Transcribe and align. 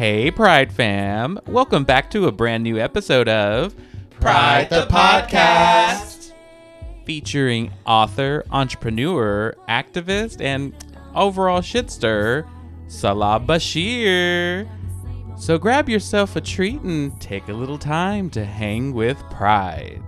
Hey, 0.00 0.30
Pride 0.30 0.72
fam. 0.72 1.38
Welcome 1.46 1.84
back 1.84 2.10
to 2.12 2.26
a 2.26 2.32
brand 2.32 2.62
new 2.62 2.78
episode 2.78 3.28
of 3.28 3.74
Pride 4.18 4.70
the 4.70 4.86
Podcast. 4.86 6.32
featuring 7.04 7.70
author, 7.84 8.42
entrepreneur, 8.50 9.54
activist, 9.68 10.40
and 10.40 10.72
overall 11.14 11.60
shitster, 11.60 12.48
Salah 12.88 13.44
Bachir. 13.46 14.66
So 15.36 15.58
grab 15.58 15.86
yourself 15.86 16.34
a 16.34 16.40
treat 16.40 16.80
and 16.80 17.20
take 17.20 17.50
a 17.50 17.52
little 17.52 17.76
time 17.76 18.30
to 18.30 18.46
hang 18.46 18.94
with 18.94 19.18
Pride. 19.28 20.02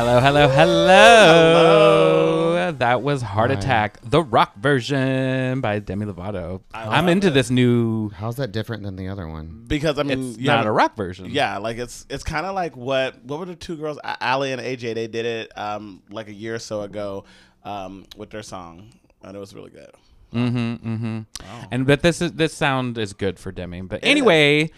Hello, 0.00 0.18
hello, 0.18 0.48
hello. 0.48 2.72
That 2.72 3.02
was 3.02 3.20
Heart 3.20 3.50
Hi. 3.50 3.58
Attack, 3.58 3.98
the 4.02 4.22
rock 4.22 4.56
version 4.56 5.60
by 5.60 5.78
Demi 5.78 6.06
Lovato. 6.06 6.62
I 6.72 6.96
I'm 6.96 7.06
into 7.10 7.26
it. 7.26 7.30
this 7.32 7.50
new. 7.50 8.08
How's 8.08 8.36
that 8.36 8.50
different 8.50 8.82
than 8.82 8.96
the 8.96 9.08
other 9.08 9.28
one? 9.28 9.64
Because 9.66 9.98
I 9.98 10.04
mean, 10.04 10.30
It's 10.30 10.38
you 10.38 10.46
not 10.46 10.56
have- 10.60 10.66
a 10.68 10.72
rock 10.72 10.96
version. 10.96 11.26
Yeah, 11.28 11.58
like 11.58 11.76
it's 11.76 12.06
it's 12.08 12.24
kind 12.24 12.46
of 12.46 12.54
like 12.54 12.78
what 12.78 13.22
what 13.24 13.40
were 13.40 13.44
the 13.44 13.54
two 13.56 13.76
girls, 13.76 13.98
Aly 14.22 14.52
and 14.52 14.62
AJ? 14.62 14.94
They 14.94 15.06
did 15.06 15.26
it 15.26 15.52
um 15.58 16.02
like 16.10 16.28
a 16.28 16.34
year 16.34 16.54
or 16.54 16.58
so 16.60 16.80
ago 16.80 17.24
um 17.62 18.06
with 18.16 18.30
their 18.30 18.42
song, 18.42 18.94
and 19.22 19.36
it 19.36 19.38
was 19.38 19.54
really 19.54 19.70
good. 19.70 19.90
Mm-hmm. 20.32 20.94
Mm-hmm. 20.94 21.18
Oh. 21.42 21.64
And 21.70 21.86
but 21.86 22.00
this 22.00 22.22
is 22.22 22.32
this 22.32 22.54
sound 22.54 22.96
is 22.96 23.12
good 23.12 23.38
for 23.38 23.52
Demi. 23.52 23.82
But 23.82 24.00
anyway, 24.02 24.70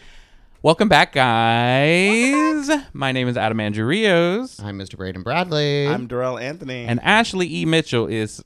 welcome 0.62 0.88
back, 0.88 1.12
guys. 1.12 2.70
My 2.92 3.12
name 3.12 3.28
is 3.28 3.36
Adam 3.36 3.60
Andrew 3.60 3.84
Rios, 3.84 4.60
I'm 4.60 4.78
Mr. 4.78 4.96
Braden 4.96 5.22
Bradley. 5.22 5.86
I'm 5.88 6.06
Darrell 6.06 6.38
Anthony, 6.38 6.84
and 6.84 7.00
Ashley 7.00 7.52
E. 7.54 7.64
Mitchell 7.64 8.06
is. 8.06 8.44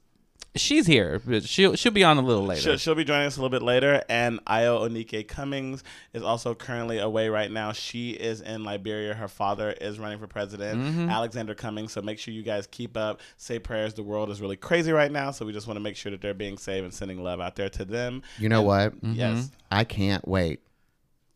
She's 0.54 0.86
here, 0.86 1.20
she'll 1.42 1.74
she'll 1.76 1.92
be 1.92 2.02
on 2.02 2.16
a 2.16 2.22
little 2.22 2.42
later. 2.46 2.62
She'll, 2.62 2.76
she'll 2.78 2.94
be 2.94 3.04
joining 3.04 3.26
us 3.26 3.36
a 3.36 3.40
little 3.42 3.50
bit 3.50 3.60
later. 3.62 4.02
And 4.08 4.40
Io 4.46 4.88
Onike 4.88 5.28
Cummings 5.28 5.84
is 6.14 6.22
also 6.22 6.54
currently 6.54 6.96
away 6.98 7.28
right 7.28 7.50
now. 7.52 7.72
She 7.72 8.12
is 8.12 8.40
in 8.40 8.64
Liberia. 8.64 9.12
Her 9.12 9.28
father 9.28 9.72
is 9.72 9.98
running 9.98 10.18
for 10.18 10.26
president, 10.26 10.80
Mm-hmm. 10.82 11.10
Alexander 11.10 11.54
Cummings. 11.54 11.92
So 11.92 12.00
make 12.00 12.18
sure 12.18 12.32
you 12.32 12.42
guys 12.42 12.66
keep 12.68 12.96
up. 12.96 13.20
Say 13.36 13.58
prayers. 13.58 13.92
The 13.92 14.02
world 14.02 14.30
is 14.30 14.40
really 14.40 14.56
crazy 14.56 14.92
right 14.92 15.12
now. 15.12 15.30
So 15.30 15.44
we 15.44 15.52
just 15.52 15.66
want 15.66 15.76
to 15.76 15.82
make 15.82 15.94
sure 15.94 16.10
that 16.10 16.22
they're 16.22 16.32
being 16.32 16.56
saved 16.56 16.84
and 16.84 16.94
sending 16.94 17.22
love 17.22 17.38
out 17.38 17.54
there 17.56 17.68
to 17.68 17.84
them. 17.84 18.22
you 18.38 18.48
know 18.48 18.62
what? 18.62 18.94
Mm-hmm. 18.96 19.12
Yes, 19.12 19.50
I 19.70 19.84
can't 19.84 20.26
wait 20.26 20.60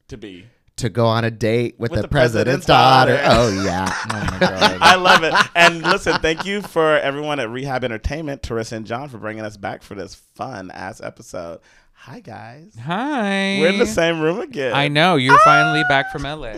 to 0.09 0.17
be. 0.17 0.47
To 0.81 0.91
go 0.91 1.07
on 1.07 1.25
a 1.25 1.31
date 1.31 1.77
with, 1.79 1.91
With 1.91 1.99
the, 1.99 2.03
the 2.03 2.09
president's, 2.09 2.67
president's 2.67 2.67
daughter. 2.67 3.17
daughter. 3.17 3.59
Oh 3.59 3.65
yeah. 3.65 3.87
oh 4.13 4.29
my 4.33 4.39
god. 4.39 4.79
I 4.81 4.95
love 4.97 5.23
it. 5.23 5.35
And 5.55 5.83
listen, 5.83 6.21
thank 6.21 6.45
you 6.45 6.63
for 6.63 6.97
everyone 6.99 7.41
at 7.41 7.49
Rehab 7.51 7.85
Entertainment, 7.85 8.43
Teresa 8.43 8.77
and 8.77 8.87
John, 8.87 9.09
for 9.09 9.19
bringing 9.19 9.45
us 9.45 9.57
back 9.57 9.83
for 9.83 9.95
this 9.95 10.15
fun 10.15 10.71
ass 10.71 11.01
episode. 11.01 11.61
Hi, 11.95 12.21
guys. 12.21 12.75
Hi. 12.83 13.59
We're 13.61 13.69
in 13.69 13.79
the 13.79 13.87
same 13.87 14.21
room 14.21 14.41
again. 14.41 14.73
I 14.75 14.89
know 14.89 15.17
you're 15.17 15.39
finally 15.41 15.85
back 15.89 16.11
from 16.11 16.23
LA. 16.23 16.55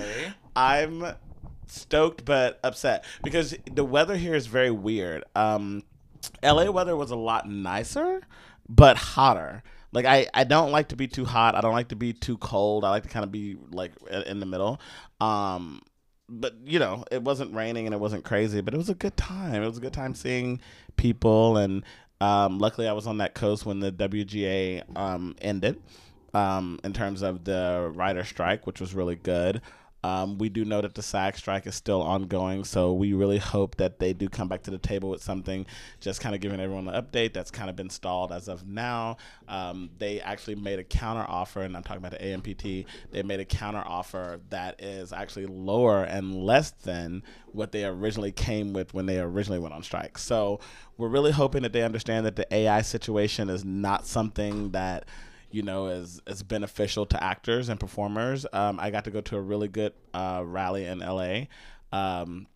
I'm 0.54 1.04
stoked 1.66 2.24
but 2.24 2.60
upset 2.62 3.04
because 3.24 3.56
the 3.72 3.84
weather 3.84 4.16
here 4.16 4.34
is 4.34 4.46
very 4.46 4.70
weird. 4.70 5.24
Um, 5.34 5.82
LA 6.44 6.70
weather 6.70 6.94
was 6.94 7.10
a 7.10 7.16
lot 7.16 7.48
nicer, 7.48 8.22
but 8.68 8.96
hotter. 8.96 9.62
Like 9.92 10.06
I, 10.06 10.26
I 10.32 10.44
don't 10.44 10.72
like 10.72 10.88
to 10.88 10.96
be 10.96 11.06
too 11.06 11.24
hot. 11.24 11.54
I 11.54 11.60
don't 11.60 11.72
like 11.72 11.88
to 11.88 11.96
be 11.96 12.12
too 12.12 12.38
cold. 12.38 12.84
I 12.84 12.90
like 12.90 13.02
to 13.04 13.08
kind 13.08 13.24
of 13.24 13.32
be 13.32 13.56
like 13.70 13.92
in 14.26 14.40
the 14.40 14.46
middle. 14.46 14.80
Um, 15.20 15.82
but 16.28 16.54
you 16.64 16.78
know, 16.78 17.04
it 17.10 17.22
wasn't 17.22 17.54
raining 17.54 17.86
and 17.86 17.94
it 17.94 17.98
wasn't 17.98 18.24
crazy, 18.24 18.60
but 18.60 18.74
it 18.74 18.78
was 18.78 18.88
a 18.88 18.94
good 18.94 19.16
time. 19.16 19.62
It 19.62 19.66
was 19.66 19.78
a 19.78 19.82
good 19.82 19.92
time 19.92 20.14
seeing 20.14 20.60
people 20.96 21.56
and 21.56 21.84
um, 22.20 22.58
luckily 22.58 22.86
I 22.86 22.92
was 22.92 23.06
on 23.06 23.18
that 23.18 23.34
coast 23.34 23.66
when 23.66 23.80
the 23.80 23.90
WGA 23.90 24.96
um, 24.96 25.34
ended 25.42 25.82
um, 26.34 26.78
in 26.84 26.92
terms 26.92 27.22
of 27.22 27.44
the 27.44 27.90
writer 27.94 28.24
strike, 28.24 28.66
which 28.66 28.80
was 28.80 28.94
really 28.94 29.16
good. 29.16 29.60
Um, 30.04 30.38
we 30.38 30.48
do 30.48 30.64
know 30.64 30.80
that 30.80 30.94
the 30.94 31.02
SAG 31.02 31.36
strike 31.36 31.66
is 31.66 31.74
still 31.74 32.02
ongoing, 32.02 32.64
so 32.64 32.92
we 32.92 33.12
really 33.12 33.38
hope 33.38 33.76
that 33.76 34.00
they 34.00 34.12
do 34.12 34.28
come 34.28 34.48
back 34.48 34.62
to 34.62 34.70
the 34.70 34.78
table 34.78 35.08
with 35.08 35.22
something. 35.22 35.64
Just 36.00 36.20
kind 36.20 36.34
of 36.34 36.40
giving 36.40 36.58
everyone 36.60 36.88
an 36.88 37.00
update 37.00 37.32
that's 37.32 37.50
kind 37.50 37.70
of 37.70 37.76
been 37.76 37.90
stalled 37.90 38.32
as 38.32 38.48
of 38.48 38.66
now. 38.66 39.16
Um, 39.46 39.90
they 39.98 40.20
actually 40.20 40.56
made 40.56 40.80
a 40.80 40.84
counter 40.84 41.24
offer, 41.28 41.62
and 41.62 41.76
I'm 41.76 41.84
talking 41.84 42.04
about 42.04 42.18
the 42.18 42.24
AMPT. 42.24 42.86
They 43.12 43.22
made 43.22 43.40
a 43.40 43.44
counter 43.44 43.82
offer 43.86 44.40
that 44.50 44.82
is 44.82 45.12
actually 45.12 45.46
lower 45.46 46.02
and 46.02 46.34
less 46.34 46.72
than 46.72 47.22
what 47.52 47.70
they 47.70 47.84
originally 47.84 48.32
came 48.32 48.72
with 48.72 48.94
when 48.94 49.06
they 49.06 49.20
originally 49.20 49.60
went 49.60 49.74
on 49.74 49.82
strike. 49.82 50.18
So 50.18 50.58
we're 50.96 51.08
really 51.08 51.32
hoping 51.32 51.62
that 51.62 51.72
they 51.72 51.82
understand 51.82 52.26
that 52.26 52.36
the 52.36 52.52
AI 52.52 52.82
situation 52.82 53.48
is 53.48 53.64
not 53.64 54.06
something 54.06 54.70
that 54.70 55.04
you 55.52 55.62
know, 55.62 55.86
is 55.86 56.20
is 56.26 56.42
beneficial 56.42 57.06
to 57.06 57.22
actors 57.22 57.68
and 57.68 57.78
performers. 57.78 58.46
Um, 58.52 58.78
I 58.80 58.90
got 58.90 59.04
to 59.04 59.10
go 59.10 59.20
to 59.20 59.36
a 59.36 59.40
really 59.40 59.68
good 59.68 59.92
uh, 60.14 60.42
rally 60.44 60.86
in 60.86 60.98
LA. 60.98 61.44
Um, 61.92 62.46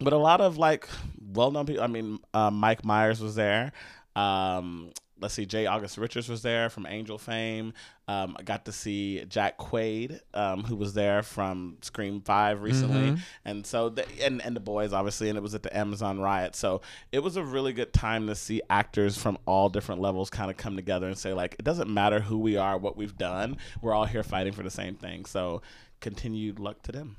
but 0.00 0.12
a 0.12 0.18
lot 0.18 0.40
of 0.40 0.58
like 0.58 0.88
well-known 1.20 1.66
people. 1.66 1.82
I 1.82 1.86
mean, 1.86 2.18
uh, 2.32 2.50
Mike 2.50 2.84
Myers 2.84 3.20
was 3.20 3.34
there. 3.34 3.72
Um, 4.16 4.92
let's 5.24 5.32
see, 5.32 5.46
J. 5.46 5.64
August 5.64 5.96
Richards 5.96 6.28
was 6.28 6.42
there 6.42 6.68
from 6.68 6.84
Angel 6.84 7.16
fame. 7.16 7.72
Um, 8.06 8.36
I 8.38 8.42
got 8.42 8.66
to 8.66 8.72
see 8.72 9.24
Jack 9.24 9.56
Quaid, 9.56 10.20
um, 10.34 10.64
who 10.64 10.76
was 10.76 10.92
there 10.92 11.22
from 11.22 11.78
Scream 11.80 12.20
Five 12.20 12.60
recently, 12.60 13.16
and 13.46 13.66
so 13.66 13.88
the, 13.88 14.04
and 14.22 14.44
and 14.44 14.54
the 14.54 14.60
boys 14.60 14.92
obviously, 14.92 15.30
and 15.30 15.38
it 15.38 15.40
was 15.40 15.54
at 15.54 15.62
the 15.62 15.74
Amazon 15.74 16.20
riot. 16.20 16.54
So 16.54 16.82
it 17.10 17.20
was 17.20 17.38
a 17.38 17.42
really 17.42 17.72
good 17.72 17.94
time 17.94 18.26
to 18.26 18.34
see 18.34 18.60
actors 18.68 19.16
from 19.16 19.38
all 19.46 19.70
different 19.70 20.02
levels 20.02 20.28
kind 20.28 20.50
of 20.50 20.58
come 20.58 20.76
together 20.76 21.06
and 21.06 21.16
say 21.16 21.32
like, 21.32 21.56
it 21.58 21.64
doesn't 21.64 21.88
matter 21.88 22.20
who 22.20 22.36
we 22.36 22.58
are, 22.58 22.76
what 22.76 22.94
we've 22.94 23.16
done, 23.16 23.56
we're 23.80 23.94
all 23.94 24.04
here 24.04 24.22
fighting 24.22 24.52
for 24.52 24.62
the 24.62 24.70
same 24.70 24.94
thing. 24.94 25.24
So 25.24 25.62
continued 26.00 26.58
luck 26.60 26.82
to 26.82 26.92
them. 26.92 27.16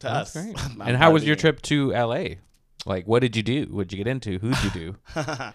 To 0.00 0.08
That's 0.08 0.36
us. 0.36 0.44
great. 0.44 0.56
And 0.86 0.98
how 0.98 1.10
was 1.12 1.24
your 1.24 1.36
trip 1.36 1.62
to 1.62 1.92
LA? 1.92 2.24
Like, 2.86 3.08
what 3.08 3.20
did 3.20 3.34
you 3.34 3.42
do? 3.42 3.64
What'd 3.64 3.92
you 3.92 3.96
get 3.98 4.06
into? 4.06 4.38
Who'd 4.38 4.62
you 4.62 4.70
do? 4.70 4.96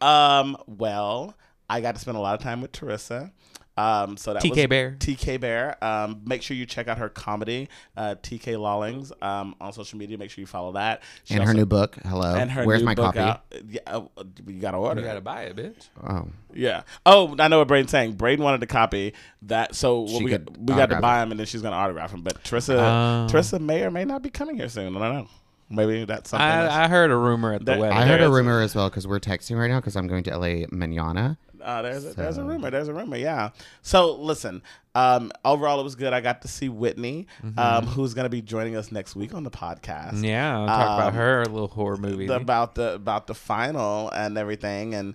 um, 0.00 0.56
well, 0.66 1.34
I 1.68 1.80
got 1.80 1.94
to 1.94 2.00
spend 2.00 2.16
a 2.16 2.20
lot 2.20 2.34
of 2.34 2.40
time 2.42 2.60
with 2.60 2.72
Teresa. 2.72 3.32
Um, 3.76 4.18
so 4.18 4.34
that 4.34 4.42
TK 4.42 4.50
was 4.56 4.66
Bear. 4.66 4.96
TK 4.98 5.40
Bear. 5.40 5.82
Um, 5.82 6.20
make 6.26 6.42
sure 6.42 6.54
you 6.54 6.66
check 6.66 6.86
out 6.86 6.98
her 6.98 7.08
comedy, 7.08 7.68
uh, 7.96 8.16
TK 8.22 8.60
Lawlings, 8.60 9.10
um, 9.22 9.54
on 9.58 9.72
social 9.72 9.98
media. 9.98 10.18
Make 10.18 10.30
sure 10.30 10.42
you 10.42 10.46
follow 10.46 10.72
that. 10.72 11.02
She 11.24 11.32
and 11.34 11.44
her 11.44 11.54
new 11.54 11.64
book. 11.64 11.96
Hello. 12.04 12.34
and 12.34 12.50
her 12.50 12.64
Where's 12.66 12.80
new 12.80 12.86
my 12.86 12.94
book 12.94 13.14
copy? 13.14 13.20
out. 13.20 13.44
Yeah, 13.66 13.80
uh, 13.86 14.02
you 14.46 14.60
gotta 14.60 14.76
order. 14.76 15.00
You 15.00 15.06
gotta 15.06 15.22
buy 15.22 15.44
it, 15.44 15.56
bitch. 15.56 15.88
Oh. 16.06 16.28
Yeah. 16.52 16.82
Oh, 17.06 17.34
I 17.38 17.48
know 17.48 17.60
what 17.60 17.68
Braden's 17.68 17.90
saying. 17.92 18.14
Braden 18.14 18.44
wanted 18.44 18.60
to 18.60 18.66
copy 18.66 19.14
that, 19.42 19.74
so 19.74 20.00
what 20.00 20.10
She 20.10 20.24
we 20.24 20.30
got, 20.32 20.58
we 20.58 20.74
got 20.74 20.90
to 20.90 21.00
buy 21.00 21.22
him, 21.22 21.30
and 21.30 21.40
then 21.40 21.46
she's 21.46 21.62
gonna 21.62 21.76
autograph 21.76 22.12
him. 22.12 22.20
But 22.20 22.42
Teresa, 22.44 22.76
Oh. 22.78 23.28
Teresa 23.30 23.58
may 23.60 23.82
or 23.84 23.90
may 23.90 24.04
not 24.04 24.20
be 24.22 24.28
coming 24.28 24.56
here 24.56 24.68
soon. 24.68 24.94
I 24.94 24.98
don't 24.98 25.14
know. 25.24 25.28
Maybe 25.70 26.04
that's 26.04 26.30
something. 26.30 26.46
that's- 26.46 26.72
I, 26.72 26.84
I 26.84 26.88
heard 26.88 27.10
a 27.10 27.16
rumor 27.16 27.52
at 27.54 27.60
the 27.60 27.72
There- 27.72 27.80
wedding. 27.80 27.96
I 27.96 28.00
There 28.04 28.18
heard 28.18 28.20
a 28.22 28.24
is- 28.26 28.30
rumor 28.30 28.60
as 28.60 28.74
well 28.74 28.88
because 28.90 29.06
we're 29.06 29.20
texting 29.20 29.56
right 29.58 29.70
now 29.70 29.78
because 29.78 29.96
I'm 29.96 30.06
going 30.08 30.24
to 30.24 30.36
LA 30.36 30.66
manana. 30.70 31.38
Uh, 31.62 31.82
there's 31.82 32.06
a, 32.06 32.14
there's 32.14 32.38
a 32.38 32.42
rumor. 32.44 32.70
There's 32.70 32.88
a 32.88 32.94
rumor. 32.94 33.16
Yeah. 33.18 33.50
So 33.82 34.14
listen. 34.16 34.62
Um, 34.94 35.30
overall, 35.44 35.78
it 35.78 35.84
was 35.84 35.94
good. 35.94 36.12
I 36.12 36.20
got 36.20 36.42
to 36.42 36.48
see 36.48 36.68
Whitney, 36.68 37.28
um, 37.56 37.86
who's 37.86 38.12
going 38.14 38.24
to 38.24 38.28
be 38.30 38.42
joining 38.42 38.74
us 38.76 38.90
next 38.90 39.14
week 39.14 39.34
on 39.34 39.44
the 39.44 39.50
podcast. 39.50 40.14
Mm-hmm. 40.14 40.24
yeah, 40.24 40.58
I'll 40.58 40.66
talk 40.66 40.98
about 40.98 41.08
Um, 41.08 41.14
her 41.14 41.44
little 41.46 41.68
horror 41.68 41.96
movie. 41.98 42.26
the- 42.26 42.34
about 42.36 42.74
the 42.74 42.94
about 42.94 43.26
the 43.28 43.34
final 43.34 44.10
and 44.10 44.36
everything. 44.38 44.94
And 44.94 45.08
y- 45.10 45.14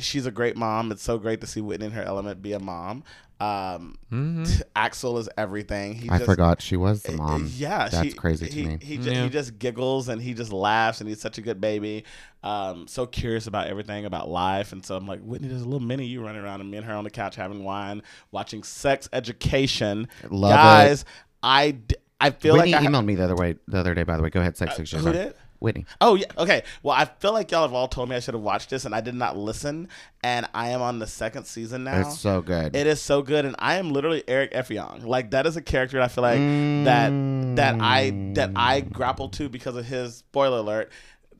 she's 0.00 0.26
a 0.26 0.30
great 0.30 0.56
mom. 0.56 0.90
It's 0.92 1.02
so 1.02 1.18
great 1.18 1.40
to 1.42 1.46
see 1.46 1.60
Whitney 1.60 1.86
in 1.86 1.92
her 1.92 2.02
element 2.02 2.42
be 2.42 2.52
a 2.52 2.58
mom. 2.60 3.04
Um, 3.38 3.96
Mhm. 4.10 4.62
Axel 4.74 5.18
is 5.18 5.28
everything. 5.36 5.94
He 5.94 6.08
I 6.08 6.14
just, 6.18 6.24
forgot 6.24 6.62
she 6.62 6.74
was 6.76 7.02
the 7.02 7.12
Uh, 7.12 7.16
mom. 7.16 7.50
Yeah, 7.54 7.88
That's 7.90 8.08
she- 8.08 8.12
crazy 8.16 8.46
to 8.48 8.52
he, 8.54 8.66
me. 8.66 8.78
He, 8.80 8.96
ju- 8.96 9.10
Yeah. 9.10 9.24
he 9.24 9.28
just 9.28 9.58
giggles 9.58 10.08
and 10.08 10.22
he 10.22 10.32
just 10.32 10.54
laughs 10.54 11.00
and 11.02 11.08
he's 11.08 11.20
such 11.20 11.36
a 11.36 11.42
good 11.42 11.60
baby. 11.60 12.04
Um, 12.42 12.86
so 12.88 13.04
curious 13.06 13.46
about 13.46 13.66
everything 13.66 14.06
about 14.06 14.30
life, 14.30 14.72
and 14.72 14.82
so 14.84 14.96
I'm 14.96 15.06
like, 15.06 15.20
Whitney, 15.20 15.48
there's 15.48 15.60
a 15.60 15.66
little 15.66 15.80
mini 15.86 16.06
you 16.06 16.24
running 16.24 16.40
around, 16.42 16.62
and 16.62 16.70
me 16.70 16.78
and 16.78 16.86
her 16.86 16.94
on 16.94 17.04
the 17.04 17.10
couch 17.10 17.36
having 17.36 17.62
wine, 17.62 18.02
watching 18.30 18.62
Sex 18.62 19.06
Education. 19.12 20.08
Love 20.30 20.52
it. 20.52 20.54
Guys, 20.54 21.04
I 21.42 21.72
d- 21.72 21.96
I 22.18 22.30
feel 22.30 22.54
Whitney 22.54 22.72
like 22.72 22.80
I 22.80 22.84
ha- 22.84 22.90
emailed 22.90 23.04
me 23.04 23.16
the 23.16 23.24
other 23.24 23.36
way 23.36 23.56
the 23.68 23.78
other 23.78 23.92
day. 23.94 24.04
By 24.04 24.16
the 24.16 24.22
way, 24.22 24.30
go 24.30 24.40
ahead. 24.40 24.56
Sex 24.56 24.76
fiction. 24.76 25.00
who 25.00 25.12
did? 25.12 25.34
Whitney. 25.66 25.84
Oh 26.00 26.14
yeah, 26.14 26.26
okay. 26.38 26.62
Well, 26.82 26.96
I 26.96 27.04
feel 27.04 27.32
like 27.32 27.50
y'all 27.50 27.62
have 27.62 27.74
all 27.74 27.88
told 27.88 28.08
me 28.08 28.16
I 28.16 28.20
should 28.20 28.34
have 28.34 28.42
watched 28.42 28.70
this, 28.70 28.84
and 28.86 28.94
I 28.94 29.00
did 29.02 29.14
not 29.14 29.36
listen. 29.36 29.88
And 30.22 30.48
I 30.54 30.70
am 30.70 30.80
on 30.80 30.98
the 30.98 31.06
second 31.06 31.44
season 31.44 31.84
now. 31.84 32.00
It's 32.00 32.18
so 32.18 32.40
good. 32.40 32.74
It 32.74 32.86
is 32.86 33.02
so 33.02 33.20
good, 33.22 33.44
and 33.44 33.54
I 33.58 33.74
am 33.76 33.90
literally 33.92 34.24
Eric 34.26 34.52
Effiong. 34.52 35.04
Like 35.04 35.32
that 35.32 35.44
is 35.46 35.56
a 35.56 35.62
character 35.62 36.00
I 36.00 36.08
feel 36.08 36.22
like 36.22 36.38
that 36.84 37.10
that 37.56 37.80
I 37.80 38.10
that 38.34 38.52
I 38.56 38.80
grapple 38.80 39.28
to 39.30 39.48
because 39.48 39.76
of 39.76 39.84
his 39.84 40.16
spoiler 40.16 40.58
alert, 40.58 40.90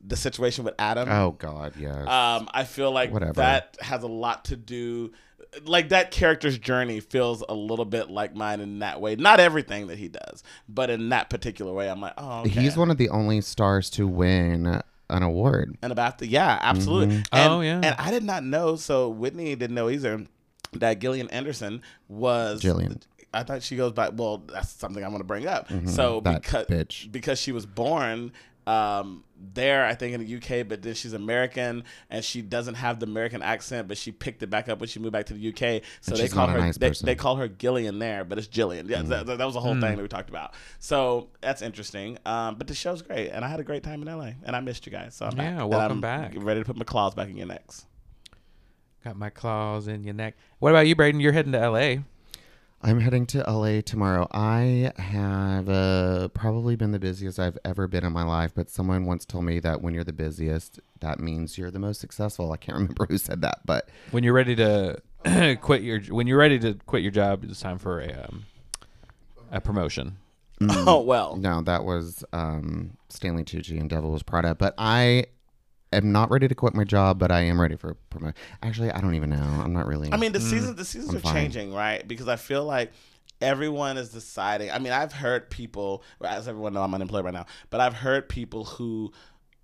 the 0.05 0.15
situation 0.15 0.63
with 0.65 0.75
Adam. 0.77 1.09
oh 1.09 1.31
God, 1.31 1.73
yes. 1.79 2.07
Um, 2.07 2.47
I 2.53 2.63
feel 2.65 2.91
like 2.91 3.11
Whatever. 3.11 3.33
that 3.33 3.77
has 3.81 4.03
a 4.03 4.07
lot 4.07 4.45
to 4.45 4.55
do. 4.55 5.11
Like 5.65 5.89
that 5.89 6.11
character's 6.11 6.57
journey 6.57 6.99
feels 6.99 7.43
a 7.47 7.53
little 7.53 7.85
bit 7.85 8.09
like 8.09 8.35
mine 8.35 8.59
in 8.59 8.79
that 8.79 9.01
way. 9.01 9.15
Not 9.15 9.39
everything 9.39 9.87
that 9.87 9.97
he 9.97 10.07
does, 10.07 10.43
but 10.69 10.89
in 10.89 11.09
that 11.09 11.29
particular 11.29 11.73
way, 11.73 11.89
I'm 11.89 12.01
like, 12.01 12.13
oh, 12.17 12.41
okay. 12.41 12.49
He's 12.61 12.77
one 12.77 12.91
of 12.91 12.97
the 12.97 13.09
only 13.09 13.41
stars 13.41 13.89
to 13.91 14.07
win 14.07 14.81
an 15.09 15.23
award. 15.23 15.77
and 15.81 15.91
about 15.91 16.17
the 16.19 16.27
yeah, 16.27 16.59
absolutely. 16.61 17.15
Mhm. 17.17 17.27
And, 17.31 17.51
Oh, 17.53 17.61
yeah. 17.61 17.75
and 17.83 17.95
I 17.97 18.11
did 18.11 18.23
not 18.23 18.43
know. 18.43 18.75
So 18.75 19.09
Whitney 19.09 19.55
didn't 19.55 19.75
know 19.75 19.89
either 19.89 20.25
that 20.73 20.99
Gillian 20.99 21.29
Anderson 21.29 21.81
was 22.09 22.61
Gillian. 22.61 23.01
I 23.33 23.43
thought 23.43 23.61
she 23.63 23.75
goes 23.75 23.91
by. 23.93 24.09
Well, 24.09 24.43
that's 24.51 24.69
something 24.69 25.03
I'm 25.03 25.11
going 25.11 25.21
to 25.21 25.27
bring 25.27 25.47
up. 25.47 25.69
Mhm, 25.69 25.87
So 25.89 26.21
that 26.21 26.41
because 26.41 26.65
bitch. 26.67 27.11
because 27.11 27.39
she 27.39 27.51
was 27.51 27.65
born 27.65 28.31
um, 28.67 29.23
there, 29.53 29.85
I 29.85 29.95
think 29.95 30.13
in 30.13 30.25
the 30.25 30.35
UK, 30.35 30.67
but 30.67 30.81
then 30.81 30.93
she's 30.93 31.13
American 31.13 31.83
and 32.09 32.23
she 32.23 32.41
doesn't 32.41 32.75
have 32.75 32.99
the 32.99 33.05
American 33.05 33.41
accent, 33.41 33.87
but 33.87 33.97
she 33.97 34.11
picked 34.11 34.43
it 34.43 34.49
back 34.49 34.67
up 34.67 34.79
when 34.79 34.89
she 34.89 34.99
moved 34.99 35.13
back 35.13 35.27
to 35.27 35.33
the 35.33 35.49
UK. 35.49 35.83
So 36.01 36.15
they 36.15 36.27
call 36.27 36.47
her 36.47 36.57
nice 36.59 36.77
they, 36.77 36.89
they 36.89 37.15
call 37.15 37.37
her 37.37 37.47
Gillian 37.47 37.99
there, 37.99 38.25
but 38.25 38.37
it's 38.37 38.47
Jillian. 38.47 38.89
Yeah, 38.89 39.03
that, 39.03 39.25
that 39.25 39.45
was 39.45 39.53
the 39.53 39.61
whole 39.61 39.73
thing 39.79 39.95
that 39.95 40.01
we 40.01 40.07
talked 40.07 40.29
about. 40.29 40.53
So 40.79 41.29
that's 41.41 41.61
interesting. 41.61 42.17
Um, 42.25 42.55
but 42.55 42.67
the 42.67 42.73
show's 42.73 43.01
great, 43.01 43.29
and 43.29 43.45
I 43.45 43.47
had 43.47 43.59
a 43.59 43.63
great 43.63 43.83
time 43.83 44.01
in 44.01 44.07
LA, 44.07 44.31
and 44.43 44.55
I 44.55 44.59
missed 44.59 44.85
you 44.85 44.91
guys. 44.91 45.15
So 45.15 45.27
I'm. 45.27 45.37
Yeah, 45.37 45.61
And 45.61 45.69
welcome 45.69 45.91
I'm 45.93 46.01
back. 46.01 46.33
Ready 46.35 46.59
to 46.61 46.65
put 46.65 46.75
my 46.75 46.83
claws 46.85 47.15
back 47.15 47.29
in 47.29 47.37
your 47.37 47.47
necks. 47.47 47.85
Got 49.03 49.15
my 49.15 49.29
claws 49.29 49.87
in 49.87 50.03
your 50.03 50.13
neck. 50.13 50.35
What 50.59 50.71
about 50.71 50.87
you, 50.87 50.95
Braden? 50.95 51.21
You're 51.21 51.31
heading 51.31 51.53
to 51.53 51.59
L.A. 51.59 52.03
I'm 52.81 52.99
heading 52.99 53.25
to 53.27 53.39
LA 53.39 53.81
tomorrow. 53.81 54.27
I 54.31 54.91
have 54.97 55.67
uh, 55.67 56.27
probably 56.29 56.75
been 56.75 56.91
the 56.91 56.99
busiest 56.99 57.39
I've 57.39 57.57
ever 57.65 57.87
been 57.87 58.05
in 58.05 58.13
my 58.13 58.23
life, 58.23 58.51
but 58.53 58.69
someone 58.69 59.05
once 59.05 59.25
told 59.25 59.45
me 59.45 59.59
that 59.59 59.81
when 59.81 59.93
you're 59.95 60.03
the 60.03 60.13
busiest, 60.13 60.79
that 60.99 61.19
means 61.19 61.57
you're 61.57 61.71
the 61.71 61.79
most 61.79 61.99
successful. 61.99 62.51
I 62.51 62.57
can't 62.57 62.75
remember 62.77 63.07
who 63.07 63.17
said 63.17 63.41
that, 63.41 63.61
but 63.65 63.89
When 64.11 64.23
you're 64.23 64.33
ready 64.33 64.55
to 64.57 65.01
quit 65.61 65.81
your 65.81 65.99
when 66.01 66.27
you're 66.27 66.37
ready 66.37 66.59
to 66.59 66.75
quit 66.85 67.01
your 67.01 67.11
job, 67.11 67.43
it's 67.43 67.59
time 67.59 67.79
for 67.79 67.99
a 67.99 68.25
um, 68.25 68.45
a 69.51 69.59
promotion. 69.59 70.17
Oh 70.61 71.01
well. 71.01 71.35
no, 71.35 71.61
that 71.63 71.83
was 71.83 72.23
um, 72.33 72.97
Stanley 73.09 73.43
Tucci 73.43 73.79
and 73.79 73.89
Devil 73.89 74.09
Wears 74.11 74.23
Prada. 74.23 74.55
But 74.55 74.73
I 74.77 75.25
am 75.93 76.11
not 76.11 76.29
ready 76.31 76.47
to 76.47 76.55
quit 76.55 76.73
my 76.73 76.83
job, 76.83 77.19
but 77.19 77.31
I 77.31 77.41
am 77.41 77.59
ready 77.59 77.75
for 77.75 77.91
a 77.91 77.95
promotion. 77.95 78.35
Actually, 78.61 78.91
I 78.91 79.01
don't 79.01 79.15
even 79.15 79.29
know. 79.29 79.37
I'm 79.37 79.73
not 79.73 79.87
really. 79.87 80.11
I 80.11 80.17
mean, 80.17 80.31
the 80.31 80.39
mm, 80.39 80.49
seasons 80.49 80.75
the 80.75 80.85
seasons 80.85 81.11
I'm 81.11 81.17
are 81.17 81.19
fine. 81.21 81.33
changing, 81.33 81.73
right? 81.73 82.07
Because 82.07 82.27
I 82.27 82.35
feel 82.35 82.63
like 82.63 82.91
everyone 83.41 83.97
is 83.97 84.09
deciding. 84.09 84.71
I 84.71 84.79
mean, 84.79 84.93
I've 84.93 85.13
heard 85.13 85.49
people, 85.49 86.03
as 86.23 86.47
everyone 86.47 86.73
know, 86.73 86.83
I'm 86.83 86.93
unemployed 86.93 87.25
right 87.25 87.33
now, 87.33 87.45
but 87.69 87.79
I've 87.79 87.93
heard 87.93 88.29
people 88.29 88.65
who 88.65 89.11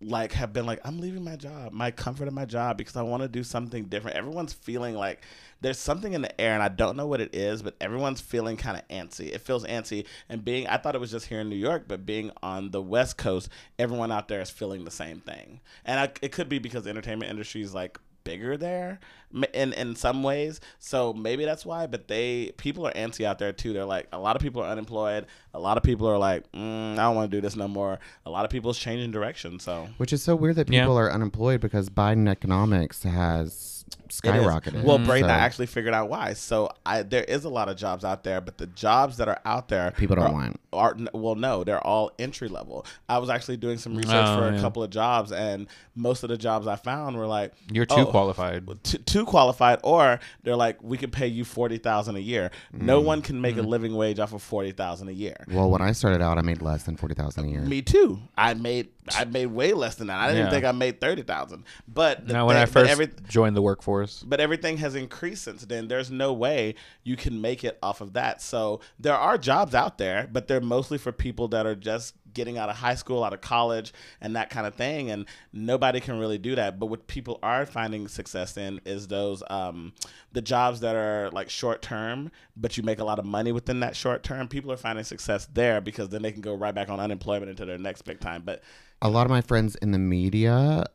like 0.01 0.33
have 0.33 0.53
been 0.53 0.65
like, 0.65 0.81
I'm 0.83 0.99
leaving 0.99 1.23
my 1.23 1.35
job, 1.35 1.71
my 1.71 1.91
comfort 1.91 2.27
of 2.27 2.33
my 2.33 2.45
job, 2.45 2.77
because 2.77 2.95
I 2.95 3.01
want 3.03 3.23
to 3.23 3.29
do 3.29 3.43
something 3.43 3.85
different. 3.85 4.17
Everyone's 4.17 4.53
feeling 4.53 4.95
like 4.95 5.21
there's 5.63 5.79
something 5.79 6.13
in 6.13 6.21
the 6.21 6.39
air, 6.39 6.53
and 6.53 6.61
I 6.61 6.67
don't 6.67 6.95
know 6.95 7.07
what 7.07 7.19
it 7.21 7.33
is, 7.33 7.63
but 7.63 7.75
everyone's 7.81 8.21
feeling 8.21 8.55
kind 8.57 8.77
of 8.77 8.87
antsy. 8.89 9.33
It 9.33 9.41
feels 9.41 9.65
antsy, 9.65 10.05
and 10.29 10.45
being 10.45 10.67
I 10.67 10.77
thought 10.77 10.93
it 10.93 11.01
was 11.01 11.09
just 11.11 11.25
here 11.25 11.39
in 11.39 11.49
New 11.49 11.55
York, 11.55 11.85
but 11.87 12.05
being 12.05 12.31
on 12.43 12.69
the 12.71 12.81
West 12.81 13.17
Coast, 13.17 13.49
everyone 13.79 14.11
out 14.11 14.27
there 14.27 14.41
is 14.41 14.51
feeling 14.51 14.85
the 14.85 14.91
same 14.91 15.19
thing, 15.21 15.59
and 15.85 15.99
I, 15.99 16.11
it 16.21 16.31
could 16.31 16.49
be 16.49 16.59
because 16.59 16.83
the 16.83 16.91
entertainment 16.91 17.31
industry 17.31 17.61
is 17.63 17.73
like 17.73 17.97
bigger 18.25 18.55
there 18.55 19.01
m- 19.35 19.43
in 19.53 19.73
in 19.73 19.97
some 19.97 20.23
ways 20.23 20.61
so 20.79 21.11
maybe 21.11 21.43
that's 21.43 21.65
why 21.65 21.85
but 21.85 22.07
they 22.07 22.53
people 22.55 22.87
are 22.87 22.93
antsy 22.93 23.25
out 23.25 23.37
there 23.37 23.51
too 23.51 23.73
they're 23.73 23.83
like 23.83 24.07
a 24.13 24.17
lot 24.17 24.33
of 24.37 24.41
people 24.41 24.63
are 24.63 24.69
unemployed 24.71 25.25
a 25.53 25.59
lot 25.59 25.75
of 25.75 25.83
people 25.83 26.07
are 26.07 26.17
like 26.17 26.49
mm, 26.53 26.93
i 26.93 26.95
don't 26.95 27.17
want 27.17 27.29
to 27.29 27.37
do 27.37 27.41
this 27.41 27.57
no 27.57 27.67
more 27.67 27.99
a 28.25 28.29
lot 28.29 28.45
of 28.45 28.49
people's 28.49 28.79
changing 28.79 29.11
direction 29.11 29.59
so 29.59 29.89
which 29.97 30.13
is 30.13 30.23
so 30.23 30.37
weird 30.37 30.55
that 30.55 30.71
Yeah. 30.71 30.83
people 30.83 30.97
are 30.97 31.11
unemployed 31.11 31.59
because 31.59 31.89
Biden 31.89 32.29
economics 32.29 33.03
has 33.03 33.83
It 33.89 34.02
is. 34.02 34.02
Skyrocketed. 34.21 34.83
Well, 34.83 34.99
Braden, 34.99 35.29
I 35.29 35.37
So 35.37 35.41
actually 35.41 35.65
figured 35.67 35.93
out 35.93 36.09
why. 36.09 36.33
So 36.33 36.69
I 36.85 37.03
there 37.03 37.23
is 37.23 37.45
a 37.45 37.49
lot 37.49 37.69
of 37.69 37.77
jobs 37.77 38.03
out 38.05 38.23
there, 38.23 38.41
but 38.41 38.57
the 38.57 38.67
jobs 38.67 39.17
that 39.17 39.27
are 39.27 39.39
out 39.45 39.67
there 39.69 39.91
people 39.91 40.15
don't 40.15 40.25
are, 40.27 40.31
want. 40.33 40.59
are 40.71 40.95
well, 41.13 41.35
no, 41.35 41.63
they're 41.63 41.85
all 41.85 42.11
entry 42.19 42.47
level. 42.47 42.85
I 43.09 43.17
was 43.17 43.29
actually 43.29 43.57
doing 43.57 43.77
some 43.77 43.95
research 43.95 44.13
Oh, 44.27 44.37
for 44.37 44.47
a 44.49 44.53
yeah. 44.55 44.61
couple 44.61 44.83
of 44.83 44.89
jobs, 44.89 45.31
and 45.31 45.67
most 45.95 46.23
of 46.23 46.29
the 46.29 46.37
jobs 46.37 46.67
I 46.67 46.75
found 46.75 47.17
were 47.17 47.27
like 47.27 47.53
You're 47.71 47.85
too 47.85 47.95
oh, 47.97 48.05
qualified. 48.05 48.67
t- 48.83 48.97
too 48.99 49.25
qualified, 49.25 49.79
or 49.83 50.19
they're 50.43 50.55
like, 50.55 50.81
we 50.83 50.97
can 50.97 51.09
pay 51.11 51.27
you 51.27 51.43
forty 51.45 51.77
thousand 51.77 52.15
a 52.15 52.19
year. 52.21 52.51
No 52.71 53.01
Mm. 53.01 53.05
one 53.05 53.21
can 53.21 53.41
make 53.41 53.57
a 53.57 53.61
living 53.61 53.95
wage 53.95 54.19
off 54.19 54.33
of 54.33 54.41
forty 54.41 54.71
thousand 54.71 55.09
a 55.09 55.13
year. 55.13 55.35
Well, 55.49 55.69
when 55.69 55.81
I 55.81 55.91
started 55.91 56.21
out, 56.21 56.37
I 56.37 56.41
made 56.41 56.61
less 56.61 56.83
than 56.83 56.97
forty 56.97 57.15
thousand 57.15 57.45
a 57.45 57.47
year. 57.49 57.61
Me 57.61 57.81
too. 57.81 58.19
I 58.37 58.53
made 58.53 58.89
I 59.15 59.25
made 59.25 59.47
way 59.47 59.73
less 59.73 59.95
than 59.95 60.07
that. 60.07 60.17
I 60.19 60.27
didn't 60.27 60.37
Yeah. 60.37 60.41
even 60.43 60.51
think 60.53 60.65
I 60.65 60.71
made 60.71 61.01
thirty 61.01 61.23
thousand. 61.23 61.63
But 61.87 62.25
the 62.27 62.33
Now, 62.33 62.45
when 62.47 62.55
thing- 62.55 62.63
I 62.63 62.65
first 62.65 62.89
every, 62.91 63.09
joined 63.27 63.55
the 63.55 63.61
workforce, 63.61 64.02
but 64.25 64.39
everything 64.39 64.77
has 64.77 64.95
increased 64.95 65.43
since 65.43 65.65
then. 65.65 65.87
There's 65.87 66.11
no 66.11 66.33
way 66.33 66.75
you 67.03 67.15
can 67.15 67.41
make 67.41 67.63
it 67.63 67.77
off 67.81 68.01
of 68.01 68.13
that. 68.13 68.41
So 68.41 68.81
there 68.99 69.15
are 69.15 69.37
jobs 69.37 69.75
out 69.75 69.97
there, 69.97 70.27
but 70.31 70.47
they're 70.47 70.61
mostly 70.61 70.97
for 70.97 71.11
people 71.11 71.47
that 71.49 71.65
are 71.65 71.75
just 71.75 72.15
getting 72.33 72.57
out 72.57 72.69
of 72.69 72.75
high 72.75 72.95
school, 72.95 73.23
out 73.23 73.33
of 73.33 73.41
college, 73.41 73.93
and 74.19 74.35
that 74.35 74.49
kind 74.49 74.65
of 74.65 74.75
thing. 74.75 75.11
And 75.11 75.25
nobody 75.51 75.99
can 75.99 76.19
really 76.19 76.37
do 76.37 76.55
that. 76.55 76.79
But 76.79 76.87
what 76.87 77.07
people 77.07 77.39
are 77.43 77.65
finding 77.65 78.07
success 78.07 78.57
in 78.57 78.81
is 78.85 79.07
those 79.07 79.43
um, 79.49 79.93
the 80.31 80.41
jobs 80.41 80.79
that 80.81 80.95
are 80.95 81.29
like 81.31 81.49
short 81.49 81.81
term, 81.81 82.31
but 82.55 82.77
you 82.77 82.83
make 82.83 82.99
a 82.99 83.03
lot 83.03 83.19
of 83.19 83.25
money 83.25 83.51
within 83.51 83.79
that 83.81 83.95
short 83.95 84.23
term. 84.23 84.47
People 84.47 84.71
are 84.71 84.77
finding 84.77 85.03
success 85.03 85.47
there 85.53 85.81
because 85.81 86.09
then 86.09 86.21
they 86.21 86.31
can 86.31 86.41
go 86.41 86.55
right 86.55 86.73
back 86.73 86.89
on 86.89 86.99
unemployment 86.99 87.49
into 87.49 87.65
their 87.65 87.77
next 87.77 88.03
big 88.03 88.19
time. 88.19 88.43
But 88.43 88.63
a 89.01 89.09
lot 89.09 89.25
of 89.25 89.31
my 89.31 89.41
friends 89.41 89.75
in 89.75 89.91
the 89.91 89.99
media 89.99 90.85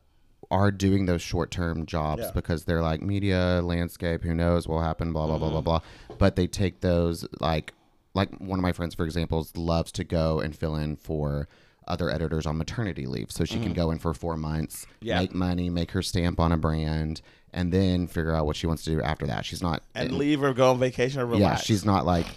are 0.51 0.71
doing 0.71 1.05
those 1.05 1.21
short 1.21 1.51
term 1.51 1.85
jobs 1.85 2.23
Yeah. 2.23 2.31
because 2.33 2.65
they're 2.65 2.81
like 2.81 3.01
media 3.01 3.61
landscape 3.63 4.23
who 4.23 4.33
knows 4.33 4.67
what 4.67 4.75
will 4.75 4.81
happen 4.81 5.13
blah 5.13 5.27
blah 5.27 5.37
blah 5.37 5.49
blah 5.49 5.59
mm-hmm. 5.59 6.07
blah 6.07 6.17
but 6.17 6.35
they 6.35 6.47
take 6.47 6.81
those 6.81 7.27
like 7.39 7.73
like 8.15 8.29
one 8.39 8.57
of 8.57 8.63
my 8.63 8.71
friends 8.71 8.95
for 8.95 9.05
example 9.05 9.47
loves 9.55 9.91
to 9.93 10.03
go 10.03 10.39
and 10.39 10.55
fill 10.55 10.75
in 10.75 10.95
for 10.95 11.47
other 11.87 12.09
editors 12.09 12.45
on 12.45 12.57
maternity 12.57 13.05
leave 13.05 13.31
so 13.31 13.45
she 13.45 13.55
can 13.55 13.65
mm-hmm. 13.65 13.73
go 13.73 13.91
in 13.91 13.99
for 13.99 14.13
four 14.13 14.37
months 14.37 14.85
Yeah. 15.01 15.19
make 15.19 15.33
money 15.33 15.69
make 15.69 15.91
her 15.91 16.01
stamp 16.01 16.39
on 16.39 16.51
a 16.51 16.57
brand 16.57 17.21
and 17.53 17.71
then 17.71 18.07
figure 18.07 18.33
out 18.33 18.45
what 18.45 18.55
she 18.55 18.67
wants 18.67 18.83
to 18.83 18.91
do 18.91 19.01
after 19.01 19.27
that 19.27 19.45
she's 19.45 19.61
not 19.61 19.83
and 19.95 20.11
leave 20.13 20.41
or 20.43 20.53
go 20.53 20.71
on 20.71 20.79
vacation 20.79 21.21
or 21.21 21.25
relax. 21.25 21.41
yeah 21.41 21.55
she's 21.63 21.85
not 21.85 22.05
like 22.05 22.27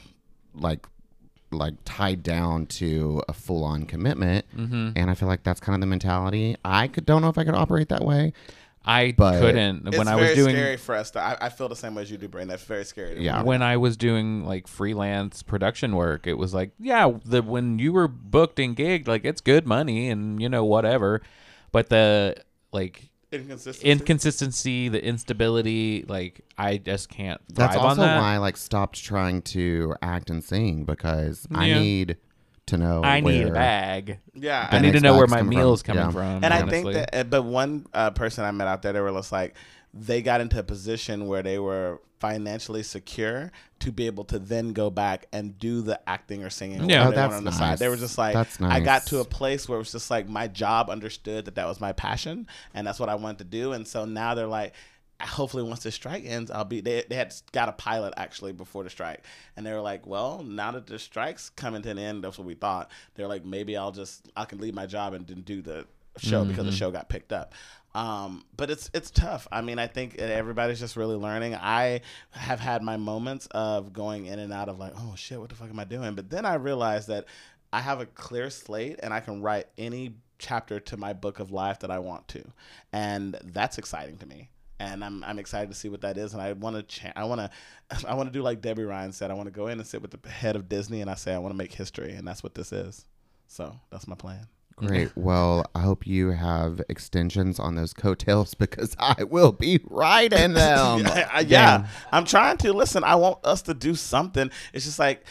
like 0.55 0.87
like 1.53 1.75
tied 1.85 2.23
down 2.23 2.67
to 2.67 3.23
a 3.29 3.33
full 3.33 3.65
on 3.65 3.85
commitment 3.85 4.45
Mm-hmm. 4.57 4.91
and 4.97 5.11
I 5.11 5.15
feel 5.15 5.29
like 5.29 5.43
that's 5.43 5.61
kind 5.61 5.75
of 5.75 5.81
the 5.81 5.87
mentality. 5.87 6.57
I 6.65 6.89
could 6.89 7.07
don't 7.07 7.23
know 7.23 7.29
if 7.29 7.39
I 7.39 7.45
could 7.45 7.55
operate 7.55 7.89
that 7.91 8.05
way. 8.05 8.33
I 8.85 9.15
But- 9.17 9.39
couldn't 9.41 9.87
It's 9.87 9.97
when 9.97 10.09
I 10.09 10.17
was 10.17 10.35
doing 10.35 10.57
scary 10.57 10.77
for 10.77 10.97
us. 10.97 11.13
To, 11.13 11.21
I, 11.21 11.37
I 11.43 11.49
feel 11.51 11.69
the 11.69 11.77
same 11.77 11.95
way 11.95 12.03
as 12.03 12.11
you 12.11 12.19
do, 12.19 12.27
Brain. 12.27 12.49
That's 12.49 12.65
very 12.65 12.85
scary. 12.85 13.15
to 13.15 13.21
me. 13.21 13.25
Yeah. 13.27 13.43
when 13.45 13.63
I 13.63 13.77
was 13.77 13.97
doing 13.97 14.45
like 14.45 14.67
freelance 14.67 15.43
production 15.45 15.95
work, 15.95 16.27
it 16.27 16.35
was 16.35 16.53
like, 16.53 16.73
yeah, 16.81 17.13
the 17.25 17.43
when 17.43 17.79
you 17.79 17.93
were 17.93 18.09
booked 18.09 18.59
and 18.59 18.77
gigged, 18.77 19.07
like 19.07 19.25
it's 19.25 19.41
good 19.41 19.67
money 19.69 20.11
and 20.11 20.43
you 20.43 20.49
know 20.49 20.65
whatever, 20.65 21.23
but 21.71 21.91
the 21.91 22.35
like 22.73 23.09
Inconsistency. 23.33 23.89
inconsistency, 23.91 24.89
the 24.89 25.05
instability, 25.05 26.05
like 26.09 26.43
I 26.59 26.77
just 26.79 27.09
can't 27.09 27.41
thrive 27.55 27.71
That's 27.71 27.77
on 27.77 27.87
also 27.91 28.03
that. 28.03 28.21
why 28.21 28.35
I 28.35 28.39
like 28.39 28.57
stopped 28.57 29.03
trying 29.03 29.43
to 29.43 29.95
act 30.03 30.31
and 30.31 30.43
sing 30.45 30.85
because 30.85 31.47
I 31.55 31.69
need 31.69 32.17
to 32.67 32.77
know. 32.77 33.03
I 33.03 33.21
need 33.21 33.49
a 33.49 33.53
bag. 33.53 34.19
yeah, 34.35 34.69
I 34.71 34.79
need 34.81 34.93
to 34.93 35.01
know 35.01 35.17
where 35.17 35.27
my 35.27 35.39
coming 35.39 35.59
meal's 35.59 35.83
from. 35.83 35.97
coming 35.97 36.15
Yeah. 36.17 36.37
from. 36.39 36.45
and 36.45 36.53
I 36.55 36.67
think 36.69 36.93
that, 36.93 37.15
uh, 37.15 37.25
but 37.25 37.43
one 37.43 37.87
uh, 37.95 38.11
person 38.11 38.45
I 38.45 38.51
met 38.51 38.69
out 38.69 38.83
there, 38.83 38.93
they 38.93 39.01
were 39.01 39.13
just 39.13 39.33
like, 39.33 39.55
they 39.95 40.23
got 40.23 40.41
into 40.41 40.59
a 40.59 40.63
position 40.63 41.27
where 41.27 41.43
they 41.43 41.59
were 41.59 42.01
financially 42.23 42.85
secure 42.85 43.51
to 43.81 43.91
be 43.91 44.07
able 44.07 44.23
to 44.23 44.39
then 44.39 44.73
go 44.73 44.91
back 44.91 45.27
and 45.33 45.59
do 45.59 45.83
the 45.83 46.01
acting 46.09 46.45
or 46.45 46.51
singing. 46.51 46.89
Yeah. 46.89 47.03
Oh, 47.03 47.07
whatever 47.09 47.09
Oh, 47.09 47.11
they 47.11 47.17
that's 47.17 47.31
wanted 47.33 47.37
on 47.39 47.45
the 47.45 47.53
side. 47.53 47.79
They 47.79 47.89
were 47.89 47.97
just 47.97 48.17
like, 48.17 48.33
That's 48.33 48.61
I 48.61 48.79
got 48.79 49.07
to 49.07 49.19
a 49.19 49.25
place 49.25 49.69
where 49.69 49.75
it 49.75 49.81
was 49.81 49.91
just 49.91 50.09
like 50.09 50.29
my 50.29 50.47
job 50.47 50.89
understood 50.89 51.47
that 51.47 51.57
that 51.57 51.67
was 51.67 51.81
my 51.81 51.91
passion 51.91 52.47
and 52.75 52.87
that's 52.87 53.01
what 53.01 53.09
I 53.09 53.17
wanted 53.17 53.39
to 53.39 53.45
do. 53.45 53.73
And 53.73 53.89
so 53.89 54.05
now 54.05 54.37
they're 54.37 54.47
like, 54.47 54.73
hopefully 55.21 55.63
once 55.63 55.85
the 55.85 55.91
strike 55.93 56.25
ends 56.27 56.51
i'll 56.51 56.65
be 56.65 56.81
they, 56.81 57.05
they 57.09 57.15
had 57.15 57.33
got 57.53 57.69
a 57.69 57.73
pilot 57.73 58.13
actually 58.17 58.51
before 58.51 58.83
the 58.83 58.91
strike 58.91 59.25
and 59.57 59.65
they 59.65 59.73
were 59.73 59.81
like 59.81 60.05
well 60.05 60.43
now 60.43 60.73
that 60.73 60.89
the 60.89 60.99
strike's 60.99 61.49
coming 61.51 61.81
to 61.81 61.91
an 61.91 61.99
end 61.99 62.25
that's 62.25 62.39
what 62.39 62.45
we 62.45 62.55
thought 62.55 62.91
they're 63.15 63.29
like 63.29 63.45
maybe 63.45 63.77
i'll 63.77 63.93
just 63.93 64.29
i 64.37 64.45
can 64.45 64.59
leave 64.59 64.75
my 64.75 64.85
job 64.85 65.15
and 65.15 65.25
then 65.29 65.43
do 65.43 65.63
the 65.63 65.87
show 66.19 66.45
because 66.45 66.67
the 66.67 66.73
show 66.73 66.91
got 66.91 67.09
picked 67.09 67.33
up 67.33 67.55
um, 67.95 68.45
but 68.57 68.71
it's 68.71 68.91
it's 68.95 69.11
tough 69.11 69.47
i 69.53 69.61
mean 69.61 69.79
i 69.79 69.87
think 69.87 70.19
everybody's 70.19 70.81
just 70.81 70.97
really 70.97 71.17
learning 71.17 71.55
i 71.55 72.01
have 72.31 72.61
had 72.61 72.83
my 72.83 72.97
moments 72.97 73.47
of 73.51 73.93
going 73.93 74.27
in 74.27 74.39
and 74.39 74.53
out 74.53 74.69
of 74.69 74.79
like 74.79 74.93
oh 74.97 75.15
shit 75.17 75.39
what 75.39 75.49
the 75.49 75.55
fuck 75.55 75.71
am 75.71 75.79
i 75.79 75.85
doing 75.85 76.15
but 76.15 76.31
then 76.31 76.45
i 76.45 76.55
realized 76.55 77.09
that 77.09 77.27
i 77.73 77.81
have 77.81 78.01
a 78.01 78.07
clear 78.07 78.51
slate 78.51 78.99
and 79.03 79.13
i 79.13 79.21
can 79.21 79.43
write 79.43 79.67
any 79.79 80.15
chapter 80.39 80.81
to 80.81 80.97
my 80.97 81.13
book 81.13 81.39
of 81.39 81.51
life 81.51 81.81
that 81.81 81.91
i 81.91 81.99
want 81.99 82.27
to 82.29 82.43
and 82.93 83.39
that's 83.45 83.79
exciting 83.79 84.17
to 84.17 84.27
me 84.27 84.49
and 84.83 85.05
I'm, 85.05 85.23
I'm 85.23 85.39
excited 85.39 85.69
to 85.69 85.77
see 85.77 85.89
what 85.89 86.01
that 86.01 86.19
is. 86.19 86.33
And 86.33 86.43
I 86.43 86.53
want 86.55 86.77
to 86.77 86.83
cha- 86.83 87.13
I 87.15 87.25
want 87.25 87.41
to 87.41 87.51
I 88.09 88.15
want 88.15 88.29
to 88.29 88.33
do 88.33 88.43
like 88.43 88.61
Debby 88.61 88.85
Ryan 88.85 89.13
said. 89.13 89.31
I 89.31 89.35
want 89.35 89.47
to 89.47 89.53
go 89.53 89.69
in 89.69 89.79
and 89.79 89.87
sit 89.87 90.03
with 90.03 90.11
the 90.11 90.29
head 90.29 90.57
of 90.57 90.69
Disney, 90.69 91.01
and 91.01 91.11
I 91.11 91.15
say 91.15 91.33
I 91.35 91.39
want 91.39 91.53
to 91.53 91.57
make 91.57 91.73
history, 91.73 92.13
and 92.13 92.27
that's 92.27 92.43
what 92.43 92.55
this 92.55 92.73
is. 92.73 93.05
So 93.47 93.79
that's 93.91 94.09
my 94.09 94.15
plan. 94.17 94.49
Great. 94.87 95.11
Well, 95.17 95.65
I 95.75 95.81
hope 95.81 96.07
you 96.07 96.31
have 96.31 96.81
extensions 96.89 97.59
on 97.59 97.75
those 97.75 97.93
coattails 97.93 98.55
because 98.65 98.97
I 98.99 99.25
will 99.25 99.53
be 99.53 99.81
riding 99.85 100.53
them. 100.55 101.07
I- 101.07 101.29
I- 101.33 101.41
yeah, 101.41 101.87
I'm 102.11 102.25
trying 102.25 102.57
to 102.59 102.73
listen. 102.73 103.05
I 103.05 103.15
want 103.17 103.39
us 103.45 103.63
to 103.63 103.75
do 103.75 103.95
something. 103.95 104.51
It's 104.73 104.85
just 104.85 104.99
like, 104.99 105.25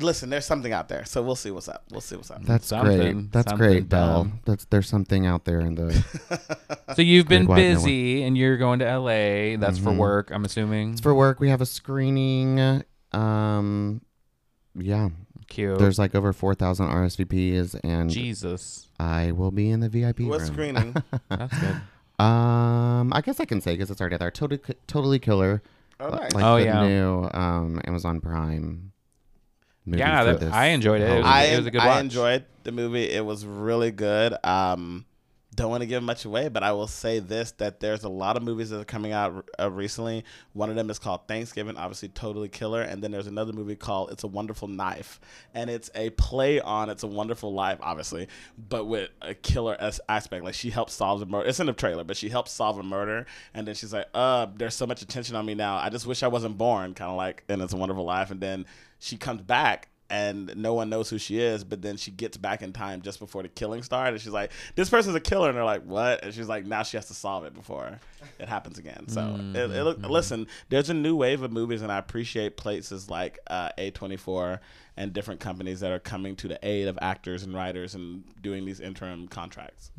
listen, 0.00 0.30
there's 0.30 0.46
something 0.46 0.72
out 0.72 0.88
there, 0.88 1.04
so 1.04 1.22
we'll 1.22 1.36
see 1.36 1.50
what's 1.50 1.68
up. 1.68 1.84
We'll 1.90 2.00
see 2.00 2.16
what's 2.16 2.30
up. 2.30 2.42
That's 2.44 2.66
Something- 2.68 2.96
great. 2.98 3.32
That's 3.32 3.52
great, 3.52 3.88
Belle. 3.88 4.24
dumb. 4.24 4.40
That's 4.44 4.64
there's 4.66 4.88
something 4.88 5.26
out 5.26 5.44
there 5.44 5.60
in 5.60 5.74
the. 5.74 6.04
So 6.96 7.02
you've 7.02 7.28
been 7.28 7.44
Great 7.44 7.48
white 7.68 7.74
busy 7.74 8.22
and 8.24 8.36
you're 8.36 8.56
going 8.56 8.78
to 8.78 8.86
LA. 8.98 9.56
That's 9.58 9.78
for 9.78 9.90
Mhm. 9.90 9.98
work, 9.98 10.30
I'm 10.32 10.44
assuming. 10.46 10.92
It's 10.92 11.00
for 11.02 11.14
work. 11.14 11.38
We 11.38 11.50
have 11.50 11.60
a 11.60 11.66
screening. 11.66 12.82
Um, 13.12 14.00
yeah. 14.74 15.10
Cute. 15.48 15.78
There's 15.78 15.98
like 15.98 16.14
over 16.14 16.32
four 16.32 16.54
thousand 16.54 16.88
RSVPs, 16.88 17.80
and 17.82 18.10
Jesus. 18.10 18.86
I 19.00 19.32
will 19.32 19.50
be 19.50 19.70
in 19.70 19.80
the 19.80 19.88
VIP 19.88 20.20
What 20.20 20.40
room. 20.40 20.46
screening? 20.46 20.96
That's 21.28 21.58
good. 21.58 21.80
Um, 22.24 23.12
I 23.12 23.20
guess 23.24 23.40
I 23.40 23.44
can 23.44 23.60
say 23.60 23.72
because 23.72 23.90
it's 23.90 24.00
already 24.00 24.16
there. 24.18 24.30
Totally, 24.30 24.60
totally 24.86 25.18
killer. 25.18 25.62
Oh, 26.00 26.10
nice. 26.10 26.32
Like 26.32 26.44
Oh, 26.44 26.56
the 26.58 26.64
yeah. 26.64 26.86
new 26.86 27.28
um 27.32 27.80
Amazon 27.86 28.20
Prime. 28.20 28.92
Movie 29.86 29.98
Yeah, 30.00 30.20
for 30.20 30.32
that- 30.32 30.40
this 30.40 30.52
I 30.52 30.66
enjoyed 30.66 31.00
it. 31.00 31.08
It 31.10 31.16
was- 31.18 31.26
I, 31.26 31.42
it 31.44 31.66
a 31.66 31.70
good 31.70 31.80
I 31.80 31.86
watch. 31.86 32.00
enjoyed 32.00 32.44
the 32.64 32.72
movie. 32.72 33.04
It 33.10 33.24
was 33.24 33.46
really 33.46 33.90
good. 33.90 34.34
Um, 34.44 35.06
don't 35.58 35.70
want 35.70 35.80
to 35.80 35.86
give 35.86 36.02
much 36.04 36.24
away, 36.24 36.48
but 36.48 36.62
I 36.62 36.72
will 36.72 36.86
say 36.86 37.18
this: 37.18 37.50
that 37.52 37.80
there's 37.80 38.04
a 38.04 38.08
lot 38.08 38.36
of 38.36 38.42
movies 38.44 38.70
that 38.70 38.80
are 38.80 38.84
coming 38.84 39.12
out 39.12 39.44
uh, 39.58 39.70
recently. 39.70 40.24
One 40.52 40.70
of 40.70 40.76
them 40.76 40.88
is 40.88 40.98
called 40.98 41.26
Thanksgiving, 41.26 41.76
obviously 41.76 42.08
totally 42.08 42.48
killer, 42.48 42.80
and 42.80 43.02
then 43.02 43.10
there's 43.10 43.26
another 43.26 43.52
movie 43.52 43.74
called 43.74 44.12
It's 44.12 44.22
a 44.22 44.28
Wonderful 44.28 44.68
Knife, 44.68 45.20
and 45.54 45.68
it's 45.68 45.90
a 45.96 46.10
play 46.10 46.60
on 46.60 46.88
It's 46.90 47.02
a 47.02 47.08
Wonderful 47.08 47.52
Life, 47.52 47.78
obviously, 47.82 48.28
but 48.56 48.84
with 48.84 49.10
a 49.20 49.34
killer 49.34 49.76
as- 49.80 50.00
aspect. 50.08 50.44
Like 50.44 50.54
she 50.54 50.70
helps 50.70 50.94
solve 50.94 51.20
the 51.20 51.26
murder. 51.26 51.48
It's 51.48 51.60
in 51.60 51.66
the 51.66 51.72
trailer, 51.72 52.04
but 52.04 52.16
she 52.16 52.28
helps 52.28 52.52
solve 52.52 52.78
a 52.78 52.84
murder, 52.84 53.26
and 53.52 53.66
then 53.66 53.74
she's 53.74 53.92
like, 53.92 54.06
"Uh, 54.14 54.46
there's 54.54 54.74
so 54.74 54.86
much 54.86 55.02
attention 55.02 55.34
on 55.34 55.44
me 55.44 55.54
now. 55.54 55.76
I 55.76 55.88
just 55.88 56.06
wish 56.06 56.22
I 56.22 56.28
wasn't 56.28 56.56
born." 56.56 56.94
Kind 56.94 57.10
of 57.10 57.16
like 57.16 57.42
in 57.48 57.60
It's 57.60 57.72
a 57.72 57.76
Wonderful 57.76 58.04
Life, 58.04 58.30
and 58.30 58.40
then 58.40 58.64
she 59.00 59.16
comes 59.16 59.42
back 59.42 59.88
and 60.10 60.56
no 60.56 60.74
one 60.74 60.88
knows 60.88 61.10
who 61.10 61.18
she 61.18 61.38
is. 61.40 61.64
But 61.64 61.82
then 61.82 61.96
she 61.96 62.10
gets 62.10 62.36
back 62.36 62.62
in 62.62 62.72
time 62.72 63.02
just 63.02 63.18
before 63.18 63.42
the 63.42 63.48
killing 63.48 63.82
started, 63.82 64.14
and 64.14 64.20
she's 64.20 64.32
like, 64.32 64.52
"This 64.74 64.88
person's 64.88 65.14
a 65.16 65.20
killer," 65.20 65.48
and 65.48 65.56
they're 65.56 65.64
like, 65.64 65.84
"What?" 65.84 66.24
And 66.24 66.34
she's 66.34 66.48
like, 66.48 66.64
"Now 66.64 66.82
she 66.82 66.96
has 66.96 67.06
to 67.06 67.14
solve 67.14 67.44
it 67.44 67.54
before 67.54 67.98
it 68.38 68.48
happens 68.48 68.78
again." 68.78 69.08
So, 69.08 69.20
it, 69.54 69.70
it 69.70 69.84
look, 69.84 69.98
listen, 70.10 70.46
there's 70.68 70.90
a 70.90 70.94
new 70.94 71.16
wave 71.16 71.42
of 71.42 71.52
movies, 71.52 71.82
and 71.82 71.92
I 71.92 71.98
appreciate 71.98 72.56
places 72.56 73.08
like 73.10 73.38
uh, 73.48 73.70
A24 73.78 74.60
and 74.96 75.12
different 75.12 75.38
companies 75.38 75.80
that 75.80 75.92
are 75.92 76.00
coming 76.00 76.34
to 76.36 76.48
the 76.48 76.58
aid 76.66 76.88
of 76.88 76.98
actors 77.00 77.44
and 77.44 77.54
writers 77.54 77.94
and 77.94 78.24
doing 78.42 78.64
these 78.64 78.80
interim 78.80 79.28
contracts. 79.28 79.92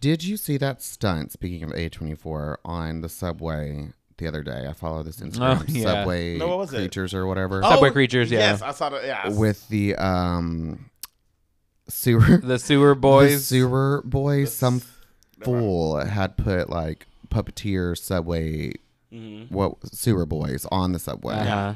Did 0.00 0.24
you 0.24 0.36
see 0.36 0.58
that 0.58 0.82
stunt? 0.82 1.32
Speaking 1.32 1.62
of 1.62 1.70
A24 1.70 2.56
on 2.64 3.00
the 3.00 3.08
subway 3.08 3.92
the 4.22 4.28
other 4.28 4.42
day, 4.42 4.66
I 4.68 4.72
follow 4.72 5.02
this 5.02 5.16
Instagram 5.20 5.60
Oh, 5.60 5.64
yeah. 5.68 5.82
subway 5.82 6.38
No, 6.38 6.48
what 6.48 6.58
was 6.58 6.72
it? 6.72 6.76
creatures 6.78 7.12
or 7.12 7.26
whatever 7.26 7.60
Subway 7.62 7.90
creatures, 7.90 8.30
yeah. 8.30 8.38
Yes, 8.38 8.62
I 8.62 8.72
saw 8.72 8.88
that. 8.90 9.04
Yeah, 9.04 9.28
with 9.28 9.68
the 9.68 9.94
um 9.96 10.88
sewer 11.88 12.38
The 12.42 12.58
sewer 12.58 12.90
the 12.94 13.00
boys. 13.00 13.46
sewer 13.46 14.02
boy. 14.04 14.44
Some 14.46 14.80
the 15.38 15.50
one- 15.50 15.60
fool 15.60 15.96
had 16.04 16.36
put 16.36 16.70
like 16.70 17.06
puppeteer 17.28 17.96
subway 17.98 18.72
Mhm. 19.12 19.50
what 19.50 19.74
sewer 19.92 20.24
boys 20.24 20.64
on 20.72 20.92
the 20.92 20.98
subway. 20.98 21.34
Uh-huh. 21.34 21.74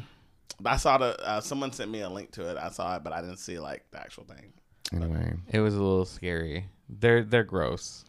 I 0.64 0.76
saw 0.78 0.96
the. 0.96 1.18
Uh, 1.22 1.42
someone 1.42 1.70
sent 1.70 1.90
me 1.90 2.00
a 2.00 2.08
link 2.08 2.30
to 2.32 2.48
it. 2.50 2.56
I 2.56 2.70
saw 2.70 2.96
it, 2.96 3.04
but 3.04 3.12
I 3.12 3.20
didn't 3.20 3.36
see 3.36 3.58
like 3.58 3.84
the 3.90 4.00
actual 4.00 4.24
thing. 4.24 4.54
Anyway, 4.90 5.34
It 5.52 5.60
was 5.60 5.74
a 5.74 5.82
little 5.82 6.06
scary. 6.06 6.64
They're 6.88 7.22
they're 7.22 7.44
gross. 7.44 8.06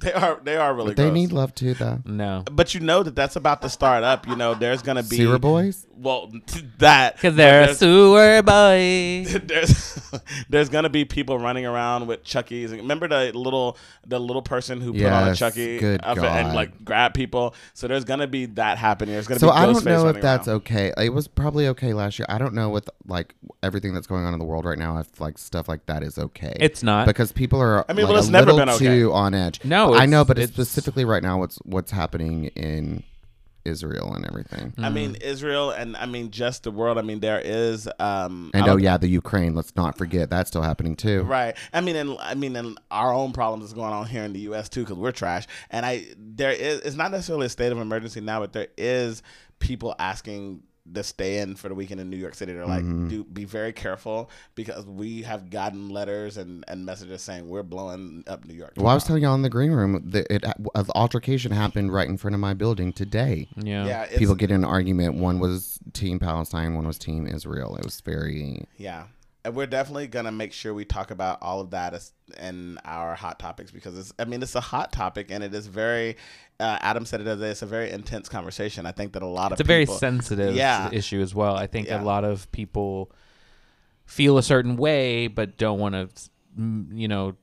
They 0.10 0.12
are. 0.14 0.40
They 0.42 0.56
are 0.56 0.74
really. 0.74 0.94
they 0.94 1.04
gross. 1.04 1.14
need 1.14 1.32
love 1.32 1.54
too, 1.54 1.74
though. 1.74 2.00
No. 2.06 2.44
But 2.50 2.74
you 2.74 2.80
know 2.80 3.02
that 3.02 3.14
that's 3.14 3.36
about 3.36 3.60
to 3.62 3.68
start 3.68 4.02
up. 4.02 4.26
You 4.26 4.34
know, 4.34 4.54
there's 4.54 4.80
gonna 4.82 5.02
be 5.02 5.16
Sewer 5.16 5.38
boys. 5.38 5.86
Well, 5.94 6.32
that 6.78 7.16
Because 7.16 7.36
they're 7.36 7.64
a 7.64 7.66
there's, 7.66 7.78
sewer 7.78 8.42
boy. 8.42 9.26
there's 9.44 10.00
there's 10.48 10.68
gonna 10.70 10.88
be 10.88 11.04
people 11.04 11.38
running 11.38 11.66
around 11.66 12.06
with 12.06 12.24
Chuckies. 12.24 12.70
Remember 12.70 13.06
the 13.06 13.36
little 13.36 13.76
the 14.06 14.18
little 14.18 14.40
person 14.40 14.80
who 14.80 14.94
put 14.94 15.04
on 15.04 15.24
a 15.24 15.26
Yes, 15.26 15.38
Chucky 15.38 15.78
good 15.78 16.00
outfit 16.02 16.24
and 16.24 16.54
like 16.54 16.82
grab 16.84 17.12
people. 17.12 17.54
So 17.74 17.86
there's 17.86 18.04
gonna 18.04 18.26
be 18.26 18.46
that 18.46 18.78
happening. 18.78 19.12
There's 19.12 19.26
gonna 19.26 19.40
So 19.40 19.48
be 19.48 19.52
I 19.52 19.66
don't 19.66 19.84
know 19.84 20.08
if 20.08 20.22
that's 20.22 20.48
around. 20.48 20.56
okay. 20.56 20.92
It 20.96 21.12
was 21.12 21.28
probably 21.28 21.68
okay 21.68 21.92
last 21.92 22.18
year. 22.18 22.26
I 22.30 22.38
don't 22.38 22.54
know 22.54 22.70
with 22.70 22.88
like 23.06 23.34
everything 23.62 23.92
that's 23.92 24.06
going 24.06 24.24
on 24.24 24.32
in 24.32 24.38
the 24.38 24.46
world 24.46 24.64
right 24.64 24.78
now 24.78 24.98
if 24.98 25.20
like 25.20 25.36
stuff 25.36 25.68
like 25.68 25.84
that 25.86 26.02
is 26.02 26.18
okay. 26.18 26.56
It's 26.58 26.82
not. 26.82 27.06
because 27.06 27.32
people 27.32 27.60
are. 27.60 27.84
I 27.90 27.92
mean, 27.92 28.06
like, 28.06 28.12
well, 28.12 28.18
it's 28.20 28.28
a 28.28 28.32
never 28.32 28.54
been 28.54 28.70
okay. 28.70 28.86
too 28.86 29.12
on 29.12 29.34
edge. 29.34 29.62
No, 29.64 29.89
I 29.94 30.06
know, 30.06 30.24
but 30.24 30.38
it's, 30.38 30.52
it's- 30.52 30.54
specifically 30.68 31.04
right 31.04 31.22
now 31.22 31.38
what's 31.38 31.56
what's 31.64 31.90
happening 31.90 32.46
in 32.56 33.02
Israel 33.64 34.14
and 34.14 34.24
everything. 34.24 34.72
I 34.78 34.88
mean 34.88 35.16
Israel 35.16 35.70
and 35.70 35.94
I 35.96 36.06
mean 36.06 36.30
just 36.30 36.62
the 36.62 36.70
world. 36.70 36.96
I 36.96 37.02
mean 37.02 37.20
there 37.20 37.40
is 37.44 37.86
um 37.98 38.50
And 38.54 38.62
I 38.62 38.66
oh 38.66 38.70
don't- 38.72 38.82
yeah, 38.82 38.96
the 38.96 39.06
Ukraine. 39.08 39.54
Let's 39.54 39.76
not 39.76 39.98
forget 39.98 40.30
that's 40.30 40.48
still 40.48 40.62
happening 40.62 40.96
too. 40.96 41.22
Right. 41.24 41.54
I 41.74 41.82
mean, 41.82 41.94
and 41.96 42.16
I 42.20 42.34
mean, 42.34 42.56
and 42.56 42.78
our 42.90 43.12
own 43.12 43.32
problems 43.32 43.66
is 43.66 43.74
going 43.74 43.92
on 43.92 44.06
here 44.06 44.22
in 44.24 44.32
the 44.32 44.40
U.S. 44.40 44.70
too 44.70 44.80
because 44.80 44.96
we're 44.96 45.12
trash. 45.12 45.46
And 45.70 45.84
I, 45.84 46.06
there 46.16 46.52
is, 46.52 46.80
it's 46.80 46.96
not 46.96 47.10
necessarily 47.10 47.46
a 47.46 47.50
state 47.50 47.70
of 47.70 47.78
emergency 47.78 48.22
now, 48.22 48.40
but 48.40 48.54
there 48.54 48.68
is 48.78 49.22
people 49.58 49.94
asking 49.98 50.62
to 50.94 51.02
stay 51.02 51.38
in 51.38 51.54
for 51.54 51.68
the 51.68 51.74
weekend 51.74 52.00
in 52.00 52.10
New 52.10 52.16
York 52.16 52.34
City. 52.34 52.52
They're 52.52 52.66
like, 52.66 52.82
Mm-hmm. 52.82 53.08
do 53.08 53.24
be 53.24 53.44
very 53.44 53.72
careful 53.72 54.30
because 54.54 54.86
we 54.86 55.22
have 55.22 55.50
gotten 55.50 55.88
letters 55.90 56.36
and, 56.36 56.64
and 56.68 56.84
messages 56.86 57.22
saying 57.22 57.48
we're 57.48 57.62
blowing 57.62 58.24
up 58.26 58.44
New 58.44 58.54
York. 58.54 58.72
Well, 58.76 58.88
I 58.88 58.94
was 58.94 59.04
telling 59.04 59.22
you 59.22 59.28
all 59.28 59.34
in 59.34 59.42
the 59.42 59.50
green 59.50 59.70
room 59.72 60.02
that 60.10 60.26
it 60.32 60.42
an 60.44 60.86
altercation 60.94 61.52
happened 61.52 61.92
right 61.92 62.08
in 62.08 62.16
front 62.16 62.34
of 62.34 62.40
my 62.40 62.54
building 62.54 62.92
today. 62.92 63.48
yeah. 63.56 63.86
yeah, 63.86 64.06
People 64.18 64.34
get 64.34 64.50
in 64.50 64.56
an 64.56 64.64
argument. 64.64 65.14
One 65.16 65.38
was 65.38 65.78
Team 65.92 66.18
Palestine. 66.18 66.74
One 66.74 66.86
was 66.86 66.98
Team 66.98 67.26
Israel. 67.26 67.76
It 67.76 67.84
was 67.84 68.00
very. 68.00 68.66
Yeah. 68.76 69.04
And 69.44 69.54
we're 69.54 69.66
definitely 69.66 70.06
gonna 70.06 70.32
make 70.32 70.52
sure 70.52 70.74
we 70.74 70.84
talk 70.84 71.10
about 71.10 71.38
all 71.40 71.60
of 71.60 71.70
that 71.70 71.94
as, 71.94 72.12
in 72.38 72.78
our 72.84 73.14
hot 73.14 73.38
topics 73.38 73.70
because 73.70 73.98
it's. 73.98 74.12
I 74.18 74.24
mean, 74.26 74.42
it's 74.42 74.54
a 74.54 74.60
hot 74.60 74.92
topic 74.92 75.30
and 75.30 75.42
it 75.42 75.54
is 75.54 75.66
very. 75.66 76.16
Uh, 76.58 76.76
Adam 76.82 77.06
said 77.06 77.20
it 77.22 77.24
the 77.24 77.32
other 77.32 77.46
day. 77.46 77.50
It's 77.50 77.62
a 77.62 77.66
very 77.66 77.90
intense 77.90 78.28
conversation. 78.28 78.84
I 78.84 78.92
think 78.92 79.14
that 79.14 79.22
a 79.22 79.26
lot 79.26 79.46
of 79.52 79.52
It's 79.52 79.62
a 79.62 79.64
very 79.64 79.86
sensitive 79.86 80.54
Yeah. 80.54 80.90
issue 80.92 81.22
as 81.22 81.34
well. 81.34 81.56
I 81.56 81.66
think 81.66 81.88
Yeah. 81.88 82.02
a 82.02 82.04
lot 82.04 82.22
of 82.24 82.52
people 82.52 83.10
feel 84.04 84.36
a 84.36 84.42
certain 84.42 84.76
way, 84.76 85.26
but 85.26 85.56
don't 85.56 85.78
want 85.78 85.94
to, 85.94 86.08
you 86.94 87.08
know, 87.08 87.34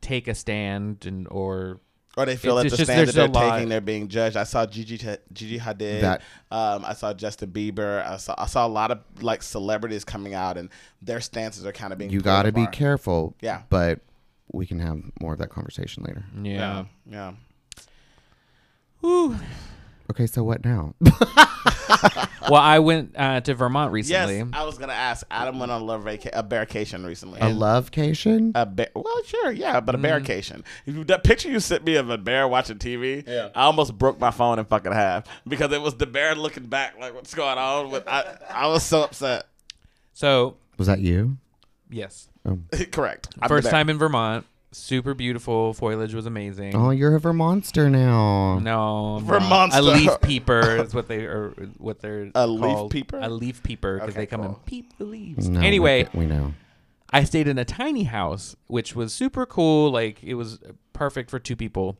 take 0.00 0.28
a 0.28 0.34
stand 0.34 1.06
and 1.06 1.26
or 1.28 1.80
or 2.16 2.24
they 2.26 2.36
feel 2.36 2.58
It's- 2.58 2.62
that 2.62 2.66
it's 2.66 2.72
the 2.72 2.76
just- 2.78 2.90
stand 2.90 3.08
that 3.08 3.14
they're 3.14 3.50
taking, 3.52 3.68
they're 3.68 3.80
being 3.80 4.08
judged. 4.08 4.36
I 4.36 4.44
saw 4.44 4.64
Gigi 4.66 4.96
Gigi 5.32 5.58
Hadid. 5.58 6.00
That- 6.00 6.22
um, 6.50 6.84
I 6.84 6.94
saw 6.94 7.12
Justin 7.12 7.50
Bieber. 7.50 8.06
I 8.06 8.16
saw 8.16 8.34
I 8.38 8.46
saw 8.46 8.66
a 8.66 8.68
lot 8.68 8.90
of 8.90 9.00
like 9.22 9.42
celebrities 9.42 10.04
coming 10.04 10.34
out 10.34 10.56
and 10.56 10.70
their 11.02 11.20
stances 11.20 11.64
are 11.66 11.72
kind 11.72 11.92
of 11.92 11.98
being. 11.98 12.10
You 12.10 12.20
got 12.20 12.44
to 12.44 12.52
be 12.52 12.62
apart. 12.62 12.74
careful. 12.74 13.34
Yeah. 13.40 13.62
But 13.68 14.00
we 14.52 14.64
can 14.66 14.78
have 14.80 15.02
more 15.20 15.32
of 15.32 15.38
that 15.40 15.50
conversation 15.50 16.04
later. 16.04 16.24
yeah. 16.42 16.52
Yeah. 16.52 16.84
Yeah. 17.10 17.32
Whew. 19.00 19.36
Okay, 20.10 20.26
so 20.26 20.44
what 20.44 20.64
now? 20.64 20.94
well, 22.48 22.54
I 22.62 22.78
went 22.78 23.14
uh, 23.16 23.40
to 23.40 23.54
Vermont 23.54 23.92
recently. 23.92 24.14
Yes, 24.20 24.28
recently. 24.28 24.58
I 24.58 24.64
was 24.64 24.78
gonna 24.78 24.92
ask. 24.92 25.26
Adam 25.30 25.58
went 25.58 25.72
on 25.72 25.82
a 25.82 25.84
love 25.84 26.04
vaca- 26.04 26.30
a 26.38 26.42
bearcation 26.44 27.04
recently. 27.04 27.40
a 27.40 27.48
lovecation? 27.48 28.52
A 28.54 28.64
bear? 28.66 28.88
Well, 28.94 29.22
sure, 29.24 29.50
yeah, 29.50 29.80
but 29.80 29.94
a 29.94 29.98
bearcation. 29.98 30.62
If 30.86 30.94
you, 30.94 31.04
that 31.04 31.24
picture 31.24 31.50
you 31.50 31.58
sent 31.60 31.84
me 31.84 31.96
of 31.96 32.08
a 32.10 32.18
bear 32.18 32.46
watching 32.46 32.78
TV, 32.78 33.26
Yeah. 33.26 33.48
I 33.54 33.62
almost 33.64 33.96
broke 33.98 34.20
my 34.20 34.30
phone 34.30 34.58
in 34.58 34.64
fucking 34.64 34.92
half 34.92 35.24
because 35.46 35.72
it 35.72 35.80
was 35.82 35.94
the 35.96 36.06
bear 36.06 36.34
looking 36.34 36.66
back, 36.66 36.98
like 37.00 37.14
what's 37.14 37.34
going 37.34 37.58
on. 37.58 37.90
With 37.90 38.06
I, 38.06 38.36
I 38.48 38.66
was 38.68 38.82
so 38.84 39.02
upset. 39.02 39.46
So 40.12 40.56
Was 40.78 40.86
that 40.86 41.00
you? 41.00 41.36
yes, 41.90 42.28
Correct. 42.92 43.28
I'm 43.40 43.48
first 43.48 43.68
time 43.70 43.90
in 43.90 43.98
Vermont. 43.98 44.46
Super 44.76 45.14
beautiful. 45.14 45.72
Foliage 45.72 46.14
was 46.14 46.26
amazing. 46.26 46.76
Oh, 46.76 46.90
you're 46.90 47.16
a 47.16 47.20
Vermonster 47.20 47.90
now. 47.90 48.58
No, 48.58 49.16
I'm 49.16 49.24
Vermont 49.24 49.72
not. 49.72 49.80
a 49.80 49.82
leaf 49.82 50.20
peeper 50.20 50.76
is 50.84 50.94
what 50.94 51.08
they 51.08 51.24
are. 51.24 51.48
What 51.78 52.00
they're 52.00 52.30
A 52.34 52.46
leaf 52.46 52.60
called. 52.60 52.90
peeper? 52.90 53.18
A 53.20 53.28
leaf 53.28 53.62
peeper 53.62 53.94
because 53.94 54.10
Okay, 54.10 54.20
they 54.20 54.26
come 54.26 54.42
cool. 54.42 54.48
and 54.50 54.64
peep 54.66 54.96
the 54.98 55.04
leaves. 55.04 55.48
No, 55.48 55.60
we 55.60 55.66
anyway, 55.66 56.02
get- 56.04 56.14
we 56.14 56.26
know. 56.26 56.54
I 57.10 57.24
stayed 57.24 57.48
in 57.48 57.58
a 57.58 57.64
tiny 57.64 58.04
house, 58.04 58.54
which 58.66 58.94
was 58.94 59.12
super 59.14 59.46
cool. 59.46 59.90
Like 59.90 60.22
it 60.22 60.34
was 60.34 60.60
perfect 60.92 61.30
for 61.30 61.38
two 61.38 61.56
people, 61.56 61.98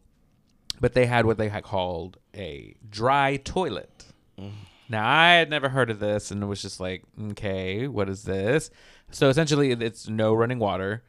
but 0.80 0.92
they 0.92 1.06
had 1.06 1.25
what 1.26 1.38
they 1.38 1.49
had 1.49 1.62
called 1.64 2.18
a 2.37 2.75
dry 2.88 3.37
toilet. 3.38 4.04
Mm. 4.38 4.50
Now 4.88 5.09
I 5.09 5.33
had 5.35 5.49
never 5.50 5.71
heard 5.71 5.90
of 5.90 5.99
this, 5.99 6.30
and 6.30 6.42
it 6.42 6.47
was 6.47 6.61
just 6.62 6.78
like, 6.78 7.02
okay, 7.30 7.88
what 7.88 8.09
is 8.09 8.25
this? 8.25 8.71
So 9.11 9.28
essentially, 9.28 9.73
it's 9.73 10.09
no 10.09 10.35
running 10.35 10.59
water, 10.59 11.02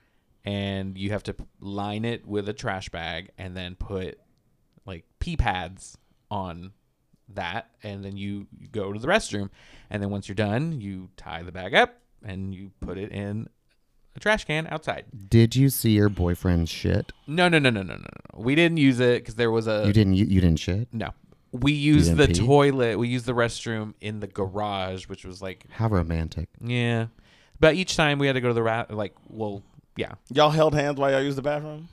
and 0.48 0.98
you 0.98 1.10
have 1.12 1.24
to 1.24 1.36
line 1.60 2.06
it 2.06 2.26
with 2.26 2.48
a 2.48 2.54
trash 2.54 2.88
bag, 2.88 3.32
and 3.38 3.56
then 3.56 3.76
put 3.76 4.18
like 4.86 5.04
pee 5.20 5.36
pads 5.36 5.98
on 6.32 6.72
that, 7.34 7.70
and 7.84 8.02
then 8.06 8.16
you, 8.16 8.48
go 8.72 8.94
to 8.94 9.00
the 9.00 9.10
restroom, 9.10 9.50
and 9.90 10.02
then 10.02 10.10
once 10.10 10.30
you're 10.30 10.36
done, 10.36 10.80
you 10.80 11.10
tie 11.18 11.44
the 11.44 11.52
bag 11.52 11.76
up 11.76 12.00
and 12.24 12.56
you 12.56 12.72
put 12.80 12.98
it 12.98 13.12
in 13.12 13.50
a 14.16 14.20
trash 14.22 14.46
can 14.46 14.68
outside. 14.72 15.06
Did 15.28 15.54
you 15.54 15.70
see 15.70 15.90
your 15.92 16.08
boyfriend's 16.08 16.72
shit? 16.72 17.12
No, 17.28 17.50
no, 17.50 17.60
no, 17.60 17.70
no, 17.70 17.82
no, 17.84 17.96
no, 17.96 18.00
no. 18.00 18.42
We 18.42 18.56
didn't 18.56 18.78
use 18.78 19.02
it 19.02 19.24
because 19.24 19.36
there 19.36 19.52
was 19.52 19.68
a 19.68 19.84
you 19.86 19.92
didn't. 19.92 20.14
You, 20.14 20.26
you 20.28 20.40
didn't 20.40 20.60
shit. 20.60 20.88
no. 20.94 21.10
We 21.52 21.74
used 21.74 22.16
the 22.16 22.28
pee? 22.28 22.34
toilet. 22.34 22.98
We 22.98 23.08
used 23.10 23.26
the 23.26 23.34
restroom 23.34 23.96
in 24.00 24.20
the 24.20 24.28
garage, 24.28 25.08
which 25.08 25.26
was 25.26 25.42
like 25.42 25.66
How 25.72 25.90
romantic. 25.90 26.48
yeah. 26.62 27.08
But 27.60 27.76
each 27.76 27.96
time 27.98 28.20
we 28.20 28.28
had 28.28 28.34
to 28.34 28.42
go 28.42 28.50
to 28.50 28.54
the 28.54 28.64
rat. 28.64 28.94
Like 28.94 29.16
well, 29.28 29.64
yeah, 29.98 30.14
Y'all 30.32 30.50
held 30.52 30.74
hands 30.74 30.98
while 31.00 31.12
y'all 31.12 31.22
used 31.22 31.38
the 31.38 31.42
bathroom. 31.42 31.90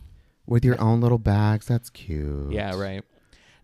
With 0.46 0.64
your 0.64 0.80
own 0.80 1.00
little 1.00 1.18
bags. 1.18 1.66
That's 1.66 1.90
cute. 1.90 2.52
yeah, 2.52 2.76
right. 2.78 3.02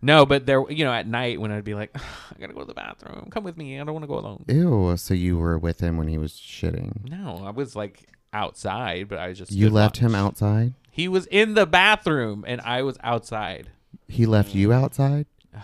No, 0.01 0.25
but 0.25 0.47
there, 0.47 0.63
you 0.71 0.83
know, 0.83 0.91
at 0.91 1.05
night 1.05 1.39
when 1.39 1.51
I'd 1.51 1.63
be 1.63 1.75
like, 1.75 1.95
I 1.95 2.39
gotta 2.39 2.53
go 2.53 2.61
to 2.61 2.65
the 2.65 2.73
bathroom. 2.73 3.27
Come 3.29 3.43
with 3.43 3.55
me. 3.55 3.79
I 3.79 3.83
don't 3.83 3.93
want 3.93 4.03
to 4.03 4.07
go 4.07 4.17
alone. 4.17 4.45
Ew. 4.47 4.97
So 4.97 5.13
you 5.13 5.37
were 5.37 5.59
with 5.59 5.79
him 5.79 5.97
when 5.97 6.07
he 6.07 6.17
was 6.17 6.33
shitting. 6.33 7.07
No, 7.07 7.43
I 7.45 7.51
was 7.51 7.75
like 7.75 8.09
outside, 8.33 9.07
but 9.07 9.19
I 9.19 9.27
was 9.27 9.37
just 9.37 9.51
You 9.51 9.67
stood 9.67 9.73
left 9.73 9.97
him 9.97 10.15
outside. 10.15 10.73
He 10.89 11.07
was 11.07 11.27
in 11.27 11.53
the 11.53 11.67
bathroom 11.67 12.43
and 12.47 12.61
I 12.61 12.81
was 12.81 12.97
outside. 13.03 13.69
He 14.07 14.25
left 14.25 14.55
you 14.55 14.73
outside. 14.73 15.27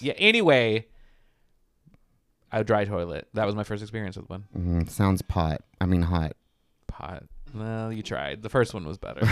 Yeah. 0.00 0.12
Anyway, 0.16 0.86
a 2.52 2.62
dry 2.62 2.84
toilet. 2.84 3.26
That 3.34 3.46
was 3.46 3.56
my 3.56 3.64
first 3.64 3.82
experience 3.82 4.16
with 4.16 4.30
one. 4.30 4.44
Mm, 4.56 4.88
sounds 4.88 5.22
pot. 5.22 5.62
I 5.80 5.86
mean 5.86 6.02
hot. 6.02 6.36
Pot. 6.86 7.24
Well, 7.54 7.92
you 7.92 8.02
tried. 8.02 8.42
The 8.42 8.48
first 8.48 8.74
one 8.74 8.86
was 8.86 8.98
better. 8.98 9.20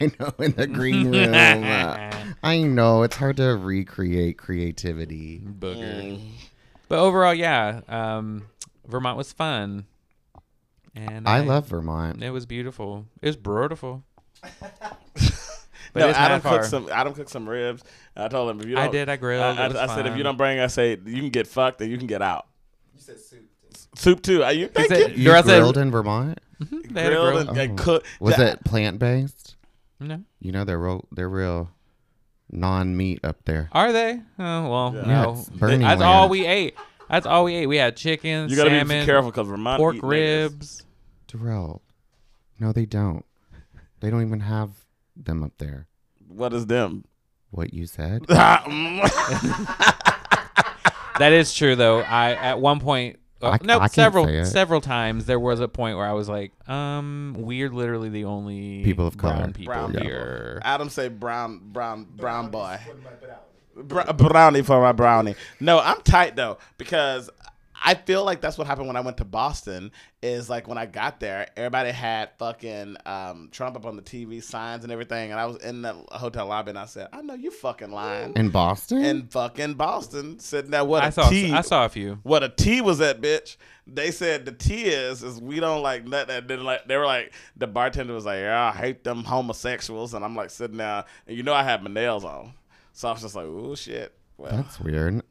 I 0.00 0.12
know 0.18 0.32
in 0.38 0.52
the 0.52 0.66
green 0.66 1.10
room. 1.12 1.34
Uh, 1.34 2.12
I 2.42 2.62
know 2.62 3.02
it's 3.02 3.16
hard 3.16 3.36
to 3.38 3.56
recreate 3.56 4.38
creativity. 4.38 5.40
Booger. 5.40 6.20
But 6.88 6.98
overall, 7.00 7.34
yeah, 7.34 7.80
um, 7.88 8.46
Vermont 8.86 9.16
was 9.16 9.32
fun, 9.32 9.86
and 10.94 11.28
I 11.28 11.40
love 11.40 11.66
Vermont. 11.68 12.22
It 12.22 12.30
was 12.30 12.46
beautiful. 12.46 13.06
It 13.20 13.26
was 13.26 13.36
beautiful. 13.36 14.04
But 15.92 16.00
no, 16.00 16.08
it's 16.10 16.18
Adam 16.18 16.34
mad 16.34 16.42
far. 16.42 16.58
cooked 16.58 16.68
some. 16.70 16.88
Adam 16.90 17.14
cooked 17.14 17.30
some 17.30 17.48
ribs. 17.48 17.82
I 18.14 18.28
told 18.28 18.50
him 18.50 18.60
if 18.60 18.66
you 18.66 18.74
don't, 18.74 18.84
I 18.84 18.90
did. 18.90 19.08
I 19.08 19.16
grilled. 19.16 19.42
I, 19.58 19.64
It 19.64 19.68
was 19.68 19.76
I, 19.76 19.84
I 19.84 19.86
said 19.86 20.00
if 20.04 20.10
fun. 20.10 20.18
you 20.18 20.24
don't 20.24 20.36
bring, 20.36 20.60
I 20.60 20.66
say 20.66 20.90
you 20.90 21.20
can 21.22 21.30
get 21.30 21.46
fucked 21.46 21.80
and 21.80 21.90
you 21.90 21.96
can 21.96 22.06
get 22.06 22.20
out. 22.20 22.46
You 22.94 23.00
said 23.00 23.18
soup. 23.18 23.48
Soup 23.94 24.20
too. 24.20 24.42
Are 24.44 24.52
you 24.52 24.68
thank 24.68 24.88
said- 24.88 25.12
you? 25.12 25.16
You 25.16 25.24
Darrell 25.28 25.42
said- 25.44 25.58
grilled 25.58 25.78
in 25.78 25.90
Vermont? 25.90 26.38
Mm-hmm. 26.62 26.94
They 26.94 27.02
had 27.02 27.12
a 27.12 27.16
Grilled 27.16 27.32
grill. 27.34 27.48
and, 27.50 27.58
and 27.58 27.80
Oh. 27.80 27.82
cooked. 27.82 28.06
Was 28.20 28.38
Ja- 28.38 28.44
it 28.44 28.64
plant 28.64 28.98
based? 28.98 29.56
No. 30.00 30.22
You 30.40 30.52
know 30.52 30.64
they're 30.64 30.78
real. 30.78 31.04
They're 31.12 31.28
real 31.28 31.70
non 32.50 32.96
meat 32.96 33.20
up 33.24 33.44
there. 33.44 33.68
Are 33.72 33.92
they? 33.92 34.20
Oh 34.38 34.68
well, 34.70 34.92
Yeah. 34.94 35.00
Yeah, 35.06 35.22
no. 35.22 35.32
it's 35.32 35.48
Burning 35.50 35.80
That's 35.80 36.00
Land. 36.00 36.02
all 36.12 36.28
we 36.28 36.46
ate. 36.46 36.74
That's 37.10 37.26
all 37.26 37.44
we 37.44 37.54
ate. 37.54 37.66
We 37.66 37.76
had 37.76 37.96
chicken, 37.96 38.48
You 38.48 38.56
gotta 38.56 38.70
salmon, 38.70 39.00
be 39.00 39.04
careful 39.06 39.30
because 39.30 39.46
Vermont 39.48 39.78
pork 39.78 39.96
eat 39.96 40.02
niggas. 40.02 40.08
ribs. 40.10 40.82
Darrell. 41.28 41.82
No, 42.58 42.72
they 42.72 42.86
don't. 42.86 43.24
They 44.00 44.10
don't 44.10 44.22
even 44.22 44.40
have 44.40 44.70
them 45.16 45.42
up 45.42 45.52
there. 45.58 45.86
What 46.28 46.52
is 46.52 46.66
them? 46.66 47.04
What 47.50 47.72
you 47.74 47.86
said? 47.86 48.26
That 51.18 51.32
is 51.32 51.54
true, 51.54 51.76
though. 51.76 52.00
I 52.00 52.32
at 52.34 52.60
one 52.60 52.78
point, 52.78 53.18
uh, 53.42 53.50
I- 53.60 53.64
no, 53.64 53.78
I 53.80 53.86
several 53.88 54.24
say 54.26 54.38
it. 54.38 54.46
several 54.46 54.80
times 54.80 55.26
there 55.26 55.38
was 55.40 55.60
a 55.60 55.68
point 55.68 55.96
where 55.96 56.06
I 56.06 56.12
was 56.12 56.28
like, 56.28 56.52
um, 56.68 57.34
we're 57.38 57.68
literally 57.70 58.08
the 58.08 58.24
only 58.24 58.82
People 58.84 59.06
of 59.06 59.16
brown 59.16 59.38
color. 59.40 59.52
people 59.52 59.74
Brown 59.74 59.92
people. 59.92 60.06
here. 60.06 60.60
Adam 60.64 60.88
said 60.88 61.20
brown, 61.20 61.60
brown, 61.72 62.06
brown 62.16 62.50
boy. 62.50 62.78
Br- 63.76 64.10
brownie 64.16 64.62
for 64.62 64.80
my 64.80 64.92
brownie. 64.92 65.34
No, 65.60 65.78
I'm 65.78 66.00
tight 66.00 66.34
though 66.34 66.56
because 66.78 67.28
I 67.84 67.94
feel 67.94 68.24
like 68.24 68.40
that's 68.40 68.58
what 68.58 68.66
happened 68.66 68.86
when 68.86 68.96
I 68.96 69.00
went 69.00 69.16
to 69.18 69.24
Boston. 69.24 69.92
Is 70.22 70.50
like 70.50 70.66
when 70.66 70.78
I 70.78 70.86
got 70.86 71.20
there, 71.20 71.46
everybody 71.56 71.90
had 71.90 72.30
fucking 72.38 72.96
um, 73.06 73.48
Trump 73.52 73.76
up 73.76 73.86
on 73.86 73.96
the 73.96 74.02
TV 74.02 74.42
signs 74.42 74.82
and 74.82 74.92
everything, 74.92 75.30
and 75.30 75.38
I 75.38 75.46
was 75.46 75.56
in 75.58 75.82
the 75.82 75.92
hotel 76.10 76.46
lobby 76.46 76.70
and 76.70 76.78
I 76.78 76.86
said, 76.86 77.08
"I 77.12 77.22
know 77.22 77.34
you 77.34 77.50
fucking 77.50 77.92
lying." 77.92 78.32
In 78.34 78.48
Boston? 78.50 79.04
in 79.04 79.26
fucking 79.26 79.74
Boston, 79.74 80.38
sitting 80.38 80.70
there 80.70 80.84
what 80.84 81.04
I 81.04 81.08
a 81.08 81.12
saw 81.12 81.28
T- 81.28 81.52
I 81.52 81.60
saw 81.60 81.84
a 81.84 81.88
few. 81.88 82.18
what 82.22 82.42
a 82.42 82.48
T 82.48 82.80
was 82.80 82.98
that 82.98 83.20
bitch. 83.20 83.56
They 83.86 84.10
said 84.10 84.46
the 84.46 84.52
T 84.52 84.84
is 84.86 85.22
is 85.22 85.40
we 85.40 85.60
don't 85.60 85.82
like 85.82 86.04
nothing. 86.06 86.34
And 86.36 86.48
then 86.48 86.64
like 86.64 86.88
they 86.88 86.96
were 86.96 87.06
like 87.06 87.32
the 87.56 87.66
bartender 87.68 88.14
was 88.14 88.24
like, 88.24 88.40
yeah, 88.40 88.72
I 88.74 88.76
hate 88.76 89.04
them 89.04 89.22
homosexuals, 89.22 90.14
and 90.14 90.24
I'm 90.24 90.34
like 90.34 90.50
sitting 90.50 90.78
there, 90.78 91.04
and 91.26 91.36
you 91.36 91.42
know 91.42 91.54
I 91.54 91.62
had 91.62 91.82
my 91.82 91.90
nails 91.90 92.24
on, 92.24 92.52
so 92.92 93.08
I 93.08 93.12
was 93.12 93.22
just 93.22 93.36
like, 93.36 93.46
oh 93.46 93.74
shit. 93.74 94.12
Well, 94.38 94.56
That's 94.56 94.80
weird. 94.80 95.22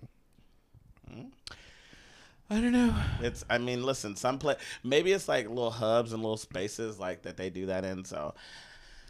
I 2.49 2.62
don't 2.62 2.71
know. 2.71 2.95
it's 3.21 3.43
I 3.49 3.58
mean, 3.58 3.84
listen, 3.84 4.15
some 4.15 4.38
play 4.38 4.55
maybe 4.84 5.12
it's 5.12 5.27
like 5.27 5.47
little 5.47 5.71
hubs 5.71 6.13
and 6.13 6.21
little 6.21 6.38
spaces 6.38 6.99
like 6.99 7.23
that 7.23 7.38
they 7.38 7.49
do 7.49 7.67
that 7.67 7.84
in. 7.86 8.05
So 8.05 8.34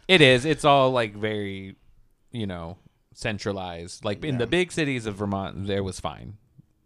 It 0.08 0.20
is. 0.20 0.44
It's 0.44 0.64
all 0.64 0.90
like 0.90 1.14
very, 1.14 1.76
you 2.32 2.46
know, 2.46 2.78
centralized. 3.14 4.04
Like 4.04 4.24
in 4.24 4.38
the 4.38 4.46
big 4.46 4.72
cities 4.72 5.06
of 5.06 5.16
Vermont, 5.16 5.66
there 5.66 5.82
was 5.82 6.00
fine. 6.00 6.38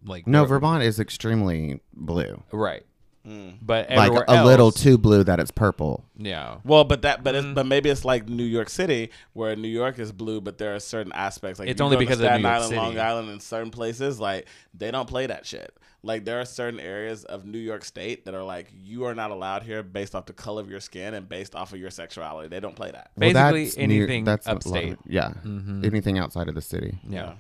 Like 0.05 0.27
No, 0.27 0.45
Vermont 0.45 0.83
is 0.83 0.99
extremely 0.99 1.81
blue. 1.93 2.43
right. 2.53 2.85
But 3.25 3.91
Like 3.91 3.91
everywhere 3.91 4.25
a 4.29 4.45
little 4.45 4.73
too 4.73 4.97
blue 4.99 5.23
that 5.25 5.39
it's 5.41 5.51
purple. 5.51 6.05
Yeah. 6.17 6.57
well, 6.65 6.85
but 6.85 7.03
that 7.03 7.23
but 7.23 7.35
Mm. 7.35 7.39
it's 7.39 7.55
but 7.55 7.67
maybe 7.67 7.91
it's 7.91 8.05
like 8.05 8.29
New 8.29 8.45
York 8.45 8.69
City 8.71 9.11
where 9.35 9.55
New 9.57 9.69
York 9.69 9.99
is 9.99 10.11
blue, 10.11 10.41
but 10.41 10.57
there 10.59 10.75
are 10.75 10.81
certain 10.81 11.13
aspects 11.13 11.59
like 11.61 11.69
It's 11.69 11.81
only 11.81 11.97
go 11.97 12.01
to 12.01 12.07
because 12.07 12.21
of 12.21 12.25
Staten 12.25 12.43
New 12.43 12.49
York 12.49 12.55
Island, 12.57 12.69
City. 12.71 12.81
Long 12.81 12.99
Island, 12.99 13.29
and 13.31 13.43
certain 13.43 13.71
places 13.71 14.19
like 14.19 14.47
they 14.75 14.91
don't 14.91 15.07
play 15.09 15.27
that 15.27 15.45
shit. 15.47 15.77
Like 16.03 16.25
there 16.25 16.41
are 16.41 16.47
certain 16.47 16.81
areas 16.81 17.25
of 17.25 17.45
New 17.45 17.59
York 17.59 17.85
State 17.85 18.25
that 18.25 18.35
are 18.35 18.43
like 18.43 18.69
you 18.73 19.05
are 19.05 19.15
not 19.15 19.31
allowed 19.31 19.65
here 19.65 19.83
based 19.83 20.15
off 20.15 20.25
the 20.25 20.33
color 20.33 20.63
of 20.63 20.71
your 20.71 20.81
skin 20.81 21.13
and 21.13 21.29
based 21.29 21.55
off 21.55 21.75
of 21.75 21.79
your 21.79 21.91
sexuality. 21.91 22.49
They 22.49 22.59
don't 22.61 22.75
play 22.75 22.91
that. 22.91 23.11
Well, 23.17 23.33
Basically 23.33 23.65
that's 23.67 23.77
near- 23.77 23.85
anything 23.85 24.25
that's 24.25 24.47
a 24.47 24.51
lot 24.51 24.57
of 24.57 24.67
upstate. 24.67 24.93
it. 24.95 24.99
yeah. 25.07 25.35
Mhm. 25.45 25.85
Anything 25.85 26.19
outside 26.19 26.49
of 26.49 26.55
the 26.55 26.63
city. 26.63 26.99
Yeah. 27.07 27.35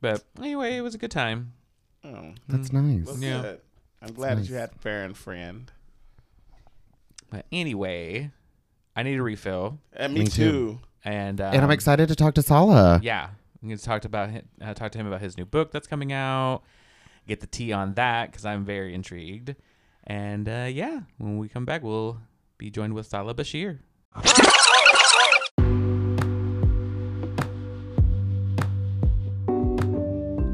But 0.00 0.22
anyway, 0.38 0.76
it 0.76 0.82
was 0.82 0.94
a 0.94 0.98
good 0.98 1.10
time. 1.10 1.52
Oh, 2.04 2.32
That's 2.48 2.68
Mm-hmm. 2.68 2.98
nice. 2.98 3.06
that's 3.06 3.20
Yeah. 3.20 3.42
good. 3.42 3.60
I'm 4.02 4.12
glad 4.14 4.36
nice. 4.36 4.46
that 4.46 4.50
you 4.52 4.56
had 4.58 4.70
a 4.74 4.78
fair 4.78 5.04
and 5.04 5.16
friend. 5.16 5.70
But 7.30 7.46
anyway, 7.50 8.30
I 8.94 9.02
need 9.02 9.16
a 9.18 9.22
refill, 9.22 9.78
And 9.94 10.14
me, 10.14 10.20
Me 10.20 10.26
too. 10.26 10.30
too. 10.50 10.78
and 11.04 11.40
um, 11.40 11.54
and 11.54 11.62
I'm 11.62 11.70
excited 11.70 12.08
to 12.08 12.14
talk 12.16 12.34
to 12.34 12.42
Salah. 12.42 13.00
Yeah, 13.02 13.28
I'm 13.62 13.68
gonna 13.68 13.78
talk 13.78 14.04
about 14.04 14.30
hi- 14.30 14.42
uh, 14.62 14.74
talk 14.74 14.92
to 14.92 14.98
him 14.98 15.06
about 15.06 15.20
his 15.20 15.36
new 15.36 15.44
book 15.44 15.72
that's 15.72 15.86
coming 15.86 16.12
out. 16.12 16.62
Get 17.26 17.40
the 17.40 17.46
tea 17.48 17.72
on 17.72 17.94
that 17.94 18.30
because 18.30 18.44
I'm 18.44 18.64
very 18.64 18.94
intrigued. 18.94 19.56
And 20.04 20.48
uh, 20.48 20.68
yeah, 20.70 21.00
when 21.18 21.38
we 21.38 21.48
come 21.48 21.64
back, 21.64 21.82
we'll 21.82 22.20
be 22.58 22.70
joined 22.70 22.94
with 22.94 23.06
Salah 23.06 23.34
Bachir. 23.34 23.80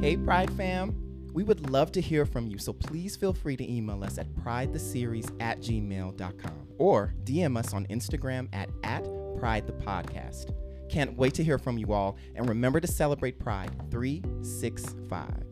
Hey, 0.01 0.17
Pride 0.17 0.51
fam. 0.55 0.97
We 1.33 1.43
would 1.45 1.71
love 1.71 1.93
to 1.93 2.01
hear 2.01 2.27
from 2.27 2.49
you, 2.49 2.59
so 2.59 2.73
please 2.73 3.17
feel 3.17 3.33
free 3.33 3.57
to 3.57 3.73
email 3.73 4.05
us 4.05 4.19
at 4.19 4.29
pridetheseries 4.37 5.31
at 5.41 5.61
gmail.com 5.61 6.69
or 6.79 7.15
DM 7.25 7.57
us 7.57 7.73
on 7.73 7.87
Instagram 7.87 8.49
at, 8.53 8.69
at 8.85 9.05
Pride 9.39 9.67
the 9.67 9.73
Podcast. 9.73 10.55
Can't 10.91 11.17
wait 11.17 11.33
to 11.35 11.45
hear 11.45 11.59
from 11.59 11.79
you 11.79 11.93
all, 11.93 12.19
and 12.35 12.49
remember 12.49 12.81
to 12.81 12.87
celebrate 12.87 13.39
Pride 13.39 13.71
365. 13.91 15.52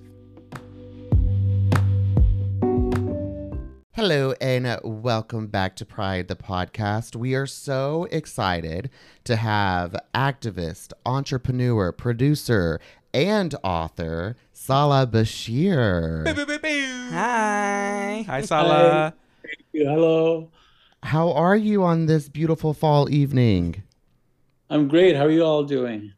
Hello 4.00 4.32
and 4.40 4.66
uh, 4.66 4.80
welcome 4.82 5.46
back 5.48 5.76
to 5.76 5.84
Pride 5.84 6.28
the 6.28 6.34
podcast. 6.34 7.14
We 7.14 7.34
are 7.34 7.44
so 7.44 8.08
excited 8.10 8.88
to 9.24 9.36
have 9.36 9.94
activist, 10.14 10.94
entrepreneur, 11.04 11.92
producer, 11.92 12.80
and 13.12 13.54
author 13.62 14.36
Salah 14.54 15.06
Bachir. 15.06 16.26
Hi, 17.10 18.24
hi 18.26 18.40
Salah. 18.40 19.12
Hello. 19.74 20.48
How 21.02 21.30
are 21.32 21.56
you 21.56 21.84
on 21.84 22.06
this 22.06 22.30
beautiful 22.30 22.72
fall 22.72 23.10
evening? 23.10 23.82
I'm 24.70 24.88
great. 24.88 25.14
How 25.14 25.26
are 25.26 25.30
you 25.30 25.44
all 25.44 25.64
doing? 25.64 26.14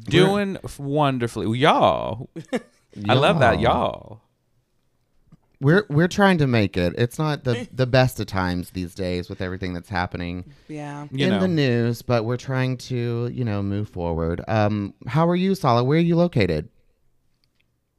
Doing 0.00 0.58
f- 0.64 0.80
wonderfully, 0.80 1.56
y'all. 1.60 2.28
I 3.08 3.14
love 3.14 3.38
that, 3.38 3.60
y'all. 3.60 4.20
We're 5.60 5.84
we're 5.90 6.08
trying 6.08 6.38
to 6.38 6.46
make 6.46 6.76
it. 6.76 6.94
It's 6.96 7.18
not 7.18 7.44
the 7.44 7.68
the 7.72 7.86
best 7.86 8.18
of 8.20 8.26
times 8.26 8.70
these 8.70 8.94
days 8.94 9.28
with 9.28 9.40
everything 9.42 9.74
that's 9.74 9.88
happening 9.90 10.52
Yeah. 10.68 11.06
You 11.10 11.26
in 11.26 11.32
know, 11.32 11.40
the 11.40 11.48
news, 11.48 12.02
but 12.02 12.24
we're 12.24 12.36
trying 12.38 12.78
to, 12.78 13.30
you 13.32 13.44
know, 13.44 13.62
move 13.62 13.88
forward. 13.88 14.42
Um, 14.48 14.94
how 15.06 15.28
are 15.28 15.36
you, 15.36 15.54
Salah? 15.54 15.84
Where 15.84 15.98
are 15.98 16.02
you 16.02 16.16
located? 16.16 16.68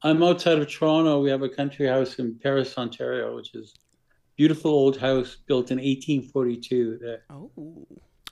I'm 0.03 0.23
outside 0.23 0.57
of 0.57 0.67
Toronto. 0.67 1.21
We 1.21 1.29
have 1.29 1.43
a 1.43 1.49
country 1.49 1.87
house 1.87 2.15
in 2.17 2.39
Paris, 2.41 2.75
Ontario, 2.77 3.35
which 3.35 3.53
is 3.53 3.75
beautiful 4.35 4.71
old 4.71 4.97
house 4.97 5.37
built 5.45 5.69
in 5.69 5.77
1842. 5.77 6.97
That 7.01 7.21
Oh. 7.29 7.51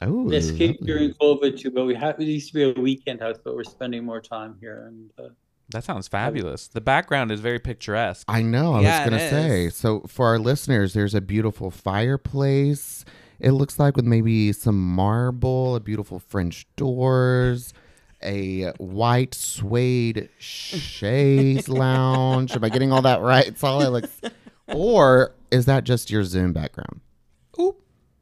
Oh, 0.01 0.29
escaped 0.31 0.79
lovely. 0.81 0.87
during 0.93 1.13
COVID 1.15 1.59
too, 1.59 1.71
but 1.71 1.85
we 1.85 1.93
have 1.93 2.19
it 2.19 2.23
used 2.23 2.47
to 2.47 2.53
be 2.53 2.63
a 2.63 2.81
weekend 2.81 3.19
house, 3.19 3.35
but 3.43 3.53
we're 3.53 3.65
spending 3.65 4.05
more 4.05 4.21
time 4.21 4.55
here. 4.61 4.85
And 4.87 5.11
uh, 5.19 5.29
that 5.71 5.83
sounds 5.83 6.07
fabulous. 6.07 6.67
The 6.67 6.81
background 6.81 7.31
is 7.31 7.39
very 7.39 7.59
picturesque. 7.59 8.25
I 8.27 8.41
know. 8.41 8.73
I 8.75 8.81
Yeah, 8.81 9.01
was 9.03 9.09
gonna 9.09 9.29
say. 9.29 9.69
So 9.69 10.01
for 10.07 10.27
our 10.27 10.39
listeners, 10.39 10.93
there's 10.93 11.13
a 11.15 11.21
beautiful 11.21 11.71
fireplace. 11.71 13.05
it 13.39 13.51
looks 13.51 13.79
like 13.79 13.95
with 13.95 14.05
maybe 14.05 14.51
some 14.51 14.79
marble, 14.81 15.75
a 15.75 15.79
beautiful 15.79 16.19
French 16.19 16.65
doors, 16.75 17.73
a 18.21 18.71
white 18.79 19.33
suede 19.33 20.27
chaise 20.39 21.69
lounge. 21.69 22.53
Am 22.55 22.63
I 22.63 22.69
getting 22.69 22.91
all 22.91 23.01
that 23.03 23.21
right? 23.21 23.47
It's 23.47 23.63
all 23.63 23.81
it 23.81 23.89
looks. 23.89 24.19
Or 24.67 25.33
is 25.51 25.65
that 25.65 25.83
just 25.85 26.11
your 26.11 26.23
Zoom 26.23 26.51
background? 26.53 26.99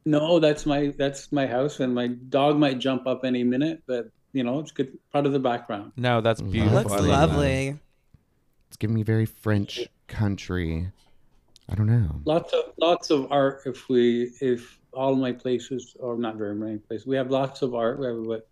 No, 0.06 0.38
that's 0.38 0.64
my 0.64 0.94
that's 0.96 1.30
my 1.32 1.46
house, 1.46 1.80
and 1.80 1.94
my 1.94 2.06
dog 2.06 2.56
might 2.56 2.78
jump 2.78 3.06
up 3.06 3.26
any 3.26 3.44
minute, 3.44 3.82
but 3.86 4.08
you 4.38 4.44
know 4.44 4.60
it's 4.60 4.70
good 4.70 4.96
part 5.12 5.26
of 5.26 5.32
the 5.32 5.40
background. 5.40 5.92
No, 5.96 6.20
that's 6.20 6.40
Looks 6.40 6.52
beautiful. 6.52 6.78
Looks 6.78 6.92
I 6.92 6.96
love 7.00 7.08
that. 7.08 7.36
lovely. 7.36 7.78
It's 8.68 8.76
giving 8.76 8.94
me 8.94 9.02
very 9.02 9.26
French 9.26 9.88
country. 10.06 10.90
I 11.68 11.74
don't 11.74 11.86
know. 11.86 12.08
Lots 12.24 12.52
of 12.52 12.62
lots 12.80 13.10
of 13.10 13.30
art. 13.32 13.62
If 13.66 13.88
we 13.88 14.32
if 14.40 14.78
all 14.92 15.14
my 15.16 15.32
places, 15.32 15.96
or 15.98 16.16
not 16.16 16.36
very 16.36 16.54
many 16.54 16.78
places, 16.78 17.06
we 17.06 17.16
have 17.16 17.30
lots 17.30 17.62
of 17.62 17.74
art. 17.74 17.98
We 17.98 18.06
have 18.06 18.16
about 18.16 18.42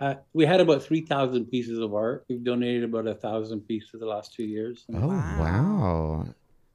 uh, 0.00 0.14
we 0.32 0.44
had 0.46 0.60
about 0.60 0.82
three 0.82 1.02
thousand 1.02 1.46
pieces 1.46 1.78
of 1.78 1.94
art. 1.94 2.24
We've 2.28 2.42
donated 2.42 2.84
about 2.84 3.06
a 3.06 3.14
thousand 3.14 3.60
pieces 3.68 3.90
the 4.00 4.06
last 4.06 4.32
two 4.34 4.44
years. 4.44 4.84
And 4.88 4.96
Oh 5.04 5.08
Wow. 5.08 5.36
wow, 5.38 6.26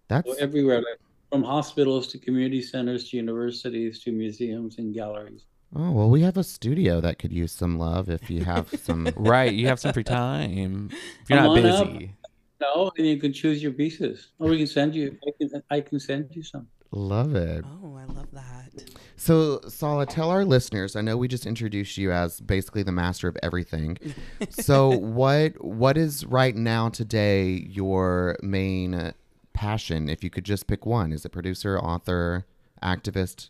that's 0.08 0.30
so 0.30 0.36
everywhere, 0.40 0.78
like, 0.78 1.00
from 1.32 1.44
hospitals 1.44 2.08
to 2.10 2.20
community 2.20 2.62
centers 2.62 3.10
to 3.10 3.18
universities 3.18 4.04
to 4.04 4.12
museums 4.12 4.78
and 4.78 4.94
galleries. 4.94 5.46
Oh 5.76 5.92
well. 5.92 6.10
We 6.10 6.22
have 6.22 6.38
a 6.38 6.44
studio 6.44 7.00
that 7.02 7.18
could 7.20 7.32
use 7.32 7.52
some 7.52 7.78
love 7.80 8.10
if 8.10 8.30
you 8.30 8.44
have 8.44 8.70
some. 8.84 9.08
Right, 9.16 9.54
you 9.54 9.68
have 9.68 9.80
some 9.80 9.94
free 9.94 10.04
time. 10.04 10.90
If 10.92 11.30
you're 11.30 11.40
Come 11.40 11.48
not 11.48 11.58
on 11.58 11.66
up. 11.66 11.88
busy. 11.94 12.16
No, 12.60 12.92
and 12.98 13.08
you 13.08 13.18
can 13.18 13.34
choose 13.34 13.64
your 13.64 13.72
pieces, 13.72 14.30
or 14.38 14.50
we 14.50 14.58
can 14.58 14.68
send 14.68 14.94
you. 14.94 15.18
I 15.26 15.32
can, 15.40 15.64
I 15.72 15.82
can 15.82 16.00
send 16.00 16.30
you 16.36 16.44
some. 16.44 16.68
love 16.92 17.36
it. 17.36 17.66
Oh, 17.84 17.96
I 17.96 18.04
love 18.06 18.28
that. 18.34 18.70
So, 19.16 19.62
Salah, 19.68 20.06
tell 20.06 20.30
our 20.30 20.46
listeners. 20.46 20.96
I 20.96 21.02
know 21.02 21.16
we 21.18 21.28
just 21.28 21.46
introduced 21.46 21.98
you 21.98 22.12
as 22.12 22.40
basically 22.40 22.84
the 22.84 22.92
master 22.92 23.28
of 23.28 23.38
everything. 23.42 23.98
so, 24.50 24.90
what 24.90 25.64
what 25.64 25.98
is 25.98 26.26
right 26.26 26.56
now 26.56 26.90
today 26.90 27.66
your 27.68 28.38
main 28.44 29.14
passion? 29.54 30.10
If 30.10 30.24
you 30.24 30.30
could 30.30 30.44
just 30.46 30.68
pick 30.68 30.86
one, 30.86 31.12
is 31.12 31.26
it 31.26 31.30
producer, 31.30 31.80
author, 31.80 32.46
activist? 32.84 33.50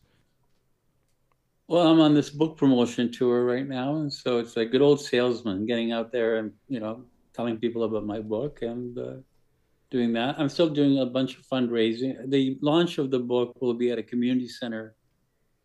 Well, 1.72 1.88
I'm 1.88 2.02
on 2.02 2.14
this 2.14 2.30
book 2.30 2.58
promotion 2.58 3.14
tour 3.14 3.46
right 3.46 3.66
now, 3.66 3.96
and 3.96 4.12
so 4.12 4.40
it's 4.40 4.58
a 4.58 4.66
good 4.66 4.82
old 4.82 5.00
salesman, 5.00 5.66
getting 5.66 5.94
out 5.94 6.12
there 6.12 6.36
and 6.36 6.52
you 6.68 6.82
know 6.82 7.06
telling 7.34 7.56
people 7.60 7.86
about 7.86 8.06
my 8.06 8.20
book 8.20 8.62
and 8.62 8.98
uh, 8.98 9.14
doing 9.90 10.12
that. 10.12 10.38
I'm 10.38 10.50
still 10.50 10.68
doing 10.68 11.00
a 11.00 11.06
bunch 11.06 11.38
of 11.38 11.46
fundraising. 11.48 12.30
The 12.30 12.58
launch 12.62 12.98
of 12.98 13.10
the 13.10 13.20
book 13.20 13.56
will 13.62 13.74
be 13.74 13.90
at 13.90 13.98
a 13.98 14.04
community 14.04 14.50
center, 14.50 14.96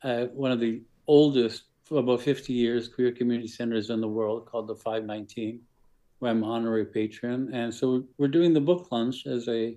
uh, 0.05 0.27
one 0.27 0.53
of 0.53 0.61
the 0.61 0.81
oldest 1.09 1.65
for 1.83 1.99
about 1.99 2.23
50 2.23 2.53
years 2.53 2.87
queer 2.87 3.11
community 3.11 3.49
centers 3.49 3.91
in 3.91 4.01
the 4.01 4.07
world, 4.07 4.47
called 4.47 4.69
the 4.69 4.77
519, 4.77 5.61
where 6.21 6.31
I'm 6.31 6.45
honorary 6.45 6.87
patron. 6.87 7.53
And 7.53 7.75
so 7.75 8.05
we're 8.17 8.29
doing 8.29 8.55
the 8.55 8.61
book 8.61 8.93
launch 8.93 9.27
as 9.27 9.49
a 9.49 9.77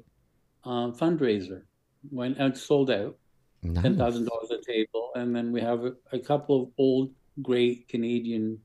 um, 0.63 0.93
fundraiser 0.93 1.63
when 2.11 2.35
it's 2.35 2.61
sold 2.61 2.91
out 2.91 3.17
ten 3.63 3.73
Nice. 3.73 3.97
thousand 3.97 4.25
dollars 4.25 4.51
a 4.51 4.61
table, 4.63 5.11
and 5.15 5.35
then 5.35 5.51
we 5.51 5.61
have 5.61 5.83
a, 5.85 5.93
a 6.11 6.19
couple 6.19 6.63
of 6.63 6.69
old 6.77 7.11
great 7.41 7.87
Canadian 7.87 8.59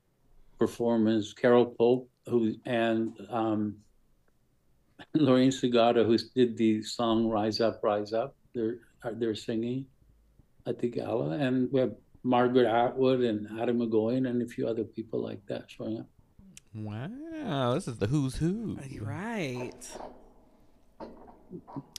performers, 0.59 1.33
Carol 1.33 1.66
Pope, 1.66 2.09
who 2.28 2.54
and 2.64 3.12
um, 3.30 3.76
Lorraine 5.14 5.50
Segato, 5.50 6.04
who 6.07 6.16
did 6.35 6.57
the 6.57 6.83
song 6.83 7.28
"Rise 7.28 7.61
Up, 7.61 7.80
Rise 7.83 8.12
Up." 8.12 8.35
They're 8.54 8.78
they're 9.14 9.35
singing 9.35 9.87
at 10.66 10.78
the 10.78 10.88
gala, 10.88 11.30
and 11.30 11.70
we 11.72 11.80
have 11.80 11.94
Margaret 12.22 12.66
Atwood 12.66 13.20
and 13.20 13.61
Adam 13.61 13.78
McGowan 13.80 14.28
and 14.28 14.40
a 14.42 14.46
few 14.46 14.66
other 14.66 14.85
people 14.85 15.20
like 15.20 15.44
that 15.46 15.64
showing 15.70 15.98
up. 15.98 16.07
Wow, 16.74 17.74
this 17.74 17.87
is 17.87 17.98
the 17.98 18.07
who's 18.07 18.37
who. 18.37 18.78
Right. 19.00 19.72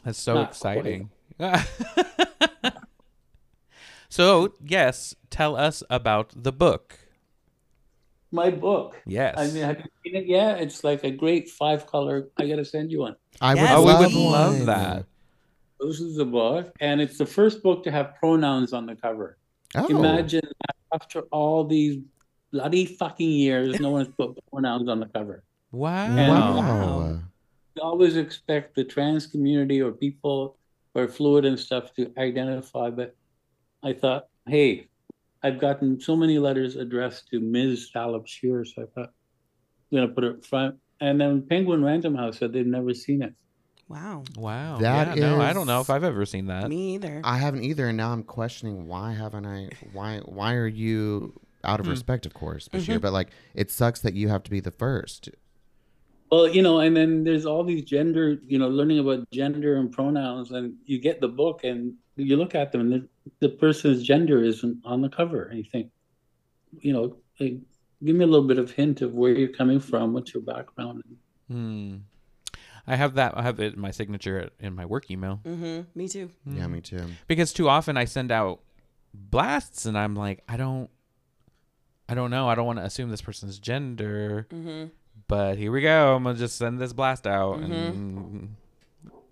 That's 0.03 0.17
so 0.19 0.33
Not 0.33 0.49
exciting. 0.49 1.09
so, 4.15 4.53
yes, 4.63 5.13
tell 5.29 5.57
us 5.57 5.83
about 5.89 6.31
the 6.35 6.53
book. 6.53 6.99
My 8.31 8.49
book. 8.49 8.95
Yes. 9.05 9.35
I 9.37 9.47
mean, 9.47 9.63
have 9.63 9.79
you 9.79 9.89
seen 10.03 10.15
it 10.15 10.27
yet? 10.27 10.61
It's 10.61 10.83
like 10.83 11.03
a 11.03 11.11
great 11.11 11.49
five 11.49 11.85
color. 11.85 12.29
I 12.37 12.47
got 12.47 12.55
to 12.55 12.65
send 12.65 12.91
you 12.91 12.99
one. 13.01 13.17
I 13.41 13.55
Yes, 13.55 13.73
oh, 13.75 13.85
we 13.85 13.93
would 13.93 14.13
love 14.13 14.65
that. 14.67 15.05
This 15.81 15.99
is 15.99 16.15
the 16.15 16.25
book, 16.25 16.73
and 16.79 17.01
it's 17.01 17.17
the 17.17 17.25
first 17.25 17.61
book 17.61 17.83
to 17.83 17.91
have 17.91 18.15
pronouns 18.15 18.71
on 18.71 18.85
the 18.85 18.95
cover. 18.95 19.37
Oh, 19.75 19.87
Imagine 19.87 20.47
after 20.93 21.21
all 21.31 21.65
these 21.65 22.01
bloody 22.51 22.85
fucking 22.85 23.29
years, 23.29 23.79
no 23.81 23.89
one's 23.89 24.07
put 24.07 24.39
pronouns 24.49 24.87
on 24.87 25.01
the 25.01 25.07
cover. 25.07 25.43
Wow. 25.73 26.15
Wow. 26.15 26.57
wow. 26.57 27.19
We 27.75 27.81
always 27.81 28.15
expect 28.15 28.75
the 28.75 28.85
trans 28.85 29.27
community 29.27 29.81
or 29.81 29.91
people 29.91 30.55
who 30.93 31.01
are 31.01 31.09
fluid 31.09 31.43
and 31.43 31.59
stuff 31.59 31.93
to 31.95 32.09
identify, 32.17 32.89
but 32.89 33.13
I 33.85 33.93
thought, 33.93 34.27
hey, 34.47 34.87
I've 35.43 35.59
gotten 35.59 35.99
so 36.01 36.15
many 36.15 36.39
letters 36.39 36.75
addressed 36.75 37.29
to 37.29 37.39
Ms. 37.39 37.91
Salop 37.93 38.25
Shear, 38.27 38.65
so 38.65 38.81
I 38.81 38.85
thought 38.93 39.09
I'm 39.91 39.97
gonna 39.99 40.07
put 40.07 40.23
it 40.23 40.43
front. 40.43 40.75
And 40.99 41.21
then 41.21 41.45
Penguin 41.47 41.83
Random 41.83 42.15
House 42.15 42.39
said 42.39 42.51
they've 42.51 42.65
never 42.65 42.93
seen 42.93 43.21
it. 43.21 43.33
Wow. 43.87 44.23
Wow. 44.35 44.79
That 44.79 45.15
yeah, 45.15 45.29
no, 45.29 45.39
I 45.41 45.53
don't 45.53 45.67
know 45.67 45.81
if 45.81 45.91
I've 45.91 46.03
ever 46.03 46.25
seen 46.25 46.47
that. 46.47 46.67
Me 46.67 46.95
either. 46.95 47.21
I 47.23 47.37
haven't 47.37 47.63
either, 47.63 47.87
and 47.87 47.95
now 47.97 48.11
I'm 48.11 48.23
questioning 48.23 48.87
why 48.87 49.13
haven't 49.13 49.45
I? 49.45 49.69
Why 49.93 50.21
why 50.25 50.55
are 50.55 50.67
you 50.67 51.39
out 51.63 51.79
of 51.79 51.85
Hmm. 51.85 51.91
respect, 51.91 52.25
of 52.25 52.33
course, 52.33 52.67
Bachir? 52.67 52.97
Mhm. 52.97 53.01
But 53.01 53.13
like, 53.13 53.29
it 53.53 53.69
sucks 53.69 54.01
that 54.01 54.15
you 54.15 54.29
have 54.29 54.41
to 54.43 54.49
be 54.51 54.59
the 54.59 54.71
first. 54.71 55.29
Well, 56.31 56.47
you 56.47 56.63
know, 56.63 56.79
and 56.79 56.97
then 56.97 57.23
there's 57.23 57.45
all 57.45 57.63
these 57.63 57.83
gender, 57.83 58.39
you 58.41 58.57
know, 58.57 58.67
learning 58.67 58.97
about 58.97 59.29
gender 59.29 59.75
and 59.75 59.91
pronouns, 59.91 60.49
and 60.49 60.73
you 60.85 60.97
get 60.99 61.21
the 61.21 61.27
book 61.27 61.63
and 61.63 61.93
you 62.15 62.37
look 62.37 62.55
at 62.55 62.71
them, 62.71 62.81
and 62.81 62.91
the, 62.93 63.09
the 63.47 63.49
person's 63.49 64.03
gender 64.03 64.43
isn't 64.43 64.77
on 64.85 65.01
the 65.01 65.09
cover, 65.09 65.43
and 65.43 65.57
you 65.57 65.65
think, 65.71 65.91
you 66.79 66.93
know, 66.93 67.17
hey, 67.35 67.59
give 68.03 68.15
me 68.15 68.23
a 68.23 68.27
little 68.27 68.47
bit 68.47 68.57
of 68.59 68.71
hint 68.71 69.01
of 69.01 69.13
where 69.15 69.33
you're 69.33 69.49
coming 69.49 69.79
from, 69.79 70.13
what's 70.13 70.33
your 70.33 70.43
background. 70.43 71.03
Hmm. 71.49 71.97
I 72.87 72.95
have 72.95 73.15
that. 73.15 73.35
I 73.35 73.41
have 73.41 73.59
it 73.59 73.73
in 73.73 73.79
my 73.79 73.89
signature 73.91 74.49
in 74.59 74.75
my 74.75 74.85
work 74.85 75.09
email 75.09 75.39
Mm-hmm. 75.43 75.81
Me 75.97 76.07
too. 76.07 76.29
Yeah, 76.45 76.67
me 76.67 76.81
too. 76.81 77.03
because 77.27 77.51
too 77.51 77.67
often 77.67 77.97
I 77.97 78.05
send 78.05 78.31
out 78.31 78.59
blasts 79.13 79.85
and 79.87 79.97
I'm 79.97 80.15
like, 80.15 80.43
I 80.47 80.55
don't, 80.57 80.89
I 82.07 82.13
don't 82.13 82.29
know. 82.29 82.47
I 82.47 82.53
don't 82.53 82.67
want 82.67 82.77
to 82.79 82.85
assume 82.85 83.09
this 83.09 83.21
person's 83.23 83.57
gender, 83.57 84.45
Mm-hmm. 84.51 84.89
but 85.27 85.57
here 85.57 85.71
we 85.71 85.81
go. 85.81 86.15
I'm 86.15 86.23
gonna 86.23 86.37
just 86.37 86.57
send 86.57 86.79
this 86.79 86.93
blast 86.93 87.25
out 87.25 87.57
Mm-hmm. 87.59 87.73
and 87.73 88.55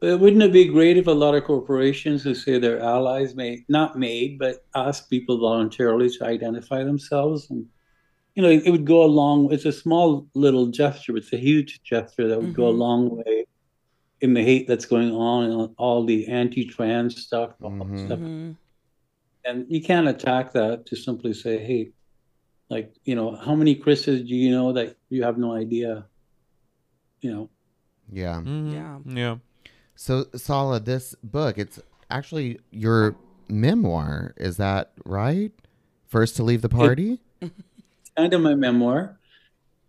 But 0.04 0.20
wouldn't 0.20 0.44
it 0.44 0.52
be 0.52 0.66
great 0.66 0.98
if 0.98 1.08
a 1.08 1.12
lot 1.12 1.34
of 1.34 1.46
corporations 1.46 2.24
who 2.24 2.36
say 2.36 2.60
they're 2.60 2.82
allies 2.82 3.36
made 3.36 3.64
not 3.70 3.98
made, 3.98 4.38
but 4.38 4.66
ask 4.76 5.10
people 5.10 5.40
voluntarily 5.40 6.10
to 6.10 6.26
identify 6.26 6.84
themselves? 6.84 7.50
And 7.50 7.66
you 8.36 8.44
know, 8.44 8.50
it, 8.50 8.70
would 8.70 8.84
go 8.84 9.02
a 9.02 9.06
long. 9.06 9.50
It's 9.54 9.64
a 9.64 9.72
small 9.72 10.28
little 10.34 10.68
gesture, 10.68 11.14
but 11.14 11.22
it's 11.22 11.32
a 11.32 11.38
huge 11.38 11.84
gesture 11.84 12.28
that 12.28 12.42
would 12.42 12.54
go 12.54 12.68
a 12.68 12.74
Mhm. 12.74 12.78
long 12.80 13.16
way 13.16 13.46
in 14.20 14.34
the 14.34 14.44
hate 14.44 14.68
that's 14.68 14.86
going 14.86 15.14
on 15.14 15.50
and 15.50 15.74
all 15.78 16.04
the 16.04 16.28
anti-trans 16.28 17.22
stuff, 17.22 17.56
all 17.62 17.70
that 17.70 17.88
Mhm. 17.88 18.06
stuff. 18.06 18.20
Mm-hmm. 18.20 18.52
And 19.46 19.66
you 19.70 19.82
can't 19.82 20.10
attack 20.10 20.52
that 20.52 20.86
to 20.88 20.98
simply 20.98 21.32
say, 21.34 21.60
"Hey, 21.60 21.94
like 22.70 22.94
you 23.06 23.16
know, 23.16 23.38
how 23.38 23.56
many 23.56 23.74
Chris's 23.74 24.28
do 24.28 24.36
you 24.36 24.52
know 24.52 24.74
that 24.74 24.98
you 25.10 25.24
have 25.24 25.38
no 25.38 25.54
idea?" 25.54 26.10
You 27.22 27.32
know. 27.32 27.50
Yeah. 28.12 28.42
Mhm. 28.42 28.74
Yeah. 28.74 29.00
yeah. 29.06 29.38
So, 29.96 30.26
Salah, 30.36 30.80
this 30.80 31.16
book, 31.24 31.58
it's 31.58 31.80
actually 32.10 32.60
your 32.72 33.16
memoir. 33.48 34.34
Is 34.38 34.58
that 34.58 34.92
right? 35.06 35.52
First 36.08 36.36
to 36.38 36.44
leave 36.44 36.62
the 36.62 36.70
party? 36.70 37.20
It's 37.42 38.12
kind 38.16 38.34
of 38.34 38.42
my 38.42 38.56
memoir. 38.56 39.18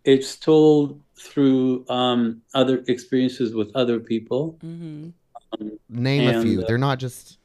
It's 0.03 0.35
told 0.35 0.99
through 1.17 1.85
um, 1.89 2.41
other 2.53 2.83
experiences 2.87 3.53
with 3.53 3.71
other 3.75 3.99
people. 3.99 4.57
Mm-hmm. 4.63 5.09
Name 5.89 6.35
a 6.35 6.41
few. 6.41 6.61
uh, 6.61 6.67
They're 6.67 6.77
not 6.77 6.99
just 6.99 7.37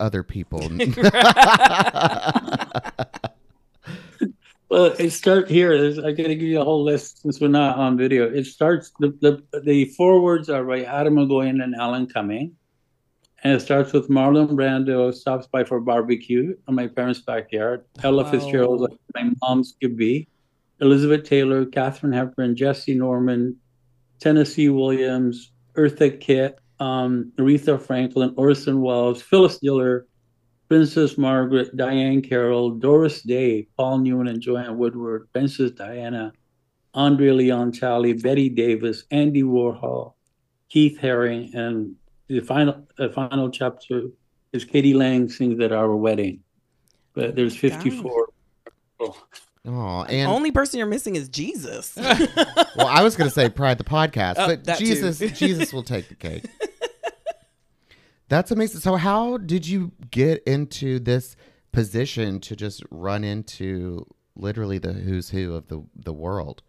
other 0.00 0.22
people. 0.22 0.60
Well, 4.72 4.86
it 4.98 5.10
starts 5.10 5.50
here. 5.50 5.78
There's, 5.78 5.98
I 5.98 6.12
got 6.12 6.28
to 6.28 6.34
give 6.34 6.48
you 6.48 6.58
a 6.58 6.64
whole 6.64 6.82
list 6.82 7.20
since 7.20 7.38
we're 7.38 7.48
not 7.48 7.76
on 7.76 7.98
video. 7.98 8.24
It 8.24 8.46
starts 8.46 8.90
the 9.00 9.08
the, 9.20 9.60
the 9.60 9.84
forewords 9.98 10.48
are 10.48 10.64
by 10.64 10.84
Adam 10.84 11.16
McGowan 11.16 11.62
and 11.62 11.74
Alan 11.74 12.06
Cumming, 12.06 12.56
and 13.44 13.52
it 13.52 13.60
starts 13.60 13.92
with 13.92 14.08
Marlon 14.08 14.48
Brando 14.52 15.12
stops 15.12 15.46
by 15.46 15.62
for 15.62 15.78
barbecue 15.78 16.56
in 16.66 16.74
my 16.74 16.86
parents' 16.86 17.20
backyard. 17.20 17.84
Ella 18.02 18.22
Wow. 18.24 18.30
Fitzgerald, 18.30 18.80
like 18.80 18.98
my 19.14 19.28
mom's 19.42 19.76
could 19.78 19.94
be. 19.94 20.26
Elizabeth 20.80 21.24
Taylor, 21.28 21.66
Katharine 21.66 22.14
Hepburn, 22.14 22.54
Jessye 22.56 22.96
Norman, 22.96 23.54
Tennessee 24.20 24.70
Williams, 24.70 25.52
Eartha 25.74 26.18
Kitt, 26.18 26.58
um, 26.80 27.30
Aretha 27.36 27.78
Franklin, 27.78 28.32
Orson 28.38 28.80
Welles, 28.80 29.20
Phyllis 29.20 29.58
Diller, 29.58 30.06
Princess 30.72 31.18
Margaret, 31.18 31.76
Diahann 31.76 32.26
Carroll, 32.26 32.70
Doris 32.70 33.20
Day, 33.20 33.66
Paul 33.76 33.98
Newman 33.98 34.28
and 34.28 34.40
Joanne 34.40 34.78
Woodward, 34.78 35.28
Princess 35.30 35.70
Diana, 35.70 36.32
Andre 36.94 37.28
Leon 37.28 37.72
Talley, 37.72 38.14
Bette 38.14 38.48
Davis, 38.48 39.04
Andy 39.10 39.42
Warhol, 39.42 40.14
Keith 40.70 40.98
Haring, 40.98 41.52
and 41.54 41.94
the 42.28 42.40
final 42.40 42.86
the 42.96 43.10
final 43.10 43.50
chapter 43.50 44.04
is 44.54 44.64
k.d. 44.64 44.94
lang 44.94 45.28
sings 45.28 45.60
at 45.60 45.72
our 45.72 45.94
wedding. 45.94 46.40
But 47.12 47.36
there's 47.36 47.54
54. 47.54 48.28
people. 48.98 49.18
Oh, 49.66 50.04
and 50.04 50.30
Only 50.30 50.52
person 50.52 50.78
you're 50.78 50.86
missing 50.86 51.16
is 51.16 51.28
Jesus. 51.28 51.96
well, 51.96 52.86
I 52.86 53.02
was 53.02 53.14
going 53.14 53.28
to 53.28 53.34
say 53.34 53.50
Pride 53.50 53.76
the 53.76 53.84
podcast, 53.84 54.36
Oh, 54.38 54.56
but. 54.56 54.78
Jesus, 54.78 55.18
Jesus 55.38 55.70
will 55.70 55.82
take 55.82 56.08
the 56.08 56.14
cake. 56.14 56.46
That's 58.32 58.50
amazing. 58.50 58.80
So, 58.80 58.96
how 58.96 59.36
did 59.36 59.66
you 59.66 59.92
get 60.10 60.42
into 60.44 60.98
this 60.98 61.36
position 61.70 62.40
to 62.40 62.56
just 62.56 62.82
run 62.90 63.24
into 63.24 64.06
literally 64.34 64.78
the 64.78 64.94
who's 64.94 65.28
who 65.28 65.54
of 65.54 65.68
the 65.68 65.84
the 65.94 66.14
world? 66.14 66.62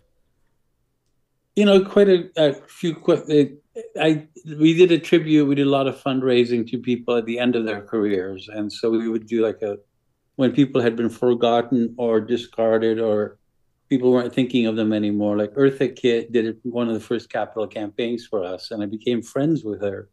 you 1.56 1.63
know, 1.63 1.82
quite 1.86 2.10
a, 2.10 2.30
a 2.36 2.54
few 2.67 2.93
quick. 2.95 3.23
Uh, 3.30 3.80
I 3.97 4.28
we 4.60 4.73
did 4.73 4.91
a 4.91 4.99
tribute. 4.99 5.45
We 5.45 5.56
did 5.56 5.67
a 5.67 5.69
lot 5.69 5.88
of 5.88 5.95
fundraising 6.02 6.69
to 6.69 6.78
people 6.78 7.15
at 7.15 7.26
the 7.26 7.39
end 7.39 7.56
of 7.56 7.65
their 7.65 7.82
careers, 7.82 8.49
and 8.49 8.71
so 8.71 8.89
we 8.89 9.08
would 9.08 9.26
do 9.28 9.41
like 9.41 9.62
a 9.62 9.78
when 10.36 10.52
people 10.52 10.82
had 10.82 10.97
been 10.97 11.10
forgotten 11.10 11.93
or 11.97 12.19
discarded 12.19 12.99
or 12.99 13.38
people 13.88 14.12
weren't 14.12 14.34
thinking 14.34 14.65
of 14.65 14.76
them 14.76 14.91
anymore. 14.91 15.38
Like 15.38 15.54
Eartha 15.54 15.95
Kitt 15.95 16.34
did 16.34 16.58
one 16.63 16.89
of 16.89 16.93
the 16.93 16.99
first 16.99 17.30
capital 17.30 17.67
campaigns 17.67 18.26
for 18.26 18.43
us, 18.43 18.71
and 18.71 18.84
I 18.84 18.88
became 18.88 19.21
friends 19.21 19.63
with 19.63 19.82
her 19.82 20.10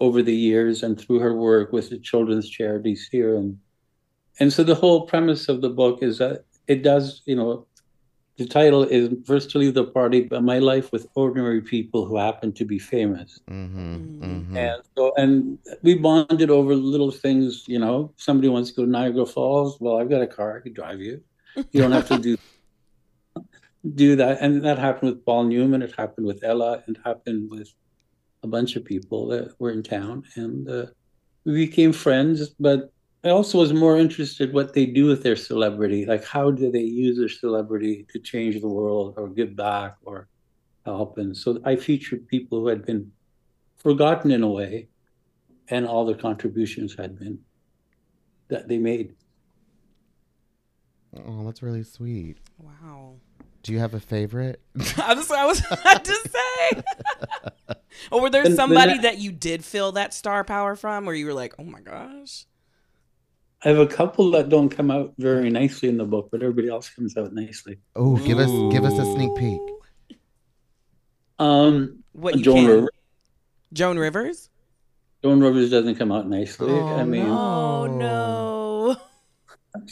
over 0.00 0.22
the 0.22 0.34
years 0.34 0.82
and 0.82 0.98
through 1.00 1.18
her 1.20 1.34
work 1.34 1.72
with 1.72 1.90
the 1.90 1.98
children's 1.98 2.48
charities 2.48 3.08
here 3.10 3.36
and 3.36 3.58
and 4.38 4.52
so 4.52 4.62
the 4.64 4.74
whole 4.74 5.06
premise 5.06 5.48
of 5.48 5.60
the 5.60 5.68
book 5.70 6.02
is 6.02 6.18
that 6.18 6.44
it 6.66 6.82
does 6.82 7.22
you 7.26 7.36
know 7.36 7.66
the 8.38 8.46
title 8.46 8.84
is 8.84 9.10
first 9.26 9.50
to 9.50 9.58
leave 9.58 9.74
the 9.74 9.84
party 9.84 10.22
but 10.22 10.42
my 10.42 10.58
life 10.58 10.90
with 10.92 11.06
ordinary 11.14 11.60
people 11.60 12.06
who 12.06 12.16
happen 12.16 12.52
to 12.52 12.64
be 12.64 12.78
famous 12.78 13.38
Mm-hmm. 13.50 13.78
Mm. 13.78 14.20
mm-hmm. 14.22 14.56
and 14.56 14.82
so 14.96 15.12
and 15.16 15.58
we 15.82 15.94
bonded 15.96 16.50
over 16.50 16.74
little 16.74 17.10
things 17.10 17.64
you 17.68 17.78
know 17.78 18.12
somebody 18.16 18.48
wants 18.48 18.70
to 18.70 18.76
go 18.76 18.84
to 18.84 18.90
niagara 18.90 19.26
falls 19.26 19.78
well 19.80 19.98
i've 19.98 20.08
got 20.08 20.22
a 20.22 20.26
car 20.26 20.56
i 20.56 20.60
could 20.60 20.74
drive 20.74 21.00
you 21.00 21.20
you 21.72 21.80
don't 21.82 21.92
have 21.92 22.08
to 22.08 22.18
do 22.18 22.36
do 23.94 24.16
that 24.16 24.38
and 24.40 24.62
that 24.64 24.78
happened 24.78 25.10
with 25.12 25.24
paul 25.24 25.44
newman 25.44 25.82
it 25.82 25.94
happened 25.96 26.26
with 26.26 26.42
ella 26.44 26.82
it 26.88 26.96
happened 27.04 27.50
with 27.50 27.68
a 28.42 28.46
bunch 28.46 28.76
of 28.76 28.84
people 28.84 29.26
that 29.28 29.54
were 29.58 29.70
in 29.70 29.82
town 29.82 30.22
and 30.36 30.68
uh, 30.68 30.86
we 31.44 31.66
became 31.66 31.92
friends 31.92 32.50
but 32.60 32.92
i 33.24 33.28
also 33.28 33.58
was 33.58 33.72
more 33.72 33.96
interested 33.98 34.52
what 34.52 34.72
they 34.74 34.86
do 34.86 35.06
with 35.06 35.22
their 35.22 35.36
celebrity 35.36 36.06
like 36.06 36.24
how 36.24 36.50
do 36.50 36.70
they 36.70 36.80
use 36.80 37.18
their 37.18 37.28
celebrity 37.28 38.06
to 38.12 38.18
change 38.18 38.60
the 38.60 38.68
world 38.68 39.14
or 39.16 39.28
give 39.28 39.54
back 39.56 39.96
or 40.04 40.28
help 40.84 41.18
and 41.18 41.36
so 41.36 41.60
i 41.64 41.76
featured 41.76 42.26
people 42.28 42.60
who 42.60 42.68
had 42.68 42.84
been 42.86 43.10
forgotten 43.76 44.30
in 44.30 44.42
a 44.42 44.48
way 44.48 44.88
and 45.68 45.86
all 45.86 46.04
the 46.04 46.14
contributions 46.14 46.94
had 46.96 47.18
been 47.18 47.38
that 48.48 48.68
they 48.68 48.78
made 48.78 49.14
Oh, 51.26 51.44
that's 51.44 51.60
really 51.60 51.82
sweet. 51.82 52.38
wow. 52.58 53.16
Do 53.62 53.72
you 53.72 53.78
have 53.78 53.92
a 53.94 54.00
favorite? 54.00 54.60
I 54.96 55.14
was, 55.14 55.30
I 55.30 55.44
was 55.44 55.60
about 55.70 56.04
to 56.04 56.14
say. 56.14 56.82
or 58.10 58.22
were 58.22 58.30
there 58.30 58.44
The- 58.44 58.50
the 58.50 58.56
somebody 58.56 58.94
ne- 58.94 59.02
that 59.02 59.18
you 59.18 59.32
did 59.32 59.64
feel 59.64 59.92
that 59.92 60.14
star 60.14 60.44
power 60.44 60.76
from 60.76 61.04
where 61.04 61.14
you 61.14 61.26
were 61.26 61.34
like, 61.34 61.54
oh 61.58 61.64
my 61.64 61.80
gosh? 61.80 62.46
i 63.62 63.68
have 63.68 63.76
a 63.78 63.86
couple 63.86 64.30
that 64.30 64.48
don't 64.48 64.70
come 64.70 64.90
out 64.90 65.12
very 65.18 65.50
nicely 65.50 65.90
in 65.90 65.98
the 65.98 66.04
book 66.06 66.30
but 66.32 66.42
everybody 66.42 66.70
else 66.70 66.88
comes 66.88 67.14
out 67.18 67.34
nicely 67.34 67.76
Oh, 67.94 68.16
give 68.16 68.38
us 68.38 68.48
give 68.72 68.84
us 68.86 68.98
a 68.98 69.04
sneak 69.14 69.36
peek. 69.36 69.60
um 71.38 72.02
What 72.12 72.36
you 72.36 72.42
joan 72.42 72.54
can. 72.56 72.66
rivers 72.68 72.88
Joan 73.74 73.98
Rivers? 73.98 74.48
joan 75.22 75.40
rivers 75.42 75.68
doesn't 75.70 75.96
come 75.96 76.10
out 76.10 76.26
nicely 76.26 76.72
Oh, 76.72 76.96
i 76.96 77.04
mean 77.04 77.26
Oh 77.26 77.86
no. 77.86 78.39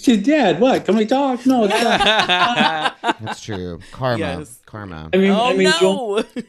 She's 0.03 0.23
dead 0.23 0.61
what 0.61 0.85
can 0.85 0.97
we 0.97 1.07
talk 1.07 1.45
no 1.47 1.65
it's 1.65 1.75
not. 1.83 2.97
That's 3.21 3.41
true. 3.41 3.81
Karma. 3.93 4.19
Yes. 4.19 4.61
Karma. 4.67 5.11
i 5.13 5.17
mean 5.17 5.31
oh 5.31 5.51
i 5.51 5.55
mean 5.55 5.73
joan, 5.81 6.25
no. 6.37 6.43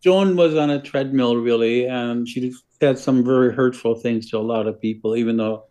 joan 0.00 0.36
was 0.36 0.56
on 0.56 0.70
a 0.70 0.80
treadmill 0.80 1.36
really 1.36 1.86
and 1.86 2.28
she 2.28 2.54
said 2.80 2.98
some 2.98 3.24
very 3.24 3.52
hurtful 3.54 3.94
things 3.94 4.30
to 4.30 4.38
a 4.38 4.40
lot 4.40 4.66
of 4.66 4.80
people 4.80 5.16
even 5.16 5.36
though 5.36 5.64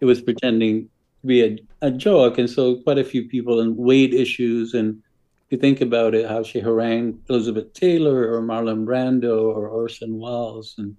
it 0.00 0.04
was 0.04 0.20
pretending 0.20 0.88
to 1.20 1.26
be 1.26 1.42
a, 1.42 1.58
a 1.82 1.90
joke 1.90 2.38
and 2.38 2.48
so 2.48 2.76
quite 2.82 2.98
a 2.98 3.04
few 3.04 3.28
people 3.28 3.60
and 3.60 3.76
weight 3.76 4.14
issues 4.14 4.74
and 4.74 5.02
if 5.46 5.52
you 5.52 5.58
think 5.58 5.80
about 5.80 6.14
it 6.14 6.28
how 6.28 6.42
she 6.42 6.60
harangued 6.60 7.18
elizabeth 7.28 7.72
taylor 7.72 8.32
or 8.32 8.40
marlon 8.40 8.84
brando 8.84 9.54
or 9.54 9.68
orson 9.68 10.18
welles 10.18 10.74
and 10.78 10.96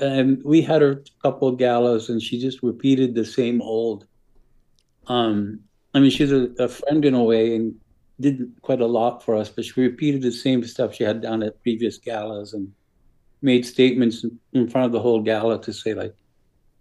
and 0.00 0.42
we 0.44 0.62
had 0.62 0.80
her 0.80 0.92
a 0.92 1.22
couple 1.22 1.48
of 1.48 1.58
galas 1.58 2.08
and 2.08 2.22
she 2.22 2.40
just 2.40 2.62
repeated 2.62 3.14
the 3.14 3.24
same 3.24 3.60
old 3.60 4.06
um 5.08 5.60
i 5.94 6.00
mean 6.00 6.10
she's 6.10 6.32
a, 6.32 6.50
a 6.58 6.68
friend 6.68 7.04
in 7.04 7.14
a 7.14 7.22
way 7.22 7.56
and 7.56 7.74
did 8.20 8.50
quite 8.62 8.80
a 8.80 8.86
lot 8.86 9.22
for 9.24 9.34
us 9.34 9.48
but 9.48 9.64
she 9.64 9.80
repeated 9.80 10.22
the 10.22 10.30
same 10.30 10.62
stuff 10.64 10.94
she 10.94 11.04
had 11.04 11.20
done 11.20 11.42
at 11.42 11.60
previous 11.62 11.98
galas 11.98 12.52
and 12.52 12.72
made 13.42 13.66
statements 13.66 14.24
in- 14.52 14.68
front 14.68 14.86
of 14.86 14.92
the 14.92 15.00
whole 15.00 15.20
gala 15.20 15.60
to 15.60 15.72
say 15.72 15.94
like 15.94 16.14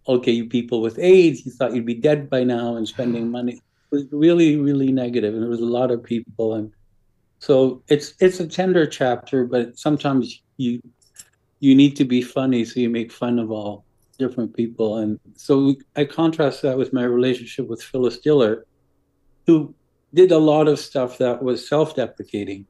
okay 0.08 0.32
you 0.32 0.46
people 0.46 0.82
with 0.82 1.00
aids 1.00 1.46
you 1.46 1.52
thought 1.52 1.74
you'd 1.74 1.86
be 1.86 1.94
dead 1.94 2.30
by 2.30 2.44
now 2.44 2.76
and 2.76 2.88
spending 2.88 3.30
money. 3.30 3.54
It 3.54 3.62
was 3.92 4.06
really 4.12 4.58
really 4.58 4.92
negative 4.92 5.34
and 5.34 5.42
there 5.42 5.50
was 5.50 5.62
a 5.62 5.66
lot 5.66 5.92
of 5.92 6.04
people 6.04 6.56
and 6.56 6.72
so 7.40 7.84
it's 7.88 8.14
it's 8.20 8.40
a 8.40 8.48
tender 8.48 8.86
chapter 8.86 9.46
but 9.46 9.78
sometimes 9.78 10.42
you 10.58 10.82
you 11.60 11.76
need 11.76 11.96
to 11.96 12.06
be 12.06 12.22
funny 12.22 12.64
so 12.66 12.80
you 12.80 12.90
make 12.90 13.12
fun 13.12 13.40
of 13.40 13.52
all 13.52 13.86
different 14.24 14.52
people 14.62 14.90
and 15.02 15.12
so 15.48 15.54
i 16.02 16.04
contrast 16.20 16.58
that 16.66 16.78
with 16.82 16.92
my 17.00 17.06
relationship 17.18 17.66
with 17.72 17.82
phyllis 17.90 18.18
diller 18.26 18.54
who 19.48 19.56
did 20.20 20.32
a 20.40 20.42
lot 20.52 20.66
of 20.72 20.78
stuff 20.90 21.12
that 21.24 21.38
was 21.48 21.58
self-deprecating 21.74 22.62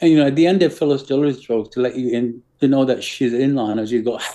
and 0.00 0.06
you 0.10 0.16
know 0.18 0.26
at 0.32 0.36
the 0.40 0.46
end 0.52 0.60
of 0.66 0.70
phyllis 0.78 1.04
diller's 1.08 1.40
joke 1.48 1.66
to 1.74 1.78
let 1.86 1.94
you 2.00 2.08
in 2.18 2.26
to 2.60 2.66
know 2.72 2.84
that 2.90 3.00
she's 3.08 3.34
in 3.44 3.54
line 3.60 3.78
as 3.84 3.90
you 3.92 4.02
go 4.10 4.18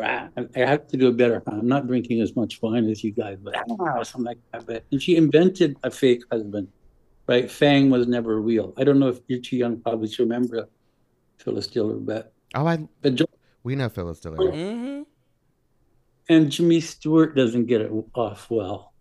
I 0.00 0.40
have 0.72 0.88
to 0.88 0.96
do 0.96 1.06
a 1.06 1.12
better. 1.12 1.40
I'm 1.46 1.68
not 1.68 1.86
drinking 1.86 2.20
as 2.20 2.34
much 2.34 2.60
wine 2.60 2.88
as 2.92 3.04
you 3.04 3.12
guys, 3.12 3.38
but 3.40 3.54
ah, 3.78 4.02
something 4.02 4.26
like 4.32 4.38
that. 4.52 4.66
But 4.66 4.84
and 4.90 5.00
she 5.00 5.14
invented 5.16 5.76
a 5.84 5.90
fake 5.90 6.22
husband, 6.32 6.66
right? 7.28 7.48
Fang 7.48 7.90
was 7.90 8.08
never 8.08 8.40
real. 8.40 8.74
I 8.76 8.82
don't 8.82 8.98
know 8.98 9.10
if 9.14 9.20
you're 9.28 9.40
too 9.48 9.56
young 9.56 9.80
probably 9.80 10.08
to 10.08 10.22
remember 10.24 10.68
Phyllis 11.38 11.68
Diller, 11.68 11.94
but 11.94 12.32
Oh, 12.56 12.66
I 12.66 12.88
but 13.02 13.14
Jo- 13.14 13.26
we 13.62 13.76
know 13.76 13.88
Phyllis 13.88 14.18
Diller. 14.18 14.36
hmm 14.50 15.02
and 16.28 16.50
Jimmy 16.50 16.80
Stewart 16.80 17.36
doesn't 17.36 17.66
get 17.66 17.80
it 17.80 17.90
off 18.14 18.48
well. 18.50 18.92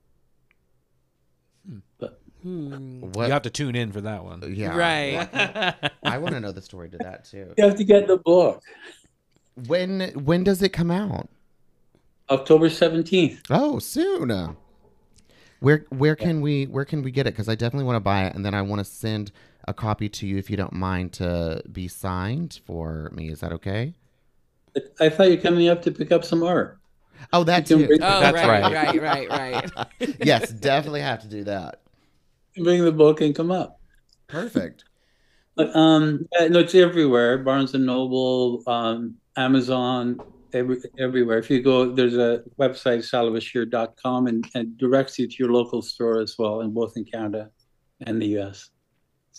Hmm. 2.43 2.99
What? 3.13 3.27
You 3.27 3.31
have 3.31 3.41
to 3.43 3.49
tune 3.49 3.75
in 3.75 3.91
for 3.93 4.01
that 4.01 4.23
one. 4.23 4.43
yeah. 4.53 4.75
Right. 4.75 5.89
I 6.03 6.17
want 6.17 6.35
to 6.35 6.41
know 6.41 6.51
the 6.51 6.61
story 6.61 6.89
to 6.89 6.97
that 6.97 7.23
too. 7.23 7.53
You 7.57 7.63
have 7.63 7.75
to 7.75 7.85
get 7.85 8.05
the 8.05 8.17
book. 8.17 8.61
When 9.67 10.11
when 10.13 10.43
does 10.43 10.61
it 10.61 10.69
come 10.69 10.91
out? 10.91 11.29
October 12.29 12.67
17th. 12.67 13.39
Oh, 13.49 13.79
soon. 13.79 14.57
Where 15.59 15.85
where 15.89 16.15
can 16.17 16.41
we 16.41 16.65
where 16.65 16.83
can 16.83 17.01
we 17.01 17.11
get 17.11 17.27
it? 17.27 17.33
Because 17.33 17.47
I 17.47 17.55
definitely 17.55 17.85
want 17.85 17.95
to 17.95 18.01
buy 18.01 18.25
it, 18.25 18.35
and 18.35 18.45
then 18.45 18.53
I 18.53 18.61
want 18.61 18.79
to 18.79 18.85
send 18.85 19.31
a 19.65 19.73
copy 19.73 20.09
to 20.09 20.27
you 20.27 20.37
if 20.37 20.49
you 20.49 20.57
don't 20.57 20.73
mind 20.73 21.13
to 21.13 21.61
be 21.71 21.87
signed 21.87 22.59
for 22.65 23.09
me. 23.13 23.29
Is 23.29 23.39
that 23.39 23.53
okay? 23.53 23.93
I 24.99 25.07
thought 25.07 25.29
you 25.29 25.37
were 25.37 25.41
coming 25.41 25.69
up 25.69 25.81
to 25.83 25.91
pick 25.91 26.11
up 26.11 26.25
some 26.25 26.43
art. 26.43 26.79
Oh, 27.31 27.43
that 27.43 27.65
too. 27.65 27.87
Oh, 27.91 27.97
That's 28.19 28.35
right, 28.35 28.61
right. 28.61 29.01
right, 29.01 29.29
right, 29.29 29.75
right. 29.99 30.15
yes, 30.25 30.51
definitely 30.51 31.01
have 31.01 31.21
to 31.21 31.27
do 31.27 31.43
that. 31.45 31.81
Bring 32.57 32.83
the 32.83 32.91
book 32.91 33.21
and 33.21 33.35
come 33.35 33.51
up. 33.51 33.79
Perfect. 34.27 34.85
But 35.55 35.75
um, 35.75 36.27
yeah, 36.33 36.47
no, 36.47 36.59
it's 36.59 36.75
everywhere. 36.75 37.37
Barnes 37.37 37.73
and 37.75 37.85
Noble, 37.85 38.63
um, 38.67 39.15
Amazon, 39.37 40.19
every, 40.53 40.77
everywhere. 40.97 41.37
If 41.37 41.49
you 41.49 41.61
go, 41.61 41.93
there's 41.93 42.15
a 42.15 42.43
website, 42.59 42.99
salahbachir.com, 42.99 44.27
and, 44.27 44.47
and 44.55 44.77
directs 44.77 45.19
you 45.19 45.27
to 45.27 45.35
your 45.37 45.51
local 45.51 45.81
store 45.81 46.19
as 46.19 46.35
well, 46.37 46.61
in 46.61 46.71
both 46.71 46.97
in 46.97 47.05
Canada 47.05 47.49
and 48.01 48.21
the 48.21 48.39
US. 48.39 48.69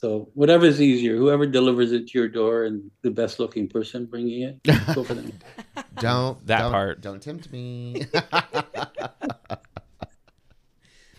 So 0.04 0.28
whatever 0.34 0.66
is 0.66 0.82
easier, 0.82 1.16
whoever 1.16 1.46
delivers 1.46 1.90
it 1.92 2.08
to 2.08 2.18
your 2.18 2.28
door 2.28 2.64
and 2.64 2.90
the 3.00 3.10
best 3.10 3.40
looking 3.40 3.66
person 3.68 4.04
bringing 4.04 4.42
it, 4.42 4.62
go 4.94 5.02
for 5.02 5.14
them. 5.14 5.32
Don't 5.98 6.46
That 6.46 6.58
don't- 6.58 6.72
part. 6.72 7.00
Don't 7.00 7.22
tempt 7.22 7.50
me. 7.50 8.04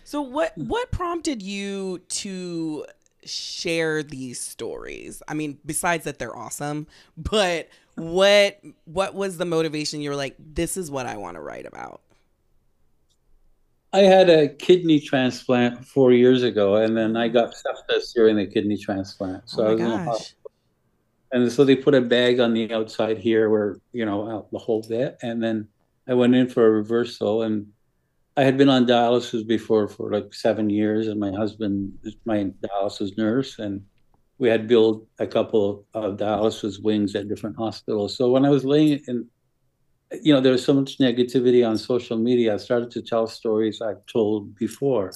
So 0.04 0.22
what 0.22 0.52
what 0.56 0.92
prompted 0.92 1.42
you 1.42 1.98
to 1.98 2.86
share 3.24 4.04
these 4.04 4.38
stories? 4.38 5.20
I 5.26 5.34
mean, 5.34 5.58
besides 5.66 6.04
that 6.04 6.20
they're 6.20 6.36
awesome, 6.36 6.86
but 7.16 7.68
what 7.96 8.60
what 8.84 9.16
was 9.16 9.36
the 9.36 9.44
motivation 9.44 10.00
you 10.00 10.10
were 10.10 10.16
like 10.16 10.36
this 10.38 10.76
is 10.76 10.92
what 10.92 11.06
I 11.06 11.16
want 11.16 11.34
to 11.34 11.40
write 11.40 11.66
about? 11.66 12.02
I 13.96 14.00
had 14.00 14.28
a 14.28 14.48
kidney 14.48 15.00
transplant 15.00 15.82
four 15.86 16.12
years 16.12 16.42
ago, 16.42 16.76
and 16.76 16.94
then 16.94 17.16
I 17.16 17.28
got 17.28 17.54
sepsis 17.54 18.12
during 18.14 18.36
the 18.36 18.46
kidney 18.46 18.76
transplant. 18.76 19.48
So 19.48 19.62
oh 19.62 19.66
I 19.66 19.70
oh 19.70 19.72
was 19.72 19.80
my 19.80 19.84
in 19.84 19.90
the 19.90 19.96
gosh. 19.96 20.06
hospital. 20.06 20.50
And 21.32 21.52
so 21.52 21.64
they 21.64 21.76
put 21.76 21.94
a 21.94 22.02
bag 22.02 22.38
on 22.38 22.52
the 22.52 22.72
outside 22.74 23.16
here 23.16 23.48
where, 23.48 23.78
you 23.92 24.04
know, 24.04 24.30
out 24.30 24.50
the 24.52 24.58
whole 24.58 24.82
bit. 24.86 25.16
And 25.22 25.42
then 25.42 25.68
I 26.06 26.12
went 26.12 26.34
in 26.34 26.48
for 26.48 26.66
a 26.66 26.70
reversal 26.70 27.42
and 27.42 27.66
I 28.36 28.44
had 28.44 28.58
been 28.58 28.68
on 28.68 28.86
dialysis 28.86 29.46
before 29.46 29.88
for 29.88 30.12
like 30.12 30.34
seven 30.34 30.68
years, 30.68 31.08
and 31.08 31.18
my 31.18 31.32
husband 31.32 31.98
is 32.04 32.16
my 32.26 32.52
dialysis 32.62 33.16
nurse, 33.16 33.58
and 33.58 33.82
we 34.36 34.50
had 34.50 34.68
built 34.68 35.06
a 35.18 35.26
couple 35.26 35.86
of 35.94 36.18
dialysis 36.18 36.82
wings 36.82 37.14
at 37.16 37.28
different 37.28 37.56
hospitals. 37.56 38.14
So 38.14 38.30
when 38.30 38.44
I 38.44 38.50
was 38.50 38.66
laying 38.66 39.00
in, 39.08 39.26
you 40.22 40.32
know, 40.32 40.40
there 40.40 40.52
was 40.52 40.64
so 40.64 40.74
much 40.74 40.98
negativity 40.98 41.66
on 41.66 41.76
social 41.76 42.16
media. 42.16 42.54
I 42.54 42.56
started 42.58 42.90
to 42.92 43.02
tell 43.02 43.26
stories 43.26 43.80
I've 43.80 44.04
told 44.06 44.54
before, 44.54 45.12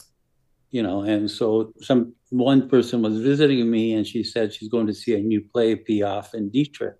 you 0.70 0.82
know, 0.82 1.02
and 1.02 1.30
so 1.30 1.72
some 1.80 2.14
one 2.30 2.68
person 2.68 3.02
was 3.02 3.20
visiting 3.20 3.70
me, 3.70 3.94
and 3.94 4.06
she 4.06 4.24
said 4.24 4.52
she's 4.52 4.68
going 4.68 4.86
to 4.86 4.94
see 4.94 5.14
a 5.14 5.20
new 5.20 5.40
play, 5.40 5.76
Piaf 5.76 6.34
and 6.34 6.50
Dietrich. 6.52 6.96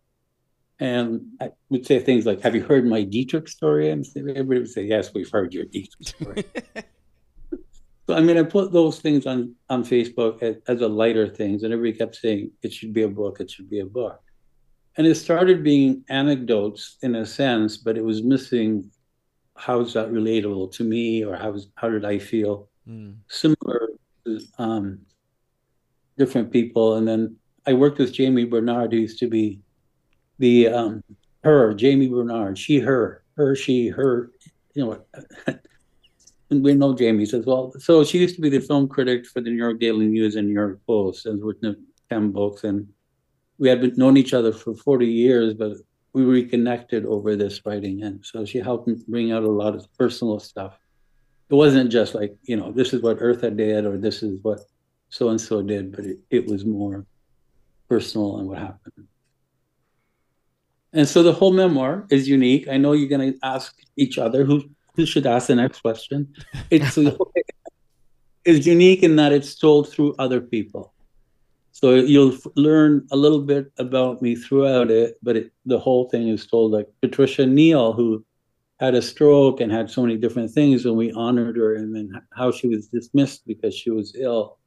And 0.78 1.22
I 1.40 1.50
would 1.68 1.84
say 1.84 1.98
things 1.98 2.26
like, 2.26 2.40
"Have 2.40 2.54
you 2.54 2.62
heard 2.62 2.86
my 2.86 3.02
Dietrich 3.02 3.48
story?" 3.48 3.90
And 3.90 4.06
everybody 4.16 4.60
would 4.60 4.70
say, 4.70 4.84
"Yes, 4.84 5.12
we've 5.12 5.30
heard 5.30 5.52
your 5.52 5.64
Dietrich 5.64 6.08
story." 6.08 6.44
so 8.06 8.14
I 8.14 8.20
mean, 8.20 8.38
I 8.38 8.44
put 8.44 8.72
those 8.72 9.00
things 9.00 9.26
on 9.26 9.54
on 9.68 9.84
Facebook 9.84 10.42
as, 10.42 10.56
as 10.68 10.80
a 10.80 10.88
lighter 10.88 11.28
things, 11.28 11.64
and 11.64 11.72
everybody 11.72 11.98
kept 11.98 12.16
saying 12.16 12.52
it 12.62 12.72
should 12.72 12.92
be 12.92 13.02
a 13.02 13.08
book. 13.08 13.40
It 13.40 13.50
should 13.50 13.68
be 13.68 13.80
a 13.80 13.86
book. 13.86 14.22
And 14.96 15.06
it 15.06 15.14
started 15.14 15.62
being 15.62 16.04
anecdotes 16.08 16.96
in 17.02 17.14
a 17.16 17.24
sense, 17.24 17.76
but 17.76 17.96
it 17.96 18.04
was 18.04 18.22
missing 18.22 18.90
how 19.56 19.80
is 19.80 19.92
that 19.92 20.10
relatable 20.10 20.72
to 20.72 20.84
me, 20.84 21.24
or 21.24 21.36
how 21.36 21.56
how 21.76 21.88
did 21.88 22.04
I 22.04 22.18
feel 22.18 22.70
Mm. 22.88 23.16
similar 23.28 23.90
to 24.24 24.40
um, 24.58 25.00
different 26.18 26.50
people. 26.50 26.96
And 26.96 27.06
then 27.06 27.36
I 27.66 27.74
worked 27.74 27.98
with 27.98 28.12
Jami 28.12 28.44
Bernard, 28.46 28.92
who 28.92 28.98
used 28.98 29.18
to 29.20 29.28
be 29.28 29.60
the 30.38 30.68
um, 30.68 31.04
her 31.44 31.74
Jami 31.74 32.08
Bernard, 32.08 32.58
she, 32.58 32.78
her, 32.80 33.22
her, 33.36 33.54
she, 33.54 33.88
her. 33.88 34.30
You 34.74 34.84
know, 34.86 35.04
and 36.50 36.64
we 36.64 36.74
know 36.74 36.94
Jami's 36.94 37.34
as 37.34 37.46
well. 37.46 37.72
So 37.78 38.02
she 38.02 38.18
used 38.18 38.34
to 38.36 38.40
be 38.40 38.48
the 38.48 38.60
film 38.60 38.88
critic 38.88 39.26
for 39.26 39.40
the 39.40 39.50
New 39.50 39.56
York 39.56 39.78
Daily 39.78 40.06
News 40.06 40.36
and 40.36 40.48
New 40.48 40.54
York 40.54 40.80
Post, 40.86 41.26
and 41.26 41.42
written 41.44 41.86
ten 42.08 42.30
books. 42.32 42.64
And 42.64 42.88
we 43.60 43.68
had 43.68 43.80
been 43.80 43.94
known 43.96 44.16
each 44.16 44.34
other 44.34 44.52
for 44.52 44.74
forty 44.74 45.06
years, 45.06 45.54
but 45.54 45.76
we 46.12 46.24
reconnected 46.24 47.06
over 47.06 47.36
this 47.36 47.60
writing, 47.64 48.02
and 48.02 48.24
so 48.24 48.44
she 48.44 48.58
helped 48.58 48.88
bring 49.06 49.30
out 49.30 49.44
a 49.44 49.50
lot 49.50 49.76
of 49.76 49.86
personal 49.96 50.40
stuff. 50.40 50.76
It 51.50 51.54
wasn't 51.54 51.92
just 51.92 52.14
like 52.14 52.34
you 52.42 52.56
know, 52.56 52.72
this 52.72 52.92
is 52.92 53.02
what 53.02 53.20
Eartha 53.20 53.56
did, 53.56 53.84
or 53.84 53.98
this 53.98 54.22
is 54.22 54.42
what 54.42 54.60
so 55.10 55.28
and 55.28 55.40
so 55.40 55.62
did, 55.62 55.94
but 55.94 56.06
it, 56.06 56.18
it 56.30 56.46
was 56.46 56.64
more 56.64 57.04
personal 57.88 58.38
and 58.38 58.48
what 58.48 58.58
happened. 58.58 59.06
And 60.92 61.06
so 61.06 61.22
the 61.22 61.32
whole 61.32 61.52
memoir 61.52 62.06
is 62.10 62.28
unique. 62.28 62.66
I 62.68 62.78
know 62.78 62.92
you're 62.92 63.08
going 63.08 63.32
to 63.32 63.38
ask 63.42 63.76
each 63.96 64.18
other 64.18 64.44
who 64.44 64.64
who 64.96 65.06
should 65.06 65.26
ask 65.26 65.48
the 65.48 65.54
next 65.54 65.82
question. 65.82 66.34
It's 66.70 66.98
is 68.44 68.66
unique 68.66 69.02
in 69.02 69.16
that 69.16 69.32
it's 69.32 69.54
told 69.54 69.88
through 69.88 70.14
other 70.18 70.40
people. 70.40 70.92
So 71.80 71.94
you'll 71.94 72.34
f- 72.34 72.46
learn 72.56 73.06
a 73.10 73.16
little 73.16 73.40
bit 73.40 73.72
about 73.78 74.20
me 74.20 74.36
throughout 74.36 74.90
it, 74.90 75.16
but 75.22 75.34
it, 75.34 75.50
the 75.64 75.78
whole 75.78 76.10
thing 76.10 76.28
is 76.28 76.46
told 76.46 76.72
like 76.72 76.86
Patricia 77.00 77.46
Neal, 77.46 77.94
who 77.94 78.22
had 78.80 78.94
a 78.94 79.00
stroke 79.00 79.62
and 79.62 79.72
had 79.72 79.88
so 79.88 80.02
many 80.02 80.18
different 80.18 80.50
things, 80.50 80.84
and 80.84 80.94
we 80.94 81.10
honored 81.12 81.56
her, 81.56 81.76
and 81.76 81.96
then 81.96 82.12
how 82.34 82.52
she 82.52 82.68
was 82.68 82.88
dismissed 82.88 83.46
because 83.46 83.74
she 83.74 83.90
was 83.90 84.14
ill. 84.14 84.58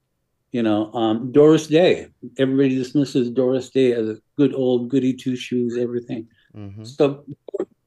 You 0.54 0.64
know, 0.64 0.92
um, 0.94 1.32
Doris 1.32 1.68
Day. 1.68 2.08
Everybody 2.40 2.76
dismisses 2.76 3.30
Doris 3.30 3.70
Day 3.70 3.94
as 3.94 4.10
a 4.10 4.18
good 4.36 4.56
old 4.56 4.90
goody 4.90 5.14
two 5.14 5.36
shoes, 5.36 5.78
everything. 5.78 6.28
Mhm. 6.56 6.86
So, 6.86 7.26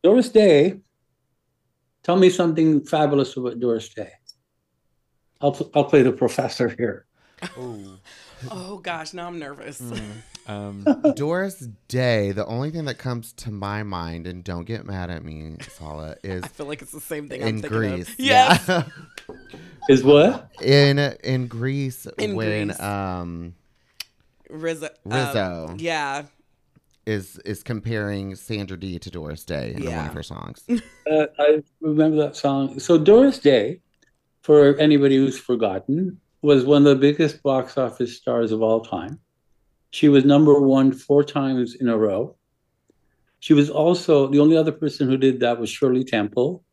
Doris 0.05 0.29
Day, 0.29 0.79
tell 2.05 2.17
me 2.17 2.31
something 2.31 2.85
fabulous 2.85 3.37
about 3.37 3.59
Doris 3.59 3.89
Day. 3.93 4.11
I'll, 5.41 5.57
I'll 5.75 5.85
play 5.85 6.03
the 6.03 6.12
professor 6.12 6.69
here. 6.79 7.06
Oh 8.51 8.79
gosh, 8.79 9.12
now 9.14 9.27
I'm 9.29 9.38
nervous. 9.38 9.83
Um, 10.49 10.85
Doris 11.16 11.66
Day, 11.88 12.31
the 12.31 12.46
only 12.46 12.70
thing 12.70 12.85
that 12.85 12.99
comes 12.99 13.33
to 13.33 13.51
my 13.51 13.83
mind, 13.83 14.29
and 14.29 14.44
don't 14.44 14.64
get 14.64 14.87
mad 14.87 15.11
at 15.11 15.25
me, 15.25 15.57
Salah, 15.68 16.14
is 16.22 16.44
I 16.44 16.46
feel 16.46 16.66
like 16.66 16.83
it's 16.83 16.92
the 16.92 17.01
same 17.01 17.29
thing 17.29 17.42
I'm 17.42 17.49
in 17.49 17.61
Grease. 17.62 18.09
of. 18.11 18.14
Yes. 18.20 18.64
Yeah. 18.68 18.85
Is 19.88 20.05
what? 20.05 20.49
in 20.62 21.01
in 21.25 21.49
Grease 21.49 22.07
In 22.18 22.37
when 22.37 22.66
Grease. 22.68 22.81
um 22.81 23.55
Rizzo. 24.49 24.87
um, 24.87 25.12
Rizzo. 25.12 25.75
yeah. 25.79 26.27
is 27.07 27.38
is 27.38 27.64
comparing 27.64 28.37
Sandra 28.37 28.79
Dee 28.79 29.01
to 29.01 29.11
Doris 29.11 29.44
Day 29.44 29.75
in 29.77 29.85
one 29.85 30.07
of 30.07 30.14
her 30.14 30.22
songs. 30.22 30.62
Uh, 31.11 31.27
I 31.40 31.61
remember 31.81 32.18
that 32.18 32.37
song. 32.37 32.79
So 32.79 32.99
Doris 32.99 33.40
Day, 33.40 33.81
for 34.42 34.77
anybody 34.77 35.16
who's 35.16 35.37
forgotten, 35.37 36.20
was 36.42 36.64
one 36.64 36.87
of 36.87 36.88
the 36.88 36.96
biggest 36.96 37.42
box 37.42 37.77
office 37.79 38.16
stars 38.16 38.53
of 38.53 38.62
all 38.62 38.81
time. 38.81 39.18
She 39.90 40.09
was 40.09 40.25
number 40.25 40.61
one 40.61 40.92
four 40.92 41.25
times 41.25 41.75
in 41.75 41.88
a 41.88 41.96
row. 41.96 42.37
She 43.40 43.55
was 43.55 43.70
also 43.70 44.27
the 44.27 44.40
only 44.40 44.57
other 44.57 44.72
person 44.72 45.09
who 45.09 45.16
did 45.16 45.40
that 45.40 45.59
was 45.59 45.70
Shirley 45.70 46.05
Temple. 46.05 46.64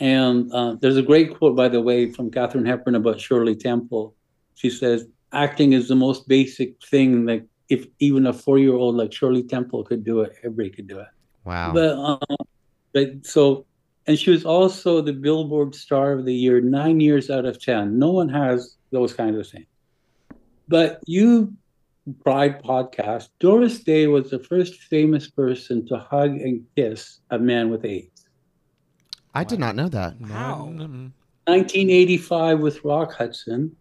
And 0.00 0.52
uh, 0.52 0.76
there's 0.80 0.96
a 0.96 1.02
great 1.02 1.36
quote, 1.36 1.56
by 1.56 1.68
the 1.68 1.80
way, 1.80 2.12
from 2.12 2.30
Katharine 2.30 2.64
Hepburn 2.64 2.94
about 2.94 3.20
Shirley 3.20 3.56
Temple. 3.56 4.14
She 4.54 4.70
says, 4.70 5.06
"Acting 5.32 5.72
is 5.72 5.88
the 5.88 5.96
most 5.96 6.28
basic 6.28 6.82
thing 6.84 7.26
that 7.26 7.44
if 7.68 7.86
even 7.98 8.26
a 8.26 8.32
four-year-old 8.32 8.94
like 8.94 9.12
Shirley 9.12 9.42
Temple 9.42 9.84
could 9.84 10.04
do 10.04 10.20
it, 10.20 10.36
everybody 10.44 10.70
could 10.70 10.86
do 10.86 11.00
it." 11.00 11.08
Wow. 11.44 11.72
But 11.72 11.98
um, 11.98 12.46
but 12.92 13.26
so, 13.26 13.66
and 14.06 14.18
she 14.18 14.30
was 14.30 14.44
also 14.44 15.00
the 15.00 15.12
Billboard 15.12 15.74
Star 15.74 16.12
of 16.12 16.24
the 16.24 16.34
Year 16.34 16.60
nine 16.60 17.00
years 17.00 17.28
out 17.28 17.44
of 17.44 17.60
ten. 17.60 17.98
No 17.98 18.12
one 18.12 18.28
has 18.28 18.77
those 18.90 19.12
kinds 19.14 19.38
of 19.38 19.46
things. 19.46 19.66
But 20.68 21.00
you, 21.06 21.54
Pride 22.24 22.62
podcast, 22.62 23.28
Doris 23.38 23.80
Day 23.80 24.06
was 24.06 24.30
the 24.30 24.38
first 24.38 24.82
famous 24.82 25.28
person 25.28 25.86
to 25.88 25.98
hug 25.98 26.30
and 26.30 26.64
kiss 26.76 27.20
a 27.30 27.38
man 27.38 27.70
with 27.70 27.84
AIDS. 27.84 28.26
I 29.34 29.44
did 29.44 29.58
not 29.58 29.76
know 29.76 29.88
that. 29.88 30.20
Wow. 30.20 30.68
mm, 30.70 31.12
1985 31.44 32.60
with 32.60 32.84
Rock 32.84 33.14
Hudson. 33.14 33.74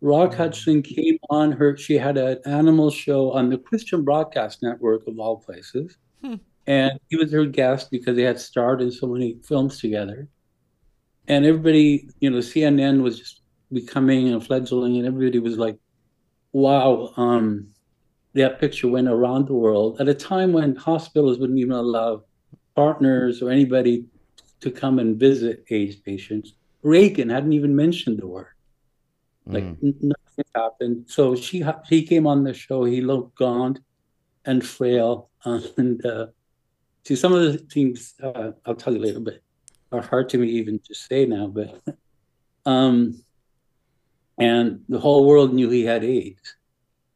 Rock 0.00 0.34
Hudson 0.34 0.82
came 0.82 1.18
on 1.28 1.52
her, 1.52 1.76
she 1.76 1.94
had 1.94 2.16
an 2.16 2.38
animal 2.46 2.90
show 2.90 3.32
on 3.32 3.50
the 3.50 3.58
Christian 3.58 4.02
Broadcast 4.02 4.62
Network, 4.62 5.06
of 5.06 5.18
all 5.18 5.36
places. 5.38 5.98
Hmm. 6.24 6.36
And 6.66 6.98
he 7.08 7.16
was 7.16 7.32
her 7.32 7.44
guest 7.44 7.90
because 7.90 8.16
they 8.16 8.22
had 8.22 8.38
starred 8.38 8.80
in 8.80 8.90
so 8.90 9.06
many 9.06 9.36
films 9.42 9.80
together. 9.80 10.28
And 11.28 11.44
everybody, 11.44 12.08
you 12.20 12.30
know, 12.30 12.38
CNN 12.38 13.02
was 13.02 13.18
just 13.18 13.39
becoming 13.72 14.34
a 14.34 14.40
fledgling, 14.40 14.96
and 14.96 15.06
everybody 15.06 15.38
was 15.38 15.58
like, 15.58 15.76
wow, 16.52 17.12
um, 17.16 17.68
that 18.34 18.60
picture 18.60 18.88
went 18.88 19.08
around 19.08 19.46
the 19.48 19.54
world 19.54 20.00
at 20.00 20.08
a 20.08 20.14
time 20.14 20.52
when 20.52 20.76
hospitals 20.76 21.38
wouldn't 21.38 21.58
even 21.58 21.72
allow 21.72 22.22
partners 22.76 23.42
or 23.42 23.50
anybody 23.50 24.06
to 24.60 24.70
come 24.70 24.98
and 24.98 25.18
visit 25.18 25.64
AIDS 25.70 25.96
patients. 25.96 26.54
Reagan 26.82 27.28
hadn't 27.28 27.52
even 27.52 27.74
mentioned 27.74 28.18
the 28.18 28.26
word. 28.26 28.54
Like 29.46 29.64
Mm. 29.64 29.94
nothing 30.02 30.44
happened. 30.54 31.04
So 31.08 31.34
she 31.34 31.64
he 31.88 32.06
came 32.06 32.26
on 32.26 32.44
the 32.44 32.54
show. 32.54 32.84
He 32.84 33.00
looked 33.00 33.36
gaunt 33.36 33.80
and 34.44 34.64
frail, 34.64 35.30
and 35.44 36.04
uh, 36.06 36.26
see 37.04 37.16
some 37.16 37.32
of 37.32 37.42
the 37.42 37.58
things 37.58 38.14
uh, 38.22 38.52
I'll 38.64 38.76
tell 38.76 38.92
you 38.92 39.00
later, 39.00 39.20
but 39.20 39.40
are 39.92 40.02
hard 40.02 40.28
to 40.30 40.38
me 40.38 40.48
even 40.50 40.78
to 40.86 40.94
say 40.94 41.26
now. 41.26 41.48
But 41.48 41.82
um, 42.66 43.20
and 44.40 44.80
the 44.88 44.98
whole 44.98 45.26
world 45.26 45.54
knew 45.54 45.70
he 45.70 45.84
had 45.84 46.04
AIDS, 46.04 46.56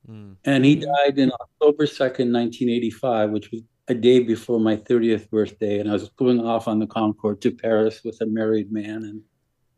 mm. 0.09 0.37
and 0.45 0.65
he 0.65 0.77
died 0.77 1.19
in 1.19 1.33
October 1.33 1.87
second, 1.87 2.33
nineteen 2.33 2.69
eighty-five, 2.69 3.31
which 3.31 3.51
was 3.51 3.63
a 3.88 3.94
day 3.94 4.21
before 4.21 4.61
my 4.61 4.77
thirtieth 4.77 5.31
birthday, 5.31 5.79
and 5.79 5.88
I 5.88 5.92
was 5.92 6.09
going 6.11 6.40
off 6.40 6.69
on 6.69 6.79
the 6.79 6.87
Concorde 6.87 7.40
to 7.42 7.51
Paris 7.51 8.03
with 8.05 8.21
a 8.21 8.27
married 8.27 8.71
man, 8.73 9.05
and 9.05 9.17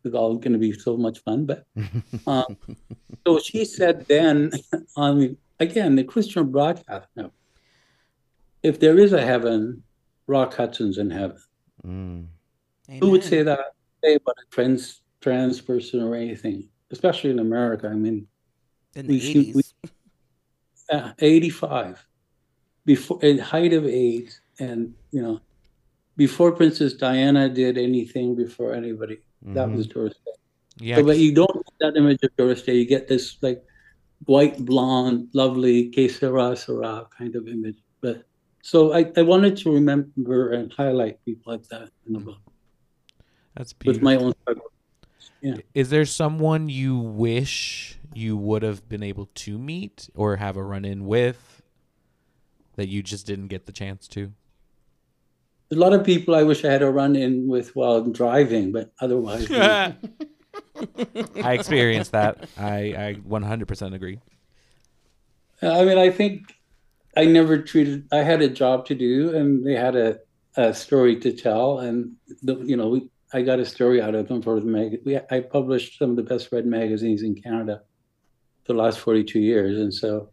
it 0.04 0.08
was 0.08 0.14
all 0.14 0.34
going 0.36 0.52
to 0.52 0.58
be 0.58 0.72
so 0.72 0.96
much 0.96 1.20
fun. 1.20 1.46
But 1.46 1.64
um, 2.26 2.56
so 3.26 3.38
she 3.38 3.64
said 3.64 4.06
then 4.06 4.50
on 4.96 5.18
the, 5.18 5.36
again 5.60 5.96
the 5.96 6.04
Christian 6.04 6.50
broadcast 6.50 7.08
network, 7.16 7.32
if 8.62 8.80
there 8.80 8.98
is 8.98 9.12
a 9.12 9.24
heaven, 9.24 9.82
Rock 10.26 10.54
Hudson's 10.54 10.98
in 10.98 11.10
heaven. 11.10 11.38
Mm. 11.86 12.26
Who 13.00 13.10
would 13.10 13.24
say 13.24 13.42
that 13.42 13.60
say 14.02 14.14
about 14.14 14.36
a 14.38 14.50
trans 14.50 15.02
trans 15.20 15.60
person 15.60 16.02
or 16.02 16.14
anything, 16.14 16.68
especially 16.90 17.30
in 17.30 17.38
America? 17.38 17.88
I 17.88 17.94
mean, 17.94 18.26
in 18.94 19.06
the 19.06 19.12
we- 19.14 19.52
80s? 19.54 19.72
uh, 20.92 21.12
85 21.18 22.06
before 22.84 23.18
in 23.24 23.38
height 23.38 23.72
of 23.72 23.84
AIDS 23.86 24.40
and 24.60 24.94
you 25.10 25.20
know 25.22 25.40
before 26.16 26.52
Princess 26.52 26.94
Diana 26.94 27.48
did 27.48 27.76
anything 27.76 28.36
before 28.36 28.72
anybody 28.72 29.18
that 29.42 29.68
Mhm. 29.68 29.76
was 29.76 29.86
Doris 29.88 30.14
Day. 30.24 30.32
Yeah. 30.78 30.96
So, 30.96 31.04
but 31.04 31.18
you 31.18 31.32
don't 31.34 31.52
get 31.54 31.74
that 31.80 31.96
image 31.96 32.22
of 32.22 32.34
Doris 32.36 32.62
Day. 32.62 32.76
You 32.76 32.86
get 32.86 33.08
this 33.08 33.36
like 33.42 33.62
white 34.24 34.64
blonde, 34.64 35.28
lovely 35.34 35.88
que 35.90 36.08
sera 36.08 36.56
sera 36.56 37.06
kind 37.18 37.34
of 37.36 37.48
image. 37.48 37.76
But 38.00 38.24
so 38.62 38.92
I, 38.94 39.10
I 39.16 39.22
wanted 39.22 39.56
to 39.58 39.72
remember 39.72 40.52
and 40.52 40.72
highlight 40.72 41.22
people 41.24 41.52
like 41.52 41.66
that 41.68 41.90
in 42.06 42.12
the 42.14 42.20
book 42.20 42.38
That's 43.56 43.72
beautiful. 43.72 43.92
with 43.98 44.02
my 44.02 44.16
own 44.24 44.32
struggle. 44.42 44.70
Yeah. 45.40 45.56
Is 45.74 45.90
there 45.90 46.04
someone 46.04 46.68
you 46.68 46.98
wish 46.98 47.98
you 48.14 48.36
would 48.36 48.62
have 48.62 48.88
been 48.88 49.02
able 49.02 49.26
to 49.34 49.58
meet 49.58 50.08
or 50.14 50.36
have 50.36 50.56
a 50.56 50.62
run 50.62 50.84
in 50.84 51.06
with 51.06 51.62
that 52.76 52.88
you 52.88 53.02
just 53.02 53.26
didn't 53.26 53.48
get 53.48 53.66
the 53.66 53.72
chance 53.72 54.08
to? 54.08 54.32
A 55.70 55.74
lot 55.74 55.92
of 55.92 56.04
people 56.04 56.34
I 56.34 56.42
wish 56.42 56.64
I 56.64 56.70
had 56.70 56.82
a 56.82 56.90
run 56.90 57.16
in 57.16 57.48
with 57.48 57.74
while 57.74 58.02
driving, 58.04 58.72
but 58.72 58.92
otherwise, 59.00 59.50
I 59.50 59.96
experienced 61.34 62.12
that. 62.12 62.48
I, 62.56 62.76
I 62.96 63.16
100% 63.28 63.94
agree. 63.94 64.20
I 65.62 65.84
mean, 65.84 65.98
I 65.98 66.10
think 66.10 66.54
I 67.16 67.24
never 67.24 67.58
treated. 67.58 68.06
I 68.12 68.18
had 68.18 68.42
a 68.42 68.48
job 68.48 68.86
to 68.86 68.94
do, 68.94 69.34
and 69.34 69.66
they 69.66 69.74
had 69.74 69.96
a, 69.96 70.18
a 70.56 70.72
story 70.74 71.18
to 71.20 71.32
tell, 71.32 71.80
and 71.80 72.12
the, 72.42 72.56
you 72.56 72.76
know, 72.76 72.88
we, 72.88 73.08
I 73.32 73.42
got 73.42 73.58
a 73.60 73.64
story 73.64 74.00
out 74.00 74.14
of 74.14 74.28
them 74.28 74.40
for 74.42 74.58
the 74.60 74.66
mag. 74.66 75.00
We, 75.04 75.18
I 75.30 75.40
published 75.40 75.98
some 75.98 76.10
of 76.10 76.16
the 76.16 76.22
best 76.22 76.52
read 76.52 76.66
magazines 76.66 77.22
in 77.22 77.34
Canada 77.34 77.82
for 78.64 78.72
the 78.72 78.78
last 78.78 78.98
forty-two 79.00 79.40
years, 79.40 79.78
and 79.78 79.92
so 79.92 80.30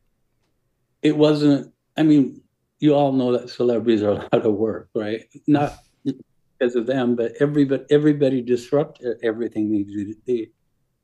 it 1.02 1.18
wasn't. 1.18 1.74
I 1.98 2.04
mean, 2.04 2.42
you 2.80 2.94
all 2.96 3.12
know 3.12 3.32
that 3.38 3.50
celebrities 3.50 4.04
are 4.04 4.12
a 4.12 4.30
lot 4.32 4.46
of 4.46 4.54
work, 4.56 4.90
right? 4.96 5.24
Not 5.48 5.78
because 6.06 6.76
of 6.76 6.86
them, 6.86 7.16
but 7.16 7.34
everybody 7.40 7.84
everybody 7.90 8.42
disrupt 8.42 9.02
everything 9.24 9.72
they 9.72 9.84
do. 9.84 10.16
They, 10.26 10.50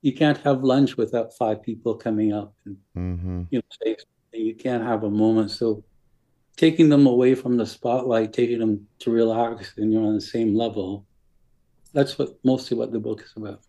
you 0.01 0.13
can't 0.13 0.37
have 0.39 0.63
lunch 0.63 0.95
without 0.95 1.33
five 1.35 1.61
people 1.61 1.95
coming 1.95 2.33
up 2.33 2.53
and 2.65 2.77
Mm-hmm. 2.97 3.43
you 3.51 3.59
know, 3.59 3.63
say 3.83 3.95
something. 3.97 4.45
you 4.45 4.55
can't 4.55 4.83
have 4.83 5.03
a 5.03 5.09
moment. 5.09 5.51
So 5.51 5.83
taking 6.55 6.89
them 6.89 7.05
away 7.07 7.35
from 7.35 7.57
the 7.57 7.65
spotlight, 7.65 8.33
taking 8.33 8.59
them 8.59 8.87
to 8.99 9.11
relax 9.11 9.73
and 9.77 9.91
you're 9.91 10.03
on 10.03 10.15
the 10.15 10.21
same 10.21 10.55
level. 10.55 11.05
That's 11.93 12.17
what 12.19 12.37
mostly 12.43 12.77
what 12.77 12.91
the 12.91 12.99
book 12.99 13.21
is 13.21 13.33
about. 13.35 13.61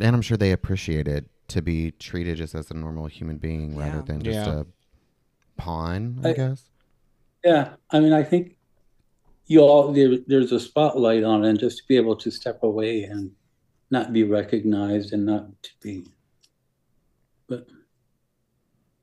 And 0.00 0.14
I'm 0.14 0.22
sure 0.22 0.36
they 0.36 0.52
appreciate 0.52 1.08
it 1.08 1.26
to 1.48 1.62
be 1.62 1.92
treated 1.92 2.36
just 2.38 2.54
as 2.54 2.70
a 2.70 2.74
normal 2.74 3.06
human 3.06 3.38
being 3.38 3.76
rather 3.76 4.02
than 4.02 4.20
just 4.22 4.46
Yeah. 4.46 4.60
a 4.60 4.64
pawn, 5.56 6.20
I, 6.24 6.30
I- 6.30 6.32
guess. 6.34 6.64
Yeah, 7.44 7.74
I 7.90 8.00
mean, 8.00 8.12
I 8.12 8.24
think 8.24 8.56
you 9.46 9.60
all 9.60 9.92
there, 9.92 10.16
there's 10.26 10.50
a 10.50 10.58
spotlight 10.58 11.22
on 11.22 11.44
it, 11.44 11.48
and 11.50 11.58
just 11.60 11.78
to 11.78 11.84
be 11.86 11.96
able 11.96 12.16
to 12.16 12.30
step 12.32 12.62
away 12.64 13.04
and 13.04 13.30
not 13.90 14.12
be 14.12 14.24
recognized 14.24 15.12
and 15.12 15.24
not 15.24 15.46
to 15.62 15.70
be. 15.80 16.08
But 17.48 17.68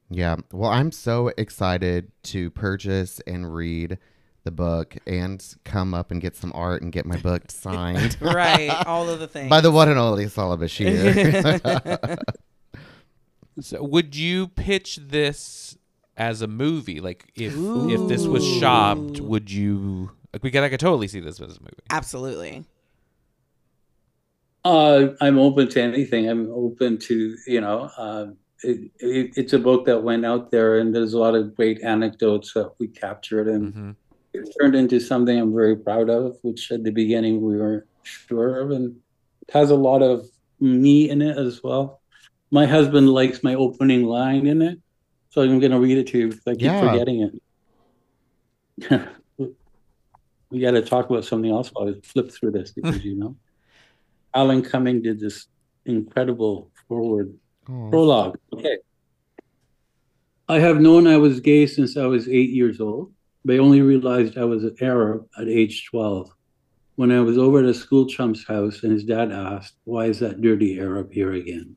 Yeah. 0.10 0.36
Well, 0.52 0.70
I'm 0.70 0.92
so 0.92 1.30
excited 1.38 2.12
to 2.24 2.50
purchase 2.52 3.22
and 3.26 3.54
read 3.54 3.98
the 4.44 4.52
book 4.52 4.98
and 5.08 5.56
come 5.64 5.94
up 5.94 6.12
and 6.12 6.22
get 6.22 6.36
some 6.36 6.52
art 6.54 6.82
and 6.82 6.92
get 6.92 7.06
my 7.06 7.18
book 7.18 7.44
signed 7.50 8.18
right. 8.22 8.70
All 8.86 9.10
of 9.10 9.20
the 9.20 9.28
things. 9.28 9.50
by 9.50 9.62
the 9.62 9.72
one 9.72 9.90
and 9.90 10.00
only 10.00 10.28
Salah 10.28 10.58
Bachir. 10.58 12.18
So 13.60 13.84
would 13.84 14.16
you 14.16 14.48
pitch 14.48 14.98
this 14.98 15.78
as 16.18 16.42
a 16.42 16.48
movie? 16.48 17.00
Like 17.00 17.32
if 17.36 17.56
if 17.76 18.08
this 18.08 18.28
was 18.28 18.44
shopped, 18.44 19.22
would 19.22 19.52
you 19.52 20.12
like 20.34 20.44
we 20.44 20.50
could 20.50 20.64
I 20.64 20.70
could 20.70 20.80
totally 20.80 21.08
see 21.08 21.20
this 21.20 21.40
as 21.40 21.58
a 21.58 21.62
movie. 21.62 21.84
Absolutely. 21.90 22.66
Uh, 24.66 25.10
I'm 25.20 25.38
open 25.38 25.68
to 25.70 25.82
anything. 25.82 26.30
I'm 26.30 26.50
open 26.52 26.98
to, 27.00 27.36
you 27.46 27.60
know, 27.60 27.92
uh, 27.98 28.28
it, 28.64 28.92
it, 29.00 29.32
it's 29.36 29.52
a 29.52 29.60
book 29.60 29.86
that 29.86 30.04
went 30.04 30.26
out 30.26 30.52
there 30.52 30.80
and 30.80 30.96
there's 30.96 31.14
a 31.14 31.20
lot 31.20 31.36
of 31.36 31.54
great 31.54 31.84
anecdotes 31.84 32.54
that 32.54 32.72
we 32.80 32.88
captured 32.88 33.50
and 33.50 33.74
hmm 33.74 33.92
it 34.34 34.50
turned 34.60 34.76
into 34.76 35.00
something 35.00 35.40
I'm 35.40 35.54
very 35.54 35.76
proud 35.76 36.10
of, 36.10 36.38
which 36.42 36.72
at 36.72 36.84
the 36.84 36.92
beginning 36.92 37.42
we 37.42 37.58
weren't 37.58 37.86
sure 38.04 38.60
of. 38.62 38.72
And 38.72 38.96
it 39.48 39.54
has 39.54 39.70
a 39.70 39.76
lot 39.76 40.02
of 40.02 40.26
me 40.60 41.10
in 41.10 41.22
it 41.22 41.38
as 41.38 41.62
well. 41.64 42.02
My 42.52 42.66
husband 42.66 43.10
likes 43.10 43.44
my 43.44 43.56
opening 43.56 44.04
line 44.06 44.48
in 44.48 44.62
it. 44.62 44.80
So 45.30 45.42
I'm 45.42 45.60
going 45.60 45.72
to 45.72 45.80
read 45.80 45.98
it 45.98 46.08
to 46.08 46.18
you 46.18 46.28
because 46.30 46.44
I 46.48 46.54
keep 46.54 46.62
Yeah. 46.62 46.80
forgetting 46.80 47.32
it. 48.80 49.10
we 50.50 50.60
got 50.60 50.72
to 50.72 50.82
talk 50.82 51.10
about 51.10 51.26
something 51.26 51.50
else 51.52 51.70
while 51.70 51.90
I 51.90 51.94
flip 52.04 52.32
through 52.32 52.52
this 52.52 52.72
because, 52.76 53.04
you 53.04 53.16
know. 53.16 53.38
Alan 54.36 54.64
Cumming 54.64 55.02
did 55.04 55.20
this 55.20 55.48
incredible 55.86 56.72
foreword 56.88 57.34
Oh, 57.70 57.90
prologue. 57.90 58.38
Okay. 58.52 58.78
I 60.50 60.60
have 60.60 60.82
known 60.82 61.08
I 61.08 61.16
was 61.18 61.40
gay 61.40 61.66
since 61.66 61.96
I 61.96 62.06
was 62.08 62.28
eight 62.28 62.50
years 62.50 62.82
old, 62.82 63.13
but 63.46 63.56
I 63.56 63.60
only 63.60 63.82
realized 63.82 64.38
I 64.38 64.44
was 64.46 64.64
an 64.64 64.76
Arab 64.82 65.28
at 65.38 65.48
age 65.48 65.86
12. 65.90 66.30
When 66.96 67.12
I 67.12 67.20
was 67.22 67.38
over 67.40 67.60
at 67.60 67.66
a 67.66 67.74
school 67.74 68.06
chump's 68.06 68.46
house 68.46 68.84
and 68.84 68.92
his 68.92 69.04
dad 69.04 69.32
asked, 69.32 69.76
Why 69.84 70.06
is 70.06 70.20
that 70.20 70.42
dirty 70.42 70.80
Arab 70.80 71.12
here 71.12 71.34
again? 71.34 71.76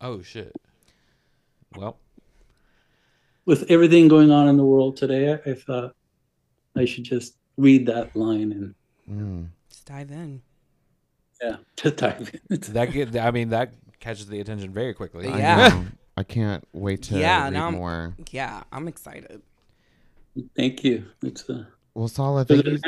Oh 0.00 0.22
shit. 0.22 0.52
Well, 1.76 1.98
With 3.44 3.70
everything 3.70 4.08
going 4.08 4.30
on 4.30 4.48
in 4.48 4.56
the 4.56 4.64
world 4.64 4.96
today, 4.96 5.32
I, 5.32 5.50
I 5.50 5.54
thought 5.54 5.94
I 6.76 6.84
should 6.86 7.04
just 7.04 7.36
read 7.56 7.86
that 7.86 8.14
line 8.16 8.52
and, 8.52 8.74
mm. 9.10 9.48
Let's 9.68 9.80
dive 9.82 10.10
in. 10.10 10.40
yeah, 11.42 11.56
just 11.76 11.96
dive 11.96 12.30
in. 12.48 12.60
that 12.72 12.92
get 12.92 13.16
I 13.16 13.30
mean 13.30 13.50
that 13.50 13.74
catches 14.00 14.26
the 14.28 14.40
attention 14.40 14.72
very 14.72 14.94
quickly. 14.94 15.28
I 15.28 15.38
Yeah. 15.38 15.68
know. 15.68 15.84
I 16.16 16.22
can't 16.24 16.66
wait 16.72 17.02
to 17.04 17.18
Yeah, 17.18 17.44
read 17.44 17.52
now 17.52 17.64
I'm- 17.66 17.74
more. 17.74 18.14
Yeah, 18.32 18.62
I'm 18.72 18.88
excited. 18.88 19.42
Thank 20.56 20.84
you. 20.84 21.04
It's 21.22 21.48
uh, 21.50 21.64
Well, 21.94 22.08
Salah, 22.08 22.44
thank 22.44 22.64
you, 22.64 22.78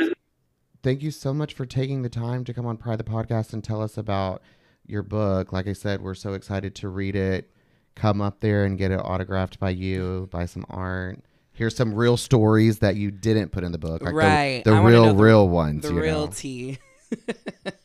thank 0.83 1.01
you 1.01 1.11
so 1.11 1.33
much 1.33 1.53
for 1.53 1.65
taking 1.65 2.01
the 2.01 2.09
time 2.09 2.43
to 2.45 2.53
come 2.53 2.65
on 2.65 2.77
Pride 2.77 2.99
the 2.99 3.03
Podcast 3.03 3.53
and 3.53 3.63
tell 3.63 3.81
us 3.81 3.97
about 3.97 4.41
your 4.87 5.03
book. 5.03 5.51
Like 5.51 5.67
I 5.67 5.73
said, 5.73 6.01
we're 6.01 6.13
so 6.15 6.33
excited 6.33 6.75
to 6.75 6.89
read 6.89 7.15
it. 7.15 7.51
Come 7.95 8.21
up 8.21 8.39
there 8.39 8.63
and 8.65 8.77
get 8.77 8.91
it 8.91 8.95
autographed 8.99 9.59
by 9.59 9.71
you, 9.71 10.29
buy 10.31 10.45
some 10.45 10.65
art. 10.69 11.19
Here's 11.53 11.75
some 11.75 11.93
real 11.93 12.15
stories 12.15 12.79
that 12.79 12.95
you 12.95 13.11
didn't 13.11 13.49
put 13.51 13.63
in 13.65 13.73
the 13.73 13.77
book, 13.77 14.01
like 14.01 14.11
the- 14.11 14.17
Right. 14.17 14.63
the, 14.63 14.71
I 14.71 14.79
wanna 14.79 14.89
real, 14.89 15.13
the- 15.13 15.23
real 15.23 15.49
ones. 15.49 15.83
The 15.83 15.93
you 15.93 16.01
real 16.01 16.25
know. 16.27 16.31
tea. 16.33 16.77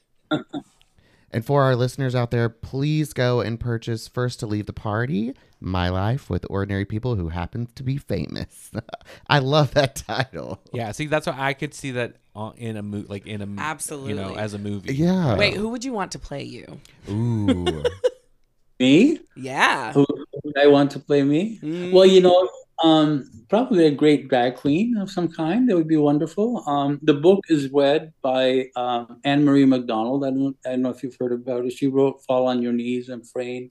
And 1.32 1.44
for 1.44 1.62
our 1.62 1.76
listeners 1.76 2.14
out 2.14 2.30
there, 2.30 2.48
please 2.48 3.12
go 3.12 3.40
and 3.40 3.58
purchase 3.58 4.08
First 4.08 4.40
to 4.40 4.46
Leave 4.46 4.66
the 4.66 4.72
Party 4.72 5.34
My 5.60 5.88
Life 5.88 6.30
with 6.30 6.46
Ordinary 6.48 6.84
People 6.84 7.16
Who 7.16 7.28
Happen 7.28 7.68
to 7.74 7.82
Be 7.82 7.96
Famous. 7.96 8.70
I 9.28 9.40
love 9.40 9.74
that 9.74 9.96
title. 9.96 10.60
Yeah, 10.72 10.92
see 10.92 11.06
that's 11.06 11.26
why 11.26 11.34
I 11.36 11.52
could 11.52 11.74
see 11.74 11.92
that 11.92 12.16
in 12.56 12.76
a 12.76 12.82
movie 12.82 13.08
like 13.08 13.26
in 13.26 13.40
a 13.40 13.44
m- 13.44 13.50
you 13.50 13.56
know 13.56 13.62
Absolutely. 13.62 14.36
as 14.36 14.54
a 14.54 14.58
movie. 14.58 14.94
Yeah. 14.94 15.36
Wait, 15.36 15.54
who 15.54 15.68
would 15.70 15.84
you 15.84 15.92
want 15.92 16.12
to 16.12 16.18
play 16.18 16.42
you? 16.42 16.80
Ooh. 17.08 17.82
me? 18.78 19.20
Yeah. 19.36 19.92
Who 19.92 20.06
would 20.44 20.58
I 20.58 20.66
want 20.66 20.90
to 20.92 20.98
play 20.98 21.22
me? 21.22 21.58
Mm. 21.62 21.92
Well, 21.92 22.06
you 22.06 22.20
know, 22.20 22.48
um, 22.82 23.30
probably 23.48 23.86
a 23.86 23.90
great 23.90 24.28
drag 24.28 24.56
queen 24.56 24.96
of 24.96 25.10
some 25.10 25.28
kind. 25.28 25.68
That 25.68 25.76
would 25.76 25.88
be 25.88 25.96
wonderful. 25.96 26.62
Um, 26.68 26.98
the 27.02 27.14
book 27.14 27.44
is 27.48 27.70
read 27.72 28.12
by 28.22 28.68
um, 28.76 29.20
Ann-Marie 29.24 29.64
MacDonald. 29.64 30.24
I 30.24 30.30
don't, 30.30 30.56
I 30.64 30.70
don't 30.70 30.82
know 30.82 30.90
if 30.90 31.02
you've 31.02 31.16
heard 31.18 31.32
about 31.32 31.64
it. 31.64 31.72
She 31.72 31.86
wrote 31.86 32.22
"Fall 32.24 32.46
on 32.46 32.62
Your 32.62 32.72
Knees" 32.72 33.08
and 33.08 33.26
"Fayne." 33.26 33.70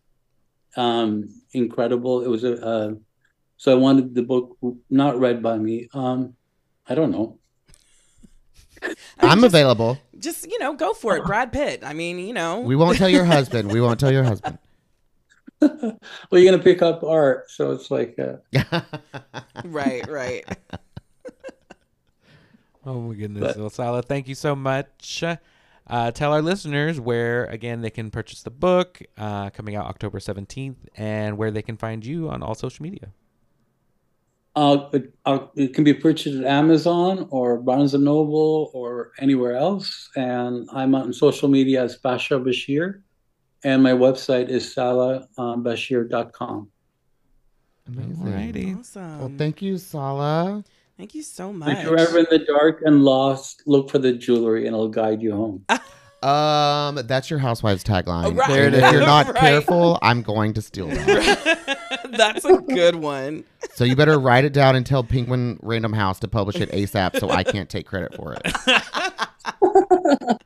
Um, 0.75 1.29
incredible. 1.53 2.23
It 2.23 2.27
was 2.27 2.43
a. 2.43 2.65
Uh, 2.65 2.93
so 3.57 3.71
I 3.71 3.75
wanted 3.75 4.15
the 4.15 4.23
book 4.23 4.57
not 4.89 5.19
read 5.19 5.41
by 5.41 5.57
me. 5.57 5.87
Um, 5.93 6.35
I 6.87 6.95
don't 6.95 7.11
know. 7.11 7.39
I'm 9.19 9.41
just, 9.41 9.45
available. 9.45 9.97
Just 10.19 10.49
you 10.49 10.59
know, 10.59 10.73
go 10.73 10.93
for 10.93 11.15
it, 11.15 11.25
Brad 11.25 11.53
Pitt. 11.53 11.83
I 11.83 11.93
mean, 11.93 12.19
you 12.19 12.33
know. 12.33 12.61
We 12.61 12.75
won't 12.75 12.97
tell 12.97 13.09
your 13.09 13.25
husband. 13.25 13.71
We 13.71 13.81
won't 13.81 13.99
tell 13.99 14.11
your 14.11 14.23
husband. 14.23 14.57
well, 15.61 15.97
you're 16.31 16.51
gonna 16.51 16.63
pick 16.63 16.81
up 16.81 17.03
art, 17.03 17.49
so 17.49 17.71
it's 17.71 17.89
like. 17.89 18.17
Uh, 18.19 18.81
right, 19.65 20.07
right. 20.09 20.45
Oh 22.87 23.01
my 23.01 23.15
goodness, 23.15 23.41
But- 23.53 23.57
well, 23.57 23.69
Salah, 23.71 24.03
thank 24.03 24.27
you 24.27 24.35
so 24.35 24.55
much. 24.55 25.23
Uh, 25.87 26.11
tell 26.11 26.33
our 26.33 26.41
listeners 26.41 26.99
where 26.99 27.45
again 27.45 27.81
they 27.81 27.89
can 27.89 28.11
purchase 28.11 28.43
the 28.43 28.51
book 28.51 29.01
uh, 29.17 29.49
coming 29.49 29.75
out 29.75 29.85
October 29.87 30.19
seventeenth, 30.19 30.77
and 30.95 31.35
where 31.37 31.49
they 31.49 31.63
can 31.63 31.77
find 31.77 32.05
you 32.05 32.29
on 32.29 32.43
all 32.43 32.53
social 32.53 32.83
media. 32.83 33.09
Uh, 34.55 34.87
it, 34.93 35.13
uh, 35.25 35.39
it 35.55 35.73
can 35.73 35.83
be 35.83 35.93
purchased 35.93 36.37
at 36.39 36.45
Amazon 36.45 37.27
or 37.29 37.57
Barnes 37.57 37.93
and 37.93 38.05
Noble 38.05 38.71
or 38.73 39.11
anywhere 39.19 39.55
else. 39.55 40.09
And 40.15 40.69
I'm 40.71 40.95
on 40.95 41.11
social 41.11 41.49
media 41.49 41.83
as 41.83 41.97
Basha 41.97 42.35
Bachir. 42.35 43.01
And 43.63 43.81
my 43.81 43.91
website 43.93 44.49
is 44.49 44.75
salahbachir.com. 44.75 46.67
Amazing. 47.87 48.15
Alrighty. 48.17 48.79
Awesome. 48.79 49.19
Well, 49.19 49.31
thank 49.37 49.61
you, 49.61 49.77
Salah. 49.77 50.63
Thank 50.97 51.13
you 51.13 51.23
so 51.23 51.51
much. 51.51 51.77
If 51.77 51.83
you're 51.83 51.99
ever 51.99 52.19
in 52.19 52.25
the 52.29 52.39
dark 52.39 52.81
and 52.85 53.03
lost, 53.03 53.63
look 53.65 53.89
for 53.89 53.99
the 53.99 54.13
jewelry 54.13 54.65
and 54.65 54.73
it'll 54.75 54.87
guide 54.89 55.21
you 55.21 55.33
home. 55.33 55.65
Um, 56.23 56.95
that's 57.05 57.29
your 57.29 57.37
housewife's 57.37 57.83
tagline. 57.83 58.35
Right. 58.35 58.47
There 58.49 58.73
If 58.73 58.91
you're 58.93 59.01
not 59.01 59.27
Right. 59.35 59.35
careful, 59.37 59.99
I'm 60.01 60.23
going 60.23 60.53
to 60.53 60.61
steal 60.61 60.87
that. 60.87 61.77
That's 62.17 62.43
a 62.45 62.57
good 62.61 62.95
one. 62.95 63.43
so 63.75 63.83
you 63.83 63.95
better 63.95 64.17
write 64.17 64.43
it 64.43 64.51
down 64.51 64.75
and 64.75 64.83
tell 64.83 65.03
Penguin 65.03 65.59
Random 65.61 65.93
House 65.93 66.17
to 66.21 66.27
publish 66.27 66.55
it 66.55 66.71
ASAP, 66.71 67.19
so 67.19 67.29
I 67.29 67.43
can't 67.43 67.69
take 67.69 67.85
credit 67.85 68.15
for 68.15 68.33
it. 68.33 68.41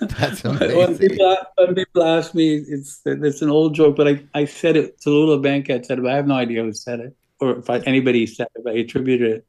That's 0.00 0.42
when 0.44 0.56
amazing. 0.56 1.08
people, 1.08 1.36
when 1.56 1.74
people 1.74 2.02
ask 2.04 2.34
me, 2.34 2.56
it's 2.56 3.00
it's 3.04 3.42
an 3.42 3.50
old 3.50 3.74
joke, 3.74 3.96
but 3.96 4.08
I, 4.08 4.22
I 4.34 4.44
said 4.44 4.76
it 4.76 5.00
Tallulah 5.00 5.42
Bankhead 5.42 5.86
said 5.86 5.98
it, 5.98 6.02
but 6.02 6.12
I 6.12 6.16
have 6.16 6.26
no 6.26 6.34
idea 6.34 6.62
who 6.62 6.72
said 6.72 7.00
it 7.00 7.16
or 7.40 7.58
if 7.58 7.70
I, 7.70 7.78
anybody 7.80 8.26
said 8.26 8.48
it, 8.54 8.62
but 8.64 8.74
I 8.74 8.78
attributed 8.78 9.30
it 9.30 9.46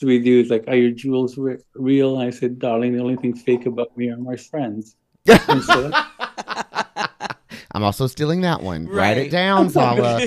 to 0.00 0.06
me 0.06 0.18
dudes 0.18 0.50
like, 0.50 0.64
are 0.68 0.76
your 0.76 0.90
jewels 0.90 1.36
re- 1.36 1.58
real? 1.74 2.18
And 2.18 2.26
I 2.26 2.30
said, 2.30 2.58
darling, 2.58 2.94
the 2.94 3.02
only 3.02 3.16
thing 3.16 3.34
fake 3.34 3.66
about 3.66 3.96
me 3.96 4.10
are 4.10 4.16
my 4.16 4.36
friends. 4.36 4.96
And 5.26 5.62
so, 5.62 5.90
I'm 7.72 7.82
also 7.82 8.06
stealing 8.06 8.40
that 8.42 8.62
one. 8.62 8.86
Write 8.86 9.18
it 9.18 9.30
down, 9.30 9.70
Salah. 9.70 10.26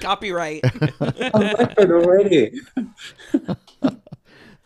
Copyright. 0.00 0.62
I'm 1.00 1.90
already. 1.90 2.52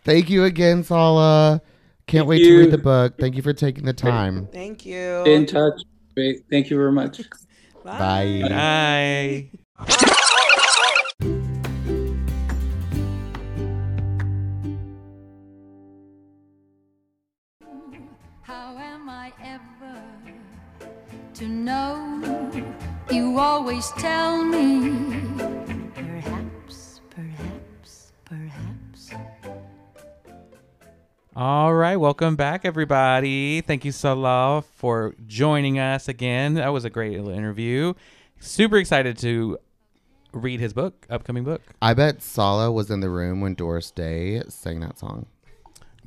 Thank 0.04 0.30
you 0.30 0.44
again, 0.44 0.84
Salah. 0.84 1.60
Can't 2.06 2.28
Thank 2.28 2.28
wait 2.28 2.44
to 2.44 2.58
read 2.58 2.70
the 2.70 2.78
book. 2.78 3.18
Thank 3.18 3.34
you 3.34 3.42
for 3.42 3.52
taking 3.52 3.84
the 3.84 3.92
time. 3.94 4.46
Thank 4.52 4.84
Stay 5.22 5.34
in 5.34 5.46
touch. 5.46 5.80
Great. 6.14 6.44
Thank 6.50 6.70
you 6.70 6.76
very 6.76 6.92
much. 6.92 7.20
Bye. 7.82 8.42
Bye. 8.48 9.50
How 18.42 18.76
am 18.78 19.08
I 19.08 19.32
ever 19.42 20.02
to 21.34 21.48
know? 21.48 22.52
You 23.10 23.38
always 23.38 23.90
tell 23.92 24.44
me. 24.44 25.13
All 31.36 31.74
right, 31.74 31.96
welcome 31.96 32.36
back, 32.36 32.64
everybody. 32.64 33.60
Thank 33.60 33.84
you, 33.84 33.90
Salah, 33.90 34.62
for 34.76 35.16
joining 35.26 35.80
us 35.80 36.06
again. 36.06 36.54
That 36.54 36.68
was 36.68 36.84
a 36.84 36.90
great 36.90 37.10
little 37.10 37.30
interview. 37.30 37.94
Super 38.38 38.76
excited 38.76 39.18
to 39.18 39.58
read 40.32 40.60
his 40.60 40.72
book, 40.72 41.04
upcoming 41.10 41.42
book. 41.42 41.60
I 41.82 41.92
bet 41.94 42.22
Salah 42.22 42.70
was 42.70 42.88
in 42.88 43.00
the 43.00 43.10
room 43.10 43.40
when 43.40 43.54
Doris 43.54 43.90
Day 43.90 44.42
sang 44.48 44.78
that 44.80 44.96
song. 44.96 45.26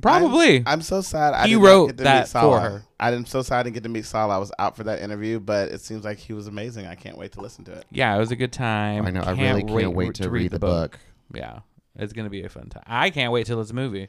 Probably. 0.00 0.58
I'm, 0.58 0.64
I'm 0.66 0.82
so 0.82 1.02
sad. 1.02 1.34
I 1.34 1.46
He 1.46 1.54
did 1.54 1.60
not 1.60 1.66
wrote 1.66 1.86
get 1.88 1.96
to 1.98 2.04
that 2.04 2.20
meet 2.20 2.28
Salah. 2.28 2.56
for 2.56 2.70
her. 2.70 2.82
I'm 2.98 3.26
so 3.26 3.42
sad 3.42 3.58
I 3.58 3.62
didn't 3.64 3.74
get 3.74 3.82
to 3.82 3.90
meet 3.90 4.06
Salah. 4.06 4.36
I 4.36 4.38
was 4.38 4.50
out 4.58 4.76
for 4.78 4.84
that 4.84 5.02
interview, 5.02 5.40
but 5.40 5.68
it 5.68 5.82
seems 5.82 6.04
like 6.04 6.16
he 6.16 6.32
was 6.32 6.46
amazing. 6.46 6.86
I 6.86 6.94
can't 6.94 7.18
wait 7.18 7.32
to 7.32 7.42
listen 7.42 7.64
to 7.66 7.72
it. 7.72 7.84
yeah, 7.90 8.16
it 8.16 8.18
was 8.18 8.30
a 8.30 8.36
good 8.36 8.52
time. 8.52 9.04
I 9.04 9.10
know. 9.10 9.20
I 9.20 9.32
really 9.32 9.62
can't 9.62 9.94
wait 9.94 10.14
to, 10.14 10.30
read, 10.30 10.52
the 10.52 10.58
book. 10.58 10.98
Yeah, 11.34 11.60
it's 11.96 12.14
gonna 12.14 12.30
be 12.30 12.44
a 12.44 12.48
fun 12.48 12.70
time. 12.70 12.84
I 12.86 13.10
can't 13.10 13.30
wait 13.30 13.46
till 13.46 13.60
it's 13.60 13.72
a 13.72 13.74
movie. 13.74 14.08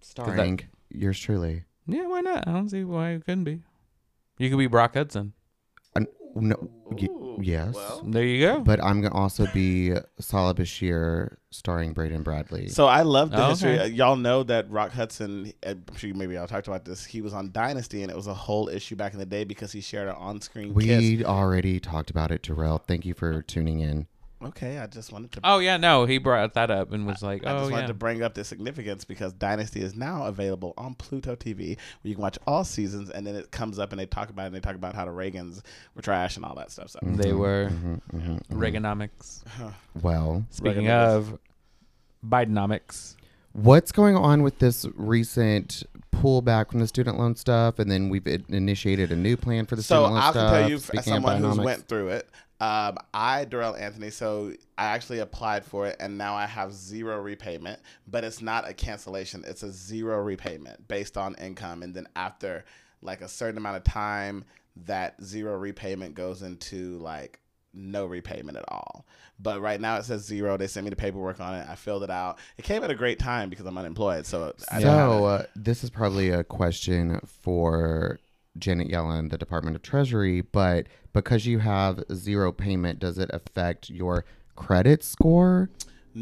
Starring 0.00 0.60
yours 0.90 1.18
truly. 1.18 1.64
Yeah, 1.86 2.06
why 2.06 2.20
not? 2.20 2.46
I 2.46 2.52
don't 2.52 2.68
see 2.68 2.84
why 2.84 3.10
it 3.10 3.24
couldn't 3.24 3.44
be. 3.44 3.60
You 4.38 4.50
could 4.50 4.58
be 4.58 4.66
Brock 4.66 4.94
Hudson. 4.94 5.32
Uh, 5.96 6.00
no, 6.34 6.70
y- 6.90 7.08
yes. 7.40 7.76
There 8.04 8.22
you 8.24 8.40
go. 8.46 8.60
But 8.60 8.82
I'm 8.84 9.00
going 9.00 9.12
to 9.12 9.18
also 9.18 9.46
be 9.54 9.94
Salah 10.20 10.54
Bachir 10.54 11.36
starring 11.50 11.92
Braden 11.94 12.22
Bradley. 12.22 12.68
So 12.68 12.86
I 12.86 13.02
love 13.02 13.30
the 13.30 13.44
Oh, 13.44 13.48
history. 13.50 13.72
okay. 13.74 13.82
Uh, 13.84 13.86
Y'all 13.86 14.16
know 14.16 14.42
that 14.44 14.70
Rock 14.70 14.92
Hudson. 14.92 15.52
uh, 15.66 15.70
I'm 15.88 15.96
sure 15.96 16.14
maybe 16.14 16.34
y'all 16.34 16.46
talked 16.46 16.68
about 16.68 16.84
this. 16.84 17.04
He 17.04 17.20
was 17.22 17.32
on 17.32 17.50
Dynasty, 17.50 18.02
and 18.02 18.10
it 18.12 18.16
was 18.16 18.26
a 18.26 18.34
whole 18.34 18.68
issue 18.68 18.94
back 18.94 19.14
in 19.14 19.18
the 19.18 19.26
day 19.26 19.44
because 19.44 19.72
he 19.72 19.80
shared 19.80 20.08
an 20.08 20.14
on-screen 20.16 20.68
kiss. 20.68 20.74
we 20.76 21.24
already 21.24 21.80
talked 21.80 22.10
about 22.10 22.30
it, 22.30 22.42
Terrell. 22.42 22.78
Thank 22.78 23.06
you 23.06 23.14
for 23.14 23.42
tuning 23.42 23.80
in. 23.80 24.06
Okay, 24.40 24.78
I 24.78 24.86
just 24.86 25.12
wanted 25.12 25.32
to. 25.32 25.40
oh 25.42 25.58
yeah, 25.58 25.76
no, 25.78 26.04
he 26.04 26.18
brought 26.18 26.54
that 26.54 26.70
up 26.70 26.92
and 26.92 27.06
was 27.06 27.22
like, 27.22 27.44
I 27.44 27.52
just 27.54 27.64
oh 27.66 27.70
wanted 27.70 27.82
yeah. 27.82 27.86
to 27.88 27.94
bring 27.94 28.22
up 28.22 28.34
the 28.34 28.44
significance 28.44 29.04
because 29.04 29.32
Dynasty 29.32 29.80
is 29.80 29.96
now 29.96 30.26
available 30.26 30.74
on 30.78 30.94
Pluto 30.94 31.34
TV, 31.34 31.76
where 31.76 31.76
you 32.04 32.14
can 32.14 32.22
watch 32.22 32.38
all 32.46 32.62
seasons, 32.62 33.10
and 33.10 33.26
then 33.26 33.34
it 33.34 33.50
comes 33.50 33.80
up 33.80 33.90
and 33.90 33.98
they 34.00 34.06
talk 34.06 34.30
about 34.30 34.44
it. 34.44 34.46
and 34.46 34.54
They 34.54 34.60
talk 34.60 34.76
about 34.76 34.94
how 34.94 35.04
the 35.06 35.10
Reagans 35.10 35.60
were 35.96 36.02
trash 36.02 36.36
and 36.36 36.44
all 36.44 36.54
that 36.54 36.70
stuff. 36.70 36.90
So 36.90 37.00
They 37.02 37.30
mm-hmm, 37.30 37.38
were 37.38 37.68
Mm-hmm, 37.72 37.94
mm-hmm, 38.16 38.32
mm-hmm. 38.34 38.62
Reaganomics. 38.62 39.42
Well, 40.00 40.44
Speaking 40.50 40.84
Reaganomics. 40.84 41.16
of 41.16 41.38
Bidenomics, 42.26 43.16
what's 43.52 43.92
going 43.92 44.16
on 44.16 44.42
with 44.42 44.58
this 44.60 44.86
recent 44.94 45.82
pullback 46.14 46.70
from 46.70 46.80
the 46.80 46.86
student 46.86 47.18
loan 47.18 47.34
stuff? 47.36 47.78
And 47.78 47.90
then 47.90 48.08
we've 48.08 48.26
initiated 48.26 49.10
a 49.12 49.16
new 49.16 49.36
plan 49.36 49.66
for 49.66 49.76
the 49.76 49.82
So 49.82 49.96
student 50.04 50.14
loan 50.14 50.22
stuff? 50.22 50.34
So 50.34 50.40
I 50.40 50.42
can 50.50 50.60
tell 50.60 50.68
you, 50.70 50.74
as 50.76 50.84
Speaking 50.84 50.98
of 50.98 51.04
someone 51.04 51.36
who's 51.42 51.56
Bidenomics. 51.56 51.64
went 51.64 51.88
through 51.88 52.08
it, 52.08 52.28
um, 52.60 52.98
I, 53.14 53.44
Darrell 53.44 53.76
Anthony, 53.76 54.10
so 54.10 54.52
I 54.76 54.86
actually 54.86 55.20
applied 55.20 55.64
for 55.64 55.86
it, 55.86 55.96
and 56.00 56.18
now 56.18 56.34
I 56.34 56.46
have 56.46 56.72
zero 56.72 57.20
repayment. 57.20 57.80
But 58.06 58.24
it's 58.24 58.42
not 58.42 58.68
a 58.68 58.74
cancellation; 58.74 59.44
it's 59.46 59.62
a 59.62 59.70
zero 59.70 60.20
repayment 60.22 60.88
based 60.88 61.16
on 61.16 61.34
income, 61.36 61.82
and 61.82 61.94
then 61.94 62.08
after 62.16 62.64
like 63.00 63.20
a 63.20 63.28
certain 63.28 63.58
amount 63.58 63.76
of 63.76 63.84
time, 63.84 64.44
that 64.86 65.22
zero 65.22 65.56
repayment 65.56 66.14
goes 66.14 66.42
into 66.42 66.98
like 66.98 67.38
no 67.72 68.06
repayment 68.06 68.56
at 68.56 68.64
all. 68.68 69.06
But 69.38 69.60
right 69.60 69.80
now 69.80 69.98
it 69.98 70.04
says 70.04 70.24
zero. 70.24 70.56
They 70.56 70.66
sent 70.66 70.84
me 70.84 70.90
the 70.90 70.96
paperwork 70.96 71.38
on 71.38 71.54
it. 71.54 71.68
I 71.68 71.76
filled 71.76 72.02
it 72.02 72.10
out. 72.10 72.38
It 72.56 72.64
came 72.64 72.82
at 72.82 72.90
a 72.90 72.94
great 72.94 73.20
time 73.20 73.50
because 73.50 73.66
I'm 73.66 73.78
unemployed. 73.78 74.26
So 74.26 74.52
I 74.70 74.80
don't 74.80 74.90
have 74.90 75.10
So 75.10 75.24
uh, 75.26 75.42
this 75.54 75.84
is 75.84 75.90
probably 75.90 76.30
a 76.30 76.42
question 76.42 77.20
for 77.24 78.18
Janet 78.58 78.88
Yellen, 78.88 79.30
the 79.30 79.38
Department 79.38 79.76
of 79.76 79.82
Treasury, 79.82 80.40
but 80.40 80.86
because 81.12 81.46
you 81.46 81.60
have 81.60 82.02
zero 82.12 82.52
payment, 82.52 82.98
does 82.98 83.18
it 83.18 83.30
affect 83.32 83.90
your 83.90 84.24
credit 84.56 85.02
score 85.04 85.70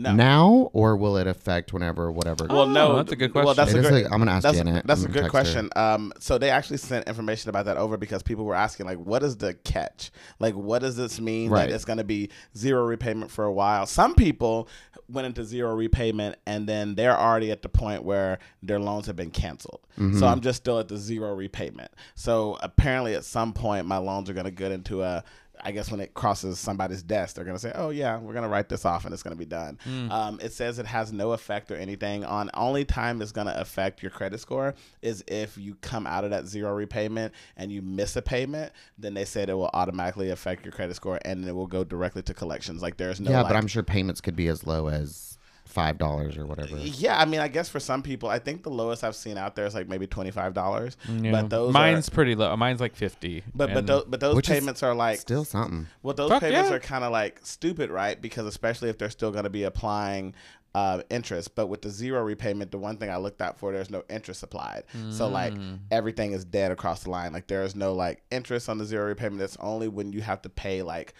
no. 0.03 0.13
now, 0.15 0.71
or 0.73 0.97
will 0.97 1.17
it 1.17 1.27
affect 1.27 1.73
whenever 1.73 2.11
whatever? 2.13 2.47
Well, 2.49 2.67
no, 2.67 2.93
Oh, 2.93 2.97
that's 2.97 3.13
a 3.13 3.17
good 3.17 3.33
question. 3.33 3.47
Well, 3.47 3.55
question. 3.55 3.75
that's 3.75 3.87
It 3.87 3.93
a 3.93 3.97
is 3.97 4.03
great, 4.03 4.11
a- 4.11 4.13
I'm 4.15 4.19
gonna 4.21 4.31
ask 4.33 4.43
that's, 4.43 4.57
Janet. 4.59 4.87
That's 4.87 5.01
I'm 5.03 5.11
a 5.11 5.13
gonna 5.15 5.29
good 5.29 5.33
text 5.33 5.55
her. 5.55 5.63
question. 5.63 5.71
Um, 5.77 6.13
so 6.19 6.39
they 6.39 6.51
actually 6.51 6.77
sent 6.79 7.09
information 7.09 7.49
about 7.51 7.65
that 7.67 7.77
over 7.77 7.97
because 7.97 8.23
people 8.23 8.45
were 8.45 8.55
asking, 8.55 8.87
like, 8.87 8.99
what 8.99 9.23
is 9.23 9.37
the 9.37 9.55
catch? 9.55 10.11
Like, 10.39 10.55
what 10.55 10.81
does 10.81 10.97
this 10.97 11.21
mean 11.21 11.51
Right. 11.51 11.69
that 11.69 11.75
it's 11.75 11.85
going 11.85 11.99
to 11.99 12.05
be 12.05 12.31
zero 12.57 12.85
repayment 12.85 13.31
for 13.31 13.45
a 13.45 13.53
while? 13.53 13.87
Some 13.87 14.15
people 14.15 14.69
went 15.09 15.27
into 15.27 15.45
zero 15.45 15.73
repayment 15.75 16.37
and 16.47 16.69
then 16.69 16.97
they're 16.97 17.17
already 17.17 17.51
at 17.53 17.63
the 17.63 17.69
point 17.69 18.03
where 18.03 18.39
their 18.63 18.81
loans 18.81 19.07
have 19.07 19.15
been 19.15 19.31
canceled. 19.31 19.81
Mm-hmm. 19.99 20.19
So 20.19 20.27
I'm 20.27 20.41
just 20.41 20.57
still 20.59 20.81
at 20.81 20.89
the 20.89 20.97
zero 20.97 21.33
repayment. 21.35 21.93
So 22.17 22.59
apparently, 22.61 23.15
at 23.15 23.25
some 23.25 23.53
point, 23.53 23.87
my 23.87 23.99
loans 23.99 24.29
are 24.29 24.35
going 24.35 24.45
to 24.47 24.51
get 24.51 24.73
into 24.73 25.03
a 25.03 25.23
I 25.63 25.73
guess 25.73 25.91
when 25.91 26.01
it 26.01 26.15
crosses 26.15 26.59
somebody's 26.59 27.03
desk, 27.03 27.37
they're 27.37 27.45
gonna 27.45 27.59
say, 27.59 27.73
"Oh 27.75 27.91
yeah, 27.91 28.19
we're 28.19 28.35
gonna 28.35 28.49
write 28.49 28.69
this 28.69 28.85
off 28.85 29.05
and 29.05 29.15
it's 29.15 29.23
gonna 29.23 29.37
be 29.37 29.45
done." 29.45 29.79
Um, 30.11 30.39
it 30.43 30.53
says 30.53 30.79
it 30.79 30.87
has 30.87 31.13
no 31.13 31.33
effect 31.33 31.71
or 31.71 31.77
anything. 31.77 32.25
On 32.25 32.51
only 32.55 32.85
time 32.85 33.23
it's 33.23 33.33
gonna 33.33 33.55
affect 33.57 34.03
your 34.03 34.11
credit 34.11 34.41
score 34.41 34.75
is 35.03 35.25
if 35.27 35.57
you 35.59 35.75
come 35.77 36.07
out 36.07 36.25
of 36.25 36.31
that 36.31 36.47
zero 36.47 36.73
repayment 36.73 37.33
and 37.57 37.73
you 37.73 37.83
miss 37.83 38.17
a 38.17 38.23
payment. 38.23 38.73
Then 38.99 39.15
they 39.15 39.25
said 39.25 39.49
it 39.49 39.55
will 39.55 39.71
automatically 39.73 40.31
affect 40.31 40.65
your 40.65 40.73
credit 40.73 40.95
score 40.97 41.19
and 41.25 41.47
it 41.47 41.53
will 41.53 41.67
go 41.67 41.85
directly 41.85 42.23
to 42.23 42.35
collections. 42.35 42.83
Like 42.83 42.97
there's 42.97 43.21
no 43.21 43.31
yeah, 43.31 43.43
like, 43.43 43.51
but 43.51 43.57
I'm 43.57 43.67
sure 43.67 43.83
payments 43.83 44.21
could 44.21 44.37
be 44.37 44.49
as 44.49 44.67
low 44.67 44.89
as 44.89 45.36
five 45.77 45.99
dollars 45.99 46.37
or 46.39 46.47
whatever. 46.47 46.77
yeah, 46.79 47.21
I 47.21 47.25
mean, 47.27 47.41
I 47.41 47.49
guess 47.49 47.69
for 47.69 47.79
some 47.81 48.03
people, 48.03 48.29
I 48.29 48.39
think 48.39 48.63
the 48.63 48.71
lowest 48.71 49.05
I've 49.05 49.15
seen 49.15 49.37
out 49.39 49.55
there 49.57 49.67
is 49.67 49.75
like 49.75 49.89
maybe 49.89 50.07
twenty 50.07 50.31
five 50.31 50.55
dollars. 50.55 50.97
Yeah. 51.09 51.33
But 51.33 51.51
those 51.51 51.73
mine's 51.73 52.09
are, 52.09 52.13
pretty 52.13 52.35
low. 52.35 52.57
Mine's 52.57 52.81
like 52.81 52.97
fifty. 52.97 53.45
but 53.55 53.73
but 53.75 53.87
those, 53.87 54.05
but 54.09 54.19
those 54.21 54.41
payments 54.43 54.83
are 54.83 54.95
like 54.95 55.21
Still 55.21 55.45
something. 55.45 55.87
Well, 56.03 56.15
those 56.15 56.31
Fuck 56.31 56.41
payments 56.41 56.71
yeah. 56.71 56.77
are 56.77 56.81
kind 56.81 57.05
of 57.05 57.13
like 57.13 57.41
stupid, 57.45 57.91
right? 57.91 58.21
Because 58.21 58.47
especially 58.47 58.89
if 58.89 58.97
they're 58.99 59.11
still 59.11 59.31
going 59.31 59.45
to 59.45 59.51
be 59.51 59.65
applying 59.65 60.35
uh, 60.75 61.03
interest. 61.11 61.55
But 61.55 61.67
with 61.69 61.83
the 61.83 61.91
zero 61.91 62.23
repayment, 62.23 62.71
the 62.71 62.79
one 62.79 62.97
thing 62.99 63.11
I 63.11 63.17
looked 63.17 63.41
out 63.41 63.59
for, 63.59 63.73
there's 63.73 63.91
no 63.91 64.03
interest 64.11 64.43
applied. 64.43 64.85
So 65.11 65.29
like 65.29 65.55
Mm. 65.55 65.79
everything 65.91 66.33
is 66.33 66.45
dead 66.45 66.71
across 66.73 67.05
the 67.05 67.11
line. 67.11 67.33
Like 67.33 67.47
there 67.47 67.63
is 67.63 67.75
no 67.77 67.95
like 67.95 68.23
interest 68.31 68.69
on 68.69 68.79
the 68.79 68.85
zero 68.85 69.07
repayment. 69.07 69.41
It's 69.43 69.57
only 69.61 69.89
when 69.89 70.13
you 70.13 70.21
have 70.23 70.41
to 70.43 70.49
pay 70.49 70.83
like 70.83 71.15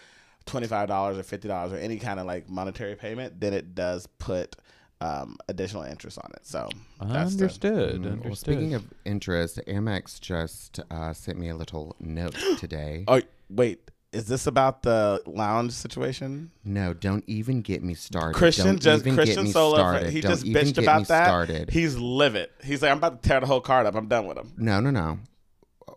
twenty 0.47 0.67
five 0.67 0.89
dollars 0.89 1.19
or 1.19 1.23
fifty 1.23 1.49
dollars 1.49 1.73
or 1.73 1.77
any 1.77 1.99
kind 1.99 2.19
of 2.21 2.27
like 2.27 2.49
monetary 2.49 2.95
payment, 2.97 3.41
then 3.41 3.53
it 3.53 3.75
does 3.75 4.07
put 4.19 4.57
um, 5.01 5.37
additional 5.49 5.83
interest 5.83 6.19
on 6.19 6.31
it. 6.35 6.47
So 6.47 6.69
that's 7.01 7.35
the- 7.35 7.43
understood. 7.45 8.03
Mm, 8.03 8.07
understood. 8.07 8.25
Well, 8.25 8.35
speaking 8.37 8.75
of 8.75 8.85
interest, 9.05 9.61
Amex 9.67 10.19
just 10.21 10.81
uh, 10.91 11.13
sent 11.13 11.39
me 11.39 11.49
a 11.51 11.55
little 11.57 11.95
note 12.01 12.35
today. 12.59 13.05
oh 13.07 13.21
wait, 13.51 13.91
is 14.13 14.27
this 14.29 14.47
about 14.47 14.83
the 14.83 15.21
lounge 15.27 15.73
situation? 15.73 16.51
No, 16.65 16.95
don't 16.95 17.25
even 17.27 17.61
get 17.61 17.83
me 17.83 17.93
started. 17.93 18.35
Christian 18.39 18.65
don't 18.67 18.81
just 18.81 19.03
even 19.03 19.17
get 19.17 19.25
Christian 19.25 19.45
me 19.45 19.51
Solo. 19.51 19.77
started. 19.77 20.11
He 20.11 20.21
Don't 20.23 20.31
just 20.33 20.45
bitched 20.47 20.79
about 20.83 21.09
that. 21.09 21.27
Started. 21.27 21.69
He's 21.71 21.97
livid. 21.99 22.49
He's 22.65 22.81
like, 22.81 22.91
I'm 22.93 22.97
about 22.99 23.23
to 23.23 23.29
tear 23.29 23.41
the 23.41 23.47
whole 23.47 23.61
card 23.61 23.85
up. 23.85 23.95
I'm 23.95 24.09
done 24.09 24.27
with 24.27 24.39
him. 24.39 24.55
no, 24.57 24.81
no, 24.81 24.91
no. 24.91 25.19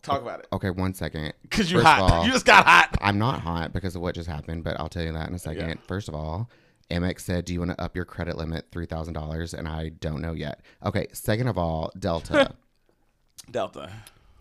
Talk 0.01 0.21
about 0.21 0.39
it. 0.39 0.47
Okay, 0.53 0.69
one 0.69 0.93
second. 0.93 1.33
Cause 1.49 1.69
you 1.71 1.77
First 1.77 1.87
hot. 1.87 2.01
all- 2.11 2.25
you 2.25 2.31
just 2.31 2.45
got 2.45 2.65
hot. 2.65 2.97
I'm 3.01 3.17
not 3.17 3.41
hot 3.41 3.73
because 3.73 3.95
of 3.95 4.01
what 4.01 4.15
just 4.15 4.29
happened, 4.29 4.63
but 4.63 4.79
I'll 4.79 4.89
tell 4.89 5.03
you 5.03 5.11
that 5.13 5.27
in 5.29 5.35
a 5.35 5.39
second. 5.39 5.69
Yeah. 5.69 5.75
First 5.87 6.07
of 6.07 6.15
all, 6.15 6.49
Amex 6.89 7.21
said, 7.21 7.45
"Do 7.45 7.53
you 7.53 7.59
want 7.59 7.71
to 7.71 7.81
up 7.81 7.95
your 7.95 8.05
credit 8.05 8.37
limit 8.37 8.67
three 8.71 8.85
thousand 8.85 9.13
dollars?" 9.13 9.53
And 9.53 9.67
I 9.67 9.89
don't 9.89 10.21
know 10.21 10.33
yet. 10.33 10.61
Okay. 10.85 11.07
Second 11.13 11.47
of 11.47 11.57
all, 11.57 11.91
Delta. 11.99 12.55
Delta. 13.51 13.91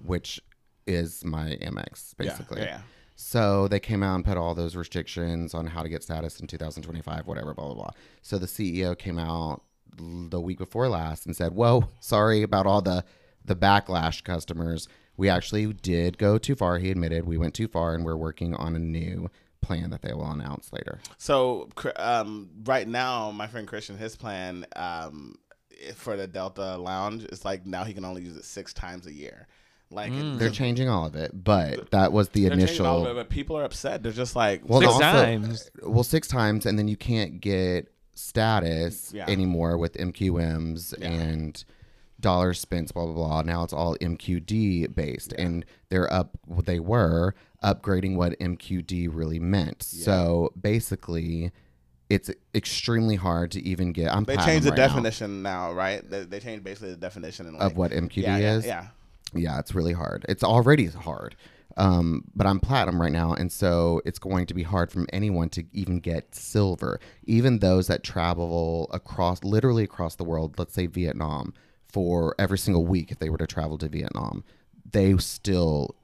which 0.04 0.40
is 0.86 1.24
my 1.24 1.58
Amex 1.62 2.16
basically. 2.16 2.60
Yeah, 2.60 2.66
yeah. 2.66 2.80
So 3.16 3.66
they 3.68 3.80
came 3.80 4.02
out 4.02 4.14
and 4.14 4.24
put 4.24 4.36
all 4.36 4.54
those 4.54 4.76
restrictions 4.76 5.52
on 5.54 5.66
how 5.66 5.82
to 5.82 5.88
get 5.88 6.02
status 6.04 6.38
in 6.40 6.46
2025, 6.46 7.26
whatever, 7.26 7.52
blah 7.52 7.66
blah 7.66 7.74
blah. 7.74 7.90
So 8.22 8.38
the 8.38 8.46
CEO 8.46 8.96
came 8.96 9.18
out 9.18 9.62
the 9.96 10.40
week 10.40 10.58
before 10.58 10.88
last 10.88 11.26
and 11.26 11.34
said, 11.34 11.52
"Whoa, 11.52 11.88
sorry 12.00 12.42
about 12.42 12.66
all 12.66 12.80
the 12.80 13.04
the 13.44 13.56
backlash, 13.56 14.22
customers. 14.24 14.88
We 15.18 15.28
actually 15.28 15.66
did 15.74 16.16
go 16.16 16.38
too 16.38 16.54
far. 16.54 16.78
He 16.78 16.90
admitted 16.90 17.26
we 17.26 17.36
went 17.36 17.52
too 17.52 17.68
far, 17.68 17.94
and 17.94 18.04
we're 18.04 18.16
working 18.16 18.54
on 18.54 18.74
a 18.74 18.78
new 18.78 19.30
plan 19.60 19.90
that 19.90 20.00
they 20.00 20.14
will 20.14 20.30
announce 20.30 20.72
later." 20.72 21.00
So 21.18 21.68
um, 21.96 22.48
right 22.64 22.88
now, 22.88 23.30
my 23.32 23.46
friend 23.48 23.68
Christian, 23.68 23.98
his 23.98 24.16
plan 24.16 24.64
um, 24.76 25.34
for 25.94 26.16
the 26.16 26.26
Delta 26.26 26.76
Lounge 26.78 27.24
is 27.24 27.44
like 27.44 27.66
now 27.66 27.84
he 27.84 27.92
can 27.92 28.04
only 28.04 28.22
use 28.22 28.36
it 28.36 28.44
six 28.44 28.72
times 28.72 29.06
a 29.06 29.12
year. 29.12 29.46
Like 29.90 30.12
They're 30.38 30.50
changing 30.50 30.90
all 30.90 31.06
of 31.06 31.16
it, 31.16 31.30
but 31.32 31.90
that 31.92 32.12
was 32.12 32.28
the 32.28 32.46
they're 32.48 32.58
changing 32.58 32.84
all 32.84 32.96
of 32.98 33.02
initial. 33.04 33.10
it, 33.18 33.22
but 33.22 33.30
people 33.30 33.56
are 33.56 33.64
upset. 33.64 34.02
They're 34.02 34.12
just 34.12 34.36
like, 34.36 34.60
Well, 34.68 34.80
Six 34.80 34.92
also- 34.92 35.00
times. 35.02 35.70
Well, 35.82 36.04
six 36.04 36.28
times, 36.28 36.66
and 36.66 36.78
then 36.78 36.88
you 36.88 36.96
can't 36.98 37.40
get 37.40 37.90
status 38.12 39.12
Yeah. 39.14 39.24
anymore 39.28 39.78
with 39.78 39.94
MQMs 39.96 40.94
Yeah. 40.98 41.08
and 41.08 41.64
dollars 42.20 42.60
spent, 42.60 42.92
blah 42.92 43.04
blah 43.06 43.14
blah. 43.14 43.42
Now 43.42 43.64
it's 43.64 43.72
all 43.72 43.96
MQD 43.96 44.94
based, 44.94 45.32
and 45.34 45.64
they're 45.88 46.12
up. 46.12 46.36
They 46.64 46.80
were 46.80 47.34
upgrading 47.62 48.16
what 48.16 48.38
MQD 48.38 49.08
really 49.12 49.38
meant. 49.38 49.82
So 49.82 50.52
basically, 50.60 51.52
it's 52.08 52.30
extremely 52.54 53.16
hard 53.16 53.50
to 53.52 53.62
even 53.62 53.92
get. 53.92 54.12
I'm 54.12 54.24
they 54.24 54.36
changed 54.36 54.66
the 54.66 54.70
right 54.70 54.76
definition 54.76 55.42
now, 55.42 55.72
right? 55.72 56.08
They, 56.08 56.24
they 56.24 56.40
changed 56.40 56.64
basically 56.64 56.90
the 56.90 56.96
definition 56.96 57.52
like, 57.52 57.62
of 57.62 57.76
what 57.76 57.90
MQD 57.90 58.16
yeah, 58.22 58.36
yeah, 58.38 58.54
is. 58.54 58.66
yeah. 58.66 58.86
Yeah, 59.34 59.58
it's 59.58 59.74
really 59.74 59.92
hard. 59.92 60.24
It's 60.26 60.42
already 60.42 60.86
hard. 60.86 61.36
Um, 61.76 62.24
but 62.34 62.46
I'm 62.46 62.58
platinum 62.58 63.00
right 63.00 63.12
now, 63.12 63.34
and 63.34 63.52
so 63.52 64.00
it's 64.04 64.18
going 64.18 64.46
to 64.46 64.54
be 64.54 64.64
hard 64.64 64.90
from 64.90 65.06
anyone 65.12 65.48
to 65.50 65.64
even 65.72 66.00
get 66.00 66.34
silver. 66.34 66.98
Even 67.24 67.60
those 67.60 67.86
that 67.86 68.02
travel 68.02 68.88
across, 68.92 69.44
literally 69.44 69.84
across 69.84 70.16
the 70.16 70.24
world, 70.24 70.58
let's 70.58 70.74
say 70.74 70.86
Vietnam, 70.86 71.54
for 71.88 72.34
every 72.38 72.58
single 72.58 72.84
week, 72.86 73.10
if 73.10 73.18
they 73.18 73.30
were 73.30 73.38
to 73.38 73.46
travel 73.46 73.78
to 73.78 73.88
Vietnam, 73.88 74.44
they 74.90 75.16
still, 75.18 75.94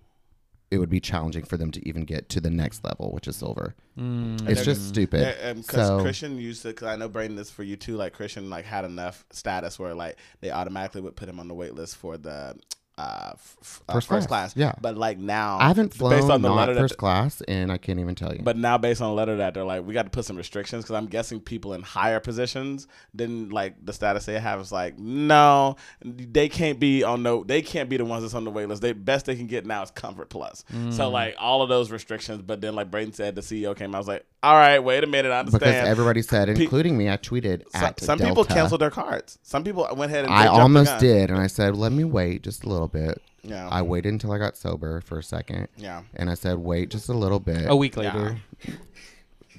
it 0.70 0.78
would 0.78 0.90
be 0.90 1.00
challenging 1.00 1.44
for 1.44 1.56
them 1.56 1.70
to 1.70 1.88
even 1.88 2.04
get 2.04 2.28
to 2.30 2.40
the 2.40 2.50
next 2.50 2.84
level, 2.84 3.12
which 3.12 3.28
is 3.28 3.36
silver. 3.36 3.74
Mm. 3.98 4.48
it's 4.48 4.64
just 4.64 4.88
stupid. 4.88 5.36
Because 5.56 5.86
so 5.86 6.00
Christian 6.00 6.38
used 6.38 6.62
to, 6.62 6.68
because 6.68 6.88
I 6.88 6.96
know 6.96 7.08
Brayden 7.08 7.36
this 7.36 7.50
for 7.50 7.62
you 7.62 7.76
too. 7.76 7.96
Like 7.96 8.12
Christian, 8.12 8.50
like 8.50 8.64
had 8.64 8.84
enough 8.84 9.24
status 9.30 9.78
where 9.78 9.94
like 9.94 10.16
they 10.40 10.50
automatically 10.50 11.00
would 11.00 11.16
put 11.16 11.28
him 11.28 11.38
on 11.38 11.48
the 11.48 11.54
wait 11.54 11.74
list 11.74 11.96
for 11.96 12.16
the 12.16 12.56
uh, 12.96 13.30
f- 13.34 13.82
uh, 13.88 13.92
First 13.94 14.08
first, 14.08 14.28
class, 14.28 14.52
class. 14.54 14.56
yeah. 14.56 14.72
But 14.80 14.96
like 14.96 15.18
now, 15.18 15.58
I 15.58 15.66
haven't 15.68 15.88
based 15.88 15.98
flown 15.98 16.30
on 16.30 16.42
the 16.42 16.50
letter 16.50 16.74
that 16.74 16.80
first 16.80 16.96
class, 16.96 17.40
and 17.42 17.72
I 17.72 17.76
can't 17.76 17.98
even 17.98 18.14
tell 18.14 18.32
you. 18.32 18.40
But 18.42 18.56
now, 18.56 18.78
based 18.78 19.00
on 19.02 19.08
the 19.08 19.14
letter 19.14 19.36
that 19.38 19.54
they're 19.54 19.64
like, 19.64 19.84
we 19.84 19.94
got 19.94 20.04
to 20.04 20.10
put 20.10 20.24
some 20.24 20.36
restrictions 20.36 20.84
because 20.84 20.94
I'm 20.96 21.06
guessing 21.06 21.40
people 21.40 21.72
in 21.74 21.82
higher 21.82 22.20
positions 22.20 22.86
didn't 23.14 23.50
like 23.50 23.84
the 23.84 23.92
status 23.92 24.26
they 24.26 24.38
have 24.38 24.60
is 24.60 24.70
like, 24.70 24.98
no, 24.98 25.76
they 26.04 26.48
can't 26.48 26.78
be 26.78 27.02
on 27.02 27.22
no, 27.22 27.42
they 27.42 27.62
can't 27.62 27.88
be 27.88 27.96
the 27.96 28.04
ones 28.04 28.22
that's 28.22 28.34
on 28.34 28.44
the 28.44 28.50
wait 28.50 28.68
list. 28.68 28.82
They 28.82 28.92
best 28.92 29.26
they 29.26 29.34
can 29.36 29.46
get 29.48 29.66
now 29.66 29.82
is 29.82 29.90
Comfort 29.90 30.28
Plus. 30.30 30.64
So 30.90 31.08
like 31.10 31.34
all 31.38 31.62
of 31.62 31.68
those 31.68 31.90
restrictions. 31.90 32.42
But 32.42 32.60
then 32.60 32.74
like 32.74 32.90
Braden 32.90 33.12
said, 33.14 33.34
the 33.34 33.40
CEO 33.40 33.76
came. 33.76 33.94
I 33.94 33.98
was 33.98 34.06
like, 34.08 34.24
all 34.42 34.54
right, 34.54 34.78
wait 34.78 35.02
a 35.02 35.06
minute, 35.06 35.32
I 35.32 35.38
understand. 35.40 35.60
because 35.64 35.88
everybody 35.88 36.20
said, 36.22 36.54
Pe- 36.54 36.62
including 36.62 36.96
me, 36.98 37.08
I 37.10 37.16
tweeted 37.16 37.62
some, 37.72 37.84
at 37.84 38.00
some 38.00 38.18
people 38.18 38.44
canceled 38.44 38.80
their 38.82 38.90
cards. 38.90 39.38
Some 39.42 39.64
people 39.64 39.88
went 39.96 40.12
ahead 40.12 40.26
and 40.26 40.34
I 40.34 40.40
they 40.42 40.44
jumped 40.44 40.56
the 40.56 40.60
almost 40.62 40.98
did, 40.98 41.30
and 41.30 41.38
I 41.40 41.46
said, 41.46 41.74
"Let 41.76 41.92
me 41.92 42.04
wait 42.04 42.42
just 42.42 42.62
a 42.64 42.68
little 42.68 42.83
bit." 42.88 43.20
Yeah, 43.42 43.68
I 43.68 43.82
waited 43.82 44.12
until 44.12 44.32
I 44.32 44.38
got 44.38 44.56
sober 44.56 45.00
for 45.02 45.18
a 45.18 45.22
second, 45.22 45.68
yeah. 45.76 46.02
and 46.14 46.30
I 46.30 46.34
said, 46.34 46.58
"Wait 46.58 46.90
just 46.90 47.08
a 47.08 47.14
little 47.14 47.40
bit." 47.40 47.66
A 47.68 47.76
week 47.76 47.96
later. 47.96 48.38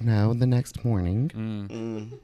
no, 0.00 0.34
the 0.34 0.46
next 0.46 0.84
morning, 0.84 1.30
Mm. 1.34 2.18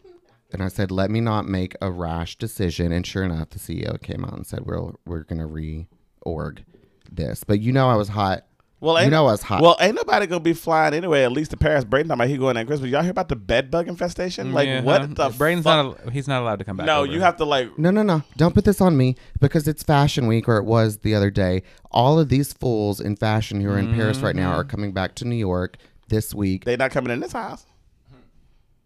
and 0.53 0.63
I 0.63 0.69
said, 0.69 0.91
"Let 0.91 1.11
me 1.11 1.21
not 1.21 1.47
make 1.47 1.75
a 1.81 1.91
rash 1.91 2.37
decision." 2.37 2.93
And 2.93 3.07
sure 3.07 3.23
enough, 3.23 3.51
the 3.51 3.59
CEO 3.59 3.97
came 4.03 4.25
out 4.25 4.35
and 4.35 4.47
said, 4.47 4.67
"We're 4.67 4.93
we're 5.07 5.23
gonna 5.25 5.49
reorg 5.49 6.65
this." 7.11 7.45
But 7.45 7.61
you 7.61 7.73
know, 7.73 7.89
I 7.89 7.97
was 7.97 8.09
hot. 8.09 8.45
Well, 8.83 8.97
You 8.97 9.03
ain't, 9.03 9.11
know 9.13 9.29
I 9.29 9.31
was 9.31 9.43
hot. 9.43 9.63
Well, 9.63 9.77
ain't 9.81 9.95
nobody 9.95 10.27
gonna 10.27 10.41
be 10.41 10.55
flying 10.55 10.93
anyway. 10.93 11.23
At 11.23 11.31
least 11.31 11.53
to 11.53 11.57
Paris. 11.57 11.85
Braden 11.85 12.09
talking 12.09 12.21
about 12.21 12.29
he 12.29 12.37
going 12.37 12.57
at 12.57 12.67
Christmas. 12.67 12.91
Y'all 12.91 13.03
hear 13.03 13.13
about 13.13 13.29
the 13.29 13.37
bed 13.37 13.71
bug 13.71 13.87
infestation? 13.87 14.53
Like 14.53 14.67
Yeah, 14.67 14.83
what 14.83 15.03
huh? 15.03 15.29
the? 15.29 15.37
Braden's 15.39 15.63
fuck? 15.63 16.05
not. 16.05 16.13
He's 16.13 16.27
not 16.27 16.43
allowed 16.43 16.59
to 16.59 16.65
come 16.65 16.77
back. 16.79 16.87
No, 16.87 17.03
over. 17.03 17.13
you 17.13 17.21
have 17.21 17.37
to 17.37 17.45
like. 17.45 17.79
No, 17.79 17.93
no, 17.93 18.03
no! 18.03 18.23
Don't 18.37 18.55
put 18.57 18.65
this 18.65 18.81
on 18.81 18.97
me 18.97 19.15
because 19.41 19.69
it's 19.69 19.85
Fashion 19.85 20.27
Week, 20.27 20.49
or 20.49 20.57
it 20.57 20.65
was 20.65 20.99
the 20.99 21.15
other 21.15 21.31
day. 21.31 21.63
All 21.93 22.19
of 22.19 22.29
these 22.29 22.53
fools 22.53 23.01
in 23.01 23.15
fashion 23.15 23.61
who 23.61 23.71
are 23.71 23.79
in 23.79 23.95
Paris 23.95 24.19
right 24.19 24.35
now 24.35 24.51
Mm-hmm. 24.51 24.61
are 24.61 24.65
coming 24.65 24.93
back 24.93 25.15
to 25.17 25.25
New 25.27 25.37
York 25.37 25.77
this 26.09 26.35
week. 26.35 26.65
They 26.65 26.77
not 26.77 26.91
coming 26.91 27.13
in 27.13 27.21
this 27.21 27.33
house. 27.33 27.65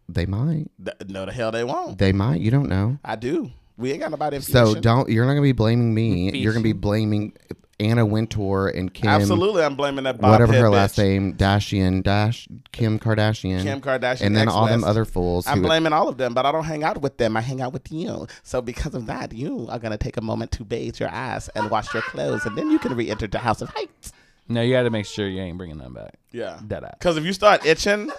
They 0.09 0.27
might. 0.27 0.67
Th- 0.85 1.09
No, 1.09 1.25
the 1.27 1.33
hell 1.33 1.51
they 1.51 1.65
won't. 1.65 1.99
They 1.99 2.13
might. 2.13 2.41
You 2.41 2.51
don't 2.51 2.69
know. 2.69 2.99
I 3.05 3.17
do. 3.17 3.51
We 3.79 3.91
ain't 3.93 4.01
got 4.01 4.11
nobody. 4.11 4.41
So 4.41 4.75
don't. 4.75 5.09
You're 5.09 5.25
not 5.25 5.33
gonna 5.33 5.43
be 5.43 5.53
blaming 5.53 5.95
me. 5.95 6.31
You're 6.39 6.53
gonna 6.53 6.63
be 6.63 6.73
blaming 6.75 7.33
Anna 7.79 8.07
Wintour 8.07 8.69
and 8.69 8.93
Kim. 8.93 9.09
Absolutely, 9.09 9.63
I'm 9.63 9.77
blaming 9.77 10.05
that 10.05 10.19
Bob 10.21 10.31
Whatever 10.31 10.53
Pitt 10.53 10.63
her 10.63 10.69
bitch. 10.69 10.73
last 10.73 10.99
name, 10.99 11.35
Dashian 11.35 12.03
Dash 12.03 12.49
Kim 12.73 12.99
Kardashian. 12.99 13.63
Kim 13.63 13.81
Kardashian, 13.81 14.23
and 14.23 14.37
then 14.37 14.49
all 14.49 14.67
them 14.67 14.83
other 14.85 15.05
fools. 15.05 15.47
I'm 15.47 15.59
who, 15.59 15.65
blaming 15.65 15.93
all 15.93 16.09
of 16.09 16.17
them, 16.17 16.33
but 16.33 16.47
I 16.47 16.53
don't 16.53 16.65
hang 16.65 16.85
out 16.85 17.01
with 17.03 17.19
them. 17.19 17.37
I 17.37 17.41
hang 17.43 17.61
out 17.61 17.73
with 17.73 17.93
you. 17.93 18.27
So 18.43 18.63
because 18.63 18.95
of 18.95 19.07
that, 19.07 19.33
you 19.33 19.67
are 19.71 19.79
gonna 19.79 19.99
take 19.99 20.17
a 20.17 20.23
moment 20.23 20.53
to 20.53 20.65
bathe 20.65 20.99
your 20.99 21.11
ass 21.11 21.49
and 21.55 21.71
wash 21.71 21.93
your 21.93 22.03
clothes, 22.03 22.47
and 22.47 22.57
then 22.57 22.71
you 22.71 22.79
can 22.79 22.97
re-enter 22.97 23.27
the 23.27 23.39
House 23.39 23.61
of 23.61 23.69
Heights. 23.71 24.13
No, 24.49 24.63
you 24.63 24.73
got 24.73 24.85
to 24.85 24.91
make 24.91 25.07
sure 25.07 25.29
you 25.29 25.41
ain't 25.41 25.59
bringing 25.59 25.79
them 25.79 25.93
back. 25.95 26.15
Yeah. 26.31 26.61
Dead 26.67 26.85
eye. 26.85 26.95
Because 26.99 27.17
if 27.17 27.25
you 27.25 27.33
start 27.33 27.67
itching, 27.67 28.13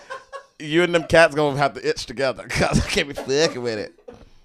you 0.60 0.84
and 0.84 0.94
them 0.94 1.06
cats 1.06 1.34
gonna 1.34 1.58
have 1.58 1.74
to 1.76 1.88
itch 1.90 2.06
together. 2.06 2.46
Cause 2.50 2.86
I 2.86 2.90
can't 2.90 3.08
be 3.08 3.14
fucking 3.14 3.62
with 3.62 3.80
it. 3.80 3.94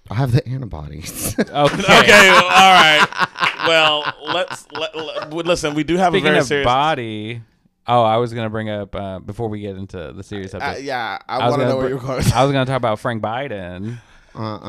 I 0.09 0.15
have 0.15 0.31
the 0.31 0.45
antibodies. 0.47 1.37
Okay. 1.39 1.49
Okay, 1.53 2.29
well, 2.29 2.43
all 2.45 2.73
right. 2.73 3.07
Well, 3.67 4.13
let's 4.33 4.67
let, 4.71 4.95
let- 4.95 5.31
listen. 5.33 5.73
We 5.73 5.83
do 5.83 5.97
have 5.97 6.13
Speaking 6.13 6.27
a 6.27 6.29
very 6.31 6.39
of 6.39 6.45
serious. 6.47 6.65
body, 6.65 7.41
oh, 7.87 8.03
I 8.03 8.17
was 8.17 8.33
gonna 8.33 8.49
bring 8.49 8.69
up 8.69 8.95
uh, 8.95 9.19
before 9.19 9.49
we 9.49 9.59
get 9.61 9.75
into 9.75 10.11
the 10.13 10.23
serious 10.23 10.53
Uh, 10.53 10.59
subject. 10.59 10.83
yeah, 10.85 11.17
I, 11.27 11.37
I 11.37 11.47
was 11.47 11.51
want 11.51 11.61
to 11.61 11.65
gonna 11.65 11.69
know 11.69 11.77
where 11.77 11.85
br- 11.85 11.89
you're 11.91 11.99
going. 12.21 12.33
I 12.33 12.43
was 12.43 12.51
gonna 12.51 12.65
talk 12.65 12.77
about 12.77 12.99
Frank 12.99 13.21
Biden. 13.23 13.99
uh-uh. 14.35 14.59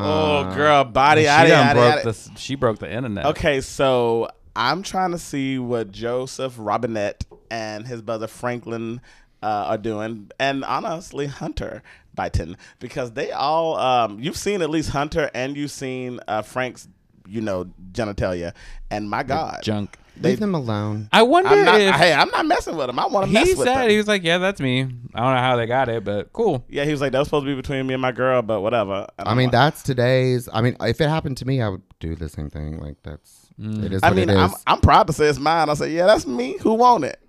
oh, 0.50 0.54
girl, 0.54 0.84
body 0.84 1.22
she 1.22 1.28
out 1.28 1.46
done 1.46 1.68
of 1.70 1.74
broke 1.76 2.02
the 2.02 2.08
s- 2.10 2.30
she 2.36 2.54
broke 2.54 2.78
the 2.78 2.92
internet. 2.92 3.26
Okay, 3.26 3.60
so 3.60 4.28
I'm 4.56 4.82
trying 4.82 5.10
to 5.12 5.18
see 5.18 5.58
what 5.58 5.90
Joseph 5.90 6.54
Robinette 6.58 7.24
and 7.50 7.86
his 7.86 8.02
brother 8.02 8.26
Franklin 8.26 9.00
uh, 9.42 9.46
are 9.68 9.78
doing, 9.78 10.30
and 10.38 10.64
honestly, 10.64 11.26
Hunter 11.26 11.82
Biden, 12.16 12.56
because 12.78 13.12
they 13.12 13.32
all 13.32 13.76
um, 13.76 14.18
you've 14.20 14.36
seen 14.36 14.62
at 14.62 14.70
least 14.70 14.90
Hunter 14.90 15.30
and 15.34 15.56
you've 15.56 15.70
seen 15.70 16.20
uh, 16.28 16.42
Frank's, 16.42 16.86
you 17.26 17.40
know, 17.40 17.66
genitalia, 17.92 18.52
and 18.90 19.08
my 19.08 19.22
God, 19.22 19.60
Junk. 19.62 19.96
they. 20.16 20.30
Leave 20.30 20.40
them 20.40 20.54
alone. 20.54 21.08
I 21.12 21.22
wonder 21.22 21.48
I'm 21.50 21.64
not. 21.64 21.80
if 21.80 21.94
Hey, 21.94 22.12
I'm 22.12 22.28
not 22.30 22.46
messing 22.46 22.76
with 22.76 22.88
him. 22.88 22.98
I 22.98 23.06
want 23.06 23.26
to 23.26 23.32
mess 23.32 23.48
he 23.48 23.54
with 23.54 23.66
said 23.66 23.74
them. 23.74 23.74
he 23.76 23.82
said 23.84 23.90
he 23.90 23.96
was 23.98 24.08
like, 24.08 24.22
yeah, 24.24 24.38
that's 24.38 24.60
me. 24.60 24.82
I 24.82 24.84
don't 24.84 25.34
know 25.34 25.40
how 25.40 25.56
they 25.56 25.66
got 25.66 25.88
it, 25.88 26.04
but 26.04 26.32
cool. 26.32 26.64
yeah, 26.68 26.84
he 26.84 26.90
was 26.90 27.00
like 27.00 27.12
that 27.12 27.18
was 27.18 27.28
supposed 27.28 27.44
to 27.46 27.50
be 27.50 27.54
between 27.54 27.86
me 27.86 27.94
and 27.94 28.00
my 28.02 28.12
girl, 28.12 28.42
but 28.42 28.60
whatever. 28.60 29.06
I 29.18 29.30
I'm 29.30 29.36
mean, 29.36 29.46
like- 29.46 29.52
that's 29.52 29.82
today's. 29.82 30.48
I 30.52 30.60
mean, 30.60 30.76
if 30.80 31.00
it 31.00 31.08
happened 31.08 31.36
to 31.38 31.44
me, 31.46 31.60
I 31.62 31.68
would 31.68 31.82
do 32.00 32.14
the 32.14 32.28
same 32.28 32.50
thing. 32.50 32.78
Like 32.78 32.96
that's. 33.02 33.40
Mm. 33.60 33.84
It 33.84 33.92
is 33.92 34.00
I 34.02 34.10
mean, 34.10 34.28
it 34.28 34.34
is. 34.34 34.36
I'm, 34.36 34.50
I'm 34.66 34.80
proud 34.80 35.06
to 35.06 35.12
say 35.12 35.26
it's 35.26 35.38
mine. 35.38 35.68
I 35.70 35.74
say, 35.74 35.92
yeah, 35.92 36.06
that's 36.06 36.26
me. 36.26 36.58
Who 36.62 36.74
want 36.74 37.04
it? 37.04 37.20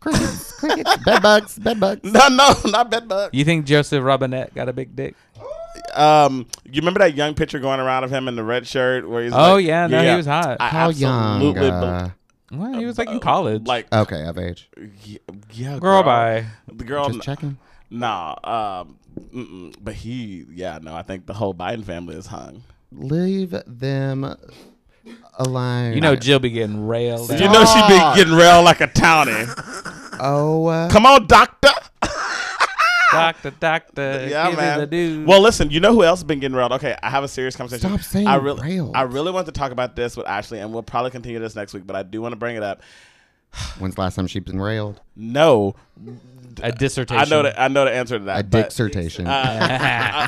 crickets, 0.00 0.52
crickets, 0.58 0.96
bed 1.04 1.22
bugs, 1.22 1.58
bed 1.60 1.78
bugs. 1.78 2.00
No, 2.12 2.26
no, 2.28 2.52
not 2.64 2.90
bed 2.90 3.06
bug. 3.08 3.30
You 3.32 3.44
think 3.44 3.66
Joseph 3.66 4.02
Robinette 4.02 4.52
got 4.54 4.68
a 4.68 4.72
big 4.72 4.96
dick? 4.96 5.14
Um, 5.94 6.46
you 6.64 6.80
remember 6.80 7.00
that 7.00 7.14
young 7.14 7.34
picture 7.34 7.58
going 7.58 7.80
around 7.80 8.04
of 8.04 8.10
him 8.10 8.28
in 8.28 8.36
the 8.36 8.44
red 8.44 8.66
shirt 8.66 9.08
where 9.08 9.22
he's 9.24 9.32
Oh 9.32 9.54
like, 9.54 9.64
yeah, 9.66 9.86
no, 9.86 10.02
he 10.02 10.16
was 10.16 10.26
hot. 10.26 10.56
I 10.60 10.68
How 10.68 10.88
young? 10.90 11.36
absolutely 11.36 11.68
Uh, 11.70 12.08
well, 12.52 12.78
he 12.78 12.84
was 12.84 12.98
like 12.98 13.08
in 13.08 13.20
college. 13.20 13.66
like 13.66 13.92
okay, 13.92 14.24
of 14.26 14.36
age. 14.38 14.68
yeah, 15.04 15.18
yeah, 15.52 15.78
girl, 15.78 16.02
bye. 16.02 16.44
The 16.72 16.84
girl, 16.84 17.08
Just 17.08 17.22
checking. 17.22 17.56
nah, 17.90 18.34
um, 18.44 18.98
mm-mm, 19.34 19.74
but 19.80 19.94
he, 19.94 20.44
yeah, 20.52 20.78
no, 20.82 20.94
I 20.94 21.02
think 21.02 21.26
the 21.26 21.34
whole 21.34 21.54
Biden 21.54 21.84
family 21.84 22.16
is 22.16 22.26
hung. 22.26 22.62
Leave 22.90 23.54
them 23.66 24.36
alone. 25.38 25.94
You 25.94 26.00
know 26.02 26.14
Jill 26.16 26.38
be 26.40 26.50
getting 26.50 26.86
railed. 26.86 27.30
You 27.30 27.46
out. 27.46 27.52
know 27.52 27.64
she 27.64 27.80
be 27.88 27.98
getting 28.20 28.34
railed 28.34 28.64
like 28.66 28.80
a 28.82 28.88
townie. 28.88 29.48
Oh, 30.20 30.66
uh, 30.66 30.90
Come 30.90 31.06
on, 31.06 31.26
doctor. 31.26 31.70
Doctor, 33.12 33.50
doctor, 33.50 34.26
Yeah, 34.28 34.48
give 34.50 34.58
man. 34.58 34.78
the 34.80 34.86
dude. 34.86 35.26
Well, 35.26 35.40
listen, 35.40 35.70
you 35.70 35.80
know 35.80 35.92
who 35.92 36.02
else 36.04 36.20
has 36.20 36.24
been 36.24 36.40
getting 36.40 36.56
railed? 36.56 36.72
Okay, 36.72 36.96
I 37.02 37.10
have 37.10 37.24
a 37.24 37.28
serious 37.28 37.54
conversation. 37.56 37.88
Stop 37.88 38.00
saying 38.02 38.26
I 38.26 38.36
really, 38.36 38.62
railed. 38.62 38.96
I 38.96 39.02
really 39.02 39.30
want 39.30 39.46
to 39.46 39.52
talk 39.52 39.72
about 39.72 39.96
this 39.96 40.16
with 40.16 40.26
Ashley, 40.26 40.58
and 40.60 40.72
we'll 40.72 40.82
probably 40.82 41.10
continue 41.10 41.38
this 41.38 41.54
next 41.54 41.74
week. 41.74 41.86
But 41.86 41.96
I 41.96 42.02
do 42.02 42.20
want 42.20 42.32
to 42.32 42.36
bring 42.36 42.56
it 42.56 42.62
up. 42.62 42.82
when's 43.78 43.94
the 43.94 44.00
last 44.00 44.16
time 44.16 44.26
she's 44.26 44.42
been 44.42 44.60
railed? 44.60 45.00
No. 45.14 45.74
A 46.62 46.72
dissertation. 46.72 47.20
I 47.22 47.24
know 47.28 47.42
the, 47.42 47.60
I 47.62 47.68
know 47.68 47.84
the 47.84 47.92
answer 47.92 48.18
to 48.18 48.24
that. 48.26 48.40
A 48.40 48.44
but, 48.44 48.68
dissertation. 48.70 49.26
uh, 49.26 49.30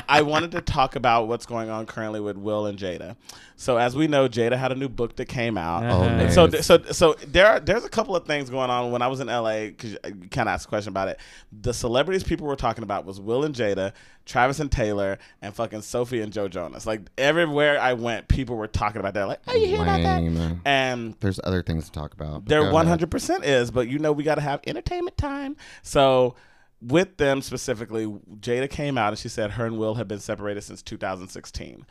I, 0.09 0.19
I 0.19 0.21
wanted 0.23 0.51
to 0.51 0.61
talk 0.61 0.95
about 0.95 1.27
what's 1.27 1.45
going 1.45 1.69
on 1.69 1.85
currently 1.85 2.19
with 2.19 2.37
Will 2.37 2.65
and 2.65 2.77
Jada. 2.79 3.15
So 3.57 3.77
as 3.77 3.95
we 3.95 4.07
know, 4.07 4.27
Jada 4.27 4.57
had 4.57 4.71
a 4.71 4.75
new 4.75 4.89
book 4.89 5.15
that 5.17 5.25
came 5.25 5.57
out. 5.57 5.83
oh, 5.83 5.87
Uh-huh. 6.03 6.15
Nice. 6.17 6.35
so, 6.35 6.49
so, 6.49 6.81
so 6.91 7.13
there 7.27 7.47
are 7.47 7.59
there's 7.59 7.85
a 7.85 7.89
couple 7.89 8.15
of 8.15 8.25
things 8.25 8.49
going 8.49 8.69
on. 8.69 8.91
When 8.91 9.01
I 9.01 9.07
was 9.07 9.19
in 9.19 9.27
LA, 9.27 9.67
because 9.67 9.91
you 9.91 10.27
kind 10.29 10.49
of 10.49 10.53
asked 10.53 10.65
a 10.65 10.69
question 10.69 10.89
about 10.89 11.07
it, 11.09 11.19
the 11.61 11.73
celebrities 11.73 12.23
people 12.23 12.47
were 12.47 12.55
talking 12.57 12.83
about 12.83 13.05
was 13.05 13.19
Will 13.21 13.45
and 13.45 13.55
Jada, 13.55 13.93
Travis 14.25 14.59
and 14.59 14.69
Taylor, 14.71 15.19
and 15.41 15.53
fucking 15.53 15.83
Sophie 15.83 16.19
and 16.21 16.33
Joe 16.33 16.49
Jonas. 16.49 16.85
Like 16.85 17.01
everywhere 17.17 17.79
I 17.79 17.93
went, 17.93 18.27
people 18.27 18.57
were 18.57 18.67
talking 18.67 18.99
about 18.99 19.13
that. 19.13 19.27
Like, 19.27 19.39
oh, 19.47 19.55
you 19.55 19.67
hear 19.67 19.81
about 19.81 20.01
that? 20.01 20.57
And 20.65 21.15
There's 21.21 21.39
other 21.43 21.61
things 21.63 21.85
to 21.85 21.91
talk 21.91 22.13
about. 22.13 22.45
but 22.45 22.49
there 22.49 22.61
100% 22.63 23.43
is, 23.43 23.71
but 23.71 23.87
you 23.87 23.99
know 23.99 24.11
we 24.11 24.23
got 24.23 24.35
to 24.35 24.41
have 24.41 24.59
entertainment 24.75 25.17
time. 25.17 25.55
So 25.81 26.35
with 26.81 27.17
them 27.17 27.41
specifically, 27.41 28.05
Jada 28.39 28.69
came 28.69 28.97
out 28.97 29.09
and 29.09 29.17
she 29.17 29.29
said 29.29 29.51
her 29.51 29.65
and 29.65 29.77
Will 29.77 29.95
have 29.95 30.07
been 30.07 30.19
separated 30.19 30.61
since 30.61 30.81
2016. 30.81 31.85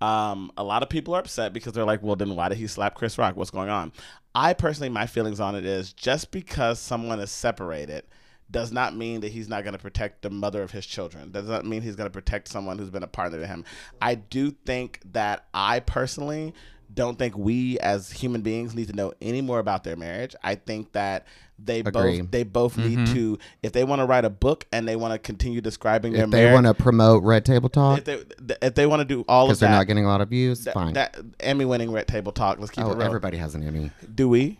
Um, 0.00 0.50
a 0.56 0.64
lot 0.64 0.82
of 0.82 0.88
people 0.88 1.14
are 1.14 1.20
upset 1.20 1.52
because 1.52 1.74
they're 1.74 1.84
like, 1.84 2.02
well, 2.02 2.16
then 2.16 2.34
why 2.34 2.48
did 2.48 2.58
he 2.58 2.66
slap 2.66 2.94
Chris 2.94 3.18
Rock? 3.18 3.36
What's 3.36 3.50
going 3.50 3.68
on? 3.68 3.92
I 4.34 4.54
personally, 4.54 4.88
my 4.88 5.06
feelings 5.06 5.40
on 5.40 5.54
it 5.54 5.66
is 5.66 5.92
just 5.92 6.30
because 6.30 6.78
someone 6.78 7.20
is 7.20 7.30
separated 7.30 8.04
does 8.50 8.72
not 8.72 8.96
mean 8.96 9.20
that 9.20 9.30
he's 9.30 9.48
not 9.48 9.62
going 9.62 9.74
to 9.74 9.78
protect 9.78 10.22
the 10.22 10.30
mother 10.30 10.62
of 10.62 10.72
his 10.72 10.86
children. 10.86 11.30
Does 11.30 11.48
not 11.48 11.64
mean 11.64 11.82
he's 11.82 11.96
going 11.96 12.08
to 12.08 12.12
protect 12.12 12.48
someone 12.48 12.78
who's 12.78 12.90
been 12.90 13.02
a 13.02 13.08
partner 13.08 13.38
to 13.40 13.46
him. 13.46 13.64
I 14.00 14.16
do 14.16 14.50
think 14.50 15.00
that 15.12 15.46
I 15.54 15.80
personally 15.80 16.54
don't 16.92 17.18
think 17.18 17.36
we 17.36 17.78
as 17.78 18.10
human 18.10 18.42
beings 18.42 18.74
need 18.74 18.88
to 18.88 18.96
know 18.96 19.12
any 19.20 19.40
more 19.40 19.60
about 19.60 19.84
their 19.84 19.96
marriage. 19.96 20.34
I 20.42 20.56
think 20.56 20.92
that 20.92 21.26
they 21.64 21.80
Agree. 21.80 22.20
both 22.20 22.30
they 22.30 22.42
both 22.42 22.78
need 22.78 23.06
to 23.08 23.38
if 23.62 23.72
they 23.72 23.84
want 23.84 24.00
to 24.00 24.06
write 24.06 24.24
a 24.24 24.30
book 24.30 24.66
and 24.72 24.86
they 24.86 24.96
want 24.96 25.12
to 25.12 25.18
continue 25.18 25.60
describing 25.60 26.12
their 26.12 26.24
If 26.24 26.30
they 26.30 26.52
want 26.52 26.66
to 26.66 26.74
promote 26.74 27.22
Red 27.22 27.44
Table 27.44 27.68
Talk, 27.68 27.98
if 27.98 28.04
they 28.04 28.22
if 28.62 28.74
they 28.74 28.86
want 28.86 29.00
to 29.00 29.04
do 29.04 29.24
all 29.28 29.44
of 29.44 29.48
that. 29.48 29.50
because 29.50 29.60
they're 29.60 29.70
not 29.70 29.86
getting 29.86 30.04
a 30.04 30.08
lot 30.08 30.20
of 30.20 30.28
views, 30.28 30.64
that, 30.64 30.74
fine. 30.74 30.94
that 30.94 31.16
Emmy 31.40 31.64
winning 31.64 31.92
Red 31.92 32.08
Table 32.08 32.32
Talk. 32.32 32.58
Let's 32.58 32.70
keep 32.70 32.84
oh, 32.84 32.92
it 32.92 32.96
real. 32.96 33.06
everybody 33.06 33.36
has 33.36 33.54
an 33.54 33.62
Emmy. 33.62 33.90
Do 34.14 34.28
we? 34.28 34.58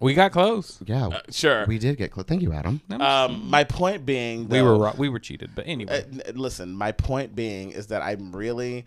We 0.00 0.14
got 0.14 0.30
close. 0.30 0.78
Yeah, 0.86 1.20
Sure. 1.30 1.66
we 1.66 1.78
did 1.78 1.96
get 1.96 2.12
close. 2.12 2.26
Thank 2.26 2.42
you, 2.42 2.52
Adam. 2.52 2.80
um, 3.00 3.50
my 3.50 3.64
point 3.64 4.06
being, 4.06 4.48
we 4.48 4.62
were 4.62 4.92
we 4.96 5.08
were 5.08 5.18
cheated, 5.18 5.50
but 5.54 5.66
anyway. 5.66 6.04
Uh, 6.28 6.32
listen, 6.34 6.72
my 6.72 6.92
point 6.92 7.34
being 7.34 7.72
is 7.72 7.88
that 7.88 8.02
I'm 8.02 8.34
really 8.34 8.86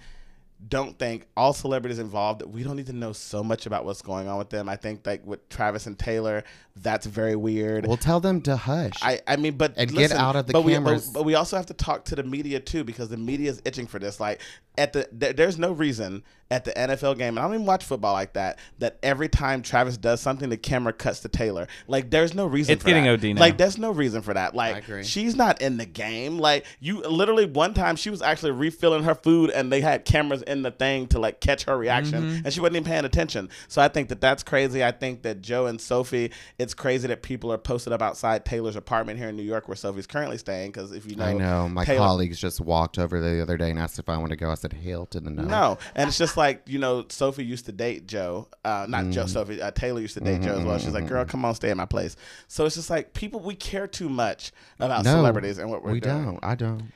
don't 0.67 0.97
think 0.99 1.25
all 1.35 1.53
celebrities 1.53 1.97
involved. 1.99 2.43
We 2.43 2.63
don't 2.63 2.75
need 2.75 2.85
to 2.87 2.93
know 2.93 3.13
so 3.13 3.43
much 3.43 3.65
about 3.65 3.83
what's 3.83 4.01
going 4.01 4.27
on 4.27 4.37
with 4.37 4.49
them. 4.51 4.69
I 4.69 4.75
think 4.75 5.05
like 5.07 5.25
with 5.25 5.47
Travis 5.49 5.87
and 5.87 5.97
Taylor, 5.97 6.43
that's 6.75 7.05
very 7.07 7.35
weird. 7.35 7.87
We'll 7.87 7.97
tell 7.97 8.19
them 8.19 8.41
to 8.41 8.55
hush. 8.55 8.93
I, 9.01 9.21
I 9.27 9.37
mean, 9.37 9.57
but 9.57 9.73
And 9.75 9.91
get 9.91 10.11
out 10.11 10.35
of 10.35 10.45
the 10.47 10.53
but 10.53 10.61
we- 10.63 10.73
cameras. 10.73 11.07
but, 11.07 11.19
but 11.19 11.23
we 11.25 11.33
also 11.35 11.57
have 11.57 11.65
to 11.67 11.73
talk 11.73 12.05
to 12.05 12.15
the 12.15 12.23
media 12.23 12.59
too 12.59 12.83
because 12.83 13.09
the 13.09 13.17
media 13.17 13.49
is 13.49 13.61
itching 13.65 13.87
for 13.87 13.97
this. 13.99 14.19
Like 14.19 14.39
at 14.77 14.93
the 14.93 15.09
there, 15.11 15.33
there's 15.33 15.57
no 15.57 15.71
reason 15.71 16.23
at 16.51 16.65
the 16.65 16.71
NFL 16.73 17.17
game, 17.17 17.29
and 17.29 17.39
I 17.39 17.43
don't 17.43 17.53
even 17.55 17.65
watch 17.65 17.83
football 17.83 18.13
like 18.13 18.33
that. 18.33 18.59
That 18.79 18.99
every 19.01 19.29
time 19.29 19.63
Travis 19.63 19.97
does 19.97 20.21
something, 20.21 20.49
the 20.49 20.57
camera 20.57 20.93
cuts 20.93 21.21
to 21.21 21.29
Taylor. 21.29 21.67
Like 21.87 22.11
there's 22.11 22.35
no 22.35 22.45
reason. 22.45 22.73
It's 22.73 22.83
for 22.83 22.89
getting 22.89 23.05
that. 23.05 23.13
OD 23.13 23.23
now. 23.35 23.41
Like 23.41 23.57
there's 23.57 23.77
no 23.77 23.91
reason 23.91 24.21
for 24.21 24.33
that. 24.33 24.53
Like 24.53 24.83
she's 25.03 25.35
not 25.35 25.61
in 25.61 25.77
the 25.77 25.85
game. 25.85 26.37
Like 26.37 26.65
you 26.79 27.01
literally 27.01 27.45
one 27.45 27.73
time 27.73 27.95
she 27.95 28.09
was 28.09 28.21
actually 28.21 28.51
refilling 28.51 29.03
her 29.03 29.15
food, 29.15 29.49
and 29.49 29.71
they 29.71 29.81
had 29.81 30.05
cameras 30.05 30.41
in 30.43 30.61
the 30.61 30.71
thing 30.71 31.07
to 31.07 31.19
like 31.19 31.39
catch 31.39 31.63
her 31.63 31.77
reaction, 31.77 32.21
Mm-hmm. 32.21 32.45
and 32.45 32.53
she 32.53 32.59
wasn't 32.59 32.75
even 32.75 32.83
paying 32.83 33.05
attention. 33.05 33.49
So 33.69 33.81
I 33.81 33.87
think 33.87 34.09
that 34.09 34.19
that's 34.21 34.43
crazy. 34.43 34.83
I 34.83 34.91
think 34.91 35.21
that 35.21 35.41
Joe 35.41 35.67
and 35.67 35.79
Sophie, 35.79 36.31
it's 36.59 36.73
crazy 36.73 37.07
that 37.07 37.21
people 37.21 37.51
are 37.53 37.57
posted 37.57 37.93
up 37.93 38.01
outside 38.01 38.43
Taylor's 38.43 38.75
apartment 38.75 39.17
here 39.17 39.29
in 39.29 39.37
New 39.37 39.43
York, 39.43 39.69
where 39.69 39.77
Sophie's 39.77 40.05
currently 40.07 40.37
staying. 40.37 40.71
Because 40.71 40.91
if 40.91 41.09
you 41.09 41.15
know, 41.15 41.23
I 41.25 41.33
know. 41.33 41.69
My 41.69 41.85
Taylor- 41.85 41.99
colleagues 41.99 42.39
just 42.39 42.59
walked 42.59 42.99
over 42.99 43.21
the 43.21 43.41
other 43.41 43.55
day 43.55 43.69
and 43.69 43.79
asked 43.79 43.97
if 43.99 44.09
I 44.09 44.17
want 44.17 44.31
to 44.31 44.35
go. 44.35 44.51
I 44.51 44.55
said, 44.55 44.73
"Hail 44.73 45.05
to 45.07 45.21
the 45.21 45.29
no." 45.29 45.43
No, 45.43 45.77
and 45.95 46.09
it's 46.09 46.17
just 46.17 46.35
like 46.35 46.40
you 46.65 46.79
know, 46.79 47.05
Sophie 47.09 47.45
used 47.45 47.65
to 47.67 47.71
date 47.71 48.07
Joe, 48.07 48.47
uh, 48.65 48.85
not 48.89 49.03
Mm-hmm. 49.03 49.11
Joe. 49.11 49.25
Sophie 49.25 49.61
uh, 49.61 49.71
Taylor 49.71 50.01
used 50.01 50.13
to 50.15 50.19
date 50.21 50.41
Joe 50.41 50.57
as 50.59 50.65
well. 50.65 50.77
She's 50.77 50.93
like, 50.93 51.07
"Girl, 51.07 51.23
come 51.25 51.43
on, 51.45 51.55
stay 51.55 51.69
at 51.71 51.77
my 51.77 51.85
place." 51.85 52.15
So 52.47 52.65
it's 52.65 52.75
just 52.75 52.89
like 52.89 53.13
people 53.13 53.39
we 53.39 53.55
care 53.55 53.87
too 53.87 54.09
much 54.09 54.51
about 54.79 55.03
No, 55.05 55.13
celebrities 55.13 55.57
and 55.57 55.69
what 55.69 55.83
we're 55.83 55.91
we 55.93 55.99
doing. 55.99 56.23
don't. 56.25 56.39
I 56.43 56.55
don't. 56.55 56.91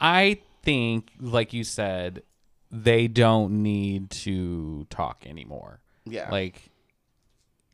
I 0.00 0.38
think, 0.62 1.10
like 1.20 1.52
you 1.52 1.64
said, 1.64 2.22
they 2.70 3.08
don't 3.08 3.62
need 3.62 4.10
to 4.10 4.86
talk 4.90 5.24
anymore. 5.26 5.80
Yeah, 6.04 6.30
Like 6.30 6.70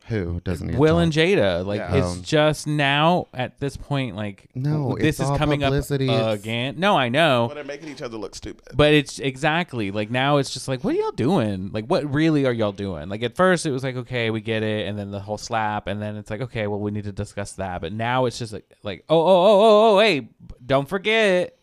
Who 0.09 0.41
doesn't 0.45 0.67
need 0.67 0.79
Will 0.79 0.97
to 0.97 1.03
and? 1.03 1.13
Jada, 1.13 1.65
like 1.65 1.79
Yeah. 1.79 1.95
it's 1.97 2.17
Um, 2.17 2.23
just 2.23 2.67
now 2.67 3.29
at 3.33 3.59
this 3.61 3.77
point, 3.77 4.17
like 4.17 4.49
No, 4.55 4.97
this 4.97 5.07
it's 5.07 5.21
is 5.21 5.31
all 5.31 5.39
coming 5.39 5.61
publicity, 5.61 6.09
up 6.09 6.15
it's- 6.21 6.41
again. 6.41 6.75
No, 6.79 6.97
I 6.99 7.09
know, 7.09 7.47
well, 7.47 7.55
they're 7.55 7.65
making 7.65 7.89
each 7.89 8.03
other 8.03 8.17
look 8.19 8.35
stupid. 8.35 8.77
but 8.77 8.93
it's 8.93 9.19
exactly 9.21 9.91
like 9.91 10.11
now 10.11 10.39
it's 10.39 10.51
just 10.53 10.67
like, 10.67 10.83
what 10.83 10.95
are 10.95 10.99
y'all 10.99 11.13
doing? 11.13 11.71
Like, 11.73 11.87
what 11.87 12.13
really 12.13 12.45
are 12.47 12.53
y'all 12.53 12.73
doing? 12.73 13.09
Like 13.09 13.23
at 13.23 13.37
first 13.37 13.65
it 13.65 13.71
was 13.71 13.85
like, 13.85 13.97
okay, 13.97 14.31
we 14.31 14.41
get 14.41 14.63
it, 14.63 14.89
and 14.89 14.99
then 14.99 15.11
the 15.13 15.21
whole 15.21 15.39
slap, 15.39 15.87
and 15.87 16.03
then 16.03 16.17
it's 16.17 16.31
like, 16.31 16.41
okay, 16.41 16.67
well 16.67 16.81
we 16.81 16.91
need 16.91 17.05
to 17.05 17.13
discuss 17.13 17.53
that, 17.53 17.81
but 17.81 17.93
now 17.93 18.27
it's 18.27 18.39
just 18.39 18.53
like, 18.53 18.65
like 18.83 19.05
oh, 19.09 19.19
oh, 19.21 19.27
oh, 19.27 19.61
oh, 19.61 19.97
oh, 19.97 20.01
hey, 20.01 20.29
don't 20.67 20.89
forget. 20.89 21.57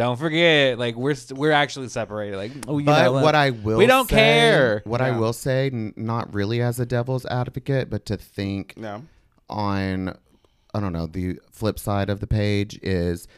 Don't 0.00 0.16
forget, 0.18 0.78
like 0.78 0.96
we're 0.96 1.14
st- 1.14 1.38
we're 1.38 1.52
actually 1.52 1.88
separated. 1.88 2.36
Like, 2.38 2.52
oh, 2.66 2.78
you 2.78 2.86
But 2.86 3.02
know, 3.04 3.12
what 3.12 3.34
I 3.34 3.50
will 3.50 3.76
we 3.76 3.86
don't 3.86 4.08
say- 4.08 4.16
care. 4.16 4.80
What 4.84 5.02
I 5.02 5.10
will 5.10 5.34
say, 5.34 5.66
n- 5.66 5.92
not 5.94 6.32
really 6.32 6.62
as 6.62 6.80
a 6.80 6.86
devil's 6.86 7.26
advocate, 7.26 7.90
but 7.90 8.06
to 8.06 8.16
think 8.16 8.74
No, 8.78 9.02
on 9.50 10.16
I 10.72 10.80
don't 10.80 10.92
know, 10.94 11.06
the 11.06 11.38
flip 11.52 11.78
side 11.78 12.08
of 12.08 12.20
the 12.20 12.26
page 12.26 12.78
is 12.82 13.28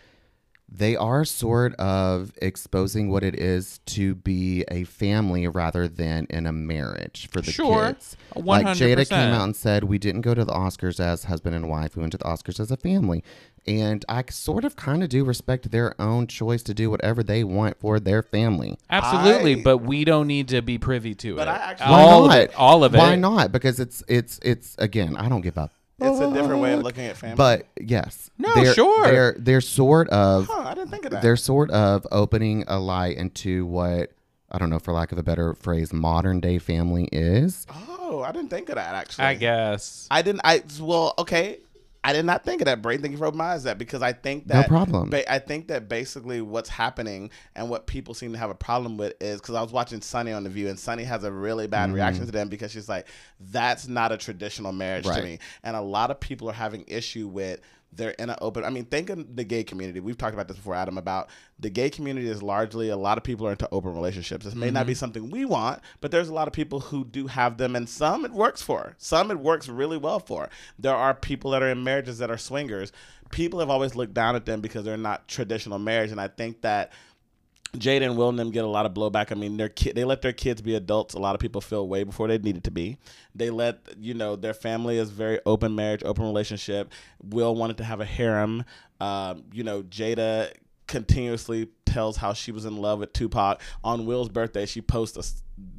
they 0.74 0.96
are 0.96 1.24
sort 1.24 1.74
of 1.74 2.32
exposing 2.40 3.10
what 3.10 3.22
it 3.22 3.34
is 3.34 3.78
to 3.86 4.14
be 4.14 4.64
a 4.70 4.84
family 4.84 5.46
rather 5.46 5.86
than 5.86 6.26
in 6.30 6.46
a 6.46 6.52
marriage 6.52 7.28
for 7.30 7.40
the 7.42 7.52
Sure. 7.52 7.88
kids. 7.88 8.16
Like 8.34 8.64
Jada 8.66 8.96
100%. 9.04 9.08
came 9.10 9.34
out 9.34 9.44
and 9.44 9.54
said, 9.56 9.84
We 9.84 9.98
didn't 9.98 10.22
go 10.22 10.34
to 10.34 10.44
the 10.44 10.52
Oscars 10.52 10.98
as 10.98 11.24
husband 11.24 11.54
and 11.54 11.68
wife, 11.68 11.94
we 11.96 12.00
went 12.00 12.12
to 12.12 12.18
the 12.18 12.24
Oscars 12.24 12.58
as 12.58 12.70
a 12.70 12.76
family. 12.76 13.22
And 13.66 14.04
I 14.08 14.24
sort 14.30 14.64
of 14.64 14.74
kind 14.74 15.02
of 15.04 15.08
do 15.08 15.24
respect 15.24 15.70
their 15.70 15.94
own 16.00 16.26
choice 16.26 16.62
to 16.64 16.74
do 16.74 16.90
whatever 16.90 17.22
they 17.22 17.44
want 17.44 17.78
for 17.78 18.00
their 18.00 18.22
family. 18.22 18.76
Absolutely, 18.90 19.60
I- 19.60 19.62
but 19.62 19.78
we 19.78 20.04
don't 20.04 20.26
need 20.26 20.48
to 20.48 20.62
be 20.62 20.78
privy 20.78 21.14
to 21.16 21.36
But 21.36 21.46
it. 21.48 21.50
I 21.52 21.56
actually- 21.56 21.90
Why 21.92 22.02
all 22.02 22.26
not? 22.26 22.36
of 22.36 22.42
it, 22.42 22.54
all 22.56 22.82
of 22.82 22.94
it. 22.94 22.98
Why 22.98 23.14
not? 23.14 23.52
Because 23.52 23.78
it's 23.78 24.02
it's 24.08 24.40
it's 24.42 24.74
again, 24.78 25.16
I 25.16 25.28
don't 25.28 25.42
give 25.42 25.58
up. 25.58 25.72
It's 26.00 26.20
a 26.20 26.32
different 26.32 26.60
way 26.60 26.72
of 26.72 26.78
mm-hmm. 26.78 26.84
looking 26.86 27.04
at 27.06 27.16
family. 27.16 27.36
But 27.36 27.66
yes, 27.80 28.30
No, 28.38 28.54
they're, 28.54 28.74
sure. 28.74 29.10
They're 29.10 29.36
they're 29.38 29.60
sort 29.60 30.08
of 30.10 30.48
huh, 30.50 30.68
I 30.68 30.74
didn't 30.74 30.90
think 30.90 31.04
of 31.04 31.12
that. 31.12 31.22
they're 31.22 31.36
sort 31.36 31.70
of 31.70 32.06
opening 32.10 32.64
a 32.66 32.78
light 32.78 33.16
into 33.16 33.66
what 33.66 34.12
I 34.50 34.58
don't 34.58 34.68
know, 34.68 34.78
for 34.78 34.92
lack 34.92 35.12
of 35.12 35.18
a 35.18 35.22
better 35.22 35.54
phrase, 35.54 35.92
modern 35.92 36.40
day 36.40 36.58
family 36.58 37.08
is. 37.10 37.66
oh, 37.88 38.22
I 38.22 38.32
didn't 38.32 38.50
think 38.50 38.68
of 38.68 38.74
that 38.74 38.94
actually. 38.94 39.24
I 39.24 39.34
guess. 39.34 40.06
I 40.10 40.22
didn't. 40.22 40.42
I 40.44 40.62
well, 40.80 41.14
okay. 41.18 41.60
I 42.04 42.12
did 42.12 42.24
not 42.24 42.44
think 42.44 42.60
of 42.60 42.64
that, 42.64 42.82
Brain. 42.82 43.00
Thank 43.00 43.12
you 43.12 43.18
for 43.18 43.26
opening 43.26 43.38
my 43.38 43.52
eyes 43.52 43.62
that 43.62 43.78
because 43.78 44.02
I 44.02 44.12
think 44.12 44.48
that 44.48 44.62
No 44.62 44.62
problem. 44.64 45.10
ba- 45.10 45.30
I 45.32 45.38
think 45.38 45.68
that 45.68 45.88
basically 45.88 46.40
what's 46.40 46.68
happening 46.68 47.30
and 47.54 47.70
what 47.70 47.86
people 47.86 48.12
seem 48.12 48.32
to 48.32 48.38
have 48.38 48.50
a 48.50 48.56
problem 48.56 48.96
with 48.96 49.14
is 49.20 49.40
because 49.40 49.54
I 49.54 49.62
was 49.62 49.72
watching 49.72 50.00
Sunny 50.00 50.32
on 50.32 50.42
the 50.42 50.50
View 50.50 50.68
and 50.68 50.78
Sunny 50.78 51.04
has 51.04 51.22
a 51.22 51.30
really 51.30 51.68
bad 51.68 51.86
Mm-hmm. 51.86 51.94
reaction 51.94 52.26
to 52.26 52.32
them 52.32 52.48
because 52.48 52.72
she's 52.72 52.88
like, 52.88 53.06
"That's 53.38 53.86
not 53.86 54.10
a 54.10 54.16
traditional 54.16 54.72
marriage 54.72 55.04
to 55.04 55.22
me," 55.22 55.38
and 55.62 55.76
a 55.76 55.80
lot 55.80 56.10
of 56.10 56.18
people 56.18 56.50
are 56.50 56.54
having 56.54 56.84
issue 56.88 57.28
with. 57.28 57.60
They're 57.94 58.10
in 58.10 58.30
an 58.30 58.36
open. 58.40 58.64
I 58.64 58.70
mean, 58.70 58.86
think 58.86 59.10
of 59.10 59.36
the 59.36 59.44
gay 59.44 59.64
community. 59.64 60.00
We've 60.00 60.16
talked 60.16 60.34
about 60.34 60.48
this 60.48 60.56
before, 60.56 60.74
Adam. 60.74 60.96
About 60.96 61.28
the 61.58 61.70
gay 61.70 61.90
community 61.90 62.28
is 62.28 62.42
largely 62.42 62.88
a 62.88 62.96
lot 62.96 63.18
of 63.18 63.24
people 63.24 63.46
are 63.46 63.52
into 63.52 63.68
open 63.70 63.94
relationships. 63.94 64.44
This 64.44 64.54
may 64.54 64.70
not 64.70 64.86
be 64.86 64.92
mm-hmm. 64.92 64.98
something 64.98 65.30
we 65.30 65.44
want, 65.44 65.80
but 66.00 66.10
there's 66.10 66.28
a 66.28 66.34
lot 66.34 66.48
of 66.48 66.54
people 66.54 66.80
who 66.80 67.04
do 67.04 67.26
have 67.26 67.58
them, 67.58 67.76
and 67.76 67.88
some 67.88 68.24
it 68.24 68.32
works 68.32 68.62
for. 68.62 68.94
Some 68.98 69.30
it 69.30 69.38
works 69.38 69.68
really 69.68 69.98
well 69.98 70.20
for. 70.20 70.48
There 70.78 70.94
are 70.94 71.14
people 71.14 71.50
that 71.50 71.62
are 71.62 71.70
in 71.70 71.84
marriages 71.84 72.18
that 72.18 72.30
are 72.30 72.38
swingers. 72.38 72.92
People 73.30 73.60
have 73.60 73.70
always 73.70 73.94
looked 73.94 74.14
down 74.14 74.36
at 74.36 74.46
them 74.46 74.60
because 74.60 74.84
they're 74.84 74.96
not 74.96 75.28
traditional 75.28 75.78
marriage, 75.78 76.10
and 76.10 76.20
I 76.20 76.28
think 76.28 76.62
that 76.62 76.92
Jada 77.74 78.02
and 78.02 78.16
Will 78.18 78.28
and 78.28 78.38
them 78.38 78.50
get 78.50 78.64
a 78.64 78.68
lot 78.68 78.84
of 78.84 78.92
blowback. 78.92 79.32
I 79.32 79.34
mean, 79.34 79.56
their 79.56 79.68
ki- 79.70 79.92
they 79.92 80.04
let 80.04 80.20
their 80.22 80.32
kids 80.34 80.60
be 80.60 80.74
adults. 80.74 81.14
A 81.14 81.18
lot 81.18 81.34
of 81.34 81.40
people 81.40 81.60
feel 81.60 81.88
way 81.88 82.04
before 82.04 82.28
they 82.28 82.36
needed 82.38 82.64
to 82.64 82.70
be. 82.70 82.98
They 83.34 83.48
let 83.50 83.78
you 83.98 84.12
know 84.14 84.36
their 84.36 84.52
family 84.54 84.98
is 84.98 85.10
very 85.10 85.40
open 85.46 85.74
marriage, 85.74 86.02
open 86.04 86.24
relationship. 86.24 86.92
Will 87.22 87.54
wanted 87.54 87.78
to 87.78 87.84
have 87.84 88.00
a 88.00 88.04
harem. 88.04 88.64
Um, 89.00 89.44
you 89.52 89.64
know, 89.64 89.82
Jada 89.82 90.52
continuously 90.86 91.68
tells 91.86 92.18
how 92.18 92.34
she 92.34 92.52
was 92.52 92.64
in 92.66 92.76
love 92.76 92.98
with 92.98 93.12
Tupac. 93.14 93.60
On 93.82 94.04
Will's 94.04 94.28
birthday, 94.28 94.66
she 94.66 94.82
posts 94.82 95.16
a 95.16 95.24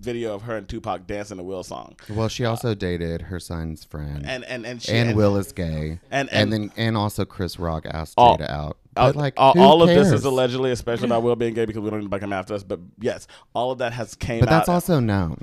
video 0.01 0.33
of 0.33 0.43
her 0.43 0.57
and 0.57 0.67
Tupac 0.67 1.05
dancing 1.05 1.37
a 1.39 1.43
Will 1.43 1.63
song. 1.63 1.95
Well, 2.09 2.27
she 2.27 2.45
also 2.45 2.73
dated 2.73 3.23
her 3.23 3.39
son's 3.39 3.83
friend. 3.83 4.23
And 4.25 4.43
and 4.45 4.65
and 4.65 4.81
she 4.81 4.91
and 4.93 5.15
Will 5.15 5.37
is 5.37 5.51
gay. 5.51 5.99
and- 6.09 6.29
And, 6.29 6.31
and- 6.31 6.53
then 6.53 6.71
and 6.75 6.97
also 6.97 7.23
Chris 7.25 7.59
Rock 7.59 7.85
asked 7.85 8.15
All- 8.17 8.37
Jada 8.37 8.49
out. 8.49 8.77
All, 8.97 9.07
But 9.13 9.15
like 9.15 9.33
all, 9.37 9.81
of 9.81 9.89
this 9.89 10.11
is 10.11 10.25
allegedly, 10.25 10.71
especially 10.71 11.05
about 11.07 11.23
Will 11.23 11.35
being 11.35 11.53
gay, 11.53 11.65
because 11.65 11.81
we 11.81 11.89
don't 11.89 12.01
need 12.01 12.11
to 12.11 12.19
come 12.19 12.33
after 12.33 12.53
us. 12.53 12.63
But 12.63 12.79
yes, 12.99 13.27
all 13.53 13.71
of 13.71 13.77
that 13.79 13.93
has 13.93 14.15
came 14.15 14.39
But 14.39 14.49
out 14.49 14.59
that's 14.59 14.69
also 14.69 14.99
known. 14.99 15.41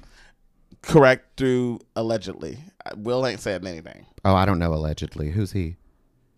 correct 0.82 1.36
through 1.36 1.80
allegedly. 1.96 2.58
Uh, 2.84 2.90
Will 2.96 3.26
ain't 3.26 3.40
said 3.40 3.64
anything. 3.66 4.06
Oh, 4.24 4.34
I 4.34 4.46
don't 4.46 4.58
know 4.58 4.72
allegedly. 4.74 5.30
Who's 5.30 5.52
he? 5.52 5.76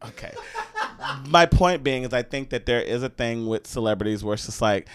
Okay. 0.05 0.33
My 1.29 1.47
point 1.47 1.83
being 1.85 2.03
is, 2.05 2.13
I 2.13 2.23
think 2.23 2.51
that 2.51 2.67
there 2.67 2.81
is 2.83 3.03
a 3.03 3.09
thing 3.09 3.47
with 3.47 3.67
celebrities 3.67 4.25
where 4.25 4.35
it's 4.35 4.47
just 4.47 4.61
like, 4.61 4.89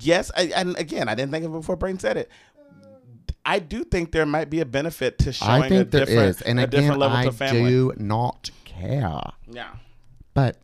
yes, 0.00 0.30
I, 0.36 0.52
and 0.54 0.76
again, 0.76 1.08
I 1.08 1.14
didn't 1.14 1.30
think 1.32 1.44
of 1.44 1.52
it 1.54 1.58
before 1.58 1.76
Brain 1.76 1.98
said 1.98 2.16
it. 2.16 2.30
I 3.44 3.60
do 3.60 3.84
think 3.84 4.10
there 4.12 4.26
might 4.26 4.50
be 4.50 4.60
a 4.60 4.64
benefit 4.66 5.18
to 5.20 5.32
showing 5.32 5.50
I 5.62 5.68
think 5.68 5.86
a 5.88 5.90
there 5.90 6.04
different, 6.04 6.28
is, 6.30 6.42
and 6.42 6.58
a 6.58 6.64
again, 6.64 6.80
different 6.80 7.00
level 7.00 7.16
I 7.16 7.24
to 7.26 7.32
family. 7.32 7.70
do 7.70 7.92
not 7.96 8.50
care. 8.64 9.20
Yeah. 9.48 9.70
But 10.34 10.56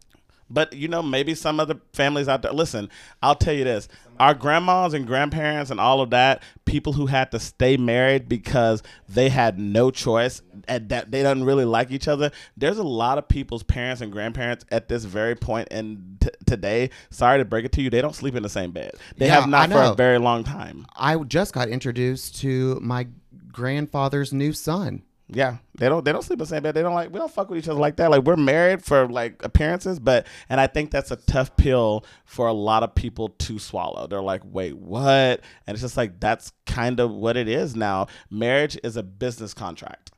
But 0.52 0.74
you 0.74 0.88
know, 0.88 1.02
maybe 1.02 1.34
some 1.34 1.58
other 1.58 1.80
families 1.92 2.28
out 2.28 2.42
there. 2.42 2.52
Listen, 2.52 2.90
I'll 3.22 3.34
tell 3.34 3.54
you 3.54 3.64
this: 3.64 3.88
our 4.20 4.34
grandmas 4.34 4.94
and 4.94 5.06
grandparents 5.06 5.70
and 5.70 5.80
all 5.80 6.00
of 6.00 6.10
that, 6.10 6.42
people 6.64 6.92
who 6.92 7.06
had 7.06 7.30
to 7.32 7.40
stay 7.40 7.76
married 7.76 8.28
because 8.28 8.82
they 9.08 9.28
had 9.28 9.58
no 9.58 9.90
choice 9.90 10.42
and 10.68 10.88
that 10.90 11.10
they 11.10 11.22
don't 11.22 11.44
really 11.44 11.64
like 11.64 11.90
each 11.90 12.08
other. 12.08 12.30
There's 12.56 12.78
a 12.78 12.82
lot 12.84 13.18
of 13.18 13.28
people's 13.28 13.62
parents 13.62 14.00
and 14.02 14.12
grandparents 14.12 14.64
at 14.70 14.88
this 14.88 15.04
very 15.04 15.34
point 15.34 15.68
in 15.68 16.18
t- 16.20 16.28
today. 16.46 16.90
Sorry 17.10 17.38
to 17.38 17.44
break 17.44 17.64
it 17.64 17.72
to 17.72 17.82
you, 17.82 17.90
they 17.90 18.02
don't 18.02 18.14
sleep 18.14 18.36
in 18.36 18.42
the 18.42 18.48
same 18.48 18.70
bed. 18.72 18.92
They 19.16 19.26
Yeah, 19.26 19.40
have 19.40 19.48
not 19.48 19.70
for 19.70 19.82
a 19.82 19.94
very 19.94 20.18
long 20.18 20.44
time. 20.44 20.86
I 20.96 21.16
just 21.16 21.52
got 21.52 21.68
introduced 21.68 22.36
to 22.40 22.78
my 22.80 23.08
grandfather's 23.50 24.32
new 24.32 24.52
son. 24.52 25.02
Yeah, 25.34 25.56
they 25.78 25.88
don't 25.88 26.04
they 26.04 26.12
don't 26.12 26.22
sleep 26.22 26.38
in 26.38 26.44
the 26.44 26.46
same 26.46 26.62
bed. 26.62 26.74
They 26.74 26.82
don't 26.82 26.94
like 26.94 27.10
we 27.10 27.18
don't 27.18 27.30
fuck 27.32 27.48
with 27.48 27.58
each 27.58 27.68
other 27.68 27.80
like 27.80 27.96
that. 27.96 28.10
Like 28.10 28.22
we're 28.24 28.36
married 28.36 28.84
for 28.84 29.08
like 29.08 29.44
appearances, 29.44 29.98
but 29.98 30.26
and 30.48 30.60
I 30.60 30.66
think 30.66 30.90
that's 30.90 31.10
a 31.10 31.16
tough 31.16 31.56
pill 31.56 32.04
for 32.24 32.46
a 32.46 32.52
lot 32.52 32.82
of 32.82 32.94
people 32.94 33.28
to 33.28 33.58
swallow. 33.58 34.06
They're 34.06 34.22
like, 34.22 34.42
wait, 34.44 34.76
what? 34.76 35.40
And 35.66 35.74
it's 35.74 35.80
just 35.80 35.96
like 35.96 36.20
that's 36.20 36.52
kind 36.66 37.00
of 37.00 37.10
what 37.10 37.36
it 37.36 37.48
is 37.48 37.74
now. 37.74 38.06
Marriage 38.30 38.78
is 38.84 38.96
a 38.96 39.02
business 39.02 39.54
contract. 39.54 40.12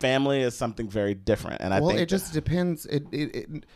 Family 0.00 0.42
is 0.42 0.56
something 0.56 0.88
very 0.88 1.14
different. 1.14 1.60
And 1.62 1.72
I 1.72 1.80
well, 1.80 1.90
think 1.90 2.00
it 2.00 2.08
just 2.08 2.32
depends. 2.32 2.84
It, 2.86 3.04
it, 3.12 3.36
it 3.36 3.66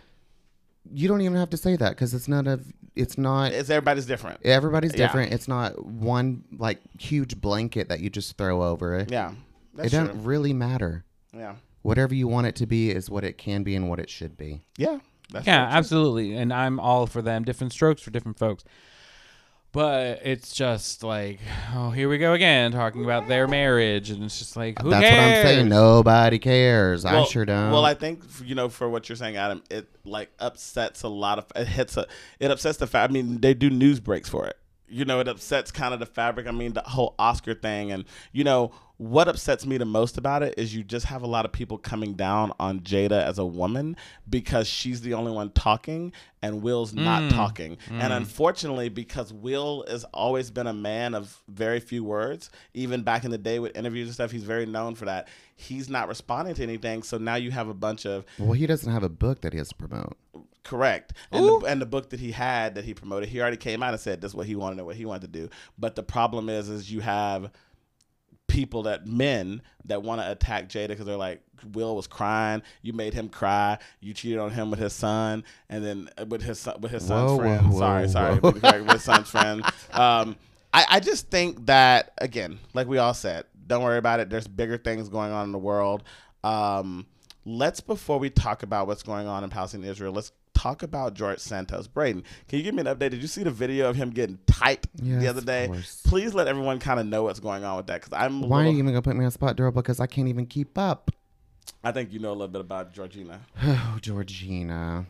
you 0.92 1.08
don't 1.08 1.20
even 1.20 1.36
have 1.36 1.50
to 1.50 1.56
say 1.56 1.76
that 1.76 1.90
because 1.90 2.14
it's 2.14 2.28
not 2.28 2.46
a. 2.46 2.60
It's 2.96 3.16
not. 3.16 3.52
it's 3.52 3.70
everybody's 3.70 4.06
different. 4.06 4.40
Everybody's 4.44 4.92
Yeah. 4.94 5.06
different. 5.06 5.32
It's 5.32 5.48
not 5.48 5.84
one 5.84 6.44
like 6.58 6.80
huge 6.98 7.40
blanket 7.40 7.88
that 7.88 8.00
you 8.00 8.10
just 8.10 8.36
throw 8.36 8.62
over 8.62 8.96
it. 8.96 9.10
Yeah, 9.10 9.32
it 9.86 9.90
doesn't 9.90 10.08
true. 10.14 10.20
really 10.22 10.52
matter. 10.52 11.04
Yeah, 11.36 11.56
Whatever 11.82 12.14
you 12.14 12.28
want 12.28 12.46
it 12.46 12.56
to 12.56 12.66
be 12.66 12.90
is 12.90 13.08
what 13.08 13.24
it 13.24 13.38
can 13.38 13.62
be 13.62 13.74
and 13.74 13.88
what 13.88 13.98
it 14.00 14.10
should 14.10 14.36
be. 14.36 14.62
yeah, 14.76 14.98
that's 15.32 15.46
yeah, 15.46 15.68
absolutely. 15.70 16.36
And 16.36 16.52
I'm 16.52 16.78
all 16.80 17.06
for 17.06 17.22
them. 17.22 17.44
Different 17.44 17.72
strokes 17.72 18.02
for 18.02 18.10
different 18.10 18.38
folks. 18.38 18.64
But 19.72 20.22
it's 20.26 20.52
just 20.52 21.04
like, 21.04 21.38
oh, 21.76 21.90
here 21.90 22.08
we 22.08 22.18
go 22.18 22.32
again, 22.32 22.72
talking 22.72 23.04
about 23.04 23.28
their 23.28 23.46
marriage, 23.46 24.10
and 24.10 24.24
it's 24.24 24.36
just 24.40 24.56
like, 24.56 24.82
who 24.82 24.90
That's 24.90 25.04
cares? 25.06 25.16
what 25.16 25.36
I'm 25.38 25.46
saying. 25.58 25.68
Nobody 25.68 26.38
cares. 26.40 27.04
I 27.04 27.12
Well- 27.12 27.24
sure 27.26 27.44
don't. 27.44 27.70
Well, 27.70 27.84
I 27.84 27.94
think 27.94 28.24
you 28.44 28.56
know 28.56 28.68
for 28.68 28.88
what 28.88 29.08
you're 29.08 29.14
saying, 29.14 29.36
Adam, 29.36 29.62
it 29.70 29.88
like 30.04 30.32
upsets 30.40 31.04
a 31.04 31.08
lot 31.08 31.38
of 31.38 31.46
it 31.54 31.68
hits 31.68 31.96
a 31.96 32.06
it 32.40 32.50
upsets 32.50 32.78
the 32.78 32.88
fact. 32.88 33.10
I 33.10 33.12
mean, 33.12 33.40
they 33.40 33.54
do 33.54 33.70
news 33.70 34.00
breaks 34.00 34.28
for 34.28 34.44
it. 34.48 34.56
You 34.90 35.04
know, 35.04 35.20
it 35.20 35.28
upsets 35.28 35.70
kind 35.70 35.94
of 35.94 36.00
the 36.00 36.06
fabric. 36.06 36.46
I 36.46 36.50
mean, 36.50 36.72
the 36.72 36.82
whole 36.82 37.14
Oscar 37.18 37.54
thing, 37.54 37.92
and 37.92 38.04
you 38.32 38.44
know 38.44 38.72
what 39.00 39.28
upsets 39.28 39.64
me 39.64 39.78
the 39.78 39.86
most 39.86 40.18
about 40.18 40.42
it 40.42 40.52
is 40.58 40.74
you 40.74 40.84
just 40.84 41.06
have 41.06 41.22
a 41.22 41.26
lot 41.26 41.46
of 41.46 41.52
people 41.52 41.78
coming 41.78 42.12
down 42.12 42.52
on 42.60 42.80
Jada 42.80 43.12
as 43.12 43.38
a 43.38 43.46
woman 43.46 43.96
because 44.28 44.68
she's 44.68 45.00
the 45.00 45.14
only 45.14 45.32
one 45.32 45.52
talking 45.52 46.12
and 46.42 46.60
Will's 46.60 46.92
not 46.92 47.22
mm. 47.22 47.30
talking. 47.30 47.78
And 47.88 48.12
mm. 48.12 48.16
unfortunately, 48.18 48.90
because 48.90 49.32
Will 49.32 49.86
has 49.88 50.04
always 50.12 50.50
been 50.50 50.66
a 50.66 50.74
man 50.74 51.14
of 51.14 51.40
very 51.48 51.80
few 51.80 52.04
words, 52.04 52.50
even 52.74 53.02
back 53.02 53.24
in 53.24 53.30
the 53.30 53.38
day 53.38 53.58
with 53.58 53.74
interviews 53.74 54.08
and 54.08 54.14
stuff, 54.14 54.32
he's 54.32 54.44
very 54.44 54.66
known 54.66 54.94
for 54.94 55.06
that. 55.06 55.28
He's 55.56 55.88
not 55.88 56.06
responding 56.06 56.54
to 56.56 56.62
anything. 56.62 57.02
So 57.02 57.16
now 57.16 57.36
you 57.36 57.52
have 57.52 57.68
a 57.68 57.74
bunch 57.74 58.04
of 58.04 58.26
well, 58.38 58.52
he 58.52 58.66
doesn't 58.66 58.92
have 58.92 59.02
a 59.02 59.08
book 59.08 59.40
that 59.40 59.54
he 59.54 59.58
has 59.58 59.70
to 59.70 59.76
promote. 59.76 60.18
Correct. 60.64 61.12
And 61.30 61.44
the, 61.44 61.56
and 61.66 61.80
the 61.80 61.86
book 61.86 62.10
that 62.10 62.20
he 62.20 62.32
had 62.32 62.74
that 62.74 62.84
he 62.84 62.94
promoted, 62.94 63.28
he 63.28 63.40
already 63.40 63.56
came 63.56 63.82
out 63.82 63.92
and 63.92 64.00
said 64.00 64.20
this 64.20 64.32
is 64.32 64.34
what 64.34 64.46
he 64.46 64.56
wanted 64.56 64.78
and 64.78 64.86
what 64.86 64.96
he 64.96 65.04
wanted 65.04 65.32
to 65.32 65.40
do. 65.40 65.50
But 65.78 65.94
the 65.94 66.02
problem 66.02 66.48
is, 66.48 66.68
is 66.68 66.90
you 66.90 67.00
have 67.00 67.50
people 68.50 68.82
that 68.82 69.06
men 69.06 69.62
that 69.84 70.02
want 70.02 70.20
to 70.20 70.30
attack 70.30 70.68
Jada 70.68 70.88
because 70.88 71.06
they're 71.06 71.16
like 71.16 71.40
Will 71.72 71.94
was 71.94 72.06
crying, 72.06 72.62
you 72.82 72.92
made 72.92 73.14
him 73.14 73.28
cry, 73.28 73.78
you 74.00 74.12
cheated 74.12 74.38
on 74.38 74.50
him 74.50 74.70
with 74.70 74.80
his 74.80 74.92
son, 74.92 75.44
and 75.68 75.84
then 75.84 76.10
uh, 76.18 76.26
with 76.26 76.42
his 76.42 76.58
son, 76.58 76.80
with 76.80 76.90
his 76.90 77.06
son's 77.06 77.30
Whoa, 77.32 77.38
friend. 77.38 77.72
whoa, 77.72 77.78
sorry, 77.78 78.02
whoa, 78.02 78.08
sorry, 78.08 78.36
whoa. 78.36 78.50
with, 78.50 78.62
with 78.62 78.90
his 78.90 79.04
son's 79.04 79.30
friend. 79.30 79.62
Um, 79.92 80.36
I, 80.72 80.86
I 80.88 81.00
just 81.00 81.30
think 81.30 81.66
that 81.66 82.12
again, 82.18 82.58
like 82.74 82.86
we 82.86 82.98
all 82.98 83.14
said, 83.14 83.44
don't 83.66 83.82
worry 83.82 83.98
about 83.98 84.20
it. 84.20 84.30
There's 84.30 84.48
bigger 84.48 84.78
things 84.78 85.08
going 85.08 85.32
on 85.32 85.44
in 85.44 85.52
the 85.52 85.58
world. 85.58 86.02
Um, 86.42 87.06
let's 87.44 87.80
before 87.80 88.18
we 88.18 88.30
talk 88.30 88.62
about 88.62 88.86
what's 88.86 89.02
going 89.02 89.26
on 89.26 89.44
in 89.44 89.50
Palestine, 89.50 89.82
and 89.82 89.90
Israel, 89.90 90.12
let's 90.12 90.32
talk 90.60 90.82
about 90.82 91.14
George 91.14 91.38
Santos. 91.38 91.86
Braden, 91.86 92.22
can 92.48 92.58
you 92.58 92.62
give 92.62 92.74
me 92.74 92.80
an 92.82 92.86
update? 92.86 93.10
Did 93.10 93.22
you 93.22 93.26
see 93.26 93.42
the 93.42 93.50
video 93.50 93.88
of 93.88 93.96
him 93.96 94.10
getting 94.10 94.38
tight 94.46 94.86
Yes, 95.02 95.20
the 95.20 95.28
other 95.28 95.40
day? 95.40 95.70
Please 96.04 96.34
let 96.34 96.48
everyone 96.48 96.78
kind 96.78 97.00
of 97.00 97.06
know 97.06 97.22
what's 97.22 97.40
going 97.40 97.64
on 97.64 97.78
with 97.78 97.86
that 97.86 98.02
because 98.02 98.12
I'm. 98.12 98.42
Why 98.42 98.64
are 98.64 98.68
you 98.68 98.78
even 98.78 98.86
gonna 98.86 99.02
put 99.02 99.16
me 99.16 99.24
on 99.24 99.30
spot, 99.30 99.56
Daryl? 99.56 99.72
Because 99.72 100.00
I 100.00 100.06
can't 100.06 100.28
even 100.28 100.46
keep 100.46 100.76
up. 100.76 101.10
I 101.82 101.92
think 101.92 102.12
you 102.12 102.18
know 102.18 102.30
a 102.30 102.32
little 102.32 102.48
bit 102.48 102.60
about 102.60 102.92
Georgina. 102.92 103.40
Oh, 103.62 103.98
Georgina. 104.02 105.06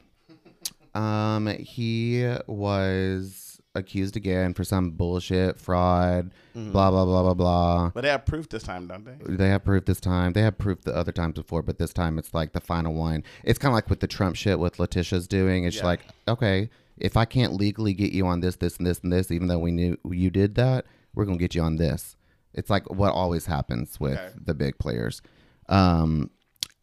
Um, 0.94 1.46
he 1.46 2.32
was 2.46 3.49
accused 3.74 4.16
again 4.16 4.52
for 4.54 4.64
some 4.64 4.90
bullshit, 4.92 5.58
fraud, 5.58 6.30
Mm-hmm. 6.56 6.72
blah 6.72 6.90
blah 6.90 7.04
blah 7.04 7.22
blah 7.22 7.34
blah. 7.34 7.90
But 7.94 8.00
they 8.02 8.08
have 8.08 8.26
proof 8.26 8.48
this 8.48 8.64
time, 8.64 8.88
don't 8.88 9.04
they? 9.04 9.16
They 9.36 9.48
have 9.50 9.64
proof 9.64 9.84
this 9.84 10.00
time. 10.00 10.32
They 10.32 10.42
have 10.42 10.58
proof 10.58 10.82
the 10.82 10.94
other 10.94 11.12
times 11.12 11.34
before, 11.34 11.62
but 11.62 11.78
this 11.78 11.92
time 11.92 12.18
it's 12.18 12.34
like 12.34 12.52
the 12.52 12.60
final 12.60 12.92
one. 12.94 13.22
It's 13.44 13.58
kind 13.58 13.70
of 13.70 13.74
like 13.74 13.88
with 13.88 14.00
the 14.00 14.08
Trump 14.08 14.34
shit 14.34 14.58
with 14.58 14.78
Letitia's 14.80 15.28
doing. 15.28 15.62
It's 15.64 15.76
Yeah. 15.76 15.84
like, 15.84 16.00
okay, 16.26 16.68
if 16.96 17.16
I 17.16 17.24
can't 17.24 17.52
legally 17.54 17.94
get 17.94 18.10
you 18.12 18.26
on 18.26 18.40
this, 18.40 18.56
this, 18.56 18.78
and 18.78 18.86
this, 18.86 18.98
and 19.04 19.12
this, 19.12 19.30
even 19.30 19.46
though 19.46 19.60
we 19.60 19.70
knew 19.70 19.96
you 20.10 20.30
did 20.30 20.56
that, 20.56 20.86
we're 21.14 21.24
gonna 21.24 21.38
get 21.38 21.54
you 21.54 21.62
on 21.62 21.76
this. 21.76 22.16
It's 22.52 22.68
like 22.68 22.90
what 22.90 23.12
always 23.12 23.46
happens 23.46 24.00
with 24.00 24.18
Okay. 24.18 24.30
the 24.44 24.54
big 24.54 24.76
players. 24.78 25.22
Um, 25.68 26.30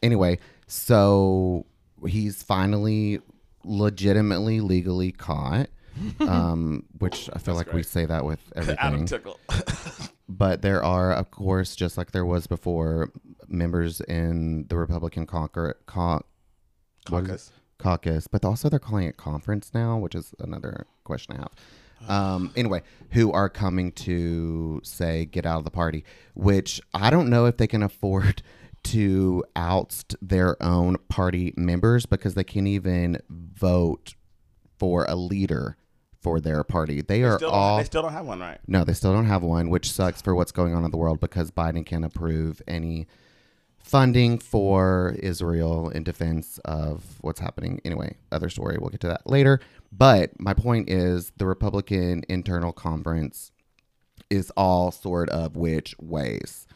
anyway, 0.01 0.39
so 0.65 1.65
he's 2.07 2.41
finally 2.41 3.19
legitimately 3.65 4.61
legally 4.61 5.11
caught. 5.11 5.67
um, 6.19 6.83
which 6.97 7.29
I 7.33 7.39
feel 7.39 7.55
like 7.55 7.67
we 7.67 7.73
great. 7.73 7.85
say 7.87 8.05
that 8.05 8.25
with 8.25 8.39
everything 8.55 8.77
Adam 8.79 9.05
Tickle. 9.05 9.39
but 10.29 10.61
there 10.61 10.83
are, 10.83 11.11
of 11.11 11.31
course, 11.31 11.75
just 11.75 11.97
like 11.97 12.11
there 12.11 12.25
was 12.25 12.47
before, 12.47 13.11
members 13.47 14.01
in 14.01 14.65
the 14.67 14.77
Republican 14.77 15.25
conquer, 15.25 15.77
what 15.93 17.23
is? 17.23 17.29
Caucus. 17.29 17.51
caucus, 17.77 18.27
but 18.27 18.43
also 18.43 18.69
they're 18.69 18.79
calling 18.79 19.07
it 19.07 19.17
conference 19.17 19.71
now, 19.73 19.97
which 19.97 20.15
is 20.15 20.33
another 20.39 20.85
question 21.03 21.37
I 21.37 21.39
have. 21.39 21.51
Um, 22.07 22.51
anyway, 22.55 22.83
who 23.11 23.31
are 23.31 23.49
coming 23.49 23.91
to 23.93 24.81
say 24.83 25.25
get 25.25 25.45
out 25.45 25.59
of 25.59 25.63
the 25.63 25.71
party, 25.71 26.03
which 26.35 26.79
I 26.93 27.09
don't 27.09 27.29
know 27.29 27.45
if 27.45 27.57
they 27.57 27.67
can 27.67 27.81
afford 27.81 28.43
to 28.83 29.43
oust 29.55 30.15
their 30.21 30.61
own 30.61 30.97
party 31.09 31.53
members 31.57 32.05
because 32.05 32.35
they 32.35 32.43
can't 32.43 32.67
even 32.67 33.19
vote 33.29 34.15
for 34.77 35.05
a 35.09 35.15
leader 35.15 35.77
for 36.27 36.41
their 36.41 36.61
party. 36.65 37.01
They 37.01 37.23
are 37.23 37.37
Still 37.37 37.51
all 37.51 37.77
they 37.77 37.85
still 37.85 38.01
don't 38.01 38.11
have 38.11 38.25
one, 38.25 38.39
right? 38.41 38.59
no, 38.67 38.83
they 38.83 38.93
still 38.93 39.13
don't 39.13 39.27
have 39.27 39.43
one, 39.43 39.69
which 39.69 39.89
sucks 39.89 40.21
for 40.21 40.35
what's 40.35 40.51
going 40.51 40.75
on 40.75 40.83
in 40.83 40.91
the 40.91 40.97
world 40.97 41.21
because 41.21 41.51
Biden 41.51 41.85
can't 41.85 42.03
approve 42.03 42.61
any 42.67 43.07
funding 43.79 44.37
for 44.37 45.15
Israel 45.19 45.89
in 45.89 46.03
defense 46.03 46.59
of 46.65 47.03
what's 47.21 47.39
happening. 47.39 47.79
Anyway, 47.85 48.17
other 48.33 48.49
story. 48.49 48.77
We'll 48.77 48.89
get 48.89 48.99
to 49.01 49.07
that 49.07 49.25
later. 49.25 49.61
But 49.89 50.37
my 50.37 50.53
point 50.53 50.89
is 50.89 51.31
the 51.37 51.45
Republican 51.45 52.23
internal 52.27 52.73
conference 52.73 53.53
is 54.29 54.51
all 54.57 54.91
sort 54.91 55.29
of 55.29 55.55
which 55.55 55.95
ways. 55.97 56.67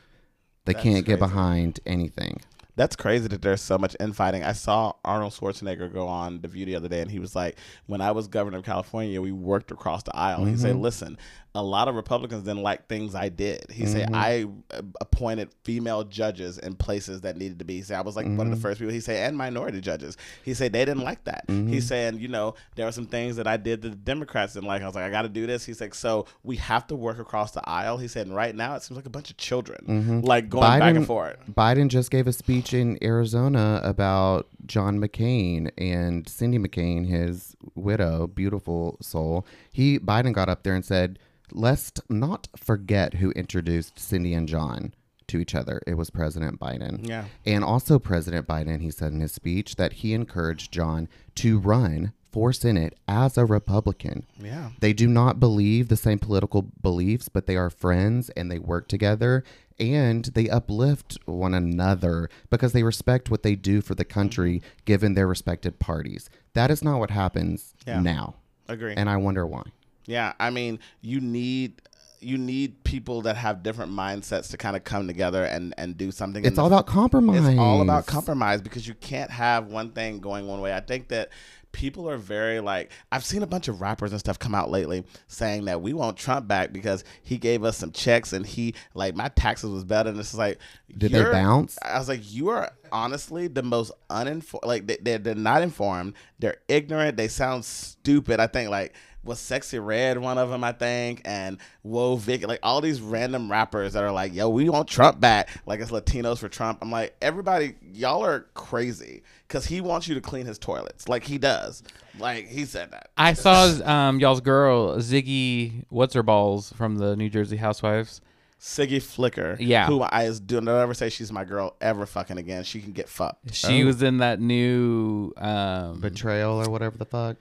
They 0.64 0.72
That's 0.72 0.84
can't 0.84 1.06
get 1.06 1.20
behind 1.20 1.82
anything. 1.86 2.40
That's 2.82 2.96
crazy 2.96 3.28
that 3.28 3.44
there's 3.44 3.62
so 3.62 3.78
much 3.78 3.96
infighting. 4.00 4.44
I 4.44 4.54
saw 4.54 4.94
Arnold 5.06 5.34
Schwarzenegger 5.34 5.94
go 5.94 6.08
on 6.08 6.42
The 6.42 6.48
View 6.48 6.66
the 6.66 6.76
other 6.76 6.88
day, 6.90 7.00
and 7.02 7.12
he 7.12 7.20
was 7.20 7.36
like, 7.36 7.56
"When 7.86 8.02
I 8.02 8.10
was 8.10 8.28
governor 8.28 8.58
of 8.58 8.64
California, 8.66 9.22
we 9.22 9.32
worked 9.32 9.70
across 9.70 10.02
the 10.02 10.16
aisle." 10.16 10.46
He 10.46 10.54
Mm-hmm. 10.54 10.62
said, 10.62 10.76
"Listen, 10.78 11.20
a 11.54 11.62
lot 11.62 11.88
of 11.90 11.96
Republicans 11.96 12.44
didn't 12.44 12.64
like 12.64 12.88
things 12.88 13.14
I 13.16 13.30
did." 13.30 13.66
He 13.72 13.86
said, 13.86 14.10
Mm-hmm. 14.10 14.16
"I 14.16 14.48
uh, 14.78 14.82
appointed 15.02 15.50
female 15.64 16.04
judges 16.04 16.58
in 16.58 16.76
places 16.76 17.22
that 17.22 17.36
needed 17.38 17.60
to 17.60 17.66
be." 17.66 17.76
He 17.78 17.82
said, 17.82 17.98
"I 17.98 18.02
was 18.02 18.16
like 18.16 18.26
one 18.26 18.34
of 18.34 18.40
Mm-hmm. 18.46 18.52
the 18.52 18.58
first 18.62 18.80
people." 18.80 18.94
He 18.94 19.00
said, 19.02 19.28
"And 19.28 19.38
minority 19.38 19.82
judges." 19.82 20.16
He 20.44 20.54
said 20.54 20.72
they 20.74 20.86
didn't 20.86 21.04
like 21.04 21.24
that. 21.26 21.46
Mm-hmm. 21.48 21.68
He's 21.68 21.88
saying, 21.88 22.20
you 22.20 22.28
know, 22.30 22.56
there 22.76 22.88
are 22.88 22.92
some 22.92 23.06
things 23.06 23.36
that 23.36 23.48
I 23.48 23.58
did 23.58 23.82
that 23.82 23.90
the 23.90 23.96
Democrats 23.96 24.54
didn't 24.54 24.68
like. 24.68 24.82
I 24.82 24.86
was 24.86 24.96
like, 24.96 25.04
I 25.04 25.10
got 25.10 25.24
to 25.24 25.30
do 25.30 25.46
this. 25.46 25.66
He's 25.66 25.82
like, 25.82 25.94
so 25.94 26.26
we 26.44 26.56
have 26.58 26.88
to 26.88 26.96
work 26.96 27.20
across 27.20 27.52
the 27.52 27.68
aisle. 27.70 27.98
He 27.98 28.08
said, 28.08 28.28
and 28.28 28.36
right 28.36 28.56
now 28.56 28.76
it 28.76 28.84
seems 28.84 28.96
like 28.98 29.06
a 29.06 29.10
bunch 29.10 29.30
of 29.30 29.38
children, 29.38 30.22
like 30.24 30.50
going 30.50 30.80
back 30.80 30.96
and 30.96 31.06
forth. 31.06 31.38
Biden 31.54 31.88
just 31.90 32.12
gave 32.12 32.28
a 32.28 32.34
speech 32.34 32.74
in 32.74 32.98
Arizona 33.04 33.82
about 33.84 34.48
John 34.66 35.00
McCain 35.00 35.70
and 35.78 36.28
Cindy 36.30 36.58
McCain, 36.60 37.08
his 37.08 37.56
widow, 37.76 38.28
beautiful 38.28 38.98
soul. 39.02 39.46
He 39.72 40.00
Biden 40.00 40.34
got 40.34 40.48
up 40.50 40.64
there 40.64 40.76
and 40.76 40.86
said, 40.86 41.20
"Let's 41.54 41.92
not 42.10 42.48
forget 42.56 43.16
who 43.16 43.32
introduced 43.32 44.00
Cindy 44.00 44.34
and 44.34 44.48
John." 44.48 44.94
to 45.28 45.40
each 45.40 45.56
other. 45.56 45.82
It 45.88 45.94
was 45.94 46.10
President 46.10 46.60
Biden. 46.60 47.08
Yeah. 47.08 47.24
And 47.46 47.64
also, 47.64 48.00
President 48.00 48.46
Biden, 48.50 48.82
he 48.82 48.92
said 48.92 49.14
in 49.14 49.22
his 49.22 49.32
speech 49.32 49.78
that 49.78 49.94
he 49.94 50.14
encouraged 50.14 50.74
John 50.74 51.08
to 51.36 51.58
run 51.58 52.12
for 52.34 52.52
Senate 52.52 52.98
as 53.08 53.38
a 53.38 53.46
Republican. 53.46 54.26
Yeah. 54.38 54.72
They 54.82 54.92
do 54.92 55.08
not 55.08 55.40
believe 55.40 55.88
the 55.88 55.96
same 55.96 56.20
political 56.20 56.64
beliefs, 56.82 57.30
but 57.30 57.46
they 57.46 57.56
are 57.56 57.70
friends 57.70 58.30
and 58.32 58.52
they 58.52 58.60
work 58.60 58.90
together 58.90 59.46
and 59.80 60.26
they 60.26 60.50
uplift 60.50 61.18
one 61.24 61.54
another 61.54 62.30
because 62.50 62.74
they 62.74 62.84
respect 62.84 63.32
what 63.32 63.44
they 63.44 63.56
do 63.56 63.80
for 63.80 63.96
the 63.96 64.04
country 64.04 64.62
given 64.84 65.14
their 65.14 65.28
respected 65.28 65.80
parties. 65.80 66.30
That 66.56 66.72
is 66.72 66.84
not 66.84 67.00
what 67.00 67.12
happens 67.12 67.74
Yeah. 67.88 68.02
now. 68.02 68.36
Agree. 68.68 68.96
And 68.96 69.10
I 69.10 69.16
wonder 69.16 69.48
why. 69.48 69.64
Yeah, 70.12 70.34
I 70.40 70.50
mean, 70.50 70.80
you 71.02 71.22
need 71.22 71.82
you 72.20 72.38
need 72.38 72.84
people 72.84 73.22
that 73.24 73.36
have 73.36 73.64
different 73.64 73.92
mindsets 73.92 74.52
to 74.52 74.58
kind 74.58 74.76
of 74.76 74.84
come 74.84 75.08
together 75.08 75.44
and 75.46 75.74
and 75.78 75.98
do 75.98 76.12
something. 76.12 76.46
It's 76.46 76.58
all 76.58 76.68
about 76.68 76.86
compromise. 76.86 77.48
It's 77.48 77.60
all 77.60 77.82
about 77.82 78.06
compromise 78.06 78.62
because 78.62 78.88
you 78.88 78.94
can't 78.96 79.32
have 79.32 79.68
one 79.68 79.92
thing 79.92 80.20
going 80.20 80.48
one 80.48 80.62
way. 80.62 80.74
I 80.74 80.82
think 80.82 81.08
that 81.08 81.30
people 81.72 82.10
are 82.10 82.18
very 82.18 82.60
like 82.60 82.92
I've 83.12 83.24
seen 83.24 83.44
a 83.44 83.48
bunch 83.48 83.68
of 83.68 83.82
rappers 83.82 84.12
and 84.12 84.20
stuff 84.20 84.38
come 84.38 84.54
out 84.54 84.70
lately 84.70 85.06
saying 85.28 85.66
that 85.66 85.82
we 85.82 85.94
want 85.94 86.18
Trump 86.18 86.48
back 86.48 86.74
because 86.74 87.04
he 87.24 87.38
gave 87.38 87.64
us 87.64 87.78
some 87.78 87.92
checks 87.92 88.34
and 88.34 88.46
he 88.46 88.76
like 88.94 89.16
my 89.16 89.30
taxes 89.30 89.72
was 89.72 89.84
better 89.84 90.10
and 90.10 90.20
it's 90.20 90.34
like 90.34 90.60
Did 90.96 91.12
they 91.12 91.24
bounce? 91.24 91.78
I 91.82 91.98
was 91.98 92.10
like, 92.10 92.32
you 92.32 92.50
are 92.50 92.72
honestly 92.92 93.48
the 93.48 93.64
most 93.64 93.92
uninformed. 94.10 94.66
Like 94.66 94.88
they, 94.88 94.98
they're, 95.02 95.18
they're 95.18 95.36
not 95.36 95.62
informed. 95.62 96.14
They're 96.40 96.58
ignorant. 96.68 97.18
They 97.18 97.30
sound 97.30 97.66
stupid. 97.66 98.40
I 98.40 98.48
think 98.48 98.70
like 98.70 98.94
was 99.24 99.40
Sexyy 99.40 99.84
Red 99.84 100.18
one 100.18 100.38
of 100.38 100.50
them. 100.50 100.64
I 100.64 100.72
think 100.72 101.22
and 101.26 101.58
Whoa 101.84 102.16
Vic. 102.16 102.48
Like 102.48 102.60
all 102.64 102.82
these 102.82 103.02
random 103.02 103.52
rappers 103.52 103.94
that 103.94 104.04
are 104.04 104.12
like, 104.12 104.34
yo, 104.34 104.50
we 104.50 104.70
want 104.70 104.88
Trump 104.88 105.20
back. 105.20 105.50
Like 105.66 105.80
it's 105.80 105.92
Latinos 105.92 106.40
for 106.40 106.50
Trump. 106.50 106.80
I'm 106.82 106.92
like, 106.92 107.16
everybody, 107.22 107.76
y'all 107.94 108.24
are 108.26 108.48
crazy 108.54 109.24
because 109.48 109.66
he 109.66 109.82
wants 109.82 110.08
you 110.08 110.16
to 110.16 110.22
clean 110.22 110.46
his 110.46 110.58
toilets. 110.58 111.08
Like 111.08 111.24
he 111.24 111.38
does. 111.38 111.84
Like 112.20 112.48
he 112.48 112.66
said 112.66 112.92
that. 112.92 113.10
I 113.18 113.34
saw 113.34 113.66
um, 113.86 114.20
y'all's 114.20 114.42
girl 114.42 114.98
Ziggy 114.98 115.86
what's 115.90 116.14
her 116.14 116.24
balls 116.24 116.74
from 116.74 116.98
the 116.98 117.16
New 117.16 117.30
Jersey 117.30 117.58
Housewives. 117.58 118.22
Siggy 118.60 119.02
Flicker. 119.02 119.58
Yeah. 119.60 119.88
Who 119.88 120.02
I 120.02 120.24
is 120.26 120.40
do 120.40 120.62
don't 120.62 120.70
ever 120.70 120.94
say 120.94 121.10
she's 121.10 121.32
my 121.32 121.44
girl 121.46 121.76
ever 121.82 122.06
fucking 122.06 122.38
again. 122.38 122.64
She 122.64 122.80
can 122.80 122.92
get 122.92 123.10
fucked. 123.10 123.56
She 123.56 123.84
was 123.84 124.04
in 124.04 124.18
that 124.18 124.40
new. 124.40 125.34
Um, 125.36 126.00
Betrayal 126.00 126.62
or 126.62 126.70
whatever 126.70 126.96
the 126.96 127.06
fuck. 127.06 127.38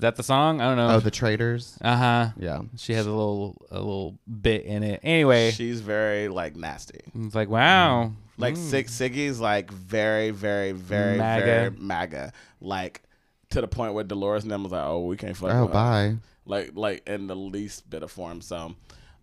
Is 0.00 0.02
that 0.02 0.16
the 0.16 0.22
song? 0.22 0.62
I 0.62 0.64
don't 0.64 0.78
know. 0.78 0.94
Oh, 0.96 1.00
the 1.00 1.10
traitors. 1.10 1.76
uh 1.82 1.94
huh. 1.96 2.28
Yeah. 2.38 2.62
She 2.78 2.94
has 2.94 3.04
a 3.06 3.10
little 3.10 3.60
a 3.70 3.76
little 3.78 4.18
bit 4.40 4.64
in 4.64 4.82
it. 4.82 5.00
Anyway, 5.02 5.50
She's 5.50 5.80
very 5.82 6.28
like 6.28 6.56
nasty. 6.56 7.00
it's 7.14 7.34
like 7.34 7.50
wow. 7.50 8.12
Like 8.38 8.54
Mm. 8.54 8.70
Sig 8.70 8.86
Siggy's 8.86 9.38
like 9.40 9.70
very, 9.70 10.30
very, 10.30 10.72
very, 10.72 11.18
MAGA. 11.18 11.44
very 11.44 11.70
MAGA. 11.72 12.32
Like 12.62 13.02
to 13.50 13.60
the 13.60 13.68
point 13.68 13.92
where 13.92 14.02
Dolores 14.04 14.42
and 14.44 14.50
them 14.50 14.62
was 14.62 14.72
like, 14.72 14.84
"Oh, 14.86 15.04
we 15.04 15.18
can't 15.18 15.36
fuck." 15.36 15.50
Oh, 15.52 15.60
with 15.64 15.68
her. 15.68 15.74
bye. 15.74 16.16
Like, 16.46 16.70
like 16.74 17.06
in 17.06 17.26
the 17.26 17.36
least 17.36 17.90
bit 17.90 18.02
of 18.02 18.10
form. 18.10 18.40
So, 18.40 18.74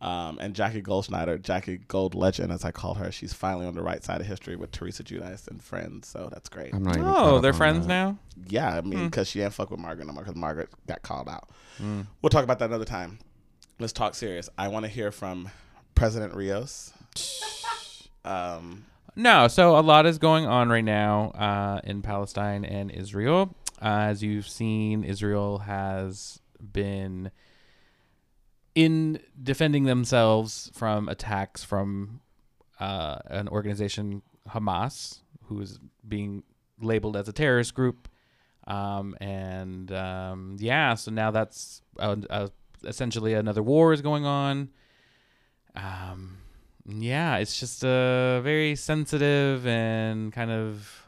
um, 0.01 0.37
and 0.39 0.53
Jackie 0.53 0.81
Goldschneider, 0.81 1.41
Jackie 1.41 1.77
Gold 1.87 2.13
Legend, 2.15 2.51
as 2.51 2.63
I 2.63 2.71
call 2.71 2.93
her, 2.95 3.11
she's 3.11 3.33
finally 3.33 3.65
on 3.65 3.73
the 3.73 3.81
right 3.81 4.03
side 4.03 4.21
of 4.21 4.27
history 4.27 4.55
with 4.55 4.71
Teresa 4.71 5.03
Giudice 5.03 5.47
and 5.47 5.61
friends. 5.63 6.07
So 6.07 6.29
that's 6.31 6.49
great. 6.49 6.73
I'm 6.73 6.83
not 6.83 6.95
even. 6.97 7.07
Oh, 7.07 7.39
they're 7.39 7.53
friends 7.53 7.87
that. 7.87 7.93
now. 7.93 8.17
Yeah, 8.47 8.77
I 8.77 8.81
Hmm. 8.81 8.89
mean, 8.89 9.05
because 9.05 9.27
she 9.27 9.39
didn't 9.39 9.53
fuck 9.53 9.71
with 9.71 9.79
Margaret 9.79 10.05
no 10.07 10.13
more 10.13 10.23
because 10.23 10.35
Margaret 10.35 10.69
got 10.87 11.01
called 11.01 11.27
out. 11.27 11.49
We'll 12.21 12.29
talk 12.29 12.43
about 12.43 12.59
that 12.59 12.65
another 12.69 12.85
time. 12.85 13.19
Let's 13.79 13.93
talk 13.93 14.13
serious. 14.15 14.49
I 14.57 14.67
want 14.67 14.85
to 14.85 14.89
hear 14.91 15.11
from 15.11 15.49
President 15.95 16.33
Rios. 16.33 16.93
Um, 18.25 18.85
No, 19.15 19.47
so 19.47 19.77
a 19.77 19.81
lot 19.81 20.05
is 20.05 20.17
going 20.19 20.45
on 20.45 20.69
right 20.69 20.83
now 20.83 21.29
uh, 21.31 21.81
in 21.83 22.01
Palestine 22.01 22.63
and 22.65 22.91
Israel. 22.91 23.55
Uh, 23.81 24.09
as 24.11 24.21
you've 24.23 24.47
seen, 24.47 25.03
Israel 25.03 25.59
has 25.59 26.39
been 26.73 27.31
in 28.77 29.19
defending 29.41 29.85
themselves 29.85 30.69
from 30.75 31.09
attacks 31.09 31.63
from 31.63 32.21
uh, 32.79 33.17
an 33.25 33.47
organization, 33.47 34.21
Hamas, 34.47 35.21
who 35.45 35.59
is 35.61 35.79
being 36.07 36.43
labeled 36.79 37.17
as 37.17 37.27
a 37.27 37.33
terrorist 37.33 37.73
group. 37.73 38.07
Um, 38.67 39.17
and 39.19 39.91
um, 39.91 40.57
yeah, 40.59 40.93
so 40.93 41.09
now 41.09 41.31
that's 41.31 41.81
uh, 41.97 42.17
uh, 42.29 42.49
essentially 42.83 43.33
another 43.33 43.63
war 43.63 43.93
is 43.93 44.03
going 44.03 44.25
on. 44.25 44.69
Um, 45.75 46.37
yeah, 46.85 47.37
it's 47.37 47.59
just 47.59 47.83
a 47.83 48.41
very 48.43 48.75
sensitive 48.75 49.65
and 49.65 50.31
kind 50.31 50.51
of 50.51 51.07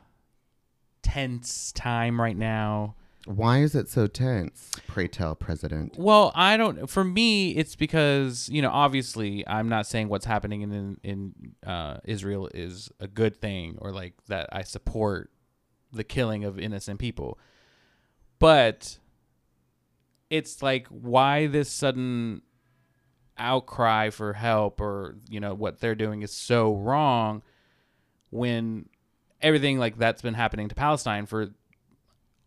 tense 1.03 1.71
time 1.73 2.19
right 2.19 2.35
now. 2.35 2.95
Why 3.25 3.59
is 3.59 3.75
it 3.75 3.89
so 3.89 4.07
tense? 4.07 4.71
Pray 4.87 5.07
tell, 5.07 5.35
President. 5.35 5.95
Well, 5.97 6.31
I 6.35 6.57
don't. 6.57 6.89
For 6.89 7.03
me, 7.03 7.51
it's 7.51 7.75
because 7.75 8.49
you 8.49 8.61
know, 8.61 8.71
obviously, 8.71 9.45
I'm 9.47 9.69
not 9.69 9.87
saying 9.87 10.09
what's 10.09 10.25
happening 10.25 10.61
in 10.61 10.97
in 11.03 11.33
uh, 11.65 11.97
Israel 12.05 12.49
is 12.53 12.89
a 12.99 13.07
good 13.07 13.39
thing 13.41 13.77
or 13.79 13.91
like 13.91 14.13
that. 14.27 14.49
I 14.51 14.63
support 14.63 15.31
the 15.91 16.03
killing 16.03 16.45
of 16.45 16.57
innocent 16.59 16.99
people, 16.99 17.37
but 18.39 18.97
it's 20.29 20.63
like 20.63 20.87
why 20.87 21.47
this 21.47 21.69
sudden 21.69 22.41
outcry 23.37 24.09
for 24.09 24.33
help 24.33 24.81
or 24.81 25.15
you 25.29 25.39
know 25.39 25.53
what 25.53 25.79
they're 25.79 25.95
doing 25.95 26.21
is 26.21 26.31
so 26.31 26.75
wrong 26.75 27.41
when 28.29 28.87
everything 29.41 29.79
like 29.79 29.97
that's 29.97 30.21
been 30.21 30.33
happening 30.33 30.67
to 30.67 30.75
Palestine 30.75 31.25
for 31.25 31.49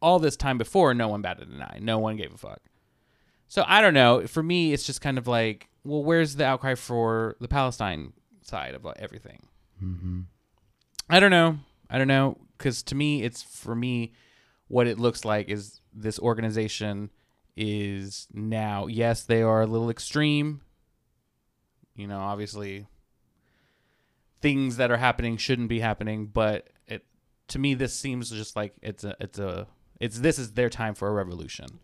all 0.03 0.19
this 0.19 0.37
time 0.37 0.59
before 0.59 0.93
no 0.93 1.09
one 1.09 1.23
batted 1.23 1.49
an 1.49 1.63
eye 1.63 1.79
no 1.81 1.99
one 1.99 2.17
gave 2.17 2.35
a 2.35 2.37
fuck 2.37 2.61
so 3.53 3.67
I 3.69 3.83
don't 3.83 3.93
know. 3.93 4.27
For 4.27 4.43
me, 4.43 4.73
it's 4.73 4.85
just 4.85 5.03
kind 5.03 5.19
of 5.19 5.27
like, 5.27 5.69
well, 5.85 6.03
where's 6.03 6.37
the 6.37 6.47
outcry 6.47 6.75
for 6.75 7.37
the 7.39 7.49
Palestine 7.49 8.15
side 8.41 8.75
of 8.75 8.87
everything? 8.99 9.43
Mm-hmm. 9.85 10.21
I 11.11 11.21
don't 11.21 11.31
know. 11.31 11.59
I 11.91 11.99
don't 11.99 12.09
know 12.09 12.39
because 12.57 12.83
to 12.85 12.95
me, 12.95 13.23
it's 13.23 13.43
for 13.43 13.75
me, 13.75 14.15
what 14.69 14.87
it 14.87 14.99
looks 14.99 15.27
like 15.27 15.51
is 15.51 15.83
this 15.93 16.19
organization 16.19 17.11
is 17.55 18.27
now. 18.33 18.87
Yes, 18.87 19.25
they 19.25 19.43
are 19.43 19.61
a 19.61 19.67
little 19.67 19.91
extreme. 19.91 20.63
You 21.95 22.07
know, 22.07 22.21
obviously, 22.21 22.87
things 24.41 24.79
that 24.79 24.91
are 24.91 24.97
happening 24.97 25.37
shouldn't 25.37 25.69
be 25.69 25.81
happening, 25.81 26.25
but 26.25 26.71
it 26.87 27.05
to 27.49 27.59
me, 27.59 27.75
this 27.75 27.93
seems 27.93 28.31
just 28.31 28.57
like 28.57 28.73
it's 28.81 29.05
a 29.05 29.15
it's 29.21 29.39
a 29.39 29.67
it's 30.03 30.19
this 30.19 30.37
is 30.37 30.53
their 30.53 30.69
time 30.69 30.95
for 30.95 31.07
a 31.07 31.13
revolution 31.13 31.79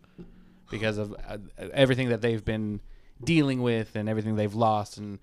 because 0.69 0.97
of 0.97 1.15
uh, 1.25 1.37
everything 1.73 2.09
that 2.09 2.21
they've 2.21 2.43
been 2.43 2.81
dealing 3.23 3.61
with 3.61 3.95
and 3.95 4.09
everything 4.09 4.35
they've 4.35 4.53
lost 4.53 4.97
and 4.97 5.19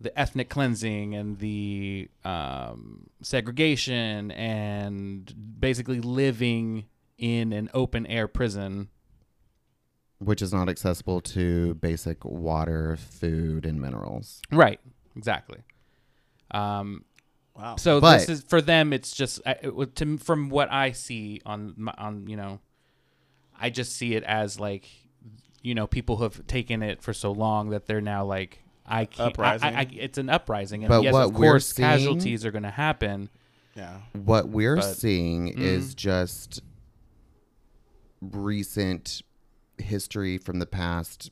the 0.00 0.16
ethnic 0.18 0.48
cleansing 0.48 1.14
and 1.14 1.38
the 1.38 2.08
um, 2.24 3.08
segregation 3.22 4.32
and 4.32 5.32
basically 5.60 6.00
living 6.00 6.86
in 7.18 7.52
an 7.52 7.70
open 7.72 8.04
air 8.06 8.26
prison. 8.26 8.88
Which 10.18 10.42
is 10.42 10.52
not 10.52 10.68
accessible 10.68 11.20
to 11.20 11.74
basic 11.74 12.24
water, 12.24 12.96
food, 12.96 13.64
and 13.64 13.80
minerals. 13.80 14.42
Right. 14.50 14.80
Exactly. 15.16 15.58
Um, 16.50 17.04
wow. 17.58 17.76
so 17.76 18.00
But- 18.00 18.20
this 18.20 18.28
is 18.28 18.42
for 18.42 18.60
them. 18.62 18.92
It's 18.92 19.12
just 19.14 19.40
I- 19.44 19.56
it, 19.62 19.96
to, 19.96 20.16
from 20.18 20.48
what 20.48 20.70
I 20.72 20.92
see 20.92 21.40
on 21.44 21.74
my, 21.76 21.92
on 21.98 22.26
you 22.28 22.36
know, 22.36 22.60
I 23.60 23.70
just 23.70 23.94
see 23.96 24.14
it 24.14 24.22
as 24.24 24.58
like, 24.60 24.88
you 25.62 25.74
know, 25.74 25.86
people 25.86 26.16
who 26.16 26.22
have 26.24 26.46
taken 26.46 26.82
it 26.82 27.02
for 27.02 27.12
so 27.12 27.32
long 27.32 27.70
that 27.70 27.86
they're 27.86 28.00
now 28.00 28.24
like 28.24 28.62
I 28.86 29.04
can't. 29.04 29.20
I, 29.20 29.30
Uprising. 29.32 29.76
I, 29.76 29.80
I, 29.80 29.86
it's 29.92 30.16
an 30.18 30.30
uprising, 30.30 30.84
and 30.84 30.88
But 30.88 31.02
yes, 31.02 31.12
what 31.12 31.24
of 31.26 31.34
we're 31.34 31.46
course, 31.50 31.66
seeing- 31.74 31.86
casualties 31.88 32.46
are 32.46 32.50
going 32.50 32.62
to 32.62 32.70
happen. 32.70 33.28
yeah. 33.74 33.98
What 34.12 34.48
we're 34.48 34.76
But- 34.76 34.94
seeing 34.94 35.52
Mm. 35.54 35.58
is 35.58 35.94
just 35.94 36.62
recent 38.20 39.22
history 39.78 40.38
from 40.38 40.58
the 40.58 40.66
past 40.66 41.30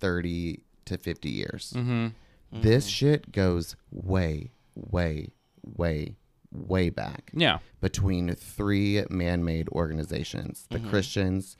30 0.00 0.60
to 0.84 0.98
50 0.98 1.30
years. 1.30 1.72
Mm-hmm. 1.76 2.08
This 2.62 2.86
shit 2.86 3.32
goes 3.32 3.76
way, 3.90 4.50
way, 4.74 5.28
way, 5.66 6.16
way 6.52 6.90
back 6.90 7.30
Yeah. 7.34 7.58
between 7.80 8.34
three 8.34 9.04
man 9.10 9.44
made 9.44 9.68
organizations 9.70 10.66
the 10.70 10.80
Christians, 10.80 11.56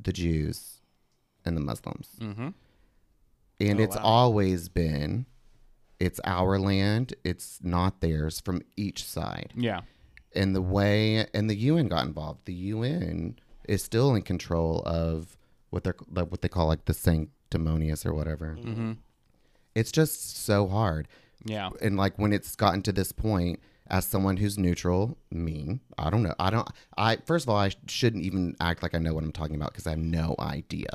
the 0.00 0.12
Jews, 0.12 0.80
and 1.44 1.56
the 1.56 1.60
Muslims. 1.60 2.08
Mm-hmm. 2.20 2.48
And 3.60 3.80
Oh, 3.80 3.82
it's 3.82 3.96
wow. 3.96 4.02
always 4.02 4.68
been 4.68 5.26
it's 5.98 6.20
our 6.24 6.58
land, 6.58 7.14
it's 7.24 7.58
not 7.62 8.02
theirs 8.02 8.38
from 8.40 8.60
each 8.76 9.02
side. 9.02 9.54
Yeah. 9.56 9.80
And 10.34 10.54
the 10.54 10.60
way 10.60 11.26
and 11.32 11.48
the 11.48 11.54
UN 11.56 11.88
got 11.88 12.04
involved. 12.06 12.44
The 12.44 12.52
UN 12.52 13.38
is 13.66 13.82
still 13.82 14.14
in 14.14 14.20
control 14.22 14.82
of 14.84 15.38
what 15.70 15.84
they're 15.84 15.96
like 16.10 16.30
what 16.30 16.42
they 16.42 16.48
call 16.48 16.66
like 16.66 16.84
the 16.84 16.92
sanctimonious 16.94 18.04
or 18.04 18.12
whatever. 18.12 18.56
Mm-hmm. 18.60 18.92
It's 19.74 19.90
just 19.92 20.36
so 20.44 20.68
hard. 20.68 21.08
Yeah. 21.44 21.70
and 21.80 21.96
like 21.96 22.18
when 22.18 22.32
it's 22.32 22.56
gotten 22.56 22.82
to 22.82 22.92
this 22.92 23.12
point 23.12 23.60
as 23.88 24.04
someone 24.04 24.36
who's 24.36 24.58
neutral 24.58 25.16
me 25.30 25.78
i 25.96 26.10
don't 26.10 26.22
know 26.24 26.34
i 26.40 26.50
don't 26.50 26.68
i 26.96 27.16
first 27.24 27.44
of 27.44 27.50
all 27.50 27.56
i 27.56 27.70
shouldn't 27.86 28.24
even 28.24 28.56
act 28.60 28.82
like 28.82 28.94
i 28.94 28.98
know 28.98 29.14
what 29.14 29.22
i'm 29.22 29.30
talking 29.32 29.54
about 29.54 29.70
because 29.72 29.86
i 29.86 29.90
have 29.90 29.98
no 29.98 30.34
idea 30.40 30.88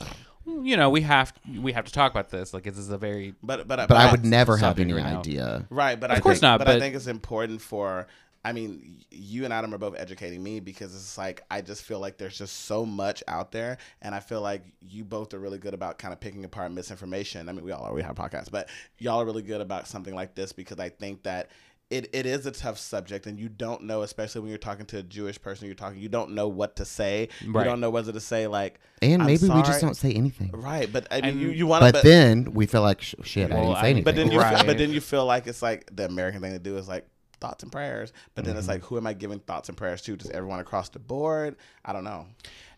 You 0.45 0.75
know, 0.75 0.89
we 0.89 1.01
have 1.01 1.31
we 1.59 1.71
have 1.73 1.85
to 1.85 1.91
talk 1.93 2.11
about 2.11 2.29
this. 2.31 2.51
Like, 2.53 2.63
this 2.63 2.77
is 2.79 2.89
a 2.89 2.97
very 2.97 3.35
But 3.43 3.67
but 3.67 3.87
but 3.87 3.95
i 3.95 4.09
would 4.11 4.25
never 4.25 4.57
have 4.57 4.79
any 4.79 4.91
right 4.91 5.03
now. 5.03 5.19
idea 5.19 5.67
Right, 5.69 5.97
but 5.99 6.09
Of 6.11 6.17
I 6.17 6.19
course 6.19 6.37
think, 6.37 6.41
not, 6.41 6.57
But, 6.59 6.67
I 6.67 6.79
think 6.79 6.95
it's 6.95 7.07
important 7.07 7.61
for. 7.61 8.07
I 8.43 8.53
mean, 8.53 9.03
you 9.11 9.43
and 9.45 9.53
Adam 9.53 9.73
are 9.73 9.77
both 9.77 9.95
educating 9.97 10.41
me 10.41 10.59
because 10.59 10.95
it's 10.95 11.17
like 11.17 11.43
I 11.51 11.61
just 11.61 11.83
feel 11.83 11.99
like 11.99 12.17
there's 12.17 12.37
just 12.37 12.65
so 12.65 12.85
much 12.85 13.23
out 13.27 13.51
there, 13.51 13.77
and 14.01 14.15
I 14.15 14.19
feel 14.19 14.41
like 14.41 14.63
you 14.81 15.03
both 15.03 15.33
are 15.33 15.39
really 15.39 15.59
good 15.59 15.73
about 15.75 15.99
kind 15.99 16.11
of 16.11 16.19
picking 16.19 16.43
apart 16.43 16.71
misinformation. 16.71 17.47
I 17.49 17.51
mean, 17.51 17.63
we 17.63 17.71
all 17.71 17.83
are. 17.83 17.93
We 17.93 18.01
have 18.01 18.15
podcasts, 18.15 18.49
but 18.49 18.67
y'all 18.97 19.21
are 19.21 19.25
really 19.25 19.43
good 19.43 19.61
about 19.61 19.87
something 19.87 20.15
like 20.15 20.33
this 20.35 20.51
because 20.53 20.79
I 20.79 20.89
think 20.89 21.23
that. 21.23 21.49
It, 21.89 22.07
it 22.13 22.25
is 22.25 22.45
a 22.45 22.51
tough 22.51 22.77
subject, 22.77 23.27
and 23.27 23.37
you 23.37 23.49
don't 23.49 23.83
know, 23.83 24.03
especially 24.03 24.39
when 24.39 24.47
you're 24.47 24.57
talking 24.57 24.85
to 24.85 24.99
a 24.99 25.03
Jewish 25.03 25.41
person. 25.41 25.65
You're 25.65 25.75
talking, 25.75 25.99
you 25.99 26.07
don't 26.07 26.31
know 26.31 26.47
what 26.47 26.77
to 26.77 26.85
say. 26.85 27.27
You 27.41 27.51
don't 27.51 27.81
know 27.81 27.89
whether 27.89 28.13
to 28.13 28.19
say 28.21 28.47
like, 28.47 28.79
and 29.01 29.21
"I'm 29.21 29.25
maybe 29.25 29.49
we 29.49 29.61
just 29.63 29.81
don't 29.81 29.97
say 29.97 30.13
anything 30.13 30.51
Right, 30.53 30.89
but 30.89 31.05
I 31.11 31.15
mean, 31.15 31.25
And- 31.31 31.41
you, 31.41 31.49
you 31.49 31.67
want 31.67 31.83
to, 31.83 31.91
but, 31.91 32.03
then 32.03 32.53
we 32.53 32.65
feel 32.65 32.81
like 32.81 33.01
sh- 33.01 33.15
shit 33.23 33.51
i 33.51 33.55
didn't 33.59 33.75
say 33.75 33.89
anything 33.89 34.03
But 34.05 34.15
then 34.15 34.31
you, 34.31 34.39
Right. 34.39 34.55
feel, 34.59 34.67
but 34.67 34.77
then 34.77 34.91
you 34.91 35.01
feel 35.01 35.25
like 35.25 35.47
it's 35.47 35.61
like 35.61 35.93
the 35.93 36.05
American 36.05 36.39
thing 36.39 36.53
to 36.53 36.59
do 36.59 36.77
is 36.77 36.87
like 36.87 37.05
thoughts 37.41 37.63
and 37.63 37.71
prayers. 37.71 38.13
But 38.35 38.45
then 38.45 38.55
it's 38.55 38.63
Mm-hmm. 38.67 38.71
like, 38.71 38.83
who 38.83 38.97
am 38.97 39.07
I 39.07 39.13
giving 39.13 39.39
thoughts 39.39 39.67
and 39.67 39.77
prayers 39.77 40.01
to? 40.03 40.15
Just 40.15 40.31
everyone 40.31 40.59
across 40.59 40.89
the 40.89 40.99
board? 40.99 41.55
I 41.83 41.91
don't 41.91 42.03
know. 42.05 42.27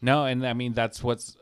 No, 0.01 0.25
and 0.25 0.45
I 0.47 0.53
mean 0.53 0.73
that's 0.73 1.03
what's 1.03 1.35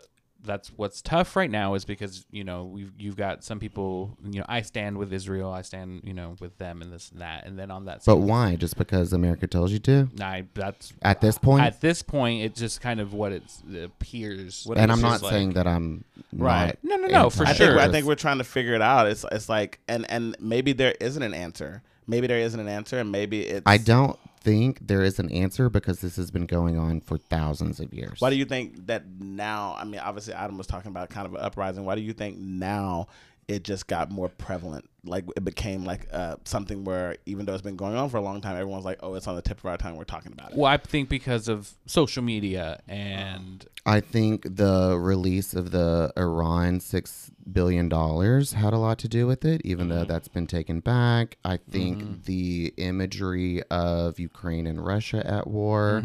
that's 0.43 0.69
what's 0.75 1.03
tough 1.03 1.35
right 1.35 1.51
now 1.51 1.75
is 1.75 1.85
because 1.85 2.25
you 2.31 2.43
know 2.43 2.63
we've 2.63 2.91
you've 2.97 3.15
got 3.15 3.43
some 3.43 3.59
people 3.59 4.17
you 4.25 4.39
know 4.39 4.45
I 4.49 4.63
stand 4.63 4.97
with 4.97 5.13
Israel, 5.13 5.51
I 5.51 5.61
stand 5.61 6.01
you 6.03 6.15
know 6.15 6.35
with 6.39 6.57
them 6.57 6.81
and 6.81 6.91
this 6.91 7.11
and 7.11 7.21
that, 7.21 7.45
and 7.45 7.59
then 7.59 7.69
on 7.69 7.85
that. 7.85 8.01
but 8.07 8.15
why 8.17 8.55
just 8.55 8.75
because 8.75 9.13
america 9.13 9.45
tells 9.45 9.71
you 9.71 9.77
to 9.77 10.09
I 10.19 10.45
that's 10.55 10.93
at 11.03 11.21
this 11.21 11.37
point 11.37 11.63
at 11.63 11.79
this 11.79 12.01
point 12.01 12.41
it's 12.41 12.59
just 12.59 12.81
kind 12.81 12.99
of 12.99 13.13
what 13.13 13.31
it's, 13.33 13.61
it 13.71 13.83
appears. 13.83 14.63
What 14.65 14.79
and 14.79 14.89
it's 14.91 14.97
i'm 14.97 15.01
not 15.07 15.21
like- 15.21 15.31
saying 15.31 15.53
that 15.53 15.67
i'm 15.67 16.03
Right. 16.33 16.75
not 16.83 16.99
No, 17.01 17.07
no, 17.07 17.13
no, 17.23 17.29
for 17.29 17.45
I 17.45 17.53
sure. 17.53 17.73
think 17.75 17.79
I 17.81 17.91
think 17.91 18.07
we're 18.07 18.15
trying 18.15 18.39
to 18.39 18.43
figure 18.43 18.73
it 18.73 18.81
out. 18.81 19.05
It's 19.07 19.23
it's 19.31 19.47
like, 19.49 19.79
and 19.87 20.09
and 20.09 20.35
maybe 20.39 20.73
there 20.73 20.95
isn't 20.99 21.21
an 21.21 21.33
answer. 21.35 21.83
Maybe 22.07 22.27
there 22.27 22.39
isn't 22.39 22.59
an 22.59 22.67
answer, 22.67 22.99
and 22.99 23.11
maybe 23.11 23.41
it's. 23.41 23.63
i 23.65 23.77
don't 23.77 24.17
think 24.41 24.79
there 24.87 25.03
is 25.03 25.19
an 25.19 25.31
answer 25.31 25.69
because 25.69 25.99
this 26.01 26.15
has 26.15 26.31
been 26.31 26.47
going 26.47 26.75
on 26.77 26.99
for 26.99 27.17
thousands 27.17 27.79
of 27.79 27.93
years 27.93 28.19
Why 28.19 28.31
do 28.31 28.35
you 28.35 28.45
think 28.45 28.87
that 28.87 29.03
now? 29.19 29.75
I 29.77 29.83
mean, 29.83 30.01
obviously, 30.01 30.33
Adam 30.33 30.57
was 30.57 30.65
talking 30.67 30.89
about 30.89 31.09
kind 31.09 31.27
of 31.27 31.35
an 31.35 31.41
uprising. 31.41 31.85
Why 31.85 31.95
do 31.95 32.01
you 32.01 32.13
think 32.13 32.37
now 32.39 33.07
it 33.51 33.63
just 33.63 33.87
got 33.87 34.09
more 34.09 34.29
prevalent? 34.29 34.89
Like 35.03 35.25
it 35.35 35.43
became 35.43 35.83
like 35.83 36.07
uh, 36.11 36.35
something 36.45 36.83
where 36.83 37.17
even 37.25 37.45
though 37.45 37.53
it's 37.53 37.61
been 37.61 37.75
going 37.75 37.95
on 37.95 38.09
for 38.09 38.17
a 38.17 38.21
long 38.21 38.39
time, 38.39 38.55
everyone's 38.55 38.85
like, 38.85 38.99
"Oh, 39.01 39.15
it's 39.15 39.27
on 39.27 39.35
the 39.35 39.41
tip 39.41 39.57
of 39.57 39.65
our 39.65 39.75
tongue. 39.75 39.95
We're 39.95 40.03
talking 40.03 40.31
about 40.31 40.51
it." 40.51 40.57
Well, 40.57 40.71
I 40.71 40.77
think 40.77 41.09
because 41.09 41.47
of 41.47 41.73
social 41.87 42.21
media 42.23 42.79
and 42.87 43.65
I 43.85 43.99
think 43.99 44.43
the 44.55 44.97
release 44.97 45.53
of 45.55 45.71
the 45.71 46.13
Iran 46.15 46.79
six 46.79 47.31
billion 47.51 47.89
dollars 47.89 48.53
had 48.53 48.73
a 48.73 48.77
lot 48.77 48.99
to 48.99 49.07
do 49.07 49.25
with 49.25 49.43
it, 49.43 49.61
even 49.65 49.89
though 49.89 50.05
that's 50.05 50.27
been 50.27 50.47
taken 50.47 50.79
back. 50.79 51.37
I 51.43 51.57
think 51.57 52.25
the 52.25 52.73
imagery 52.77 53.63
of 53.71 54.19
Ukraine 54.19 54.67
and 54.67 54.85
Russia 54.85 55.25
at 55.25 55.47
war 55.47 56.01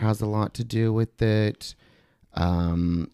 has 0.00 0.20
a 0.20 0.26
lot 0.26 0.54
to 0.54 0.64
do 0.64 0.92
with 0.92 1.22
it. 1.22 1.76
Um, 2.34 3.10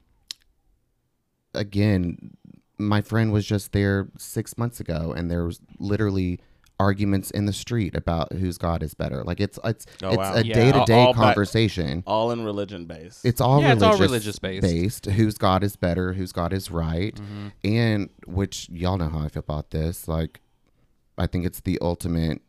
again, 1.56 2.36
my 2.78 3.00
friend 3.00 3.32
was 3.32 3.46
just 3.46 3.72
there 3.72 4.08
six 4.18 4.56
months 4.58 4.80
ago, 4.80 5.12
and 5.16 5.30
there 5.30 5.44
was 5.44 5.60
literally 5.78 6.40
arguments 6.78 7.30
in 7.30 7.46
the 7.46 7.52
street 7.54 7.96
about 7.96 8.30
whose 8.34 8.58
God 8.58 8.82
is 8.82 8.92
better. 8.92 9.24
Like 9.24 9.40
it's 9.40 9.58
it's 9.64 9.86
Oh, 10.02 10.08
it's 10.08 10.16
wow. 10.18 10.34
a 10.34 10.42
Yeah. 10.42 10.54
day 10.54 10.72
to 10.72 10.78
All 10.80 10.84
day 10.84 11.06
back- 11.06 11.14
conversation. 11.14 12.02
All 12.06 12.30
in 12.32 12.44
religion 12.44 12.84
based. 12.84 13.24
It's 13.24 13.40
all 13.40 13.62
Yeah, 13.62 13.72
it's 13.72 13.80
religious, 13.80 13.98
all 14.00 14.06
religious-based. 14.06 14.62
based. 14.62 15.06
Whose 15.06 15.38
God 15.38 15.64
is 15.64 15.74
better? 15.76 16.12
Whose 16.12 16.32
God 16.32 16.52
is 16.52 16.70
right? 16.70 17.14
Mm-hmm. 17.14 17.48
And 17.64 18.10
which 18.26 18.68
y'all 18.68 18.98
know 18.98 19.08
how 19.08 19.20
I 19.20 19.28
feel 19.28 19.40
about 19.40 19.70
this. 19.70 20.06
Like, 20.06 20.40
I 21.16 21.26
think 21.26 21.46
it's 21.46 21.60
the 21.62 21.78
ultimate. 21.80 22.42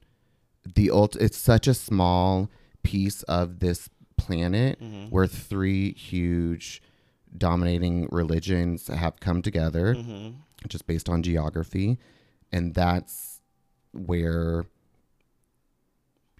The 0.75 0.91
ult. 0.91 1.15
It's 1.15 1.37
such 1.37 1.65
a 1.65 1.73
small 1.73 2.49
piece 2.83 3.23
of 3.23 3.59
this 3.59 3.87
planet 4.17 4.81
Mm-hmm. 4.81 5.05
where 5.05 5.25
three 5.27 5.93
huge 5.93 6.81
dominating 7.35 8.07
religions 8.11 8.87
have 8.87 9.19
come 9.19 9.41
together, 9.41 9.95
Mm-hmm. 9.95 10.29
just 10.67 10.85
based 10.87 11.09
on 11.09 11.23
geography, 11.23 11.97
and 12.51 12.73
that's 12.73 13.41
where 13.93 14.65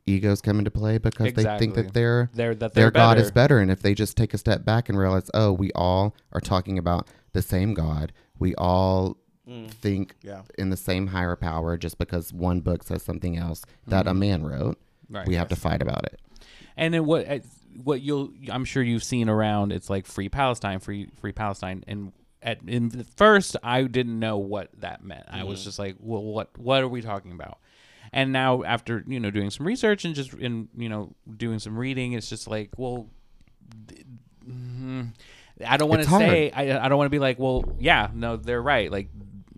egos 0.06 0.42
come 0.42 0.58
into 0.60 0.72
play 0.72 0.98
because 0.98 1.34
they 1.34 1.44
think 1.60 1.76
that 1.76 1.94
they're 1.94 2.30
they're 2.34 2.56
that 2.56 2.74
their 2.74 2.86
they're 2.86 2.92
God 2.92 3.16
better. 3.16 3.22
is 3.26 3.32
better. 3.32 3.60
And 3.60 3.70
if 3.70 3.82
they 3.82 3.94
just 3.94 4.16
take 4.16 4.34
a 4.34 4.38
step 4.38 4.64
back 4.64 4.88
and 4.90 4.98
realize, 4.98 5.30
oh, 5.34 5.52
we 5.52 5.72
all 5.74 6.16
are 6.32 6.40
talking 6.40 6.78
about 6.78 7.08
the 7.34 7.42
same 7.42 7.74
God, 7.74 8.14
we 8.40 8.56
all 8.56 9.18
think 9.70 10.16
Yeah. 10.24 10.42
in 10.58 10.70
the 10.72 10.78
same 10.78 11.08
higher 11.08 11.36
power 11.38 11.78
just 11.78 11.98
because 11.98 12.34
one 12.34 12.60
book 12.60 12.84
says 12.84 13.02
something 13.04 13.38
else 13.38 13.64
that 13.88 14.06
a 14.08 14.14
man 14.14 14.44
wrote, 14.46 14.78
Right. 15.10 15.26
we 15.28 15.36
have 15.36 15.48
to 15.50 15.56
fight 15.56 15.82
about 15.82 16.06
it. 16.06 16.20
And 16.76 16.94
then 16.94 17.06
what 17.06 17.26
what 17.84 18.02
you'll 18.02 18.32
I'm 18.52 18.66
sure 18.66 18.82
you've 18.84 19.04
seen 19.04 19.30
around 19.30 19.72
it's 19.72 19.90
like 19.90 20.06
free 20.06 20.30
Palestine, 20.30 20.80
free 20.80 21.10
free 21.20 21.32
Palestine 21.32 21.84
and 21.88 22.12
at 22.42 22.60
in 22.68 22.90
the 22.90 23.04
first 23.04 23.56
I 23.64 23.84
didn't 23.84 24.20
know 24.20 24.38
what 24.38 24.70
that 24.80 25.04
meant. 25.04 25.26
I 25.30 25.44
was 25.44 25.64
just 25.64 25.80
like, 25.80 25.96
well 26.00 26.24
what 26.24 26.58
what 26.58 26.82
are 26.82 26.88
we 26.88 27.02
talking 27.02 27.32
about? 27.32 27.60
And 28.14 28.32
now 28.32 28.64
after, 28.64 29.04
you 29.08 29.20
know, 29.20 29.32
doing 29.32 29.50
some 29.50 29.68
research 29.68 30.06
and 30.06 30.16
just 30.16 30.34
in, 30.34 30.70
you 30.78 30.90
know, 30.90 31.14
doing 31.36 31.60
some 31.60 31.78
reading, 31.78 32.14
it's 32.14 32.30
just 32.30 32.48
like, 32.48 32.70
well 32.78 33.08
th- 33.88 34.06
mhm. 34.48 35.14
I 35.66 35.78
don't 35.78 35.90
want 35.90 36.04
to 36.04 36.10
say 36.10 36.52
I, 36.52 36.86
I 36.86 36.90
don't 36.90 36.98
want 36.98 37.08
to 37.08 37.12
be 37.12 37.20
like, 37.20 37.40
well, 37.40 37.66
yeah, 37.80 38.10
no, 38.14 38.38
they're 38.38 38.62
right. 38.62 38.92
Like 38.92 39.10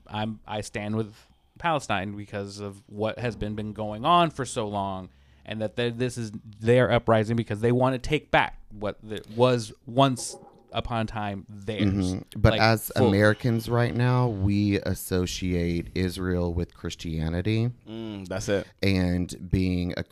I'm 0.08 0.40
I 0.48 0.62
stand 0.62 0.96
with 0.96 1.14
Palestine 1.60 2.16
because 2.16 2.60
of 2.60 2.82
what 2.88 3.20
has 3.20 3.36
been 3.36 3.56
been 3.56 3.74
going 3.74 4.06
on 4.06 4.32
for 4.32 4.46
so 4.46 4.68
long, 4.68 5.10
and 5.46 5.62
that 5.62 5.76
this 5.76 6.18
is 6.18 6.32
their 6.60 6.92
uprising 6.92 7.36
because 7.36 7.62
they 7.62 7.72
want 7.72 7.94
to 7.94 8.00
take 8.00 8.32
back 8.32 8.60
what 8.78 8.98
was 9.36 9.74
once 9.86 10.36
upon 10.72 11.02
a 11.02 11.06
time 11.06 11.46
theirs. 11.50 12.14
But 12.38 12.54
Like, 12.54 12.62
as 12.62 12.92
full- 12.96 13.08
Americans 13.08 13.68
right 13.70 13.96
now, 13.96 14.28
we 14.28 14.80
associate 14.82 15.88
Israel 15.96 16.54
with 16.54 16.76
Christianity 16.76 17.72
Mm, 17.90 18.28
that's 18.28 18.50
it. 18.50 18.68
and 18.84 19.50
being 19.50 19.94
a 19.98 20.04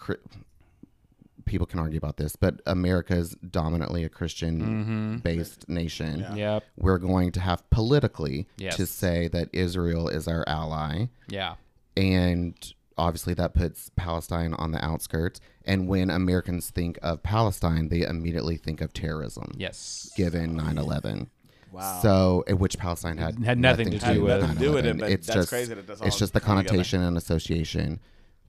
people 1.46 1.66
can 1.66 1.80
argue 1.80 1.98
about 1.98 2.18
this, 2.18 2.36
but 2.36 2.60
America 2.66 3.16
is 3.16 3.30
dominantly 3.50 4.04
a 4.04 4.10
Christian 4.10 5.20
based 5.24 5.70
nation. 5.70 6.26
Yep. 6.36 6.64
We're 6.76 6.98
going 6.98 7.32
to 7.34 7.40
have 7.40 7.68
politically 7.70 8.48
Yes. 8.58 8.76
to 8.78 8.86
say 8.86 9.28
that 9.30 9.50
Israel 9.54 10.10
is 10.10 10.28
our 10.28 10.44
ally. 10.48 11.06
Yeah. 11.30 11.56
and 11.96 12.74
obviously 12.98 13.34
that 13.36 13.54
puts 13.54 13.92
Palestine 13.96 14.54
on 14.56 14.72
the 14.72 14.84
outskirts. 14.84 15.40
And 15.66 15.88
when 15.88 16.10
Americans 16.10 16.70
think 16.70 16.98
of 17.02 17.22
Palestine, 17.24 17.90
they 17.90 18.02
immediately 18.02 18.58
think 18.58 18.82
of 18.82 18.94
terrorism, 18.94 19.54
Yes. 19.58 20.12
given 20.16 20.56
9/11. 20.56 21.28
Wow. 21.72 22.00
So, 22.02 22.44
which 22.50 22.78
Palestine 22.78 23.18
had 23.18 23.38
Had 23.44 23.60
nothing 23.60 23.92
to 23.92 24.00
do 24.00 24.24
with- 24.24 24.40
Nothing 24.42 24.56
to 24.56 24.62
do 24.62 24.72
with 24.74 24.86
it, 24.86 24.98
but 24.98 25.12
it's 25.12 25.28
that's 25.28 25.36
just, 25.36 25.50
crazy 25.50 25.74
that 25.74 25.86
that's 25.86 26.02
all 26.02 26.08
it's 26.08 26.18
just 26.18 26.34
the 26.34 26.40
coming 26.40 26.64
together. 26.64 26.78
connotation 26.78 27.02
and 27.04 27.18
association 27.18 28.00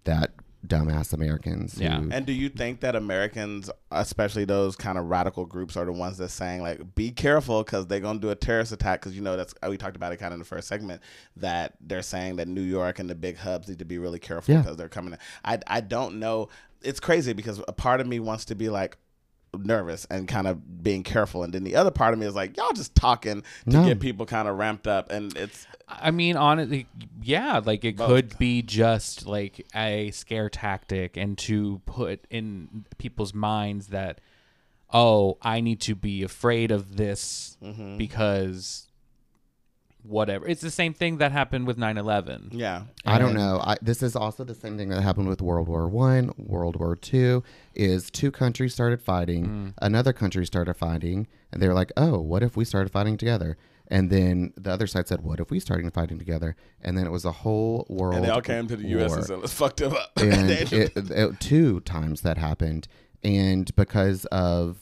that 0.04 0.32
dumbass 0.66 1.12
Americans. 1.12 1.78
Yeah. 1.80 2.00
who- 2.00 2.10
And 2.10 2.26
do 2.26 2.32
you 2.32 2.48
think 2.48 2.80
that 2.80 2.96
Americans, 2.96 3.70
especially 3.92 4.44
those 4.44 4.74
kind 4.76 4.98
of 4.98 5.06
radical 5.06 5.46
groups, 5.46 5.76
are 5.76 5.84
the 5.84 5.92
ones 5.92 6.18
that's 6.18 6.32
saying 6.34 6.62
like, 6.62 6.94
"Be 6.94 7.10
careful 7.10 7.62
because 7.62 7.86
they're 7.86 8.00
gonna 8.00 8.18
do 8.18 8.30
a 8.30 8.34
terrorist 8.34 8.72
attack"? 8.72 9.00
Because 9.00 9.14
you 9.14 9.22
know 9.22 9.36
that's 9.36 9.54
uh, 9.62 9.68
we 9.70 9.76
talked 9.76 9.96
about 9.96 10.12
it 10.12 10.16
kind 10.16 10.28
of 10.32 10.34
in 10.34 10.38
the 10.40 10.44
first 10.44 10.66
segment 10.68 11.00
that 11.36 11.74
they're 11.80 12.02
saying 12.02 12.36
that 12.36 12.48
New 12.48 12.60
York 12.62 12.98
and 12.98 13.08
the 13.08 13.14
big 13.14 13.36
hubs 13.38 13.68
need 13.68 13.78
to 13.78 13.84
be 13.84 13.98
really 13.98 14.18
careful 14.18 14.52
Yeah. 14.54 14.62
because 14.62 14.76
they're 14.76 14.88
coming. 14.88 15.12
In. 15.12 15.18
I 15.44 15.58
I 15.66 15.80
don't 15.80 16.18
know. 16.18 16.48
It's 16.82 17.00
crazy 17.00 17.32
because 17.32 17.60
a 17.66 17.72
part 17.72 18.00
of 18.00 18.06
me 18.06 18.20
wants 18.20 18.44
to 18.46 18.54
be 18.54 18.68
like 18.68 18.98
nervous 19.56 20.06
and 20.10 20.28
kind 20.28 20.46
of 20.46 20.82
being 20.82 21.02
careful 21.02 21.42
and 21.42 21.52
then 21.54 21.64
the 21.64 21.74
other 21.74 21.90
part 21.90 22.12
of 22.12 22.20
me 22.20 22.26
is 22.26 22.34
like 22.34 22.56
y'all 22.56 22.72
just 22.72 22.94
talking 22.94 23.42
to 23.68 23.70
No. 23.76 23.84
get 23.86 23.98
people 24.00 24.26
kind 24.26 24.46
of 24.48 24.56
ramped 24.58 24.86
up 24.86 25.10
and 25.10 25.36
it's 25.36 25.66
I 25.90 26.10
mean, 26.10 26.36
honestly, 26.36 26.86
yeah, 27.22 27.62
like 27.64 27.82
it 27.82 27.96
Both. 27.96 28.08
could 28.08 28.38
be 28.38 28.60
just 28.60 29.24
like 29.26 29.66
a 29.74 30.10
scare 30.10 30.50
tactic 30.50 31.16
and 31.16 31.38
to 31.38 31.80
put 31.86 32.26
in 32.28 32.84
people's 32.98 33.32
minds 33.32 33.86
that, 33.86 34.20
oh, 34.92 35.38
I 35.40 35.60
need 35.62 35.80
to 35.82 35.94
be 35.94 36.22
afraid 36.22 36.70
of 36.70 36.96
this 36.98 37.56
Mm-hmm. 37.62 37.96
because 37.96 38.87
whatever. 40.02 40.46
It's 40.46 40.60
the 40.60 40.70
same 40.70 40.94
thing 40.94 41.18
that 41.18 41.32
happened 41.32 41.66
with 41.66 41.78
9 41.78 41.96
11. 41.98 42.50
yeah 42.52 42.84
I 43.04 43.18
don't 43.18 43.34
know. 43.34 43.60
I, 43.62 43.76
this 43.82 44.02
is 44.02 44.16
also 44.16 44.44
the 44.44 44.54
same 44.54 44.76
thing 44.76 44.88
that 44.88 45.02
happened 45.02 45.28
with 45.28 45.42
World 45.42 45.68
War 45.68 45.88
One, 45.88 46.32
World 46.36 46.76
War 46.76 46.96
Two. 46.96 47.42
Is 47.74 48.10
two 48.10 48.30
countries 48.30 48.74
started 48.74 49.00
fighting, 49.00 49.46
mm. 49.46 49.74
another 49.80 50.12
country 50.12 50.44
started 50.46 50.74
fighting, 50.74 51.26
and 51.52 51.62
they 51.62 51.68
were 51.68 51.74
like, 51.74 51.92
"Oh, 51.96 52.18
what 52.20 52.42
if 52.42 52.56
we 52.56 52.64
started 52.64 52.90
fighting 52.90 53.16
together?" 53.16 53.56
And 53.90 54.10
then 54.10 54.52
the 54.56 54.70
other 54.70 54.86
side 54.86 55.08
said, 55.08 55.22
"What 55.22 55.40
if 55.40 55.50
we 55.50 55.60
started 55.60 55.92
fighting 55.94 56.18
together?" 56.18 56.56
And 56.82 56.96
then 56.98 57.06
it 57.06 57.10
was 57.10 57.24
a 57.24 57.32
whole 57.32 57.86
world. 57.88 58.16
And 58.16 58.24
they 58.24 58.30
all 58.30 58.40
came 58.42 58.66
to 58.66 58.76
the 58.76 58.88
U.S. 58.88 59.14
and 59.14 59.24
said, 59.24 59.38
"Let's 59.38 59.52
fuck 59.52 59.76
them 59.76 59.94
up." 59.94 60.12
and 60.16 60.50
it, 60.72 60.92
it- 60.96 61.40
two 61.40 61.80
times 61.80 62.22
that 62.22 62.36
happened, 62.38 62.88
and 63.22 63.74
because 63.76 64.24
of 64.26 64.78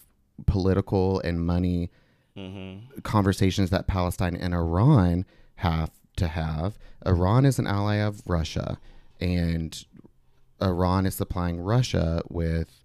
political 0.46 1.20
and 1.20 1.44
money 1.44 1.90
Mm-hmm. 2.36 3.00
conversations 3.00 3.70
that 3.70 3.86
Palestine 3.86 4.36
and 4.36 4.54
Iran 4.54 5.24
have 5.56 5.90
to 6.16 6.28
have, 6.28 6.78
Iran 7.06 7.44
is 7.44 7.58
an 7.58 7.66
ally 7.66 7.96
of 7.96 8.22
Russia, 8.26 8.78
and 9.20 9.84
Iran 10.60 11.06
is 11.06 11.14
supplying 11.14 11.58
Russia 11.60 12.22
with 12.28 12.82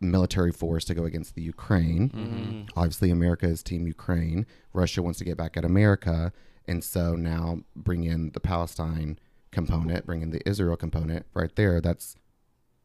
military 0.00 0.52
force 0.52 0.84
to 0.86 0.94
go 0.94 1.04
against 1.04 1.34
the 1.34 1.42
Ukraine. 1.42 2.08
Mm-hmm. 2.10 2.62
Obviously, 2.76 3.10
America 3.10 3.46
is 3.46 3.62
Team 3.62 3.86
Ukraine. 3.86 4.46
Russia 4.72 5.02
wants 5.02 5.18
to 5.18 5.24
get 5.24 5.36
back 5.36 5.56
at 5.56 5.64
America, 5.64 6.32
and 6.66 6.82
so 6.82 7.14
now 7.14 7.60
bring 7.76 8.04
in 8.04 8.30
the 8.32 8.40
Palestine 8.40 9.18
component, 9.50 10.06
bring 10.06 10.22
in 10.22 10.30
the 10.30 10.48
Israel 10.48 10.76
component 10.76 11.26
right 11.34 11.54
there. 11.56 11.80
That's 11.80 12.16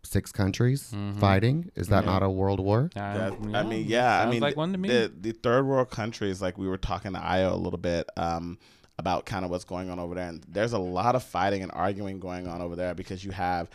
six 0.06 0.32
countries 0.32 0.94
fighting. 1.20 1.72
Is 1.76 1.88
that 1.90 2.06
not 2.06 2.24
a 2.24 2.30
world 2.30 2.60
war? 2.60 2.90
That- 3.18 3.34
I 3.56 3.64
mean, 3.64 3.86
yeah. 3.88 4.22
I 4.22 4.30
mean, 4.30 4.42
like 4.42 4.56
one 4.58 4.72
to 4.72 4.78
me. 4.78 4.90
The, 4.90 5.12
the 5.20 5.32
third 5.34 5.66
world 5.66 5.90
countries, 5.90 6.42
like 6.42 6.58
we 6.58 6.68
were 6.68 6.78
talking 6.78 7.14
to 7.14 7.20
Io 7.24 7.54
a 7.54 7.56
little 7.58 7.80
bit 7.80 8.10
um, 8.18 8.58
about 8.98 9.26
kind 9.26 9.44
of 9.44 9.52
what's 9.52 9.66
going 9.66 9.90
on 9.90 10.00
over 10.00 10.16
there, 10.16 10.30
and 10.30 10.44
there's 10.48 10.74
a 10.74 10.80
lot 10.80 11.16
of 11.16 11.24
fighting 11.24 11.64
and 11.64 11.72
arguing 11.74 12.20
going 12.20 12.48
on 12.48 12.62
over 12.62 12.76
there 12.76 12.94
because 12.96 13.26
you 13.26 13.32
have 13.32 13.70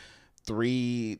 three 0.44 1.18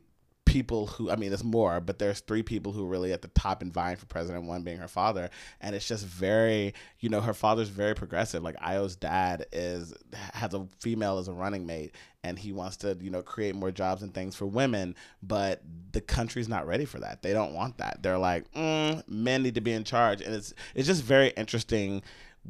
people 0.51 0.87
who 0.87 1.09
I 1.09 1.15
mean 1.15 1.29
there's 1.29 1.45
more 1.45 1.79
but 1.79 1.97
there's 1.97 2.19
three 2.19 2.43
people 2.43 2.73
who 2.73 2.83
are 2.83 2.89
really 2.89 3.13
at 3.13 3.21
the 3.21 3.29
top 3.29 3.61
and 3.61 3.73
vying 3.73 3.95
for 3.95 4.05
president 4.05 4.45
one 4.45 4.63
being 4.63 4.79
her 4.79 4.87
father. 4.87 5.29
And 5.61 5.73
it's 5.73 5.87
just 5.87 6.05
very 6.05 6.73
you 6.99 7.07
know 7.07 7.21
her 7.21 7.33
father's 7.33 7.69
very 7.69 7.95
progressive. 7.95 8.43
Like 8.43 8.57
Io's 8.59 8.97
dad 8.97 9.45
is 9.53 9.93
has 10.33 10.53
a 10.53 10.67
female 10.79 11.19
as 11.19 11.29
a 11.29 11.33
running 11.33 11.65
mate 11.65 11.95
and 12.23 12.37
he 12.37 12.51
wants 12.51 12.77
to 12.77 12.97
you 12.99 13.09
know 13.09 13.21
create 13.21 13.55
more 13.55 13.71
jobs 13.71 14.03
and 14.03 14.13
things 14.13 14.35
for 14.35 14.45
women 14.45 14.95
but 15.23 15.61
the 15.93 16.01
country's 16.01 16.49
not 16.49 16.67
ready 16.67 16.83
for 16.83 16.99
that. 16.99 17.21
They 17.21 17.31
don't 17.31 17.53
want 17.53 17.77
that. 17.77 18.03
They're 18.03 18.17
like 18.17 18.51
mm, 18.53 19.07
men 19.07 19.43
need 19.43 19.55
to 19.55 19.61
be 19.61 19.71
in 19.71 19.85
charge. 19.85 20.21
And 20.21 20.35
it's 20.35 20.53
it's 20.75 20.87
just 20.87 21.03
very 21.03 21.29
interesting 21.29 22.03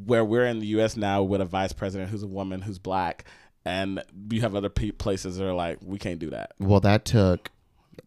where 0.06 0.26
we're 0.26 0.48
in 0.48 0.58
the 0.58 0.68
US 0.68 0.98
now 0.98 1.22
with 1.22 1.42
a 1.42 1.46
vice 1.46 1.74
president 1.74 2.10
who's 2.10 2.24
a 2.24 2.28
woman 2.28 2.62
who's 2.62 2.80
black 2.80 3.26
and 3.64 4.02
you 4.32 4.42
have 4.42 4.56
other 4.56 4.70
places 4.70 5.38
that 5.38 5.46
are 5.46 5.54
like 5.54 5.78
we 5.84 6.00
can't 6.00 6.18
do 6.18 6.32
that. 6.32 6.54
Well, 6.60 6.80
that 6.80 7.06
took 7.06 7.52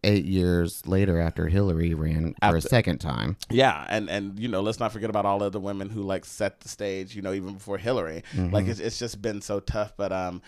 eight 0.03 0.25
years 0.25 0.85
later 0.87 1.19
after 1.19 1.47
Hillary 1.47 1.93
ran 1.93 2.35
for 2.41 2.55
a 2.57 2.61
second 2.61 2.99
time. 2.99 3.37
Yeah, 3.49 3.85
and 3.89 4.09
and 4.09 4.39
you 4.39 4.47
know, 4.47 4.61
let's 4.61 4.79
not 4.79 4.91
forget 4.91 5.09
about 5.09 5.25
all 5.25 5.41
of 5.43 5.51
the 5.51 5.59
women 5.59 5.89
who 5.89 6.01
like 6.03 6.25
set 6.25 6.59
the 6.61 6.69
stage. 6.69 7.15
You 7.15 7.21
know, 7.21 7.33
even 7.33 7.53
before 7.55 7.77
Hillary, 7.77 8.23
Mm-hmm. 8.33 8.53
like 8.53 8.67
it's 8.67 8.79
it's 8.79 8.99
just 8.99 9.21
been 9.21 9.41
so 9.41 9.59
tough. 9.59 9.93
But 9.97 10.11
um, 10.11 10.41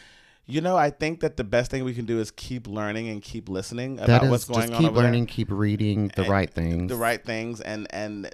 you 0.46 0.62
know, 0.62 0.78
I 0.78 0.90
think 0.90 1.20
that 1.22 1.38
the 1.38 1.44
best 1.44 1.72
thing 1.72 1.84
we 1.84 1.94
can 1.94 2.06
do 2.06 2.20
is 2.20 2.32
keep 2.32 2.68
learning 2.68 3.10
and 3.10 3.22
keep 3.22 3.50
listening 3.50 4.00
about 4.00 4.24
is 4.24 4.30
what's 4.30 4.46
going 4.46 4.74
on 4.74 4.80
keep 4.80 4.90
over 4.90 4.96
there. 5.02 5.04
learning, 5.06 5.26
keep 5.26 5.50
reading 5.52 6.08
the 6.16 6.22
And 6.22 6.30
right 6.32 6.50
things. 6.50 6.90
the 6.90 6.96
right 6.98 7.24
things, 7.24 7.60
and 7.62 7.88
and 7.92 8.34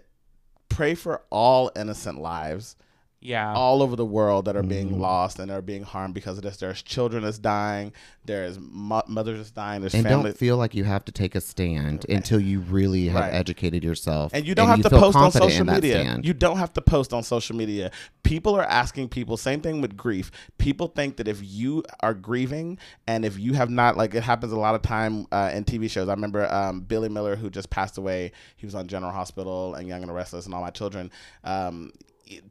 pray 0.70 0.96
for 0.96 1.22
all 1.30 1.72
innocent 1.76 2.20
lives 2.20 2.76
yeah. 3.24 3.54
all 3.54 3.82
over 3.82 3.96
the 3.96 4.06
world 4.06 4.46
that 4.46 4.56
are 4.56 4.60
Mm-hmm. 4.62 4.70
being 4.70 5.00
lost 5.00 5.40
and 5.40 5.50
are 5.52 5.62
being 5.62 5.84
harmed 5.84 6.14
because 6.14 6.38
of 6.38 6.44
this. 6.44 6.58
There's 6.58 6.82
children 6.82 7.24
that's 7.24 7.38
dying. 7.40 7.92
There's 8.26 8.58
mo- 8.60 9.04
mothers 9.08 9.38
that's 9.40 9.52
dying. 9.52 9.82
There's 9.82 9.94
and 9.94 10.04
family. 10.04 10.24
don't 10.32 10.38
feel 10.38 10.56
like 10.58 10.74
you 10.76 10.84
have 10.86 11.04
to 11.06 11.12
take 11.12 11.36
a 11.36 11.42
stand 11.42 12.06
until 12.10 12.40
you 12.40 12.60
really 12.62 13.08
have 13.08 13.22
Right. 13.22 13.34
educated 13.34 13.84
yourself. 13.84 14.32
And 14.34 14.46
you 14.48 14.56
don't 14.56 14.68
have 14.68 14.82
to 14.84 14.90
post 14.90 15.18
on 15.18 15.32
social 15.32 15.66
media. 15.66 16.20
You 16.24 16.34
don't 16.34 16.58
have 16.58 16.72
to 16.74 16.82
post 16.82 17.14
on 17.14 17.24
social 17.24 17.56
media. 17.56 17.92
People 18.24 18.56
are 18.56 18.64
asking 18.64 19.10
people, 19.10 19.36
same 19.36 19.60
thing 19.62 19.82
with 19.82 19.98
grief. 19.98 20.32
People 20.58 20.88
think 20.88 21.18
that 21.18 21.28
if 21.28 21.40
you 21.44 21.84
are 22.00 22.14
grieving 22.14 22.78
and 23.08 23.26
if 23.26 23.38
you 23.38 23.54
have 23.54 23.70
not, 23.70 23.98
like 23.98 24.14
it 24.16 24.24
happens 24.24 24.54
a 24.54 24.58
lot 24.60 24.76
of 24.76 24.82
time 24.82 25.28
uh, 25.32 25.52
in 25.54 25.66
TV 25.66 25.90
shows. 25.90 26.08
I 26.08 26.14
remember 26.14 26.52
um, 26.54 26.82
Billy 26.82 27.10
Miller, 27.10 27.36
who 27.36 27.50
just 27.50 27.70
passed 27.70 27.98
away, 27.98 28.32
he 28.56 28.66
was 28.66 28.76
on 28.76 28.88
General 28.88 29.12
Hospital 29.12 29.76
and 29.76 29.88
Young 29.88 30.02
and 30.02 30.10
the 30.10 30.14
Restless 30.14 30.46
and 30.46 30.56
All 30.56 30.62
My 30.62 30.70
Children. 30.70 31.12
Um, 31.44 31.92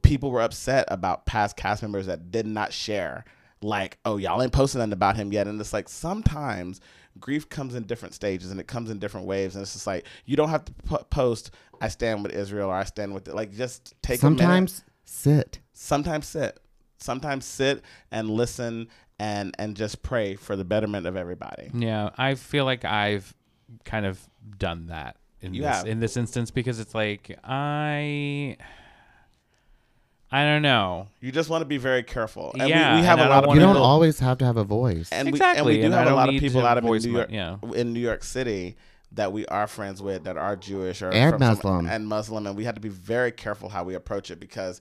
people 0.02 0.30
were 0.30 0.42
upset 0.42 0.86
about 0.88 1.26
past 1.26 1.56
cast 1.56 1.82
members 1.82 2.06
that 2.06 2.30
did 2.30 2.46
not 2.46 2.72
share. 2.72 3.24
Like 3.60 3.98
oh 4.04 4.16
y'all 4.16 4.42
ain't 4.42 4.52
posting 4.52 4.80
nothing 4.80 4.92
about 4.92 5.16
him 5.16 5.32
yet. 5.32 5.46
And 5.46 5.60
it's 5.60 5.72
like 5.72 5.88
sometimes 5.88 6.80
grief 7.20 7.48
comes 7.48 7.74
in 7.74 7.84
different 7.84 8.14
stages 8.14 8.50
and 8.50 8.58
it 8.58 8.66
comes 8.66 8.90
in 8.90 8.98
different 8.98 9.26
waves. 9.26 9.54
And 9.54 9.62
it's 9.62 9.72
just 9.74 9.86
like 9.86 10.04
you 10.24 10.36
don't 10.36 10.48
have 10.48 10.64
to 10.64 10.72
po- 10.86 11.06
post 11.10 11.50
i 11.80 11.88
stand 11.88 12.22
with 12.22 12.32
israel 12.32 12.70
or 12.70 12.74
i 12.74 12.84
stand 12.84 13.12
with 13.14 13.28
it. 13.28 13.34
Like 13.34 13.52
just 13.52 13.94
take 14.02 14.22
a 14.22 14.26
minute. 14.26 14.38
Sometimes 14.38 14.84
sit. 15.04 15.60
sometimes 15.72 16.26
sit. 16.26 16.58
Sometimes 16.98 17.44
sit 17.44 17.82
and 18.10 18.30
listen 18.30 18.88
and 19.18 19.54
and 19.58 19.76
just 19.76 20.02
pray 20.02 20.34
for 20.34 20.56
the 20.56 20.64
betterment 20.64 21.06
of 21.06 21.16
everybody. 21.16 21.70
Yeah, 21.74 22.10
I 22.16 22.34
feel 22.34 22.64
like 22.64 22.84
I've 22.84 23.34
kind 23.84 24.06
of 24.06 24.20
done 24.58 24.86
that 24.86 25.16
in 25.40 25.54
You 25.54 25.62
this 25.62 25.76
have. 25.76 25.86
in 25.86 26.00
this 26.00 26.16
instance 26.16 26.50
because 26.50 26.80
it's 26.80 26.94
like 26.94 27.36
I 27.44 28.56
I 30.32 30.44
don't 30.44 30.62
know. 30.62 31.08
you 31.20 31.30
just 31.30 31.50
want 31.50 31.60
to 31.62 31.66
be 31.66 31.76
very 31.76 32.02
careful 32.02 32.52
and 32.58 32.68
Yeah, 32.68 32.94
we, 32.94 33.00
we 33.02 33.06
have 33.06 33.18
and 33.18 33.28
a 33.28 33.30
I 33.30 33.34
lot 33.36 33.40
don't 33.42 33.50
of 33.50 33.54
You 33.56 33.66
wanna- 33.66 33.74
don't 33.78 33.82
always 33.82 34.18
have 34.20 34.38
to 34.38 34.44
have 34.46 34.56
a 34.56 34.64
voice. 34.64 35.10
and 35.12 35.26
we, 35.26 35.32
Exactly, 35.32 35.58
and 35.58 35.66
we 35.66 35.76
do 35.78 35.84
and 35.86 35.94
have 35.94 36.06
a 36.08 36.14
lot 36.14 36.28
of 36.28 36.40
people 36.40 36.66
out 36.66 36.78
of 36.78 36.84
voice 36.84 37.04
New 37.04 37.12
my- 37.12 37.18
York, 37.18 37.30
yeah. 37.30 37.56
in 37.74 37.92
New 37.92 38.00
York 38.00 38.24
City 38.24 38.76
that 39.12 39.30
we 39.30 39.44
are 39.46 39.66
friends 39.66 40.00
with 40.00 40.24
that 40.24 40.38
are 40.38 40.56
Jewish 40.56 41.02
or 41.02 41.10
And 41.10 41.32
from 41.34 41.40
some- 41.42 41.48
Muslim. 41.56 41.86
and 41.86 42.06
Muslim, 42.08 42.46
and 42.46 42.56
we 42.56 42.64
have 42.64 42.74
to 42.76 42.80
be 42.80 42.88
very 42.88 43.30
careful 43.30 43.68
how 43.68 43.84
we 43.84 43.94
approach 43.94 44.30
it 44.30 44.40
because 44.40 44.80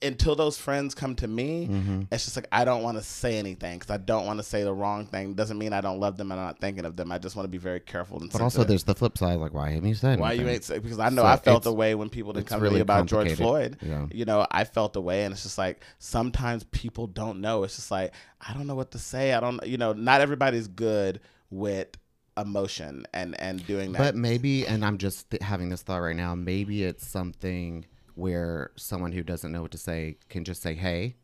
until 0.00 0.36
those 0.36 0.56
friends 0.56 0.94
come 0.94 1.16
to 1.16 1.26
me, 1.26 1.66
Mm-hmm. 1.68 2.02
it's 2.12 2.24
just 2.24 2.36
like 2.36 2.46
I 2.52 2.64
don't 2.64 2.82
want 2.82 2.98
to 2.98 3.02
say 3.02 3.36
anything 3.38 3.78
because 3.78 3.90
I 3.92 3.96
don't 3.96 4.26
want 4.26 4.38
to 4.38 4.42
say 4.44 4.62
the 4.62 4.72
wrong 4.72 5.06
thing. 5.06 5.34
Doesn't 5.34 5.58
mean 5.58 5.72
I 5.72 5.80
don't 5.80 5.98
love 5.98 6.16
them 6.16 6.30
and 6.30 6.40
I'm 6.40 6.46
not 6.46 6.60
thinking 6.60 6.84
of 6.84 6.94
them. 6.96 7.10
I 7.10 7.18
just 7.18 7.34
want 7.34 7.44
to 7.44 7.50
be 7.50 7.58
very 7.58 7.80
careful. 7.80 8.20
And 8.20 8.30
But 8.30 8.40
also, 8.40 8.62
there's 8.62 8.84
the 8.84 8.94
flip 8.94 9.18
side. 9.18 9.38
Like, 9.40 9.52
why 9.54 9.70
haven't 9.70 9.88
you 9.88 9.94
said 9.96 10.20
why 10.20 10.32
you 10.32 10.46
ain't 10.48 10.62
say 10.62 10.78
because 10.78 10.98
I 11.00 11.08
know 11.08 11.22
So 11.22 11.28
I 11.28 11.36
felt 11.36 11.64
the 11.64 11.72
way 11.72 11.94
when 11.96 12.08
people 12.10 12.32
didn't 12.32 12.46
come 12.46 12.60
to 12.60 12.62
me 12.64 12.68
really 12.68 12.80
about 12.80 13.06
George. 13.06 13.32
Floyd. 13.34 13.76
Yeah. 13.82 14.06
You 14.12 14.24
know, 14.24 14.46
I 14.50 14.64
felt 14.64 14.92
the 14.92 15.02
way, 15.02 15.24
and 15.24 15.32
it's 15.32 15.42
just 15.42 15.58
like 15.58 15.82
sometimes 15.98 16.64
people 16.70 17.06
don't 17.08 17.40
know. 17.40 17.64
It's 17.64 17.76
just 17.76 17.90
like 17.90 18.12
I 18.40 18.54
don't 18.54 18.66
know 18.68 18.76
what 18.76 18.92
to 18.92 18.98
say. 18.98 19.32
I 19.32 19.40
don't, 19.40 19.66
you 19.66 19.78
know, 19.78 19.92
not 19.94 20.20
everybody's 20.20 20.68
good 20.68 21.20
with 21.50 21.88
emotion 22.36 23.04
and 23.12 23.38
and 23.40 23.66
doing 23.66 23.90
that. 23.92 23.98
But 23.98 24.14
maybe, 24.14 24.64
and 24.64 24.84
I'm 24.84 24.96
just 24.98 25.30
th- 25.30 25.42
having 25.42 25.70
this 25.70 25.82
thought 25.82 25.98
right 25.98 26.14
now. 26.14 26.36
Maybe 26.36 26.84
it's 26.84 27.04
something 27.06 27.84
where 28.18 28.72
someone 28.76 29.12
who 29.12 29.22
doesn't 29.22 29.52
know 29.52 29.62
what 29.62 29.70
to 29.70 29.78
say 29.78 30.16
can 30.28 30.44
just 30.44 30.60
say, 30.60 30.74
"Hey, 30.74 31.16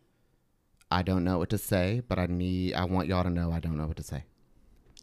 I 0.90 1.02
don't 1.02 1.24
know 1.24 1.38
what 1.38 1.50
to 1.50 1.58
say, 1.58 2.02
but 2.06 2.18
I 2.18 2.26
need, 2.26 2.74
I 2.74 2.84
want 2.84 3.08
y'all 3.08 3.24
to 3.24 3.30
know 3.30 3.50
I 3.52 3.60
don't 3.60 3.76
know 3.76 3.86
what 3.86 3.96
to 3.96 4.02
say." 4.02 4.24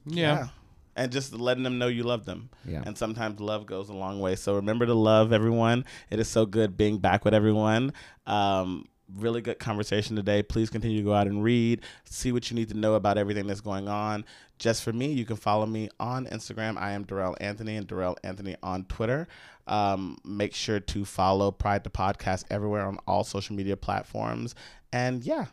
Yeah. 0.05 0.47
And 0.95 1.11
just 1.11 1.33
letting 1.33 1.63
them 1.63 1.77
know 1.77 1.87
you 1.87 2.03
love 2.03 2.25
them. 2.25 2.49
Yeah. 2.65 2.83
And 2.85 2.97
sometimes 2.97 3.39
love 3.39 3.65
goes 3.65 3.89
a 3.89 3.93
long 3.93 4.19
way. 4.19 4.35
So 4.35 4.55
remember 4.55 4.85
to 4.85 4.93
love 4.93 5.31
everyone. 5.31 5.85
It 6.09 6.19
is 6.19 6.27
so 6.27 6.45
good 6.45 6.75
being 6.75 6.99
back 6.99 7.23
with 7.23 7.33
everyone. 7.33 7.93
Um, 8.25 8.87
really 9.17 9.41
good 9.41 9.59
conversation 9.59 10.15
today. 10.15 10.41
Please 10.43 10.69
continue 10.69 10.97
to 10.97 11.03
go 11.03 11.13
out 11.13 11.27
and 11.27 11.43
read, 11.43 11.81
see 12.05 12.31
what 12.31 12.49
you 12.49 12.55
need 12.55 12.69
to 12.69 12.77
know 12.77 12.93
about 12.95 13.17
everything 13.17 13.47
that's 13.47 13.61
going 13.61 13.87
on. 13.87 14.25
Just 14.59 14.83
for 14.83 14.93
me, 14.93 15.11
you 15.11 15.25
can 15.25 15.35
follow 15.37 15.65
me 15.65 15.89
on 15.99 16.25
Instagram. 16.27 16.77
I 16.77 16.91
am 16.91 17.03
Darrell 17.03 17.35
Anthony 17.41 17.77
and 17.77 17.87
Darrell 17.87 18.17
Anthony 18.23 18.55
on 18.61 18.85
Twitter. 18.85 19.27
Um, 19.67 20.17
make 20.23 20.53
sure 20.53 20.79
to 20.79 21.05
follow 21.05 21.51
Pride 21.51 21.83
the 21.83 21.89
Podcast 21.89 22.45
everywhere 22.49 22.85
on 22.85 22.97
all 23.07 23.23
social 23.23 23.55
media 23.55 23.75
platforms. 23.77 24.53
And 24.93 25.23
yeah, 25.23 25.45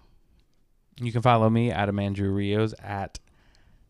You 1.00 1.12
can 1.12 1.22
follow 1.22 1.48
me, 1.48 1.70
Adam 1.70 1.98
Andrew 1.98 2.30
Rios, 2.30 2.74
at 2.82 3.18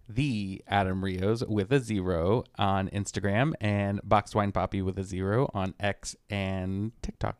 the 0.08 0.62
Adam 0.68 1.04
Rios 1.04 1.42
with 1.44 1.72
a 1.72 1.80
zero 1.80 2.44
on 2.58 2.88
Instagram 2.90 3.52
and 3.60 4.00
Boxed 4.04 4.34
Wine 4.34 4.52
Poppy 4.52 4.82
with 4.82 4.98
a 4.98 5.04
zero 5.04 5.50
on 5.52 5.74
X 5.80 6.16
and 6.30 6.92
TikTok. 7.02 7.36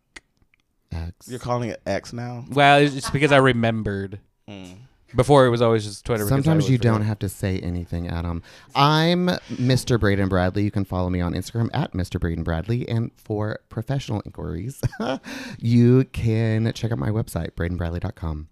X. 0.92 1.28
you're 1.28 1.38
calling 1.38 1.70
it 1.70 1.80
X 1.86 2.12
now. 2.12 2.44
Well, 2.50 2.78
it's 2.80 2.94
just 2.94 3.12
because 3.12 3.32
I 3.32 3.36
remembered. 3.38 4.20
Mm. 4.48 4.76
Before 5.16 5.46
it 5.46 5.48
was 5.48 5.62
always 5.62 5.84
just 5.86 6.04
Twitter. 6.04 6.26
Sometimes 6.26 6.64
always 6.64 6.70
you 6.70 6.76
don't 6.76 7.00
have 7.00 7.18
to 7.20 7.30
say 7.30 7.58
anything, 7.60 8.08
Adam. 8.08 8.42
I'm 8.74 9.28
Mr. 9.50 9.98
Braden 9.98 10.28
Bradley. 10.28 10.64
You 10.64 10.70
can 10.70 10.84
follow 10.84 11.08
me 11.08 11.22
on 11.22 11.32
Instagram 11.32 11.70
at 11.72 11.94
Mr. 11.94 12.20
Braden 12.20 12.44
Bradley. 12.44 12.86
And 12.86 13.10
for 13.16 13.60
professional 13.70 14.20
inquiries, 14.26 14.82
you 15.58 16.04
can 16.12 16.70
check 16.74 16.92
out 16.92 16.98
my 16.98 17.08
website, 17.08 17.52
bradenbradley.com. 17.52 18.48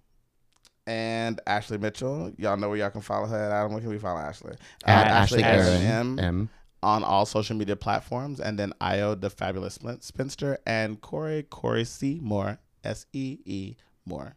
and 0.87 1.41
Ashley 1.47 1.77
Mitchell. 1.77 2.33
Y'all 2.39 2.57
know 2.57 2.71
where 2.71 2.79
y'all 2.79 2.91
can 2.91 3.03
follow 3.03 3.27
her 3.27 3.37
at. 3.37 3.51
Adam, 3.53 3.73
where 3.73 3.81
can 3.83 3.91
we 3.91 3.99
follow 3.99 4.21
Ashley? 4.21 4.55
At 4.85 5.07
Uh, 5.09 5.11
Ashley 5.11 5.45
Aaron 5.45 5.67
Aaron 5.83 6.19
M. 6.19 6.19
M 6.19 6.51
on 6.83 7.05
all 7.05 7.27
social 7.27 7.57
media 7.57 7.77
platforms, 7.77 8.41
and 8.41 8.59
then 8.59 8.73
Io 8.81 9.15
the 9.15 9.31
Fabulous 9.31 9.79
Spinster 10.01 10.59
and 10.67 11.01
Corey 11.01 11.43
Corey 11.45 11.85
C 11.85 12.19
Moore 12.23 12.59
S 12.85 13.07
E 13.13 13.39
E 13.45 13.77
Moore 14.05 14.35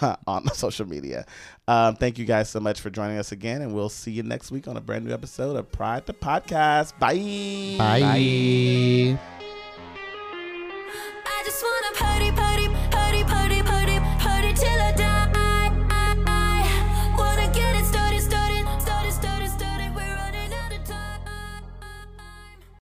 on 0.26 0.46
social 0.54 0.86
media. 0.86 1.26
Um, 1.68 1.96
thank 1.96 2.18
you 2.18 2.24
guys 2.24 2.48
so 2.48 2.60
much 2.60 2.80
for 2.80 2.90
joining 2.90 3.18
us 3.18 3.32
again, 3.32 3.62
and 3.62 3.74
we'll 3.74 3.88
see 3.88 4.10
you 4.12 4.22
next 4.22 4.50
week 4.50 4.68
on 4.68 4.76
a 4.76 4.80
brand 4.80 5.04
new 5.04 5.12
episode 5.12 5.56
of 5.56 5.70
Pride 5.70 6.06
the 6.06 6.14
Podcast. 6.14 6.98
Bye. 6.98 7.76
Bye. 7.78 8.00
Bye. 8.00 9.40